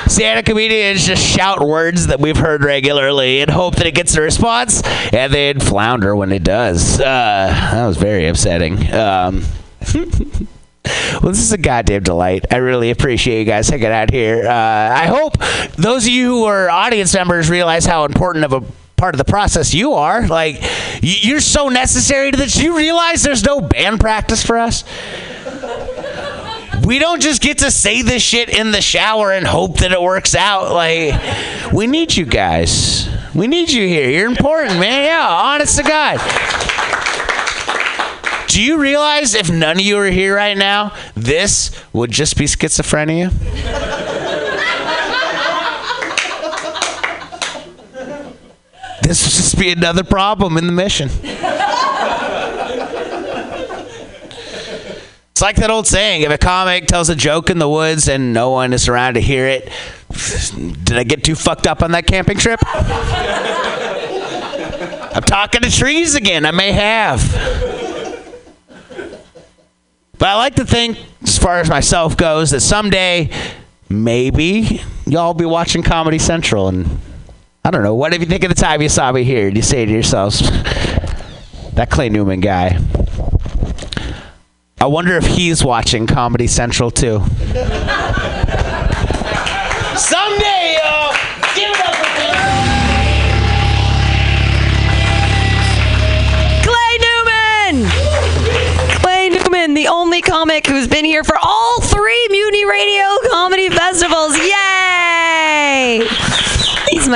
stand-up 0.08 0.44
comedians 0.44 1.06
just 1.06 1.24
shout 1.24 1.66
words 1.66 2.06
that 2.08 2.20
we've 2.20 2.36
heard 2.36 2.64
regularly 2.64 3.40
and 3.40 3.50
hope 3.50 3.76
that 3.76 3.86
it 3.86 3.94
gets 3.94 4.14
a 4.16 4.22
response, 4.22 4.82
and 5.12 5.32
then 5.32 5.60
flounder 5.60 6.14
when 6.16 6.32
it 6.32 6.44
does. 6.44 7.00
Uh, 7.00 7.04
that 7.04 7.86
was 7.86 7.96
very 7.96 8.26
upsetting. 8.26 8.92
Um, 8.92 9.44
Well, 10.84 11.30
this 11.30 11.40
is 11.40 11.52
a 11.52 11.58
goddamn 11.58 12.02
delight. 12.02 12.46
I 12.50 12.56
really 12.56 12.90
appreciate 12.90 13.38
you 13.40 13.44
guys 13.44 13.68
hanging 13.68 13.86
out 13.86 14.10
here. 14.10 14.46
Uh, 14.46 14.52
I 14.52 15.06
hope 15.06 15.38
those 15.76 16.04
of 16.04 16.10
you 16.10 16.28
who 16.30 16.44
are 16.44 16.68
audience 16.68 17.14
members 17.14 17.48
realize 17.48 17.86
how 17.86 18.04
important 18.04 18.44
of 18.44 18.52
a 18.52 18.64
part 19.02 19.16
of 19.16 19.18
the 19.18 19.24
process 19.24 19.74
you 19.74 19.94
are. 19.94 20.28
Like, 20.28 20.62
you're 21.02 21.40
so 21.40 21.68
necessary 21.68 22.30
to 22.30 22.36
this. 22.36 22.56
You 22.56 22.76
realize 22.76 23.24
there's 23.24 23.42
no 23.42 23.60
band 23.60 23.98
practice 23.98 24.46
for 24.46 24.60
us? 24.60 24.84
We 26.84 27.00
don't 27.00 27.20
just 27.20 27.42
get 27.42 27.58
to 27.58 27.72
say 27.72 28.02
this 28.02 28.22
shit 28.22 28.48
in 28.48 28.70
the 28.70 28.80
shower 28.80 29.32
and 29.32 29.44
hope 29.44 29.78
that 29.78 29.90
it 29.90 30.00
works 30.00 30.36
out. 30.36 30.72
Like, 30.72 31.72
we 31.72 31.88
need 31.88 32.16
you 32.16 32.24
guys. 32.24 33.08
We 33.34 33.48
need 33.48 33.72
you 33.72 33.88
here. 33.88 34.08
You're 34.08 34.30
important, 34.30 34.78
man. 34.78 35.04
Yeah, 35.04 35.26
honest 35.28 35.76
to 35.78 35.82
God. 35.82 36.20
Do 38.46 38.62
you 38.62 38.78
realize 38.78 39.34
if 39.34 39.50
none 39.50 39.78
of 39.78 39.82
you 39.82 39.98
are 39.98 40.06
here 40.06 40.36
right 40.36 40.56
now, 40.56 40.94
this 41.16 41.72
would 41.92 42.12
just 42.12 42.36
be 42.36 42.44
schizophrenia? 42.44 43.32
This 49.02 49.22
would 49.24 49.32
just 49.32 49.58
be 49.58 49.70
another 49.70 50.04
problem 50.04 50.56
in 50.56 50.66
the 50.66 50.72
mission. 50.72 51.08
It's 55.30 55.40
like 55.40 55.56
that 55.56 55.70
old 55.70 55.86
saying 55.86 56.22
if 56.22 56.30
a 56.30 56.38
comic 56.38 56.86
tells 56.86 57.08
a 57.08 57.16
joke 57.16 57.50
in 57.50 57.58
the 57.58 57.68
woods 57.68 58.08
and 58.08 58.32
no 58.32 58.50
one 58.50 58.72
is 58.72 58.86
around 58.88 59.14
to 59.14 59.20
hear 59.20 59.46
it, 59.46 59.70
did 60.84 60.98
I 60.98 61.04
get 61.04 61.24
too 61.24 61.34
fucked 61.34 61.66
up 61.66 61.82
on 61.82 61.92
that 61.92 62.06
camping 62.06 62.36
trip? 62.36 62.60
I'm 65.14 65.22
talking 65.22 65.62
to 65.62 65.70
trees 65.70 66.14
again. 66.14 66.44
I 66.46 66.50
may 66.50 66.72
have. 66.72 67.20
But 70.18 70.28
I 70.28 70.36
like 70.36 70.54
to 70.56 70.64
think, 70.64 70.98
as 71.22 71.36
far 71.38 71.58
as 71.58 71.68
myself 71.68 72.16
goes, 72.16 72.50
that 72.50 72.60
someday 72.60 73.30
maybe 73.88 74.82
y'all 75.06 75.28
will 75.28 75.34
be 75.34 75.44
watching 75.44 75.82
Comedy 75.82 76.18
Central 76.18 76.68
and 76.68 76.86
I 77.64 77.70
don't 77.70 77.84
know. 77.84 77.94
What 77.94 78.12
if 78.12 78.20
you 78.20 78.26
think 78.26 78.42
of 78.42 78.48
the 78.48 78.56
time 78.60 78.82
you 78.82 78.88
saw 78.88 79.12
me 79.12 79.22
here 79.22 79.46
and 79.46 79.56
you 79.56 79.62
say 79.62 79.84
to 79.84 79.92
yourselves, 79.92 80.40
that 81.74 81.90
Clay 81.90 82.08
Newman 82.08 82.40
guy, 82.40 82.78
I 84.80 84.86
wonder 84.86 85.16
if 85.16 85.24
he's 85.24 85.64
watching 85.64 86.08
Comedy 86.08 86.48
Central 86.48 86.90
too. 86.90 87.20
Someday, 89.94 90.76
y'all, 90.82 91.14
give 91.54 91.70
it 91.70 91.80
up 91.86 91.94
for 91.94 92.10
Clay 96.66 96.98
Newman! 96.98 97.88
Clay 99.00 99.28
Newman, 99.28 99.74
the 99.74 99.86
only 99.86 100.20
comic 100.20 100.66
who's 100.66 100.88
been 100.88 101.04
here 101.04 101.22
for 101.22 101.38
all 101.40 101.80
three 101.80 102.26
Mutiny 102.28 102.64
Radio 102.64 103.04
comedy 103.30 103.68
festivals. 103.68 104.36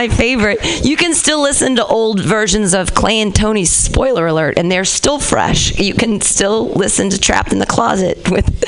My 0.07 0.15
favorite. 0.15 0.85
You 0.85 0.97
can 0.97 1.15
still 1.15 1.43
listen 1.43 1.75
to 1.77 1.85
old 1.85 2.21
versions 2.21 2.75
of 2.75 2.95
Clay 2.95 3.21
and 3.21 3.35
Tony's 3.35 3.73
spoiler 3.73 4.29
alert, 4.29 4.57
and 4.57 4.71
they're 4.71 4.85
still 4.85 5.19
fresh. 5.19 5.77
You 5.81 5.95
can 5.95 6.21
still 6.21 6.69
listen 6.71 7.11
to 7.11 7.19
Trapped 7.19 7.53
in 7.53 7.59
the 7.59 7.67
Closet 7.67 8.31
with 8.31 8.47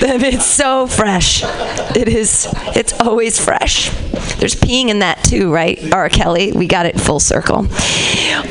them. 0.00 0.22
It's 0.22 0.46
so 0.46 0.86
fresh. 0.86 1.42
It 1.96 2.06
is. 2.08 2.46
It's 2.76 2.92
always 3.00 3.44
fresh. 3.44 3.90
There's 4.36 4.54
peeing 4.54 4.88
in 4.88 5.00
that 5.00 5.24
too, 5.24 5.52
right? 5.52 5.92
R. 5.92 6.08
Kelly. 6.08 6.52
We 6.52 6.68
got 6.68 6.86
it 6.86 7.00
full 7.00 7.18
circle. 7.18 7.66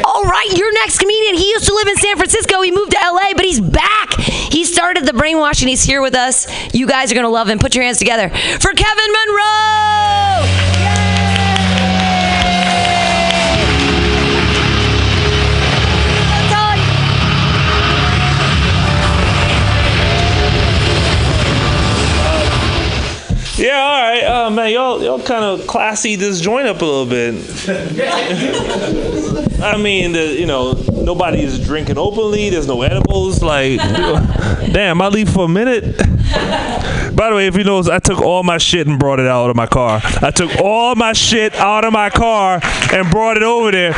All 0.03 0.23
right, 0.23 0.49
your 0.53 0.73
next 0.73 0.99
comedian. 0.99 1.35
He 1.35 1.49
used 1.51 1.67
to 1.67 1.73
live 1.73 1.87
in 1.87 1.95
San 1.95 2.17
Francisco. 2.17 2.61
He 2.63 2.71
moved 2.71 2.91
to 2.91 2.97
LA, 3.01 3.31
but 3.33 3.45
he's 3.45 3.61
back. 3.61 4.13
He 4.15 4.65
started 4.65 5.05
the 5.05 5.13
brainwashing. 5.13 5.69
He's 5.69 5.83
here 5.83 6.01
with 6.01 6.15
us. 6.15 6.47
You 6.73 6.85
guys 6.85 7.13
are 7.13 7.15
going 7.15 7.23
to 7.23 7.29
love 7.29 7.47
him. 7.47 7.59
Put 7.59 7.75
your 7.75 7.85
hands 7.85 7.99
together 7.99 8.27
for 8.27 8.73
Kevin 8.73 9.11
Monroe. 9.13 10.84
Yeah, 23.57 23.79
all 23.79 24.01
right. 24.01 24.23
Uh, 24.23 24.49
man, 24.49 24.73
y'all 24.73 25.01
y'all 25.01 25.21
kind 25.21 25.45
of 25.45 25.65
classy 25.65 26.17
this 26.17 26.41
joint 26.41 26.67
up 26.67 26.81
a 26.81 26.85
little 26.85 27.05
bit. 27.05 27.35
I 29.61 29.77
mean, 29.77 30.11
the, 30.11 30.35
you 30.37 30.45
know, 30.45 30.73
nobody 30.91 31.41
is 31.41 31.65
drinking 31.65 31.97
openly. 31.97 32.49
There's 32.49 32.67
no 32.67 32.81
edibles. 32.81 33.41
Like, 33.41 33.77
damn, 33.79 35.01
I 35.01 35.07
leave 35.07 35.29
for 35.29 35.45
a 35.45 35.47
minute. 35.47 35.97
By 37.15 37.29
the 37.29 37.35
way, 37.35 37.47
if 37.47 37.55
you 37.55 37.63
notice, 37.63 37.89
I 37.89 37.99
took 37.99 38.19
all 38.19 38.43
my 38.43 38.57
shit 38.57 38.87
and 38.87 38.99
brought 38.99 39.21
it 39.21 39.27
out 39.27 39.49
of 39.49 39.55
my 39.55 39.67
car. 39.67 40.01
I 40.21 40.31
took 40.31 40.53
all 40.59 40.93
my 40.95 41.13
shit 41.13 41.55
out 41.55 41.85
of 41.85 41.93
my 41.93 42.09
car 42.09 42.59
and 42.91 43.09
brought 43.09 43.37
it 43.37 43.43
over 43.43 43.71
there 43.71 43.93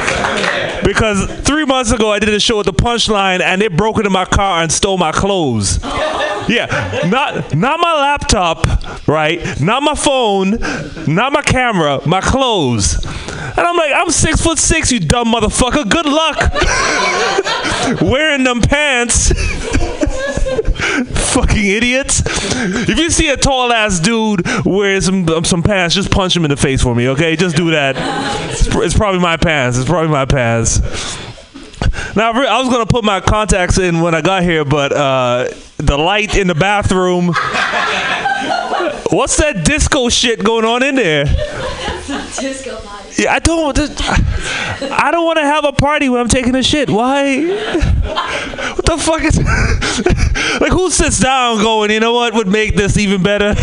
because 0.84 1.26
three 1.42 1.66
months 1.66 1.92
ago 1.92 2.12
I 2.12 2.20
did 2.20 2.30
a 2.30 2.40
show 2.40 2.60
at 2.60 2.68
the 2.68 2.74
Punchline 2.74 3.42
and 3.42 3.60
they 3.60 3.70
broke 3.70 3.98
into 3.98 4.12
my 4.12 4.26
car 4.26 4.62
and 4.62 4.72
stole 4.72 5.00
my 5.00 5.12
clothes. 5.12 5.80
Yeah, 6.48 7.02
not 7.10 7.56
not 7.56 7.80
my 7.80 7.94
laptop, 7.94 9.08
right? 9.08 9.40
Not 9.60 9.84
my 9.84 9.96
phone, 9.96 10.52
not 11.08 11.32
my 11.32 11.42
camera, 11.42 12.02
my 12.06 12.22
clothes. 12.22 13.04
And 13.06 13.60
I'm 13.60 13.76
like, 13.76 13.92
I'm 13.94 14.12
six 14.12 14.42
foot 14.42 14.60
six, 14.60 14.92
you 14.92 15.00
dumb 15.00 15.34
motherfucker. 15.34 15.90
Good 15.90 16.06
luck 16.06 16.52
wearing 18.02 18.44
them 18.44 18.62
pants. 18.62 19.32
Fucking 21.34 21.66
idiots. 21.66 22.22
If 22.26 22.98
you 22.98 23.10
see 23.10 23.30
a 23.30 23.38
tall 23.38 23.72
ass 23.72 24.00
dude 24.00 24.46
wearing 24.66 25.02
some 25.02 25.28
um, 25.30 25.44
some 25.44 25.64
pants, 25.64 25.96
just 25.96 26.12
punch 26.12 26.36
him 26.36 26.46
in 26.46 26.50
the 26.50 26.58
face 26.58 26.82
for 26.82 26.96
me, 26.96 27.10
okay? 27.10 27.36
Just 27.36 27.56
do 27.56 27.72
that. 27.72 27.96
It's, 28.52 28.68
it's 28.68 28.98
probably 28.98 29.22
my 29.22 29.38
pants. 29.38 29.78
It's 29.78 29.88
probably 29.88 30.12
my 30.12 30.26
pants. 30.26 30.80
Now, 32.16 32.32
I 32.32 32.60
was 32.60 32.70
gonna 32.70 32.86
put 32.86 33.04
my 33.04 33.22
contacts 33.22 33.78
in 33.78 34.02
when 34.02 34.16
I 34.16 34.22
got 34.22 34.44
here, 34.44 34.66
but 34.66 34.92
uh, 34.92 35.50
the 35.78 35.98
light 35.98 36.36
in 36.36 36.48
the 36.48 36.56
bathroom. 36.56 37.34
What's 39.10 39.38
that 39.38 39.64
disco 39.64 40.10
shit 40.10 40.44
going 40.44 40.66
on 40.66 40.84
in 40.84 40.96
there? 40.96 41.26
Disco 41.26 42.78
party. 42.82 43.24
Yeah, 43.24 43.34
I 43.34 43.40
don't. 43.40 43.78
I 43.80 45.12
don't 45.12 45.26
want 45.26 45.38
to 45.38 45.46
have 45.46 45.66
a 45.66 45.72
party 45.72 46.10
when 46.10 46.20
I'm 46.20 46.28
taking 46.28 46.56
a 46.56 46.64
shit. 46.64 46.90
Why? 46.90 47.46
What 48.76 48.86
the 48.86 48.98
fuck 48.98 49.24
is? 49.24 49.38
like, 50.62 50.72
who 50.72 50.90
sits 50.90 51.20
down 51.20 51.58
going? 51.58 51.92
You 51.92 52.00
know 52.00 52.14
what 52.14 52.34
would 52.34 52.48
make 52.48 52.76
this 52.76 52.98
even 52.98 53.24
better? 53.24 53.56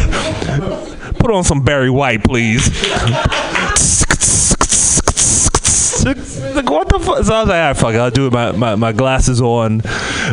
Put 1.18 1.30
on 1.30 1.45
some 1.45 1.62
Barry 1.62 1.90
White, 1.90 2.24
please. 2.24 2.68
Like, 6.05 6.68
what 6.68 6.88
the 6.88 6.98
fuck? 6.98 7.24
So 7.24 7.34
I 7.34 7.40
was 7.40 7.48
like, 7.48 7.62
ah, 7.62 7.72
fuck 7.74 7.94
it, 7.94 7.98
I'll 7.98 8.11
do 8.11 8.26
it. 8.26 8.32
My, 8.32 8.52
my, 8.52 8.74
my 8.74 8.92
glasses 8.92 9.40
on. 9.40 9.80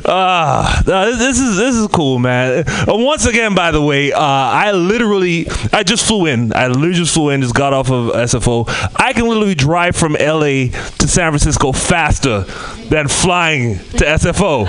Ah, 0.05 0.83
uh, 0.85 1.17
this, 1.17 1.39
is 1.39 1.57
this 1.57 1.75
is 1.75 1.87
cool, 1.87 2.19
man. 2.19 2.65
Uh, 2.67 2.83
once 2.87 3.25
again, 3.25 3.55
by 3.55 3.71
the 3.71 3.81
way, 3.81 4.11
uh, 4.11 4.19
I 4.19 4.71
literally, 4.71 5.47
I 5.71 5.83
just 5.83 6.05
flew 6.05 6.25
in. 6.25 6.53
I 6.53 6.67
literally 6.67 6.93
just 6.93 7.13
flew 7.13 7.29
in, 7.29 7.41
just 7.41 7.55
got 7.55 7.73
off 7.73 7.89
of 7.89 8.11
SFO. 8.13 8.65
I 8.95 9.13
can 9.13 9.27
literally 9.27 9.55
drive 9.55 9.95
from 9.95 10.13
LA 10.13 10.71
to 10.99 11.07
San 11.07 11.31
Francisco 11.31 11.71
faster 11.71 12.41
than 12.89 13.07
flying 13.07 13.77
to 13.77 14.05
SFO. 14.05 14.67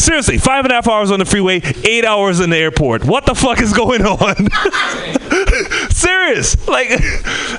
Seriously, 0.00 0.38
five 0.38 0.64
and 0.64 0.72
a 0.72 0.76
half 0.76 0.86
hours 0.86 1.10
on 1.10 1.18
the 1.18 1.24
freeway, 1.24 1.60
eight 1.84 2.04
hours 2.04 2.38
in 2.40 2.50
the 2.50 2.56
airport. 2.56 3.04
What 3.04 3.26
the 3.26 3.34
fuck 3.34 3.60
is 3.60 3.72
going 3.72 4.02
on? 4.02 4.48
Serious? 5.90 6.68
Like, 6.68 6.88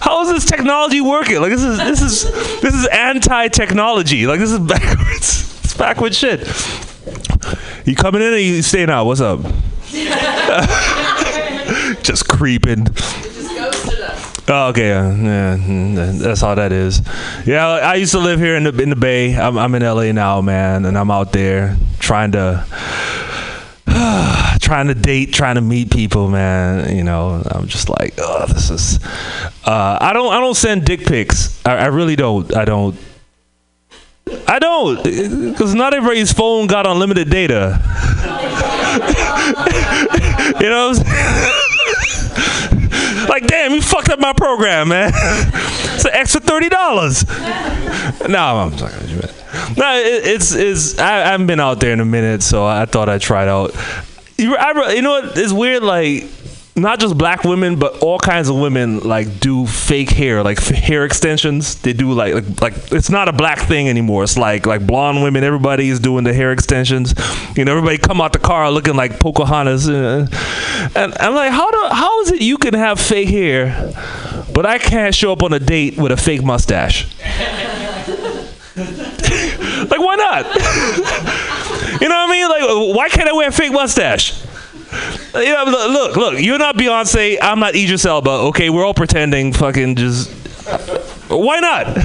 how 0.01 0.21
is 0.23 0.29
this 0.29 0.45
technology 0.45 1.01
working? 1.01 1.41
Like, 1.41 1.51
this 1.51 1.63
is 1.63 1.77
this 1.77 2.01
is 2.01 2.60
this 2.61 2.73
is 2.73 2.87
anti-technology. 2.87 4.27
Like, 4.27 4.39
this 4.39 4.51
is 4.51 4.59
backwards. 4.59 5.49
It's 5.71 5.77
backwards 5.77 6.17
shit. 6.17 6.41
You 7.85 7.95
coming 7.95 8.21
in 8.21 8.33
or 8.33 8.37
you 8.37 8.61
staying 8.61 8.89
out? 8.89 9.05
What's 9.05 9.21
up? 9.21 9.39
Just 12.03 12.27
creeping. 12.27 12.87
Oh, 14.49 14.67
okay, 14.69 14.89
yeah, 14.89 16.11
that's 16.13 16.41
how 16.41 16.55
that 16.55 16.73
is. 16.73 17.01
Yeah, 17.45 17.65
I 17.67 17.95
used 17.95 18.11
to 18.11 18.19
live 18.19 18.39
here 18.39 18.57
in 18.57 18.65
the 18.65 18.77
in 18.81 18.89
the 18.89 18.97
Bay. 18.97 19.33
I'm 19.33 19.57
I'm 19.57 19.73
in 19.75 19.81
LA 19.81 20.11
now, 20.11 20.41
man, 20.41 20.83
and 20.83 20.97
I'm 20.97 21.09
out 21.09 21.31
there 21.31 21.77
trying 21.99 22.33
to 22.33 22.65
trying 24.61 24.87
to 24.87 24.95
date, 24.95 25.33
trying 25.33 25.55
to 25.55 25.61
meet 25.61 25.91
people, 25.91 26.29
man. 26.29 26.95
You 26.95 27.03
know, 27.03 27.41
I'm 27.45 27.67
just 27.67 27.89
like, 27.89 28.13
oh, 28.17 28.45
this 28.47 28.69
is. 28.69 28.99
Uh, 29.65 29.97
I 29.99 30.13
don't 30.13 30.33
I 30.33 30.39
don't 30.39 30.55
send 30.55 30.85
dick 30.85 31.05
pics. 31.05 31.63
I, 31.65 31.77
I 31.77 31.85
really 31.87 32.15
don't. 32.15 32.55
I 32.55 32.65
don't. 32.65 32.97
I 34.47 34.59
don't, 34.59 35.03
because 35.03 35.75
not 35.75 35.93
everybody's 35.93 36.31
phone 36.31 36.67
got 36.67 36.87
unlimited 36.87 37.29
data. 37.29 37.81
you 40.61 40.69
know. 40.69 40.93
Like, 43.29 43.47
damn, 43.47 43.71
you 43.71 43.81
fucked 43.81 44.09
up 44.09 44.19
my 44.19 44.33
program, 44.33 44.89
man. 44.89 45.13
it's 46.01 46.09
an 46.09 46.19
extra 46.19 46.41
thirty 46.41 46.69
dollars. 46.69 47.27
no, 48.27 48.57
I'm 48.57 48.75
talking. 48.75 49.07
No, 49.77 49.95
it, 49.95 50.25
it's 50.25 50.51
it's. 50.53 50.97
I, 50.97 51.21
I 51.21 51.27
haven't 51.27 51.47
been 51.47 51.59
out 51.59 51.79
there 51.79 51.93
in 51.93 51.99
a 51.99 52.05
minute, 52.05 52.41
so 52.41 52.65
I 52.65 52.85
thought 52.85 53.07
I'd 53.07 53.21
try 53.21 53.43
it 53.43 53.49
out. 53.49 53.75
You, 54.37 54.55
I, 54.55 54.93
you 54.93 55.01
know 55.03 55.11
what? 55.21 55.37
It's 55.37 55.53
weird, 55.53 55.83
like 55.83 56.23
not 56.75 56.99
just 56.99 57.17
black 57.17 57.43
women, 57.43 57.77
but 57.77 58.01
all 58.01 58.17
kinds 58.17 58.47
of 58.47 58.55
women 58.55 58.99
like 58.99 59.39
do 59.39 59.65
fake 59.65 60.09
hair, 60.09 60.41
like 60.43 60.59
hair 60.63 61.03
extensions. 61.05 61.75
They 61.75 61.93
do 61.93 62.13
like, 62.13 62.33
like 62.33 62.61
like 62.61 62.73
it's 62.91 63.09
not 63.09 63.27
a 63.27 63.33
black 63.33 63.59
thing 63.59 63.89
anymore. 63.89 64.23
It's 64.23 64.37
like 64.37 64.65
like 64.65 64.85
blonde 64.87 65.21
women. 65.21 65.43
Everybody 65.43 65.89
is 65.89 65.99
doing 65.99 66.23
the 66.23 66.33
hair 66.33 66.51
extensions. 66.51 67.13
You 67.55 67.65
know, 67.65 67.71
everybody 67.71 67.97
come 67.97 68.21
out 68.21 68.33
the 68.33 68.39
car 68.39 68.71
looking 68.71 68.95
like 68.95 69.19
Pocahontas, 69.19 69.89
uh, 69.89 70.27
and 70.95 71.13
I'm 71.19 71.35
like, 71.35 71.51
how 71.51 71.69
do 71.69 71.93
how 71.93 72.21
is 72.21 72.31
it 72.31 72.41
you 72.41 72.57
can 72.57 72.73
have 72.73 72.99
fake 72.99 73.29
hair, 73.29 73.91
but 74.53 74.65
I 74.65 74.77
can't 74.77 75.13
show 75.13 75.33
up 75.33 75.43
on 75.43 75.53
a 75.53 75.59
date 75.59 75.97
with 75.97 76.11
a 76.11 76.17
fake 76.17 76.43
mustache? 76.43 77.05
like 78.77 79.99
why 79.99 80.15
not? 80.15 80.45
you 82.01 82.07
know 82.07 82.15
what 82.15 82.29
I 82.29 82.31
mean? 82.31 82.49
Like 82.49 82.95
why 82.95 83.09
can't 83.09 83.27
I 83.27 83.33
wear 83.33 83.49
a 83.49 83.51
fake 83.51 83.73
mustache? 83.73 84.41
You 85.33 85.53
know, 85.53 85.63
look, 85.65 86.15
look, 86.15 86.39
you're 86.39 86.57
not 86.57 86.75
Beyonce. 86.75 87.37
I'm 87.41 87.59
not 87.59 87.75
Idris 87.75 88.05
Elba. 88.05 88.29
Okay, 88.29 88.69
we're 88.69 88.85
all 88.85 88.93
pretending. 88.93 89.53
Fucking 89.53 89.95
just. 89.95 90.29
Why 91.29 91.59
not? 91.59 91.97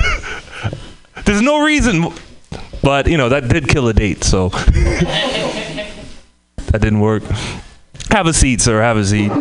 There's 1.24 1.42
no 1.42 1.64
reason. 1.64 2.12
But 2.82 3.08
you 3.08 3.16
know 3.16 3.28
that 3.28 3.48
did 3.48 3.68
kill 3.68 3.88
a 3.88 3.92
date, 3.92 4.22
so 4.22 4.48
that 4.50 5.90
didn't 6.72 7.00
work. 7.00 7.24
Have 8.10 8.28
a 8.28 8.32
seat, 8.32 8.60
sir. 8.60 8.80
Have 8.80 8.96
a 8.96 9.04
seat. 9.04 9.32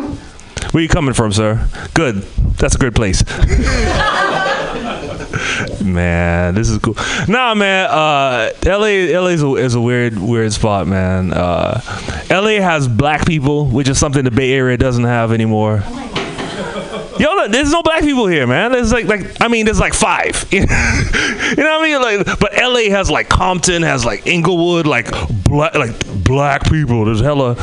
Where 0.71 0.81
you 0.81 0.89
coming 0.89 1.13
from, 1.13 1.31
sir? 1.31 1.67
Good. 1.93 2.23
That's 2.57 2.73
a 2.75 2.79
good 2.79 2.95
place. 2.95 3.23
man, 5.83 6.55
this 6.55 6.69
is 6.69 6.77
cool. 6.79 6.95
Nah, 7.27 7.55
man. 7.55 7.89
Uh, 7.89 8.51
LA, 8.65 9.19
LA 9.19 9.27
is 9.27 9.43
a, 9.43 9.53
is 9.55 9.75
a 9.75 9.81
weird, 9.81 10.17
weird 10.17 10.53
spot, 10.53 10.87
man. 10.87 11.33
Uh, 11.33 11.81
LA 12.29 12.61
has 12.61 12.87
black 12.87 13.25
people, 13.25 13.65
which 13.65 13.89
is 13.89 13.99
something 13.99 14.23
the 14.23 14.31
Bay 14.31 14.53
Area 14.53 14.77
doesn't 14.77 15.03
have 15.03 15.31
anymore. 15.31 15.83
Yo, 17.19 17.33
look, 17.33 17.51
there's 17.51 17.71
no 17.71 17.81
black 17.81 18.01
people 18.01 18.27
here, 18.27 18.45
man. 18.45 18.71
There's 18.71 18.91
like, 18.91 19.05
like 19.05 19.41
I 19.41 19.47
mean, 19.47 19.65
there's 19.65 19.79
like 19.79 19.93
five. 19.93 20.45
you 20.51 20.65
know 20.65 20.67
what 20.67 21.57
I 21.57 21.81
mean? 21.81 22.01
Like, 22.01 22.39
but 22.39 22.53
LA 22.57 22.89
has 22.95 23.09
like 23.09 23.29
Compton, 23.29 23.83
has 23.83 24.03
like 24.03 24.27
Inglewood, 24.27 24.85
like 24.85 25.09
black, 25.43 25.75
like 25.75 26.23
black 26.23 26.69
people. 26.69 27.05
There's 27.05 27.21
hella. 27.21 27.55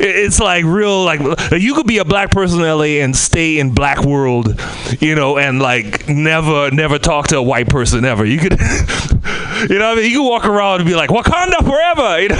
It's 0.00 0.40
like 0.40 0.64
real, 0.64 1.04
like 1.04 1.20
you 1.52 1.74
could 1.74 1.86
be 1.86 1.98
a 1.98 2.04
black 2.04 2.32
person 2.32 2.60
in 2.60 2.66
LA 2.66 3.02
and 3.02 3.14
stay 3.14 3.58
in 3.58 3.72
black 3.72 4.02
world, 4.02 4.60
you 5.00 5.14
know, 5.14 5.38
and 5.38 5.60
like 5.60 6.08
never, 6.08 6.70
never 6.72 6.98
talk 6.98 7.28
to 7.28 7.36
a 7.36 7.42
white 7.42 7.68
person 7.68 8.04
ever. 8.04 8.24
You 8.24 8.38
could, 8.38 8.52
you 8.58 9.78
know, 9.78 9.90
what 9.90 9.98
I 9.98 10.00
mean, 10.00 10.10
you 10.10 10.18
could 10.18 10.28
walk 10.28 10.46
around 10.46 10.80
and 10.80 10.88
be 10.88 10.96
like 10.96 11.10
Wakanda 11.10 11.64
forever. 11.64 12.20
You 12.20 12.28
know? 12.30 12.36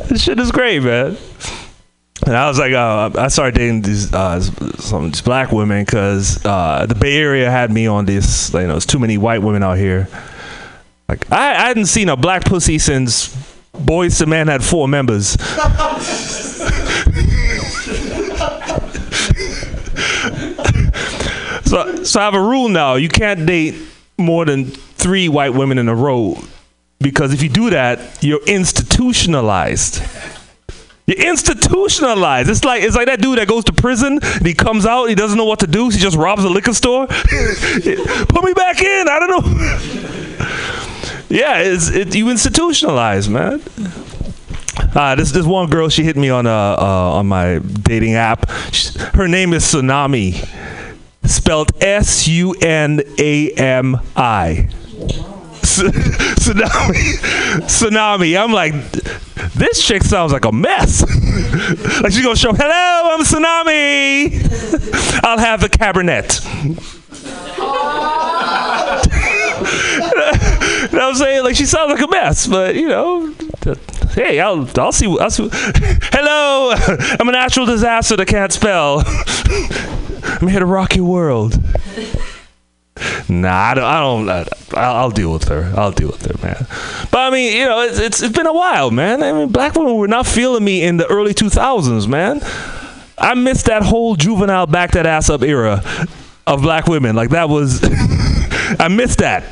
this 0.08 0.22
shit 0.22 0.38
is 0.38 0.52
great, 0.52 0.82
man. 0.82 1.16
And 2.26 2.36
I 2.36 2.48
was 2.48 2.58
like, 2.58 2.72
uh, 2.72 3.10
I 3.16 3.28
started 3.28 3.54
dating 3.54 3.82
these 3.82 4.12
uh, 4.12 4.40
some 4.40 5.10
these 5.10 5.22
black 5.22 5.52
women 5.52 5.84
because 5.84 6.44
uh, 6.44 6.86
the 6.86 6.94
Bay 6.94 7.16
Area 7.16 7.50
had 7.50 7.72
me 7.72 7.86
on 7.86 8.04
this. 8.04 8.52
You 8.52 8.60
know, 8.60 8.68
there's 8.68 8.86
too 8.86 8.98
many 8.98 9.18
white 9.18 9.42
women 9.42 9.62
out 9.62 9.78
here. 9.78 10.08
Like 11.08 11.30
I, 11.32 11.50
I 11.50 11.68
hadn't 11.68 11.86
seen 11.86 12.08
a 12.08 12.16
black 12.16 12.44
pussy 12.44 12.78
since 12.78 13.34
Boyz 13.72 14.20
II 14.20 14.26
Men 14.28 14.48
had 14.48 14.62
four 14.62 14.86
members. 14.86 15.36
So, 21.70 22.02
so 22.02 22.18
I 22.18 22.24
have 22.24 22.34
a 22.34 22.40
rule 22.40 22.68
now. 22.68 22.96
You 22.96 23.08
can't 23.08 23.46
date 23.46 23.76
more 24.18 24.44
than 24.44 24.64
three 24.64 25.28
white 25.28 25.54
women 25.54 25.78
in 25.78 25.88
a 25.88 25.94
row 25.94 26.36
because 26.98 27.32
if 27.32 27.44
you 27.44 27.48
do 27.48 27.70
that, 27.70 28.18
you're 28.20 28.44
institutionalized. 28.44 30.02
You're 31.10 31.28
institutionalized. 31.28 32.48
It's 32.48 32.62
like 32.62 32.84
it's 32.84 32.94
like 32.94 33.06
that 33.06 33.20
dude 33.20 33.38
that 33.38 33.48
goes 33.48 33.64
to 33.64 33.72
prison 33.72 34.20
and 34.22 34.46
he 34.46 34.54
comes 34.54 34.86
out, 34.86 35.06
he 35.06 35.16
doesn't 35.16 35.36
know 35.36 35.44
what 35.44 35.58
to 35.60 35.66
do, 35.66 35.90
so 35.90 35.96
he 35.96 36.02
just 36.02 36.16
robs 36.16 36.44
a 36.44 36.48
liquor 36.48 36.72
store. 36.72 37.06
Put 37.08 38.44
me 38.44 38.52
back 38.52 38.80
in. 38.80 39.08
I 39.08 39.18
don't 39.18 39.30
know. 39.30 39.42
yeah, 41.28 41.58
it's 41.58 41.88
it, 41.88 42.14
you 42.14 42.26
institutionalize, 42.26 43.28
man. 43.28 43.60
Uh, 44.94 45.16
this 45.16 45.32
this 45.32 45.46
one 45.46 45.68
girl, 45.68 45.88
she 45.88 46.04
hit 46.04 46.16
me 46.16 46.30
on 46.30 46.46
uh, 46.46 46.76
uh 46.78 47.18
on 47.18 47.26
my 47.26 47.58
dating 47.58 48.14
app. 48.14 48.48
Sh 48.70 48.94
her 49.14 49.26
name 49.26 49.52
is 49.52 49.64
Tsunami, 49.64 50.46
spelled 51.24 51.72
S 51.82 52.28
U 52.28 52.52
N 52.60 53.02
A 53.18 53.50
M 53.50 54.00
I. 54.14 54.68
Tsunami, 55.78 57.18
tsunami. 57.66 58.42
I'm 58.42 58.52
like, 58.52 58.72
this 59.54 59.86
chick 59.86 60.02
sounds 60.02 60.32
like 60.32 60.44
a 60.44 60.52
mess. 60.52 61.02
like 62.02 62.12
she's 62.12 62.22
gonna 62.22 62.36
show, 62.36 62.52
hello, 62.52 63.14
I'm 63.14 63.20
Tsunami. 63.20 65.20
I'll 65.24 65.38
have 65.38 65.60
the 65.60 65.68
cabernet. 65.68 66.44
you 66.64 66.76
know 70.80 70.88
what 70.90 71.02
I'm 71.02 71.14
saying? 71.14 71.44
Like 71.44 71.56
she 71.56 71.66
sounds 71.66 71.92
like 71.92 72.02
a 72.02 72.10
mess, 72.10 72.46
but 72.46 72.74
you 72.74 72.88
know, 72.88 73.34
hey, 74.10 74.40
I'll 74.40 74.68
I'll 74.78 74.92
see. 74.92 75.06
I'll 75.18 75.30
see. 75.30 75.48
Hello, 75.52 76.72
I'm 77.18 77.28
a 77.28 77.32
natural 77.32 77.66
disaster 77.66 78.16
that 78.16 78.26
can't 78.26 78.52
spell. 78.52 79.02
I'm 80.40 80.48
here 80.48 80.60
to 80.60 80.66
rock 80.66 80.96
your 80.96 81.04
world. 81.04 81.58
Nah, 83.30 83.70
I 83.70 83.74
don't. 83.74 83.84
I 83.84 84.44
don't 84.44 84.76
I'll, 84.76 84.96
I'll 84.96 85.10
deal 85.10 85.32
with 85.32 85.48
her. 85.48 85.72
I'll 85.76 85.92
deal 85.92 86.08
with 86.08 86.26
her, 86.26 86.46
man. 86.46 86.66
But 87.10 87.18
I 87.18 87.30
mean, 87.30 87.56
you 87.56 87.64
know, 87.64 87.80
it's, 87.82 87.98
it's 87.98 88.22
it's 88.22 88.36
been 88.36 88.46
a 88.46 88.52
while, 88.52 88.90
man. 88.90 89.22
I 89.22 89.32
mean, 89.32 89.48
black 89.48 89.74
women 89.76 89.96
were 89.96 90.08
not 90.08 90.26
feeling 90.26 90.64
me 90.64 90.82
in 90.82 90.96
the 90.96 91.06
early 91.06 91.32
2000s, 91.32 92.08
man. 92.08 92.40
I 93.16 93.34
missed 93.34 93.66
that 93.66 93.82
whole 93.82 94.16
juvenile 94.16 94.66
back 94.66 94.92
that 94.92 95.06
ass 95.06 95.30
up 95.30 95.42
era 95.42 95.82
of 96.46 96.62
black 96.62 96.86
women. 96.86 97.14
Like 97.14 97.30
that 97.30 97.48
was, 97.48 97.80
I 98.80 98.88
missed 98.90 99.18
that. 99.18 99.44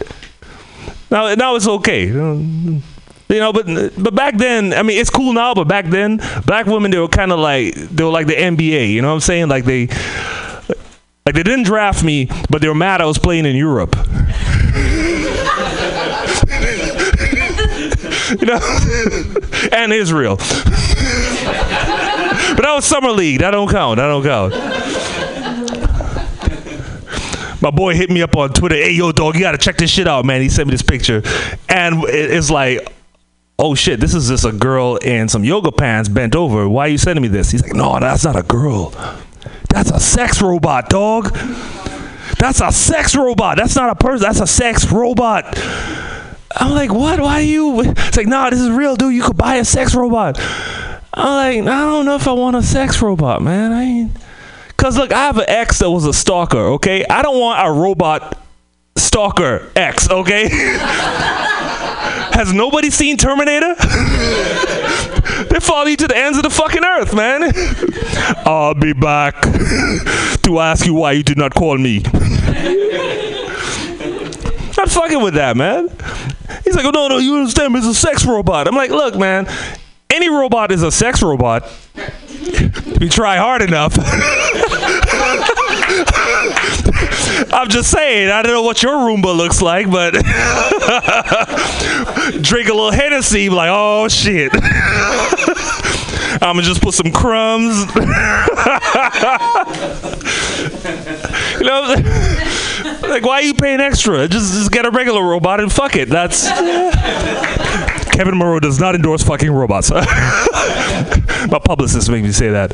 Now, 1.10 1.34
now 1.34 1.54
it's 1.54 1.68
okay. 1.68 2.06
You 2.06 2.82
know, 3.28 3.52
but 3.52 3.66
but 4.02 4.14
back 4.14 4.38
then, 4.38 4.72
I 4.72 4.82
mean, 4.82 4.98
it's 4.98 5.10
cool 5.10 5.34
now, 5.34 5.54
but 5.54 5.68
back 5.68 5.86
then, 5.86 6.20
black 6.46 6.66
women 6.66 6.90
they 6.90 6.98
were 6.98 7.08
kind 7.08 7.30
of 7.30 7.38
like 7.38 7.74
they 7.74 8.02
were 8.02 8.10
like 8.10 8.26
the 8.26 8.34
NBA. 8.34 8.90
You 8.90 9.02
know 9.02 9.08
what 9.08 9.14
I'm 9.14 9.20
saying? 9.20 9.48
Like 9.48 9.64
they, 9.64 9.88
like 11.28 11.34
they 11.34 11.42
didn't 11.42 11.64
draft 11.64 12.02
me, 12.02 12.26
but 12.48 12.62
they 12.62 12.68
were 12.68 12.74
mad 12.74 13.02
I 13.02 13.04
was 13.04 13.18
playing 13.18 13.44
in 13.44 13.54
Europe. 13.54 13.94
you 18.40 18.46
know, 18.46 18.58
and 19.70 19.92
Israel. 19.92 20.36
but 20.36 20.46
that 22.62 22.72
was 22.74 22.86
summer 22.86 23.10
league. 23.10 23.40
That 23.40 23.50
don't 23.50 23.68
count. 23.68 23.98
That 23.98 24.06
don't 24.06 24.22
count. 24.22 24.54
My 27.60 27.72
boy 27.72 27.94
hit 27.94 28.08
me 28.08 28.22
up 28.22 28.34
on 28.34 28.54
Twitter. 28.54 28.76
Hey, 28.76 28.92
yo, 28.92 29.12
dog, 29.12 29.34
you 29.34 29.42
gotta 29.42 29.58
check 29.58 29.76
this 29.76 29.90
shit 29.90 30.08
out, 30.08 30.24
man. 30.24 30.40
He 30.40 30.48
sent 30.48 30.66
me 30.66 30.72
this 30.72 30.80
picture, 30.80 31.20
and 31.68 32.04
it's 32.06 32.50
like, 32.50 32.90
oh 33.58 33.74
shit, 33.74 34.00
this 34.00 34.14
is 34.14 34.28
just 34.28 34.46
a 34.46 34.52
girl 34.52 34.96
in 34.96 35.28
some 35.28 35.44
yoga 35.44 35.72
pants 35.72 36.08
bent 36.08 36.34
over. 36.34 36.66
Why 36.66 36.86
are 36.86 36.88
you 36.88 36.96
sending 36.96 37.20
me 37.20 37.28
this? 37.28 37.50
He's 37.50 37.62
like, 37.62 37.74
no, 37.74 38.00
that's 38.00 38.24
not 38.24 38.34
a 38.34 38.42
girl. 38.42 38.94
That's 39.68 39.90
a 39.90 40.00
sex 40.00 40.42
robot, 40.42 40.88
dog. 40.88 41.34
That's 42.38 42.60
a 42.60 42.72
sex 42.72 43.16
robot. 43.16 43.56
That's 43.56 43.76
not 43.76 43.90
a 43.90 43.94
person. 43.94 44.26
That's 44.26 44.40
a 44.40 44.46
sex 44.46 44.90
robot. 44.90 45.58
I'm 46.56 46.72
like, 46.72 46.92
what? 46.92 47.20
Why 47.20 47.34
are 47.34 47.42
you? 47.42 47.80
It's 47.82 48.16
like, 48.16 48.26
nah, 48.26 48.50
this 48.50 48.60
is 48.60 48.70
real, 48.70 48.96
dude. 48.96 49.14
You 49.14 49.22
could 49.22 49.36
buy 49.36 49.56
a 49.56 49.64
sex 49.64 49.94
robot. 49.94 50.38
I'm 51.12 51.64
like, 51.64 51.72
I 51.72 51.86
don't 51.86 52.04
know 52.04 52.14
if 52.14 52.28
I 52.28 52.32
want 52.32 52.56
a 52.56 52.62
sex 52.62 53.02
robot, 53.02 53.42
man. 53.42 53.72
I 53.72 53.82
ain't. 53.82 54.12
Cause 54.76 54.96
look, 54.96 55.12
I 55.12 55.26
have 55.26 55.38
an 55.38 55.46
ex 55.48 55.80
that 55.80 55.90
was 55.90 56.06
a 56.06 56.12
stalker. 56.12 56.58
Okay, 56.58 57.04
I 57.04 57.22
don't 57.22 57.40
want 57.40 57.66
a 57.66 57.72
robot 57.72 58.40
stalker 58.96 59.68
ex. 59.74 60.08
Okay. 60.08 60.44
Has 62.38 62.52
nobody 62.52 62.88
seen 62.88 63.16
Terminator? 63.16 63.74
they 63.74 65.58
follow 65.58 65.86
you 65.86 65.96
to 65.96 66.06
the 66.06 66.16
ends 66.16 66.38
of 66.38 66.44
the 66.44 66.50
fucking 66.50 66.84
earth, 66.84 67.12
man. 67.12 67.52
I'll 68.46 68.74
be 68.74 68.92
back 68.92 69.42
to 69.42 70.60
ask 70.60 70.86
you 70.86 70.94
why 70.94 71.12
you 71.12 71.24
did 71.24 71.36
not 71.36 71.52
call 71.52 71.76
me. 71.76 71.98
Not 74.78 74.88
fucking 74.88 75.20
with 75.20 75.34
that, 75.34 75.56
man. 75.56 75.88
He's 76.62 76.76
like, 76.76 76.84
oh, 76.84 76.90
no, 76.90 77.08
no, 77.08 77.18
you 77.18 77.38
understand? 77.38 77.74
It's 77.74 77.84
a 77.84 77.92
sex 77.92 78.24
robot. 78.24 78.68
I'm 78.68 78.76
like, 78.76 78.90
look, 78.90 79.16
man, 79.16 79.48
any 80.08 80.28
robot 80.28 80.70
is 80.70 80.84
a 80.84 80.92
sex 80.92 81.20
robot. 81.20 81.64
If 81.96 83.02
you 83.02 83.08
try 83.08 83.36
hard 83.36 83.62
enough. 83.62 83.96
I'm 87.52 87.68
just 87.68 87.90
saying, 87.90 88.30
I 88.30 88.42
don't 88.42 88.52
know 88.52 88.62
what 88.62 88.82
your 88.82 88.94
Roomba 88.94 89.36
looks 89.36 89.62
like, 89.62 89.90
but 89.90 90.12
drink 92.42 92.68
a 92.68 92.72
little 92.72 92.90
Hennessy, 92.90 93.48
like, 93.48 93.70
oh 93.72 94.08
shit. 94.08 94.52
I'm 96.40 96.54
gonna 96.54 96.62
just 96.62 96.82
put 96.82 96.94
some 96.94 97.10
crumbs. 97.10 97.80
you 101.58 101.66
know, 101.66 101.94
like 103.08 103.24
why 103.24 103.34
are 103.34 103.42
you 103.42 103.54
paying 103.54 103.80
extra? 103.80 104.28
Just 104.28 104.52
just 104.52 104.70
get 104.70 104.86
a 104.86 104.90
regular 104.90 105.22
robot 105.22 105.60
and 105.60 105.72
fuck 105.72 105.96
it. 105.96 106.08
That's 106.08 106.48
Kevin 108.10 108.38
Monroe 108.38 108.60
does 108.60 108.78
not 108.78 108.94
endorse 108.94 109.22
fucking 109.22 109.50
robots. 109.50 109.90
My 109.90 111.60
publicist 111.64 112.10
made 112.10 112.24
me 112.24 112.32
say 112.32 112.50
that. 112.50 112.72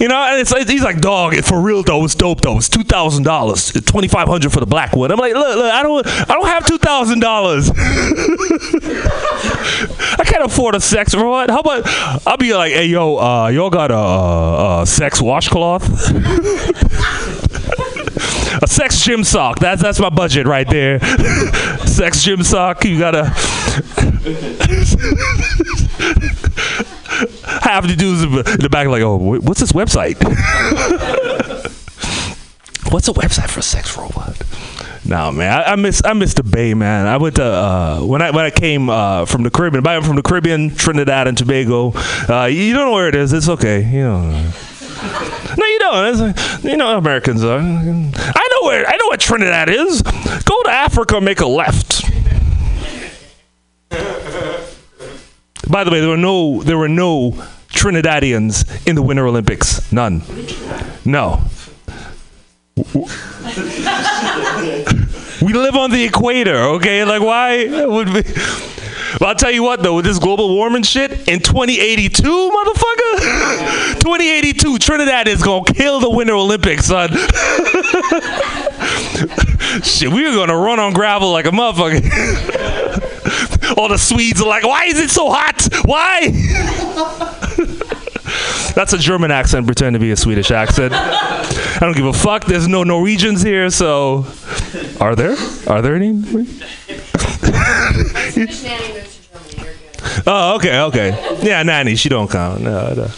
You 0.00 0.08
know, 0.08 0.16
and 0.16 0.40
it's 0.40 0.52
like, 0.52 0.68
he's 0.68 0.82
like, 0.82 1.00
dog, 1.00 1.34
for 1.44 1.60
real 1.60 1.82
though, 1.82 2.04
it's 2.04 2.14
dope 2.14 2.40
though. 2.40 2.56
It's 2.56 2.68
two 2.68 2.84
thousand 2.84 3.24
dollars, 3.24 3.72
twenty 3.72 4.08
five 4.08 4.28
hundred 4.28 4.52
for 4.52 4.60
the 4.60 4.66
black 4.66 4.94
one. 4.94 5.10
I'm 5.10 5.18
like, 5.18 5.34
look, 5.34 5.56
look, 5.56 5.72
I 5.72 5.82
don't, 5.82 6.06
I 6.06 6.34
don't 6.34 6.46
have 6.46 6.66
two 6.66 6.78
thousand 6.78 7.20
dollars. 7.20 7.70
I 10.16 10.24
can't 10.24 10.44
afford 10.44 10.74
a 10.74 10.80
sex 10.80 11.14
robot. 11.14 11.50
How 11.50 11.60
about 11.60 11.82
I'll 12.26 12.36
be 12.36 12.54
like, 12.54 12.72
hey 12.72 12.86
yo, 12.86 13.16
uh, 13.16 13.48
y'all 13.48 13.70
got 13.70 13.90
a, 13.90 13.94
a, 13.94 14.82
a 14.82 14.86
sex 14.86 15.20
washcloth? 15.20 15.84
a 18.62 18.66
sex 18.66 19.02
gym 19.02 19.24
sock. 19.24 19.58
That's 19.58 19.82
that's 19.82 20.00
my 20.00 20.10
budget 20.10 20.46
right 20.46 20.68
there. 20.68 21.00
sex 21.86 22.22
gym 22.22 22.42
sock. 22.42 22.84
You 22.84 22.98
gotta. 22.98 23.32
Half 27.64 27.86
the 27.86 27.96
dudes 27.96 28.22
in 28.22 28.60
the 28.60 28.68
back 28.68 28.88
like, 28.88 29.00
oh, 29.00 29.16
what's 29.16 29.58
this 29.58 29.72
website? 29.72 30.22
what's 32.92 33.08
a 33.08 33.12
website 33.12 33.48
for 33.48 33.60
a 33.60 33.62
sex 33.62 33.96
robot? 33.96 34.36
No 35.06 35.32
man, 35.32 35.50
I, 35.50 35.72
I 35.72 35.76
miss 35.76 36.02
I 36.04 36.12
miss 36.12 36.34
the 36.34 36.42
Bay 36.42 36.74
man. 36.74 37.06
I 37.06 37.16
went 37.16 37.36
to 37.36 37.44
uh, 37.44 38.00
when 38.00 38.20
I 38.20 38.32
when 38.32 38.44
I 38.44 38.50
came 38.50 38.90
uh, 38.90 39.24
from 39.24 39.44
the 39.44 39.50
Caribbean. 39.50 39.86
I'm 39.86 40.02
from 40.02 40.16
the 40.16 40.22
Caribbean, 40.22 40.74
Trinidad 40.74 41.26
and 41.26 41.38
Tobago. 41.38 41.92
Uh, 42.28 42.50
you 42.52 42.74
don't 42.74 42.90
know 42.90 42.92
where 42.92 43.08
it 43.08 43.14
is. 43.14 43.32
It's 43.32 43.48
okay. 43.48 43.82
You 43.82 44.02
know. 44.02 44.52
No, 45.56 45.66
you 45.66 45.78
don't. 45.78 46.20
It's, 46.20 46.64
you 46.64 46.76
know 46.76 46.98
Americans 46.98 47.42
are. 47.42 47.60
I 47.60 47.62
know 47.62 48.66
where 48.66 48.86
I 48.86 48.96
know 48.96 49.06
what 49.06 49.20
Trinidad 49.20 49.70
is. 49.70 50.02
Go 50.02 50.62
to 50.64 50.70
Africa, 50.70 51.18
make 51.18 51.40
a 51.40 51.46
left. 51.46 52.02
By 55.68 55.84
the 55.84 55.90
way, 55.90 56.00
there 56.00 56.10
were 56.10 56.16
no 56.16 56.62
there 56.62 56.78
were 56.78 56.88
no 56.88 57.32
Trinidadians 57.68 58.86
in 58.86 58.94
the 58.94 59.02
Winter 59.02 59.26
Olympics. 59.26 59.90
None. 59.92 60.22
No. 61.04 61.42
We 65.42 65.52
live 65.52 65.76
on 65.76 65.90
the 65.90 66.04
equator, 66.04 66.56
okay? 66.56 67.04
Like 67.04 67.22
why 67.22 67.86
would 67.86 68.08
we 68.08 68.22
but 69.18 69.28
I'll 69.28 69.34
tell 69.34 69.50
you 69.50 69.62
what 69.62 69.82
though, 69.82 69.96
with 69.96 70.04
this 70.04 70.18
global 70.18 70.54
warming 70.54 70.82
shit, 70.82 71.12
in 71.28 71.40
2082, 71.40 72.22
motherfucker, 72.22 73.94
2082, 74.00 74.78
Trinidad 74.78 75.28
is 75.28 75.42
gonna 75.42 75.64
kill 75.64 76.00
the 76.00 76.10
Winter 76.10 76.34
Olympics, 76.34 76.86
son. 76.86 77.10
shit, 79.82 80.10
we 80.10 80.26
are 80.26 80.34
gonna 80.34 80.56
run 80.56 80.80
on 80.80 80.92
gravel 80.92 81.32
like 81.32 81.46
a 81.46 81.50
motherfucker. 81.50 82.02
All 83.76 83.88
the 83.88 83.98
Swedes 83.98 84.40
are 84.40 84.48
like, 84.48 84.64
why 84.64 84.84
is 84.84 84.98
it 84.98 85.10
so 85.10 85.30
hot? 85.30 85.68
Why? 85.84 86.28
That's 88.74 88.92
a 88.92 88.98
German 88.98 89.30
accent, 89.30 89.66
pretend 89.66 89.94
to 89.94 90.00
be 90.00 90.10
a 90.10 90.16
Swedish 90.16 90.50
accent. 90.50 90.92
I 90.94 91.78
don't 91.80 91.96
give 91.96 92.06
a 92.06 92.12
fuck. 92.12 92.44
There's 92.44 92.66
no 92.66 92.82
Norwegians 92.82 93.42
here, 93.42 93.70
so 93.70 94.26
are 95.00 95.14
there? 95.14 95.36
Are 95.68 95.80
there 95.80 95.94
any? 95.94 96.10
oh, 100.26 100.56
okay, 100.56 100.80
okay. 100.80 101.38
Yeah, 101.42 101.62
nanny, 101.62 101.94
she 101.94 102.08
don't 102.08 102.30
count. 102.30 102.62
No, 102.62 102.94
no. 102.94 103.08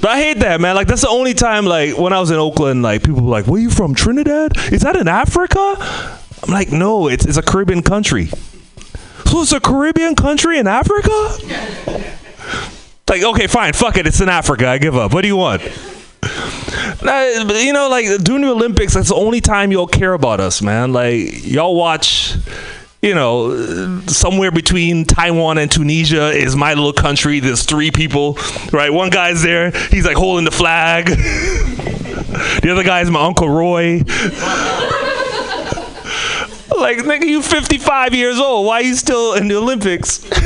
But 0.00 0.10
I 0.10 0.20
hate 0.20 0.40
that, 0.40 0.60
man. 0.60 0.74
Like 0.74 0.88
that's 0.88 1.02
the 1.02 1.08
only 1.08 1.34
time, 1.34 1.64
like 1.64 1.96
when 1.96 2.12
I 2.12 2.20
was 2.20 2.30
in 2.30 2.36
Oakland, 2.36 2.82
like 2.82 3.04
people 3.04 3.22
were 3.22 3.30
like, 3.30 3.46
"Where 3.46 3.60
you 3.60 3.70
from? 3.70 3.94
Trinidad? 3.94 4.56
Is 4.72 4.82
that 4.82 4.96
in 4.96 5.08
Africa?" 5.08 5.76
I'm 6.42 6.52
like, 6.52 6.72
"No, 6.72 7.08
it's 7.08 7.24
it's 7.24 7.36
a 7.36 7.42
Caribbean 7.42 7.82
country." 7.82 8.30
So 9.26 9.42
it's 9.42 9.52
a 9.52 9.60
Caribbean 9.60 10.14
country 10.14 10.58
in 10.58 10.66
Africa? 10.66 11.10
Like, 13.08 13.22
okay, 13.22 13.46
fine, 13.46 13.74
fuck 13.74 13.98
it, 13.98 14.06
it's 14.06 14.20
in 14.22 14.30
Africa. 14.30 14.66
I 14.66 14.78
give 14.78 14.96
up. 14.96 15.12
What 15.12 15.20
do 15.20 15.28
you 15.28 15.36
want? 15.36 15.62
You 17.02 17.72
know, 17.72 17.88
like 17.90 18.06
during 18.22 18.42
the 18.42 18.50
Olympics, 18.50 18.94
that's 18.94 19.10
the 19.10 19.14
only 19.14 19.42
time 19.42 19.72
y'all 19.72 19.86
care 19.86 20.14
about 20.14 20.40
us, 20.40 20.62
man. 20.62 20.92
Like 20.92 21.46
y'all 21.46 21.76
watch. 21.76 22.34
You 23.02 23.14
know, 23.14 24.00
somewhere 24.06 24.50
between 24.50 25.04
Taiwan 25.04 25.58
and 25.58 25.70
Tunisia 25.70 26.30
is 26.30 26.56
my 26.56 26.72
little 26.72 26.94
country. 26.94 27.40
There's 27.40 27.62
three 27.62 27.90
people, 27.90 28.38
right? 28.72 28.90
One 28.90 29.10
guy's 29.10 29.42
there. 29.42 29.70
He's 29.70 30.06
like 30.06 30.16
holding 30.16 30.46
the 30.46 30.50
flag. 30.50 31.06
the 32.62 32.68
other 32.72 32.82
guy's 32.82 33.10
my 33.10 33.24
uncle 33.24 33.50
Roy. 33.50 34.02
like, 36.80 36.98
nigga, 36.98 37.24
you 37.24 37.42
55 37.42 38.14
years 38.14 38.38
old. 38.38 38.66
Why 38.66 38.80
you 38.80 38.94
still 38.94 39.34
in 39.34 39.48
the 39.48 39.56
Olympics? 39.56 40.24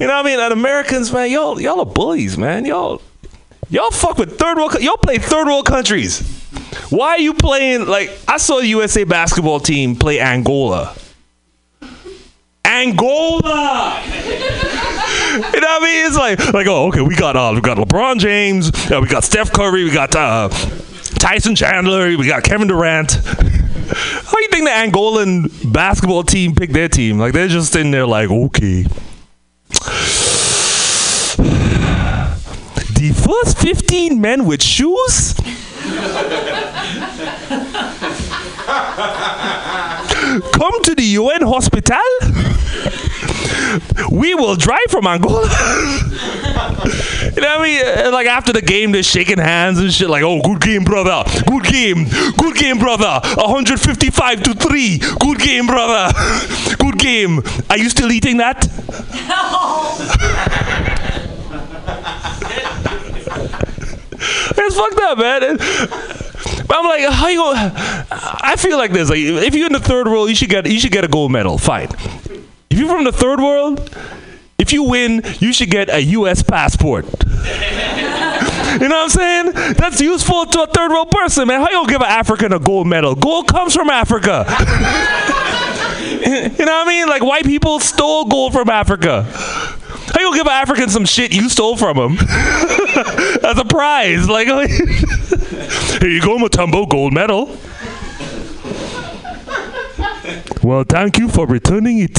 you 0.00 0.06
know 0.06 0.08
what 0.08 0.12
I 0.12 0.22
mean? 0.24 0.40
And 0.40 0.52
Americans, 0.52 1.12
man, 1.12 1.30
y'all, 1.30 1.60
y'all 1.60 1.80
are 1.80 1.86
bullies, 1.86 2.36
man. 2.36 2.64
Y'all, 2.64 3.00
y'all 3.70 3.90
fuck 3.90 4.18
with 4.18 4.38
third 4.38 4.56
world. 4.56 4.74
Y'all 4.80 4.96
play 4.96 5.18
third 5.18 5.46
world 5.46 5.66
countries. 5.66 6.20
Why 6.90 7.10
are 7.10 7.18
you 7.18 7.34
playing? 7.34 7.86
Like, 7.86 8.10
I 8.26 8.38
saw 8.38 8.60
the 8.60 8.66
USA 8.68 9.04
basketball 9.04 9.60
team 9.60 9.94
play 9.94 10.20
Angola. 10.20 10.96
Angola. 12.64 14.02
you 14.06 15.40
know 15.40 15.68
what 15.68 15.82
I 15.82 15.84
mean? 15.84 16.06
It's 16.06 16.16
like, 16.16 16.52
like, 16.52 16.66
oh, 16.66 16.88
okay, 16.88 17.02
we 17.02 17.14
got, 17.14 17.36
uh, 17.36 17.52
we 17.54 17.60
got 17.60 17.76
LeBron 17.76 18.18
James, 18.18 18.68
uh, 18.90 18.98
we 19.00 19.08
got 19.08 19.24
Steph 19.24 19.52
Curry, 19.52 19.84
we 19.84 19.90
got 19.90 20.14
uh, 20.16 20.48
Tyson 21.18 21.56
Chandler, 21.56 22.16
we 22.16 22.26
got 22.26 22.44
Kevin 22.44 22.68
Durant. 22.68 23.12
How 23.24 24.32
do 24.32 24.42
you 24.42 24.48
think 24.50 24.64
the 24.64 24.70
Angolan 24.70 25.72
basketball 25.72 26.22
team 26.22 26.54
picked 26.54 26.72
their 26.72 26.88
team? 26.88 27.18
Like 27.18 27.32
they're 27.32 27.48
just 27.48 27.74
in 27.74 27.90
there, 27.90 28.06
like, 28.06 28.30
okay. 28.30 28.84
The 32.98 33.12
first 33.12 33.58
15 33.58 34.20
men 34.20 34.44
with 34.44 34.60
shoes? 34.62 35.34
Come 40.52 40.82
to 40.82 40.94
the 40.96 41.04
UN 41.04 41.42
hospital? 41.42 41.98
We 44.10 44.34
will 44.34 44.56
drive 44.56 44.80
from 44.90 45.06
Angola. 45.06 45.42
you 45.44 45.48
know 47.40 47.58
what 47.58 47.60
I 47.60 47.62
mean? 48.04 48.12
Like 48.12 48.26
after 48.26 48.52
the 48.52 48.62
game, 48.62 48.92
they're 48.92 49.02
shaking 49.02 49.38
hands 49.38 49.78
and 49.78 49.92
shit. 49.92 50.08
Like, 50.08 50.22
oh, 50.22 50.40
good 50.42 50.60
game, 50.60 50.84
brother. 50.84 51.22
Good 51.46 51.64
game. 51.64 52.06
Good 52.36 52.56
game, 52.56 52.78
brother. 52.78 53.20
155 53.36 54.42
to 54.44 54.54
three. 54.54 54.98
Good 55.20 55.38
game, 55.38 55.66
brother. 55.66 56.12
Good 56.78 56.98
game. 56.98 57.42
Are 57.70 57.78
you 57.78 57.88
still 57.90 58.10
eating 58.12 58.38
that? 58.38 58.66
No. 59.28 59.94
It's 64.60 64.76
fucked 64.76 64.98
up, 65.00 65.18
man. 65.18 65.42
And- 65.44 65.58
But 66.66 66.76
I'm 66.78 66.84
like, 66.84 67.04
how 67.12 67.28
you 67.28 67.42
I 67.54 68.54
feel 68.58 68.76
like 68.76 68.92
this. 68.92 69.08
Like, 69.08 69.18
if 69.20 69.54
you're 69.54 69.66
in 69.68 69.72
the 69.72 69.80
third 69.80 70.06
world, 70.06 70.28
you 70.28 70.34
should 70.34 70.50
get 70.50 70.66
you 70.70 70.78
should 70.78 70.92
get 70.92 71.04
a 71.04 71.08
gold 71.08 71.32
medal. 71.32 71.56
Fine. 71.56 71.88
If 72.78 72.82
you're 72.82 72.94
from 72.94 73.02
the 73.02 73.10
third 73.10 73.40
world, 73.40 73.92
if 74.56 74.72
you 74.72 74.84
win, 74.84 75.22
you 75.40 75.52
should 75.52 75.68
get 75.68 75.90
a 75.90 76.00
U.S. 76.00 76.44
passport. 76.44 77.06
You 78.68 78.86
know 78.86 78.96
what 78.96 79.04
I'm 79.04 79.08
saying? 79.08 79.74
That's 79.76 80.00
useful 80.00 80.44
to 80.44 80.62
a 80.62 80.66
third 80.66 80.90
world 80.90 81.10
person, 81.10 81.48
man. 81.48 81.60
How 81.60 81.68
you 81.68 81.76
gonna 81.78 81.88
give 81.88 82.02
an 82.02 82.06
African 82.06 82.52
a 82.52 82.60
gold 82.60 82.86
medal? 82.86 83.14
Gold 83.14 83.48
comes 83.48 83.74
from 83.74 83.88
Africa. 83.88 84.44
you 86.20 86.64
know 86.64 86.64
what 86.66 86.68
I 86.68 86.84
mean? 86.86 87.08
Like 87.08 87.24
white 87.24 87.44
people 87.44 87.80
stole 87.80 88.26
gold 88.26 88.52
from 88.52 88.68
Africa. 88.68 89.22
How 89.22 90.20
you 90.20 90.26
gonna 90.26 90.36
give 90.36 90.46
an 90.46 90.52
African 90.52 90.90
some 90.90 91.06
shit 91.06 91.32
you 91.32 91.48
stole 91.48 91.76
from 91.78 91.96
him 91.96 92.18
as 93.42 93.58
a 93.58 93.64
prize? 93.68 94.28
Like, 94.28 94.46
here 94.46 96.10
you 96.10 96.20
go, 96.20 96.36
Matumbo, 96.36 96.88
gold 96.88 97.14
medal. 97.14 97.58
Well, 100.68 100.84
thank 100.84 101.16
you 101.16 101.30
for 101.30 101.46
returning 101.46 102.00
it. 102.00 102.18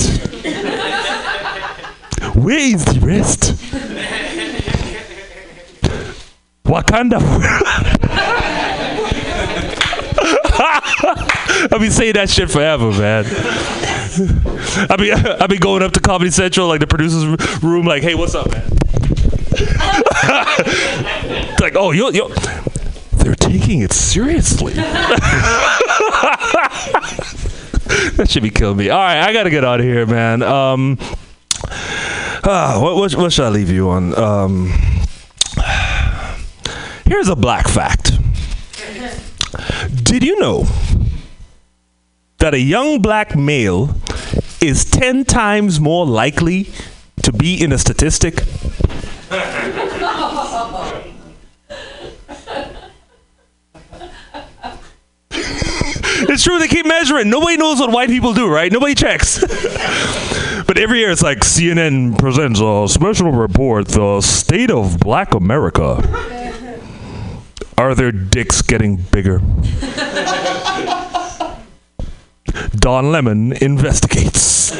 Where 2.34 2.58
is 2.58 2.84
the 2.84 3.00
rest? 3.00 3.54
Wakanda. 6.64 7.20
I've 11.72 11.80
been 11.80 11.92
saying 11.92 12.14
that 12.14 12.32
shit 12.32 12.50
forever, 12.50 12.90
man. 12.90 13.26
I 14.90 14.96
be 14.98 15.12
I 15.12 15.46
be 15.46 15.60
going 15.60 15.84
up 15.84 15.92
to 15.92 16.00
Comedy 16.00 16.32
Central, 16.32 16.68
like 16.68 16.80
the 16.80 16.88
producers 16.88 17.62
room, 17.62 17.86
like, 17.86 18.02
hey, 18.02 18.16
what's 18.16 18.34
up, 18.34 18.52
man? 18.52 18.68
Like, 21.62 21.76
oh, 21.76 21.92
you 21.92 22.12
you 22.14 22.34
they're 23.18 23.36
taking 23.36 23.84
it 23.84 23.94
seriously. 23.94 24.74
that 28.16 28.30
should 28.30 28.44
be 28.44 28.50
killing 28.52 28.78
me. 28.78 28.90
All 28.90 29.00
right, 29.00 29.22
I 29.22 29.34
gotta 29.34 29.50
get 29.50 29.66
out 29.66 29.80
of 29.80 29.86
here, 29.86 30.06
man. 30.06 30.44
Um, 30.44 30.98
ah, 32.44 32.80
what, 32.82 32.96
what 32.96 33.16
what 33.16 33.34
should 33.34 33.46
I 33.46 33.50
leave 33.50 33.70
you 33.70 33.90
on? 33.90 34.16
Um, 34.18 34.68
here's 37.06 37.30
a 37.30 37.36
black 37.36 37.68
fact. 37.68 38.12
Did 40.04 40.24
you 40.24 40.40
know 40.40 40.66
that 42.38 42.54
a 42.54 42.60
young 42.60 43.02
black 43.02 43.36
male 43.36 43.96
is 44.62 44.86
10 44.86 45.26
times 45.26 45.80
more 45.80 46.06
likely 46.06 46.70
to 47.24 47.32
be 47.32 47.62
in 47.62 47.72
a 47.72 47.78
statistic? 47.78 48.44
It's 56.40 56.46
true, 56.46 56.58
they 56.58 56.70
keep 56.70 56.86
measuring. 56.86 57.30
Nobody 57.30 57.58
knows 57.58 57.82
what 57.82 57.92
white 57.92 58.08
people 58.08 58.34
do, 58.34 58.48
right? 58.48 58.72
Nobody 58.72 58.96
checks. 58.96 59.42
but 60.66 60.78
every 60.78 61.00
year 61.00 61.12
it's 61.12 61.22
like 61.22 61.40
CNN 61.40 62.18
presents 62.18 62.62
a 62.62 62.86
special 62.88 63.34
report 63.34 63.90
the 63.90 64.22
state 64.22 64.72
of 64.72 65.02
black 65.02 65.34
America. 65.34 65.98
Are 67.78 67.94
their 67.94 68.14
dicks 68.14 68.62
getting 68.62 68.96
bigger? 68.96 69.40
Don 72.78 73.12
Lemon 73.12 73.52
investigates. 73.62 74.72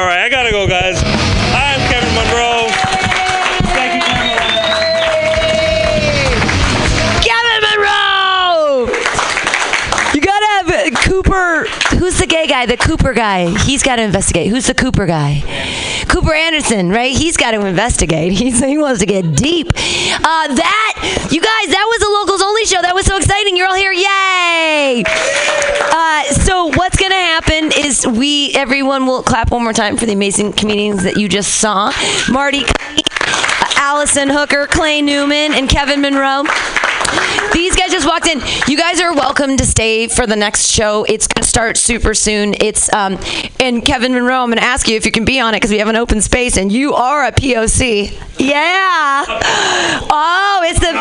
right, 0.00 0.24
I 0.24 0.28
gotta 0.30 0.50
go, 0.50 0.66
guys. 0.66 0.98
I'm 1.04 1.78
Kevin 1.90 2.14
Monroe. 2.14 2.59
Guy? 12.50 12.66
The 12.66 12.76
Cooper 12.76 13.14
guy. 13.14 13.56
He's 13.60 13.82
got 13.82 13.96
to 13.96 14.02
investigate. 14.02 14.48
Who's 14.48 14.66
the 14.66 14.74
Cooper 14.74 15.06
guy? 15.06 15.42
Cooper 16.08 16.34
Anderson, 16.34 16.90
right? 16.90 17.16
He's 17.16 17.36
got 17.36 17.52
to 17.52 17.64
investigate. 17.64 18.32
He's, 18.40 18.58
he 18.58 18.76
wants 18.76 19.00
to 19.00 19.06
get 19.06 19.36
deep. 19.36 19.68
Uh, 19.68 20.54
that, 20.54 21.28
you 21.30 21.40
guys, 21.40 21.72
that 21.72 21.86
was 21.88 22.00
the 22.00 22.10
locals 22.10 22.42
only 22.42 22.64
show. 22.64 22.82
That 22.82 22.94
was 22.94 23.06
so 23.06 23.16
exciting. 23.16 23.56
You're 23.56 23.68
all 23.68 23.76
here. 23.76 23.92
Yay! 23.92 25.04
Uh, 25.06 26.24
so 26.34 26.66
what's 26.76 26.96
gonna 26.96 27.14
happen 27.14 27.70
is 27.76 28.06
we, 28.06 28.52
everyone 28.54 29.06
will 29.06 29.22
clap 29.22 29.52
one 29.52 29.62
more 29.62 29.72
time 29.72 29.96
for 29.96 30.06
the 30.06 30.12
amazing 30.12 30.52
comedians 30.52 31.04
that 31.04 31.16
you 31.16 31.28
just 31.28 31.60
saw. 31.60 31.92
Marty, 32.30 32.64
Allison 33.76 34.28
Hooker, 34.28 34.66
Clay 34.66 35.02
Newman, 35.02 35.54
and 35.54 35.68
Kevin 35.68 36.00
Monroe. 36.00 36.44
These 37.52 37.76
guys 37.76 37.90
just 37.90 38.06
walked 38.06 38.26
in. 38.26 38.40
You 38.68 38.76
guys 38.76 39.00
are 39.00 39.14
welcome 39.14 39.56
to 39.56 39.66
stay 39.66 40.06
for 40.06 40.26
the 40.26 40.36
next 40.36 40.70
show. 40.70 41.04
It's 41.04 41.26
going 41.26 41.42
to 41.42 41.48
start 41.48 41.76
super 41.76 42.14
soon. 42.14 42.54
It's 42.60 42.92
um, 42.92 43.18
and 43.58 43.84
Kevin 43.84 44.14
Monroe. 44.14 44.42
I'm 44.42 44.48
going 44.48 44.58
to 44.58 44.64
ask 44.64 44.88
you 44.88 44.96
if 44.96 45.04
you 45.04 45.12
can 45.12 45.24
be 45.24 45.40
on 45.40 45.54
it 45.54 45.58
because 45.58 45.70
we 45.70 45.78
have 45.78 45.88
an 45.88 45.96
open 45.96 46.20
space 46.20 46.56
and 46.56 46.70
you 46.70 46.94
are 46.94 47.26
a 47.26 47.32
POC. 47.32 48.18
Yeah. 48.38 49.24
Oh, 50.12 50.60
it's 50.64 50.80
the 50.80 50.92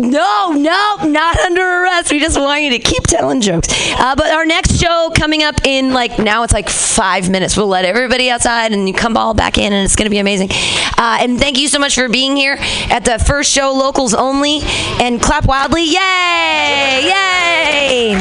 no, 0.00 0.52
no, 0.52 1.08
not 1.08 1.38
under 1.40 1.82
arrest. 1.82 2.12
We 2.12 2.20
just 2.20 2.38
want 2.38 2.62
you 2.62 2.70
to 2.70 2.78
keep 2.78 3.04
telling 3.04 3.40
jokes. 3.40 3.68
Uh, 3.98 4.14
but 4.14 4.32
our 4.32 4.46
next 4.46 4.78
show 4.80 5.10
coming 5.14 5.42
up 5.42 5.56
in 5.64 5.92
like 5.92 6.18
now 6.18 6.44
it's 6.44 6.52
like 6.52 6.68
five 6.68 7.30
minutes. 7.30 7.56
We'll 7.56 7.66
let 7.66 7.84
everybody 7.84 8.30
outside 8.30 8.72
and 8.72 8.86
you 8.88 8.94
come 8.94 9.16
all 9.16 9.34
back 9.34 9.58
in 9.58 9.72
and 9.72 9.84
it's 9.84 9.96
going 9.96 10.06
to 10.06 10.10
be 10.10 10.18
amazing. 10.18 10.50
Uh, 10.96 11.18
and 11.20 11.38
thank 11.38 11.58
you 11.58 11.68
so 11.68 11.78
much 11.78 11.94
for 11.94 12.08
being 12.08 12.36
here 12.36 12.56
at 12.90 13.04
the 13.04 13.18
first 13.18 13.50
show, 13.50 13.72
locals 13.72 14.14
only, 14.14 14.60
and 15.00 15.20
clap 15.38 15.46
wildly. 15.46 15.84
Yay! 15.84 17.08
Yay! 17.08 18.14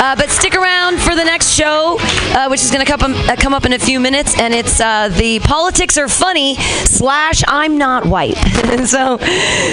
Uh, 0.00 0.14
but 0.14 0.30
stick 0.30 0.54
around 0.54 1.00
for 1.00 1.16
the 1.16 1.24
next 1.24 1.50
show, 1.54 1.96
uh, 2.00 2.46
which 2.48 2.62
is 2.62 2.70
going 2.70 2.84
to 2.84 2.90
come, 2.90 3.14
uh, 3.14 3.34
come 3.36 3.52
up 3.52 3.64
in 3.64 3.72
a 3.72 3.78
few 3.78 3.98
minutes, 3.98 4.38
and 4.38 4.54
it's 4.54 4.80
uh, 4.80 5.08
the 5.08 5.40
politics 5.40 5.98
are 5.98 6.08
funny 6.08 6.54
slash 6.84 7.42
I'm 7.48 7.78
not 7.78 8.06
white. 8.06 8.36
so 8.86 9.18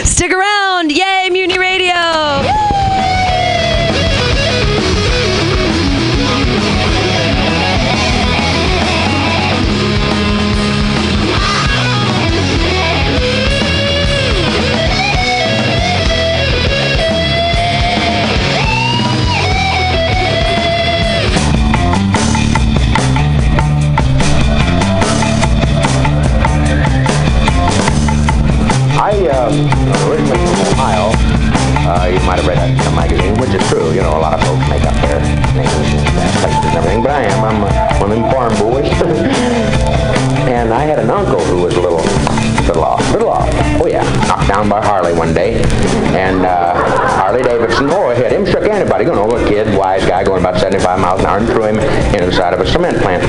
stick 0.03 0.31
around. 0.31 0.91
Yay, 0.91 1.29
Mutiny 1.31 1.59
Radio! 1.59 1.93
I 29.05 29.13
uh, 29.29 29.53
originally 30.09 30.41
from 30.49 30.81
Ohio. 30.81 31.13
Uh, 31.85 32.09
you 32.09 32.17
might 32.25 32.41
have 32.41 32.47
read 32.49 32.57
that 32.57 32.73
in 32.73 32.81
some 32.81 32.97
magazine, 32.97 33.37
which 33.37 33.53
is 33.53 33.61
true. 33.69 33.93
You 33.93 34.01
know, 34.01 34.17
a 34.17 34.23
lot 34.25 34.33
of 34.33 34.41
folks 34.41 34.65
make 34.65 34.81
up 34.81 34.97
their 35.05 35.21
names 35.53 35.93
and 35.93 36.01
places 36.41 36.65
and 36.65 36.73
everything, 36.73 37.05
but 37.05 37.13
I 37.13 37.29
am. 37.29 37.37
I'm 37.45 37.61
one 38.01 38.09
of 38.09 38.17
them 38.17 38.25
farm 38.33 38.57
boys. 38.57 38.89
and 40.49 40.73
I 40.73 40.89
had 40.89 40.97
an 40.97 41.13
uncle 41.13 41.37
who 41.37 41.61
was 41.61 41.77
a 41.77 41.81
little, 41.85 42.01
little 42.65 42.81
off, 42.81 43.05
little 43.13 43.29
off. 43.29 43.45
Oh 43.77 43.85
yeah, 43.85 44.01
knocked 44.25 44.49
down 44.49 44.65
by 44.73 44.81
Harley 44.81 45.13
one 45.13 45.37
day, 45.37 45.61
and 46.17 46.41
uh, 46.41 46.73
Harley 47.21 47.45
Davidson. 47.45 47.85
Oh, 47.93 48.09
it 48.09 48.17
hit 48.17 48.33
him, 48.33 48.41
shook 48.41 48.65
anybody. 48.65 49.05
You 49.05 49.13
know, 49.13 49.29
a 49.29 49.45
kid, 49.45 49.69
wise 49.77 50.01
guy, 50.09 50.25
going 50.25 50.41
about 50.41 50.57
75 50.57 50.81
miles 50.97 51.21
an 51.21 51.27
hour, 51.29 51.37
and 51.37 51.45
threw 51.45 51.61
him 51.61 51.77
into 51.77 52.25
the 52.25 52.33
side 52.33 52.57
of 52.57 52.59
a 52.59 52.65
cement 52.65 52.97
plant. 53.05 53.21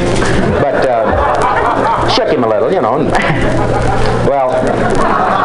But 0.57 0.89
uh, 0.89 2.09
shook 2.17 2.33
him 2.33 2.45
a 2.45 2.49
little, 2.49 2.73
you 2.73 2.81
know. 2.81 2.97
well. 4.25 5.36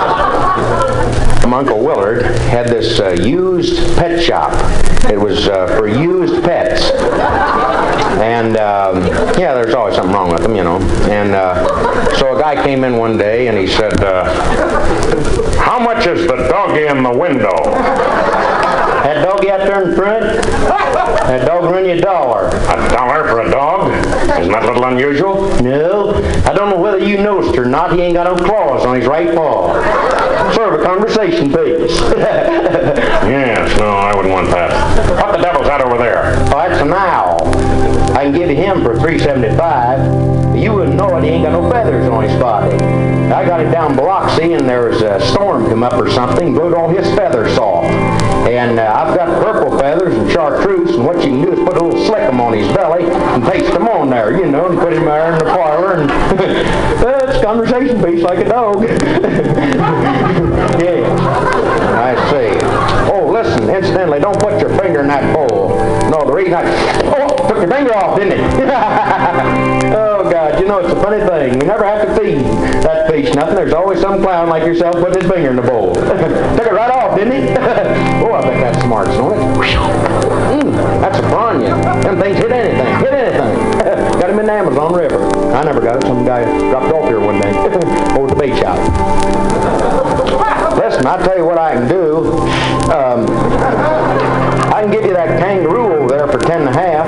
Uncle 1.62 1.86
Willard 1.86 2.24
had 2.50 2.70
this 2.70 3.00
uh, 3.00 3.12
used 3.12 3.96
pet 3.96 4.20
shop. 4.20 4.52
It 5.12 5.20
was 5.20 5.48
uh, 5.48 5.68
for 5.78 5.88
used 5.88 6.44
pets. 6.44 6.90
And 8.20 8.58
um, 8.58 9.06
yeah, 9.38 9.54
there's 9.54 9.76
always 9.76 9.94
something 9.94 10.12
wrong 10.12 10.32
with 10.32 10.42
them, 10.42 10.56
you 10.56 10.64
know. 10.64 10.78
And 11.12 11.36
uh, 11.36 12.16
so 12.18 12.36
a 12.36 12.42
guy 12.42 12.64
came 12.64 12.84
in 12.84 12.98
one 12.98 13.16
day 13.16 13.48
and 13.48 13.60
he 13.60 13.68
said, 13.68 13.94
uh, 14.04 14.24
How 15.60 15.78
much 15.78 16.08
is 16.08 16.26
the 16.26 16.48
doggy 16.50 16.88
in 16.88 17.04
the 17.04 17.16
window? 17.16 17.56
That 19.04 19.24
doggy 19.24 19.52
out 19.52 19.60
there 19.60 19.88
in 19.88 19.96
front? 19.96 20.24
That 20.44 21.46
dog 21.46 21.66
run 21.66 21.86
you 21.86 21.92
a 21.92 22.02
dollar. 22.02 22.48
A 22.48 22.90
dollar 22.90 23.28
for 23.28 23.42
a 23.42 23.52
dog? 23.52 23.92
Isn't 24.40 24.52
that 24.52 24.64
a 24.64 24.66
little 24.66 24.86
unusual? 24.86 25.62
No. 25.62 26.16
I 26.44 26.54
don't 26.54 26.72
know 26.72 26.82
whether 26.82 26.98
you 26.98 27.18
noticed 27.18 27.56
or 27.56 27.66
not, 27.66 27.94
he 27.94 28.02
ain't 28.02 28.16
got 28.16 28.36
no 28.36 28.44
claws 28.44 28.84
on 28.84 28.96
his 28.96 29.06
right 29.06 29.36
paw. 29.36 30.21
Of 30.52 30.80
a 30.80 30.84
conversation 30.84 31.48
piece. 31.48 32.00
yes, 32.20 33.80
no, 33.80 33.88
I 33.88 34.16
wouldn't 34.16 34.32
want 34.32 34.48
that. 34.52 34.70
What 35.20 35.36
the 35.36 35.42
devil's 35.42 35.66
that 35.66 35.82
over 35.82 35.98
there? 35.98 36.36
Oh, 36.54 36.58
that's 36.58 36.80
an 36.82 36.94
owl. 36.94 37.48
I 38.16 38.26
can 38.26 38.34
give 38.34 38.48
you 38.48 38.56
him 38.56 38.84
for 38.84 38.94
375. 39.00 40.56
You 40.56 40.74
wouldn't 40.74 40.98
know 40.98 41.18
it, 41.18 41.24
he 41.24 41.32
ain't 41.32 41.46
got 41.46 41.54
no 41.54 41.68
feathers 41.72 42.08
on 42.08 42.24
his 42.24 42.40
body. 42.40 42.76
I 43.34 43.44
got 43.44 43.62
him 43.62 43.72
down 43.72 43.96
Biloxi 43.96 44.54
and 44.54 44.70
there 44.70 44.88
was 44.88 45.02
a 45.02 45.20
storm 45.32 45.66
come 45.66 45.82
up 45.82 45.94
or 45.94 46.12
something, 46.12 46.54
blew 46.54 46.76
all 46.76 46.90
his 46.90 47.08
feathers 47.16 47.58
off. 47.58 47.86
And 47.86 48.80
uh, 48.80 48.94
I've 48.94 49.16
got 49.16 49.42
purple 49.42 49.80
feathers 49.80 50.14
and 50.14 50.30
chartreuse, 50.30 50.96
and 50.96 51.06
what 51.06 51.18
you 51.24 51.32
can 51.32 51.42
do 51.42 51.54
is 51.54 51.60
put 51.60 51.78
a 51.78 51.84
little 51.84 52.06
slick 52.06 52.22
'em 52.22 52.42
on 52.42 52.54
his 52.54 52.68
belly 52.76 53.06
and 53.06 53.44
paste 53.44 53.72
them 53.74 53.88
on 53.88 54.10
there, 54.10 54.38
you 54.38 54.46
know, 54.52 54.68
and 54.68 54.78
put 54.78 54.94
him 54.94 55.06
there 55.06 55.32
in 55.32 55.40
the 55.40 55.46
parlor, 55.46 56.02
and 56.02 56.10
conversation 57.42 58.02
piece 58.04 58.24
like 58.24 58.40
a 58.40 58.50
dog. 58.50 58.82
yeah, 60.82 61.06
I 61.98 62.16
see. 62.32 62.60
Oh, 63.12 63.30
listen, 63.32 63.70
incidentally, 63.70 64.20
don't 64.20 64.40
put 64.40 64.60
your 64.60 64.70
finger 64.78 65.02
in 65.02 65.08
that 65.08 65.34
bowl. 65.34 65.78
No, 66.10 66.26
the 66.26 66.34
reason 66.34 66.54
I... 66.54 66.64
Oh, 67.18 67.36
took 67.48 67.58
your 67.58 67.70
finger 67.70 67.96
off, 67.96 68.18
didn't 68.18 68.34
it? 68.34 68.42
oh, 69.96 70.30
God, 70.32 70.60
you 70.60 70.68
know, 70.68 70.80
it's 70.80 70.92
a 70.92 71.02
funny 71.02 71.20
thing. 71.26 71.60
We 71.60 71.66
never 71.66 71.86
have 71.86 72.08
to 72.08 72.16
feed 72.20 72.40
that 72.84 73.10
fish 73.10 73.34
nothing. 73.34 73.56
There's 73.56 73.74
always 73.74 74.00
some 74.00 74.22
clown 74.22 74.50
like 74.50 74.64
yourself 74.64 74.96
putting 74.96 75.22
his 75.22 75.30
finger 75.32 75.50
in 75.50 75.56
the 75.56 75.62
bowl. 75.62 75.94
took 75.96 76.06
it 76.68 76.74
right 76.74 76.92
off, 76.92 77.18
didn't 77.18 77.34
he? 77.34 77.50
oh, 78.24 78.34
I 78.34 78.42
bet 78.42 78.60
that's 78.62 78.84
smart, 78.84 79.08
don't 79.08 79.34
it? 79.34 79.42
Mm, 80.52 80.74
that's 81.02 81.18
a 81.18 81.22
piranha. 81.22 82.02
Them 82.04 82.20
things 82.20 82.38
hit 82.38 82.52
anything. 82.52 83.00
Hit 83.00 83.14
anything. 83.14 83.21
Him 84.32 84.40
in 84.40 84.46
the 84.46 84.54
Amazon 84.54 84.94
River. 84.94 85.22
I 85.54 85.64
never 85.64 85.82
got 85.82 85.98
it. 85.98 86.04
Some 86.04 86.26
guy 86.26 86.44
dropped 86.70 86.92
off 86.94 87.06
here 87.06 87.20
one 87.20 87.42
day 87.42 87.52
over 88.18 88.34
the 88.34 88.40
beach 88.40 88.60
shop. 88.60 88.78
Listen, 90.78 91.06
I'll 91.06 91.20
tell 91.20 91.38
you 91.38 91.46
what 91.46 91.58
I 91.58 91.74
can 91.74 91.88
do. 91.88 92.32
Um, 92.92 93.26
I 94.72 94.82
can 94.84 94.92
give 94.92 95.06
you 95.06 95.14
that 95.14 95.40
kangaroo 95.40 95.94
over 95.94 96.08
there 96.08 96.28
for 96.28 96.40
ten 96.40 96.62
and 96.62 96.70
a 96.70 96.74
half. 96.74 97.08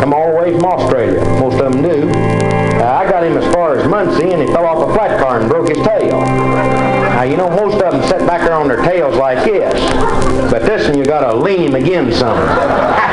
Come 0.00 0.12
all 0.12 0.30
the 0.30 0.36
way 0.36 0.52
from 0.52 0.66
Australia. 0.66 1.20
Most 1.40 1.58
of 1.60 1.72
them 1.72 1.82
do. 1.82 2.08
Uh, 2.78 2.98
I 3.00 3.10
got 3.10 3.24
him 3.24 3.36
as 3.36 3.54
far 3.54 3.76
as 3.76 3.88
Muncie, 3.88 4.30
and 4.30 4.42
he 4.42 4.46
fell 4.48 4.66
off 4.66 4.88
a 4.88 4.92
flat 4.92 5.20
car 5.20 5.40
and 5.40 5.48
broke 5.48 5.68
his 5.68 5.78
tail. 5.78 6.20
Now, 6.20 7.22
you 7.22 7.36
know, 7.36 7.48
most 7.50 7.82
of 7.82 7.92
them 7.92 8.02
sit 8.08 8.20
back 8.26 8.42
there 8.42 8.54
on 8.54 8.68
their 8.68 8.82
tails 8.82 9.16
like 9.16 9.44
this. 9.44 9.74
But 10.50 10.62
this 10.62 10.86
one, 10.88 10.98
you 10.98 11.04
got 11.04 11.20
to 11.20 11.34
lean 11.34 11.62
him 11.62 11.74
again 11.74 12.12
something. 12.12 13.04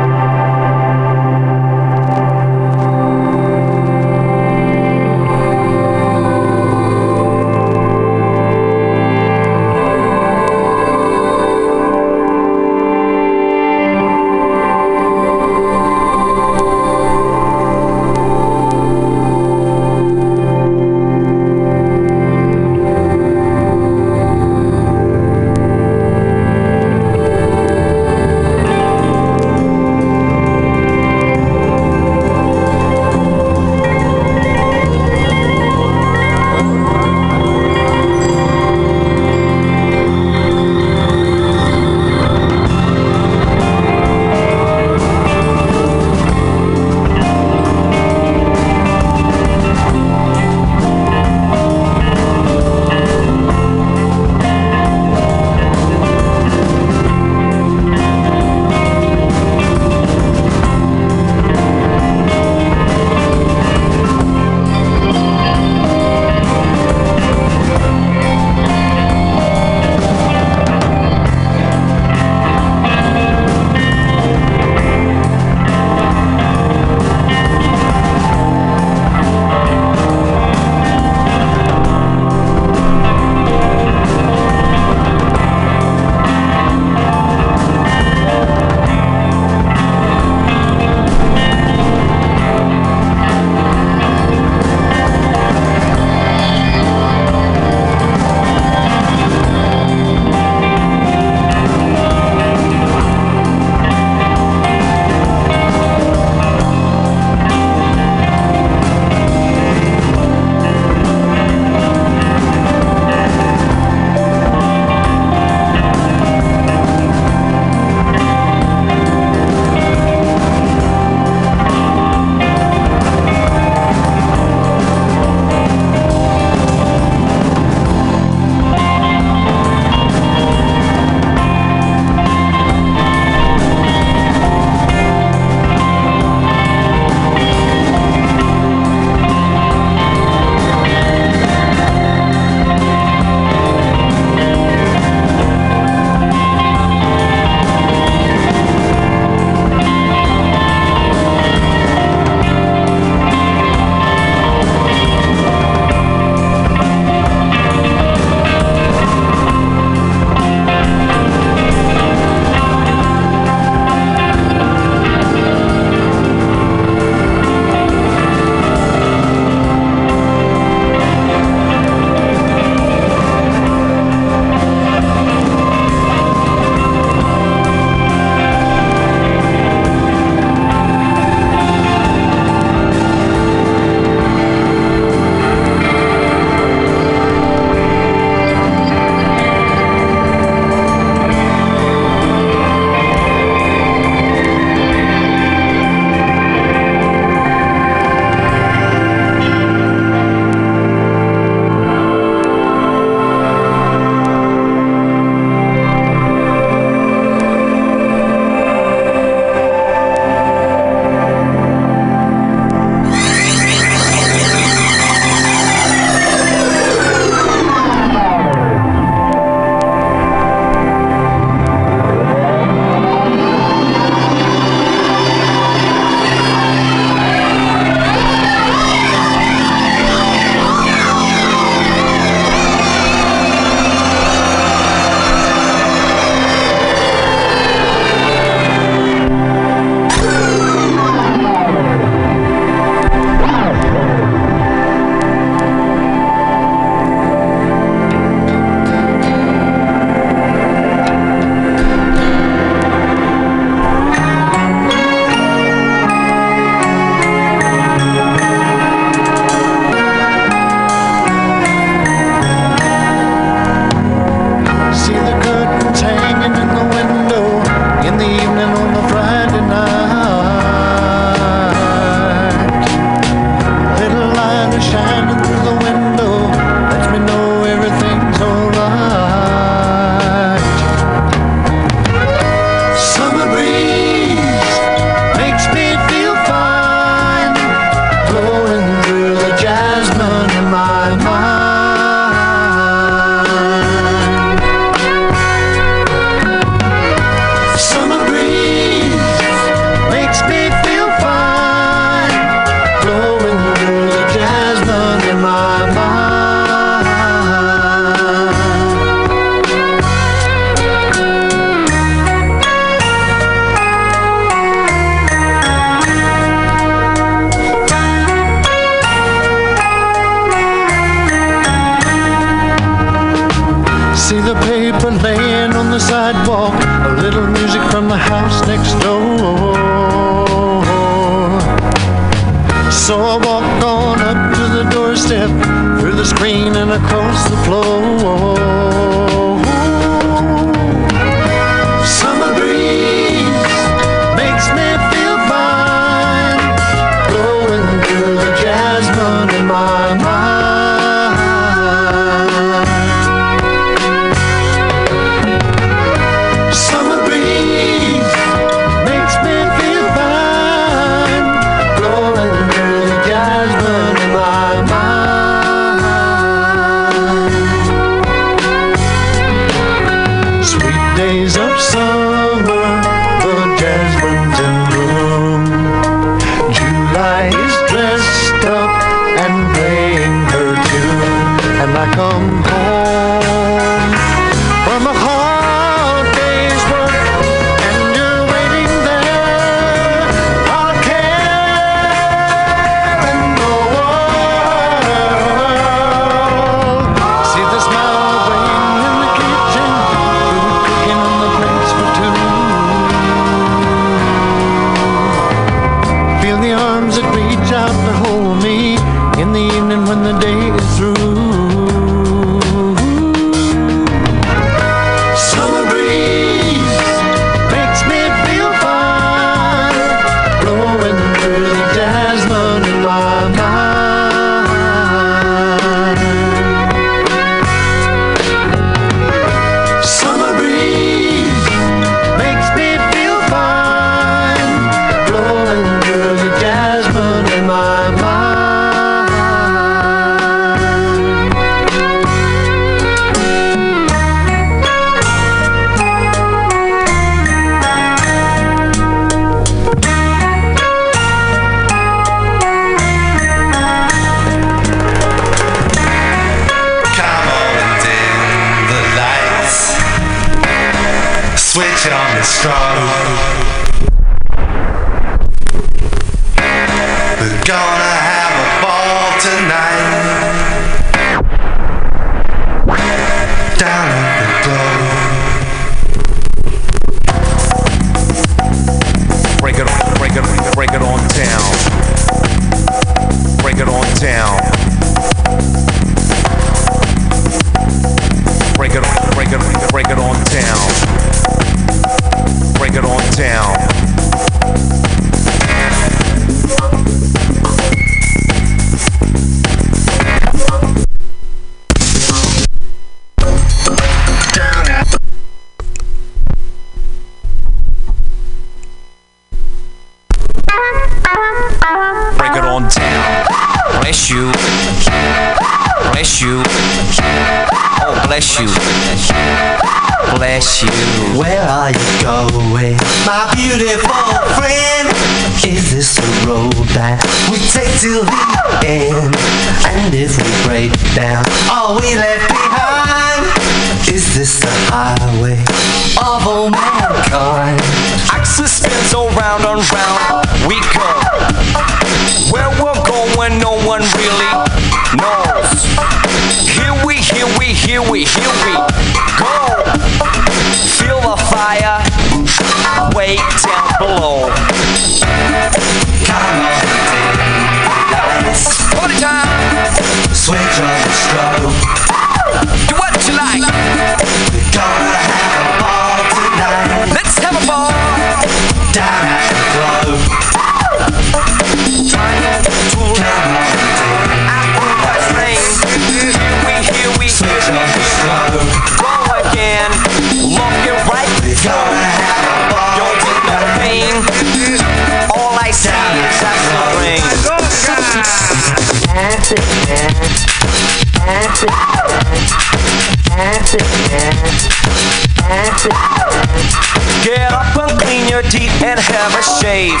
Get 597.22 597.52
up 597.52 597.76
and 597.76 598.00
clean 598.00 598.28
your 598.28 598.40
teeth 598.40 598.82
and 598.82 598.98
have 598.98 599.34
a 599.36 599.42
shave. 599.60 600.00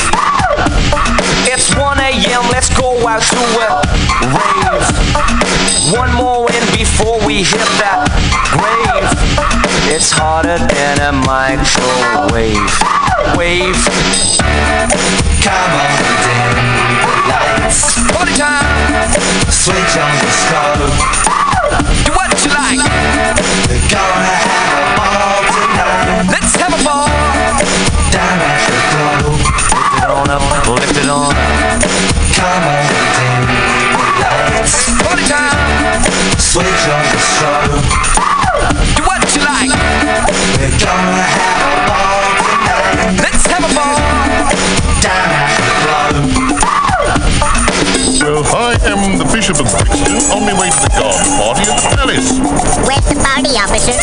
It's 1.44 1.68
1 1.76 1.98
a.m., 2.00 2.48
let's 2.50 2.72
go 2.74 3.06
out 3.06 3.20
to 3.20 3.36
a 3.36 3.82
rave. 4.32 4.88
One 5.92 6.14
more 6.14 6.48
in 6.50 6.64
before 6.78 7.20
we 7.26 7.44
hit 7.44 7.68
that 7.76 8.08
grave. 8.56 9.04
It's 9.92 10.10
hotter 10.10 10.56
than 10.56 11.00
a 11.04 11.12
microwave. 11.12 12.72
Wave. 13.36 13.76
Come 15.44 15.72
on, 15.76 15.92
dim 16.24 16.56
the 17.04 17.12
lights. 17.28 18.00
Party 18.16 18.32
time! 18.32 19.12
Switch 19.52 19.96
on 20.00 20.14
the 20.24 20.30
scope. 20.32 22.15
Let's 26.30 26.54
have 26.56 26.72
a 26.72 26.80
ball. 26.84 27.08
Down 28.12 28.38
at 28.38 28.62
the 28.66 28.76
club. 28.92 29.26
Lift 29.76 29.98
it 29.98 30.10
on 30.10 30.26
lift 30.74 30.96
it 30.96 31.08
on. 31.08 31.34
Come 32.38 32.62
on, 32.62 32.86
the 33.96 34.22
lights. 34.22 34.94
Party 35.02 35.24
time. 35.26 36.02
Switch 36.38 36.86
on 36.86 37.02
the 37.10 37.18
strobe. 37.18 37.82
Do 38.94 39.02
what 39.02 39.26
you 39.34 39.42
like. 39.42 39.74
We're 40.54 40.70
gonna 40.78 41.26
have 41.34 41.62
a 41.66 41.82
ball 41.90 42.22
tonight. 42.46 43.18
Let's 43.22 43.44
have 43.46 43.64
a 43.64 43.72
ball. 43.74 43.98
Down 45.02 45.30
at 45.34 45.50
the 45.58 45.72
club. 45.82 46.45
Well, 48.26 48.42
I 48.56 48.74
am 48.90 49.18
the 49.18 49.24
Bishop 49.30 49.60
of 49.60 49.70
Brixton 49.70 50.18
on 50.34 50.42
my 50.42 50.50
way 50.58 50.66
to 50.66 50.80
the 50.82 50.90
garden 50.98 51.22
party 51.38 51.62
at 51.62 51.78
the 51.78 51.94
palace. 51.94 52.34
Where's 52.82 53.06
the 53.06 53.14
party, 53.22 53.54
officer? 53.54 53.94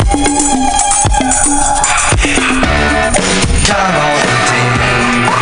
Down 3.67 3.91
on 3.99 4.23
the 4.23 4.31
deal, 4.47 4.79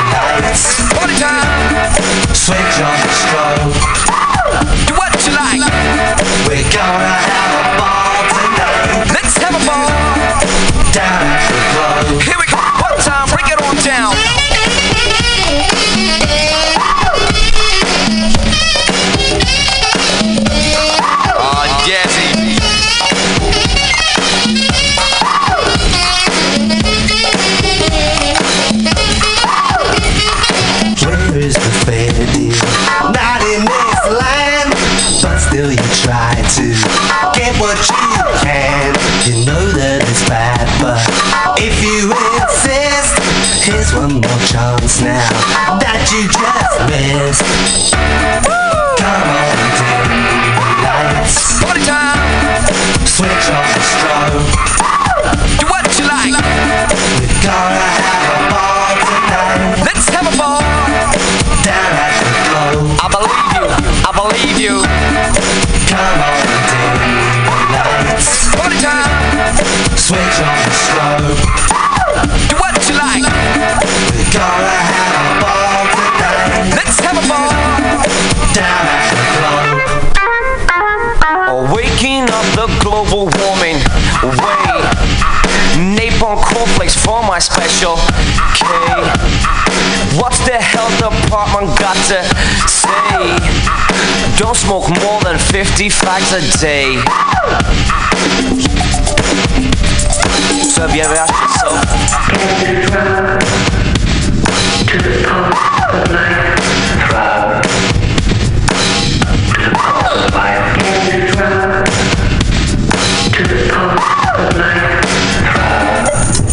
palace. 0.10 0.82
Party 0.98 1.14
time! 1.22 2.34
Switch 2.34 2.82
on 2.82 2.98
the 3.06 3.14
strobe. 3.22 3.70
Do 4.90 4.98
what 4.98 5.14
you 5.30 5.38
like. 5.38 5.62
We're 6.49 6.66
gonna 6.74 7.22
have 7.22 7.53
a 7.53 7.78
ball 7.78 8.18
tonight. 8.34 9.14
Let's 9.14 9.38
have 9.45 9.53
a 9.53 9.62
ball. 9.62 9.94
Down 10.90 11.40
smoke 94.61 94.89
more 95.01 95.19
than 95.21 95.39
50 95.39 95.89
fags 95.89 96.31
a 96.38 96.41
day. 96.61 97.01
So 100.69 100.81
have 100.85 100.95
you 100.95 101.01
ever 101.01 101.15
asked 101.15 101.41
yourself? 101.41 101.81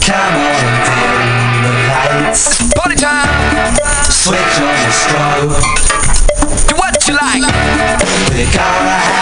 Come 0.06 0.34
on, 0.36 0.64
dim 0.80 1.56
the 1.62 1.70
lights. 1.88 2.72
Party 2.72 2.96
time! 2.96 3.74
Switch 4.10 4.60
on 4.60 4.76
the 4.82 4.90
strobe. 4.90 5.97
Gonna 8.54 8.88
have 8.88 9.17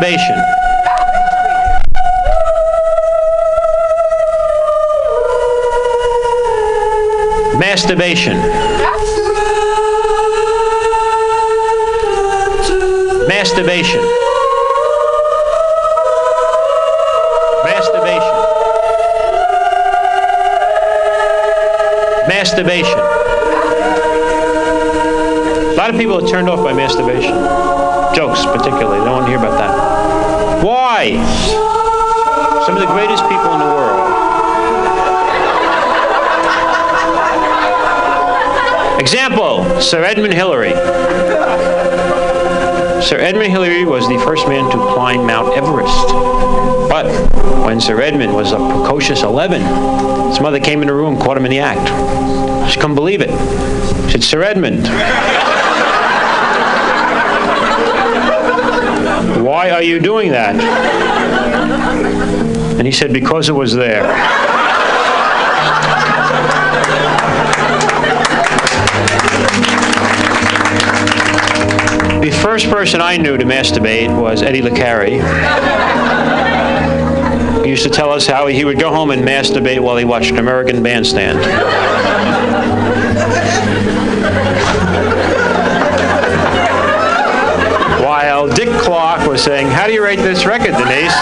Masturbation. 0.00 0.36
Masturbation. 7.58 8.39
Sir 54.30 54.42
Edmund, 54.44 54.86
why 59.44 59.70
are 59.70 59.82
you 59.82 59.98
doing 59.98 60.30
that? 60.30 60.54
And 62.78 62.86
he 62.86 62.92
said, 62.92 63.12
because 63.12 63.48
it 63.48 63.54
was 63.54 63.74
there. 63.74 64.04
The 72.20 72.30
first 72.40 72.70
person 72.70 73.00
I 73.00 73.16
knew 73.16 73.36
to 73.36 73.44
masturbate 73.44 74.16
was 74.16 74.42
Eddie 74.42 74.62
LeCarry. 74.62 75.20
He 77.64 77.70
used 77.70 77.82
to 77.82 77.90
tell 77.90 78.10
us 78.12 78.28
how 78.28 78.46
he 78.46 78.64
would 78.64 78.78
go 78.78 78.90
home 78.90 79.10
and 79.10 79.22
masturbate 79.22 79.80
while 79.80 79.96
he 79.96 80.04
watched 80.04 80.30
American 80.30 80.84
Bandstand. 80.84 81.40
Was 88.90 89.44
saying, 89.44 89.68
How 89.68 89.86
do 89.86 89.92
you 89.92 90.02
rate 90.02 90.18
this 90.18 90.44
record, 90.44 90.72
Denise? 90.72 91.14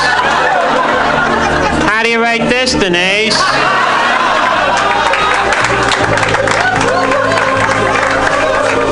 How 1.85 2.03
do 2.03 2.09
you 2.09 2.23
rate 2.23 2.49
this, 2.49 2.73
Denise? 2.73 3.37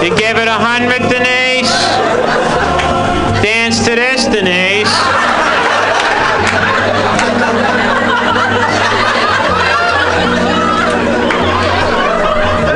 You 0.05 0.15
give 0.15 0.37
it 0.37 0.47
a 0.47 0.53
hundred, 0.53 1.09
Denise? 1.09 1.73
Dance 3.43 3.79
to 3.87 3.95
this, 3.95 4.27
Denise. 4.27 4.93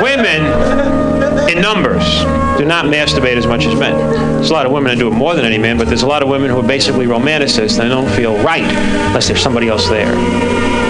Women, 0.01 1.47
in 1.47 1.61
numbers, 1.61 2.23
do 2.57 2.65
not 2.65 2.85
masturbate 2.85 3.37
as 3.37 3.45
much 3.45 3.65
as 3.67 3.75
men. 3.75 4.20
There's 4.41 4.49
a 4.49 4.53
lot 4.53 4.65
of 4.65 4.71
women 4.71 4.89
that 4.89 4.97
do 4.97 5.07
it 5.07 5.11
more 5.11 5.35
than 5.35 5.45
any 5.45 5.59
man, 5.59 5.77
but 5.77 5.85
there's 5.87 6.01
a 6.01 6.07
lot 6.07 6.23
of 6.23 6.27
women 6.27 6.49
who 6.49 6.57
are 6.57 6.67
basically 6.67 7.05
romanticists 7.05 7.79
and 7.79 7.89
they 7.89 7.93
don't 7.93 8.09
feel 8.09 8.35
right 8.43 8.63
unless 8.63 9.27
there's 9.27 9.39
somebody 9.39 9.67
else 9.67 9.87
there. 9.87 10.11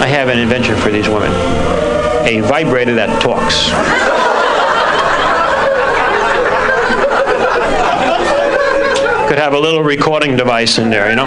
I 0.02 0.06
have 0.06 0.28
an 0.28 0.38
invention 0.38 0.74
for 0.76 0.90
these 0.90 1.06
women 1.06 1.30
a 2.24 2.40
vibrator 2.40 2.94
that 2.94 3.20
talks. 3.20 3.68
Could 9.28 9.38
have 9.38 9.52
a 9.52 9.58
little 9.58 9.82
recording 9.82 10.36
device 10.36 10.78
in 10.78 10.88
there, 10.88 11.10
you 11.10 11.16
know? 11.16 11.26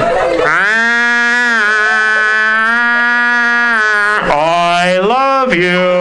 I 4.38 5.00
love 5.00 5.54
you. 5.54 5.95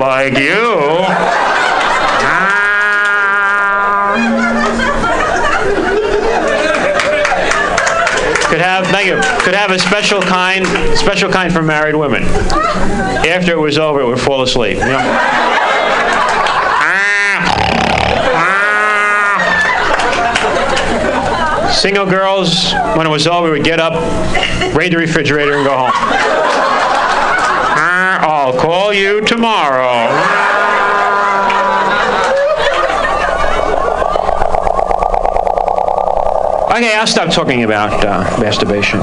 Like 0.00 0.32
you. 0.38 0.64
Um, 0.64 1.84
could 8.48 8.60
have 8.62 8.86
thank 8.86 9.06
you. 9.06 9.20
Could 9.44 9.54
have 9.54 9.70
a 9.70 9.78
special 9.78 10.22
kind, 10.22 10.66
special 10.96 11.30
kind 11.30 11.52
for 11.52 11.62
married 11.62 11.94
women. 11.94 12.22
After 12.24 13.52
it 13.52 13.58
was 13.60 13.76
over, 13.76 14.00
it 14.00 14.06
would 14.06 14.20
fall 14.20 14.42
asleep. 14.42 14.78
You 14.78 14.84
know? 14.86 15.36
Single 21.70 22.06
girls, 22.06 22.72
when 22.96 23.06
it 23.06 23.10
was 23.10 23.26
over, 23.26 23.50
would 23.50 23.64
get 23.64 23.80
up, 23.80 23.94
raid 24.74 24.92
the 24.92 24.96
refrigerator, 24.96 25.56
and 25.56 25.64
go 25.64 25.76
home. 25.76 26.39
I'll 28.50 28.58
call 28.58 28.92
you 28.92 29.20
tomorrow. 29.20 30.08
Okay, 36.74 36.96
I'll 36.96 37.06
stop 37.06 37.32
talking 37.32 37.62
about 37.62 38.04
uh, 38.04 38.22
masturbation. 38.40 38.98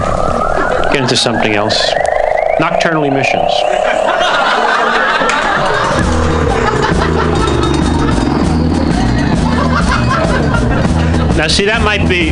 Get 0.92 1.04
into 1.04 1.16
something 1.16 1.54
else. 1.54 1.94
Nocturnal 2.60 3.06
emissions. 3.06 3.50
Now, 11.38 11.48
see, 11.48 11.64
that 11.64 11.82
might 11.86 12.10
be 12.10 12.32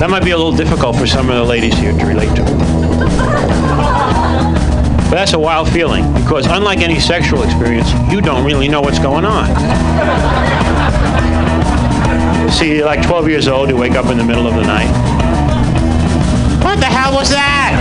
that 0.00 0.10
might 0.10 0.22
be 0.22 0.32
a 0.32 0.36
little 0.36 0.52
difficult 0.54 0.96
for 0.96 1.06
some 1.06 1.30
of 1.30 1.36
the 1.36 1.44
ladies 1.44 1.72
here 1.78 1.92
to 1.92 2.04
relate 2.04 2.36
to. 2.36 3.35
But 5.08 5.14
that's 5.14 5.34
a 5.34 5.38
wild 5.38 5.68
feeling 5.68 6.12
because, 6.14 6.46
unlike 6.46 6.80
any 6.80 6.98
sexual 6.98 7.44
experience, 7.44 7.92
you 8.10 8.20
don't 8.20 8.44
really 8.44 8.68
know 8.68 8.80
what's 8.80 8.98
going 8.98 9.24
on. 9.24 9.46
See, 12.50 12.76
you're 12.76 12.86
like 12.86 13.06
12 13.06 13.28
years 13.28 13.46
old, 13.46 13.68
you 13.68 13.76
wake 13.76 13.92
up 13.92 14.06
in 14.06 14.18
the 14.18 14.24
middle 14.24 14.48
of 14.48 14.54
the 14.54 14.62
night. 14.62 14.90
What 16.64 16.80
the 16.80 16.86
hell 16.86 17.14
was 17.14 17.30
that? 17.30 17.72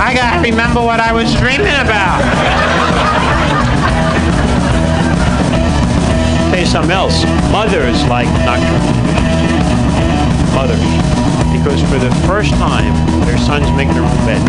I 0.00 0.14
gotta 0.14 0.40
remember 0.40 0.80
what 0.80 1.00
I 1.00 1.12
was 1.12 1.34
dreaming 1.34 1.66
about. 1.66 2.22
You 6.58 6.64
something 6.70 6.92
else. 6.92 7.24
Mothers 7.52 8.06
like 8.06 8.26
nocturnal. 8.46 8.80
Mothers. 10.54 11.13
Because 11.64 11.80
for 11.88 11.96
the 11.96 12.12
first 12.28 12.52
time, 12.60 12.92
their 13.24 13.38
sons 13.38 13.64
make 13.72 13.88
their 13.88 14.04
own 14.04 14.20
beds. 14.28 14.44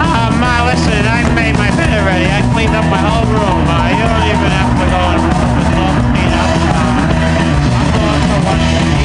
ah, 0.00 0.32
Ma, 0.40 0.64
listen, 0.64 1.04
I 1.04 1.20
made 1.36 1.52
my 1.60 1.68
bed 1.76 1.92
already. 1.92 2.24
I 2.24 2.40
cleaned 2.56 2.72
up 2.72 2.88
my 2.88 2.96
whole 2.96 3.28
room. 3.28 3.60
Ma. 3.68 3.92
You 3.92 4.08
don't 4.08 4.24
even 4.24 4.48
have 4.56 4.72
to 4.72 4.86
go 4.88 5.02
and 5.04 5.20
clean 6.16 6.32
up. 6.32 6.48
I'm 7.76 7.92
going 7.92 8.24
for 8.24 8.40
one 8.48 8.99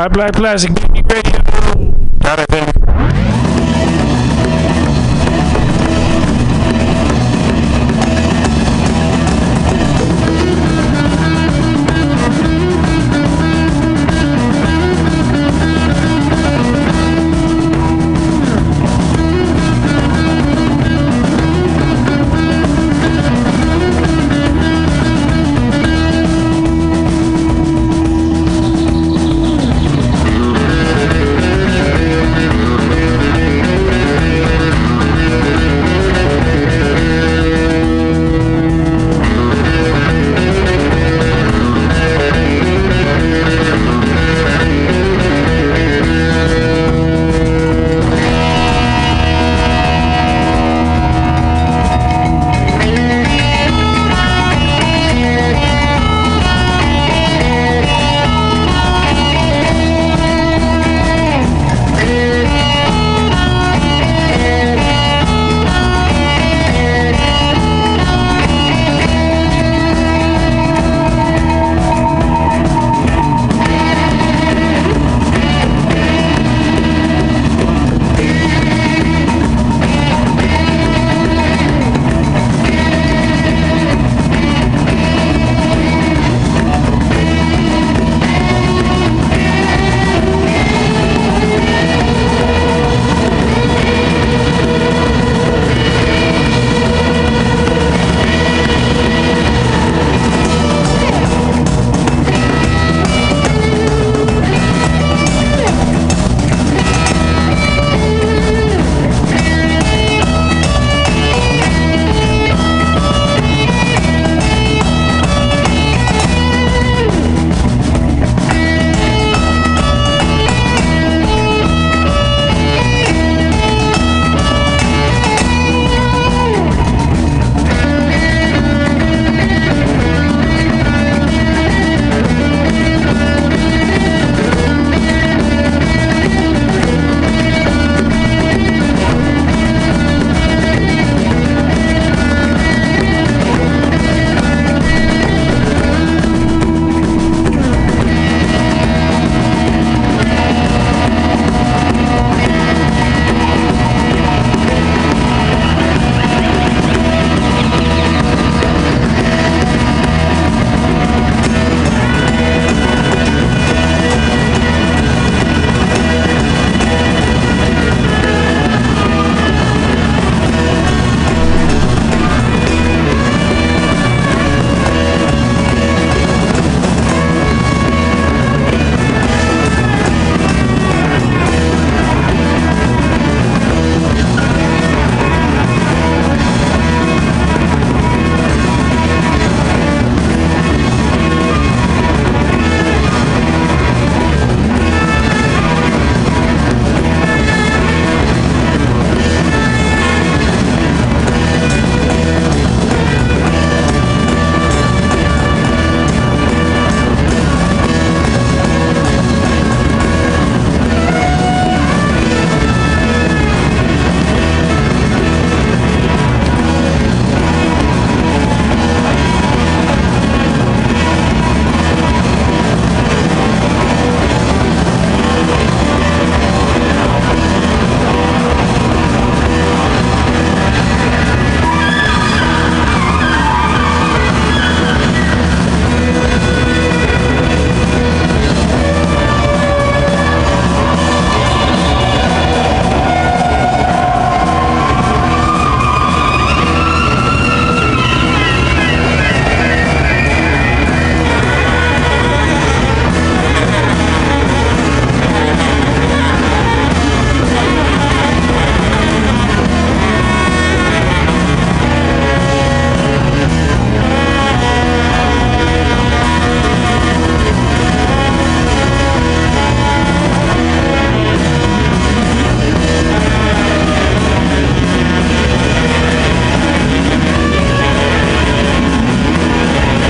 Black 0.00 0.12
Black 0.14 0.32
Plastic 0.32 0.89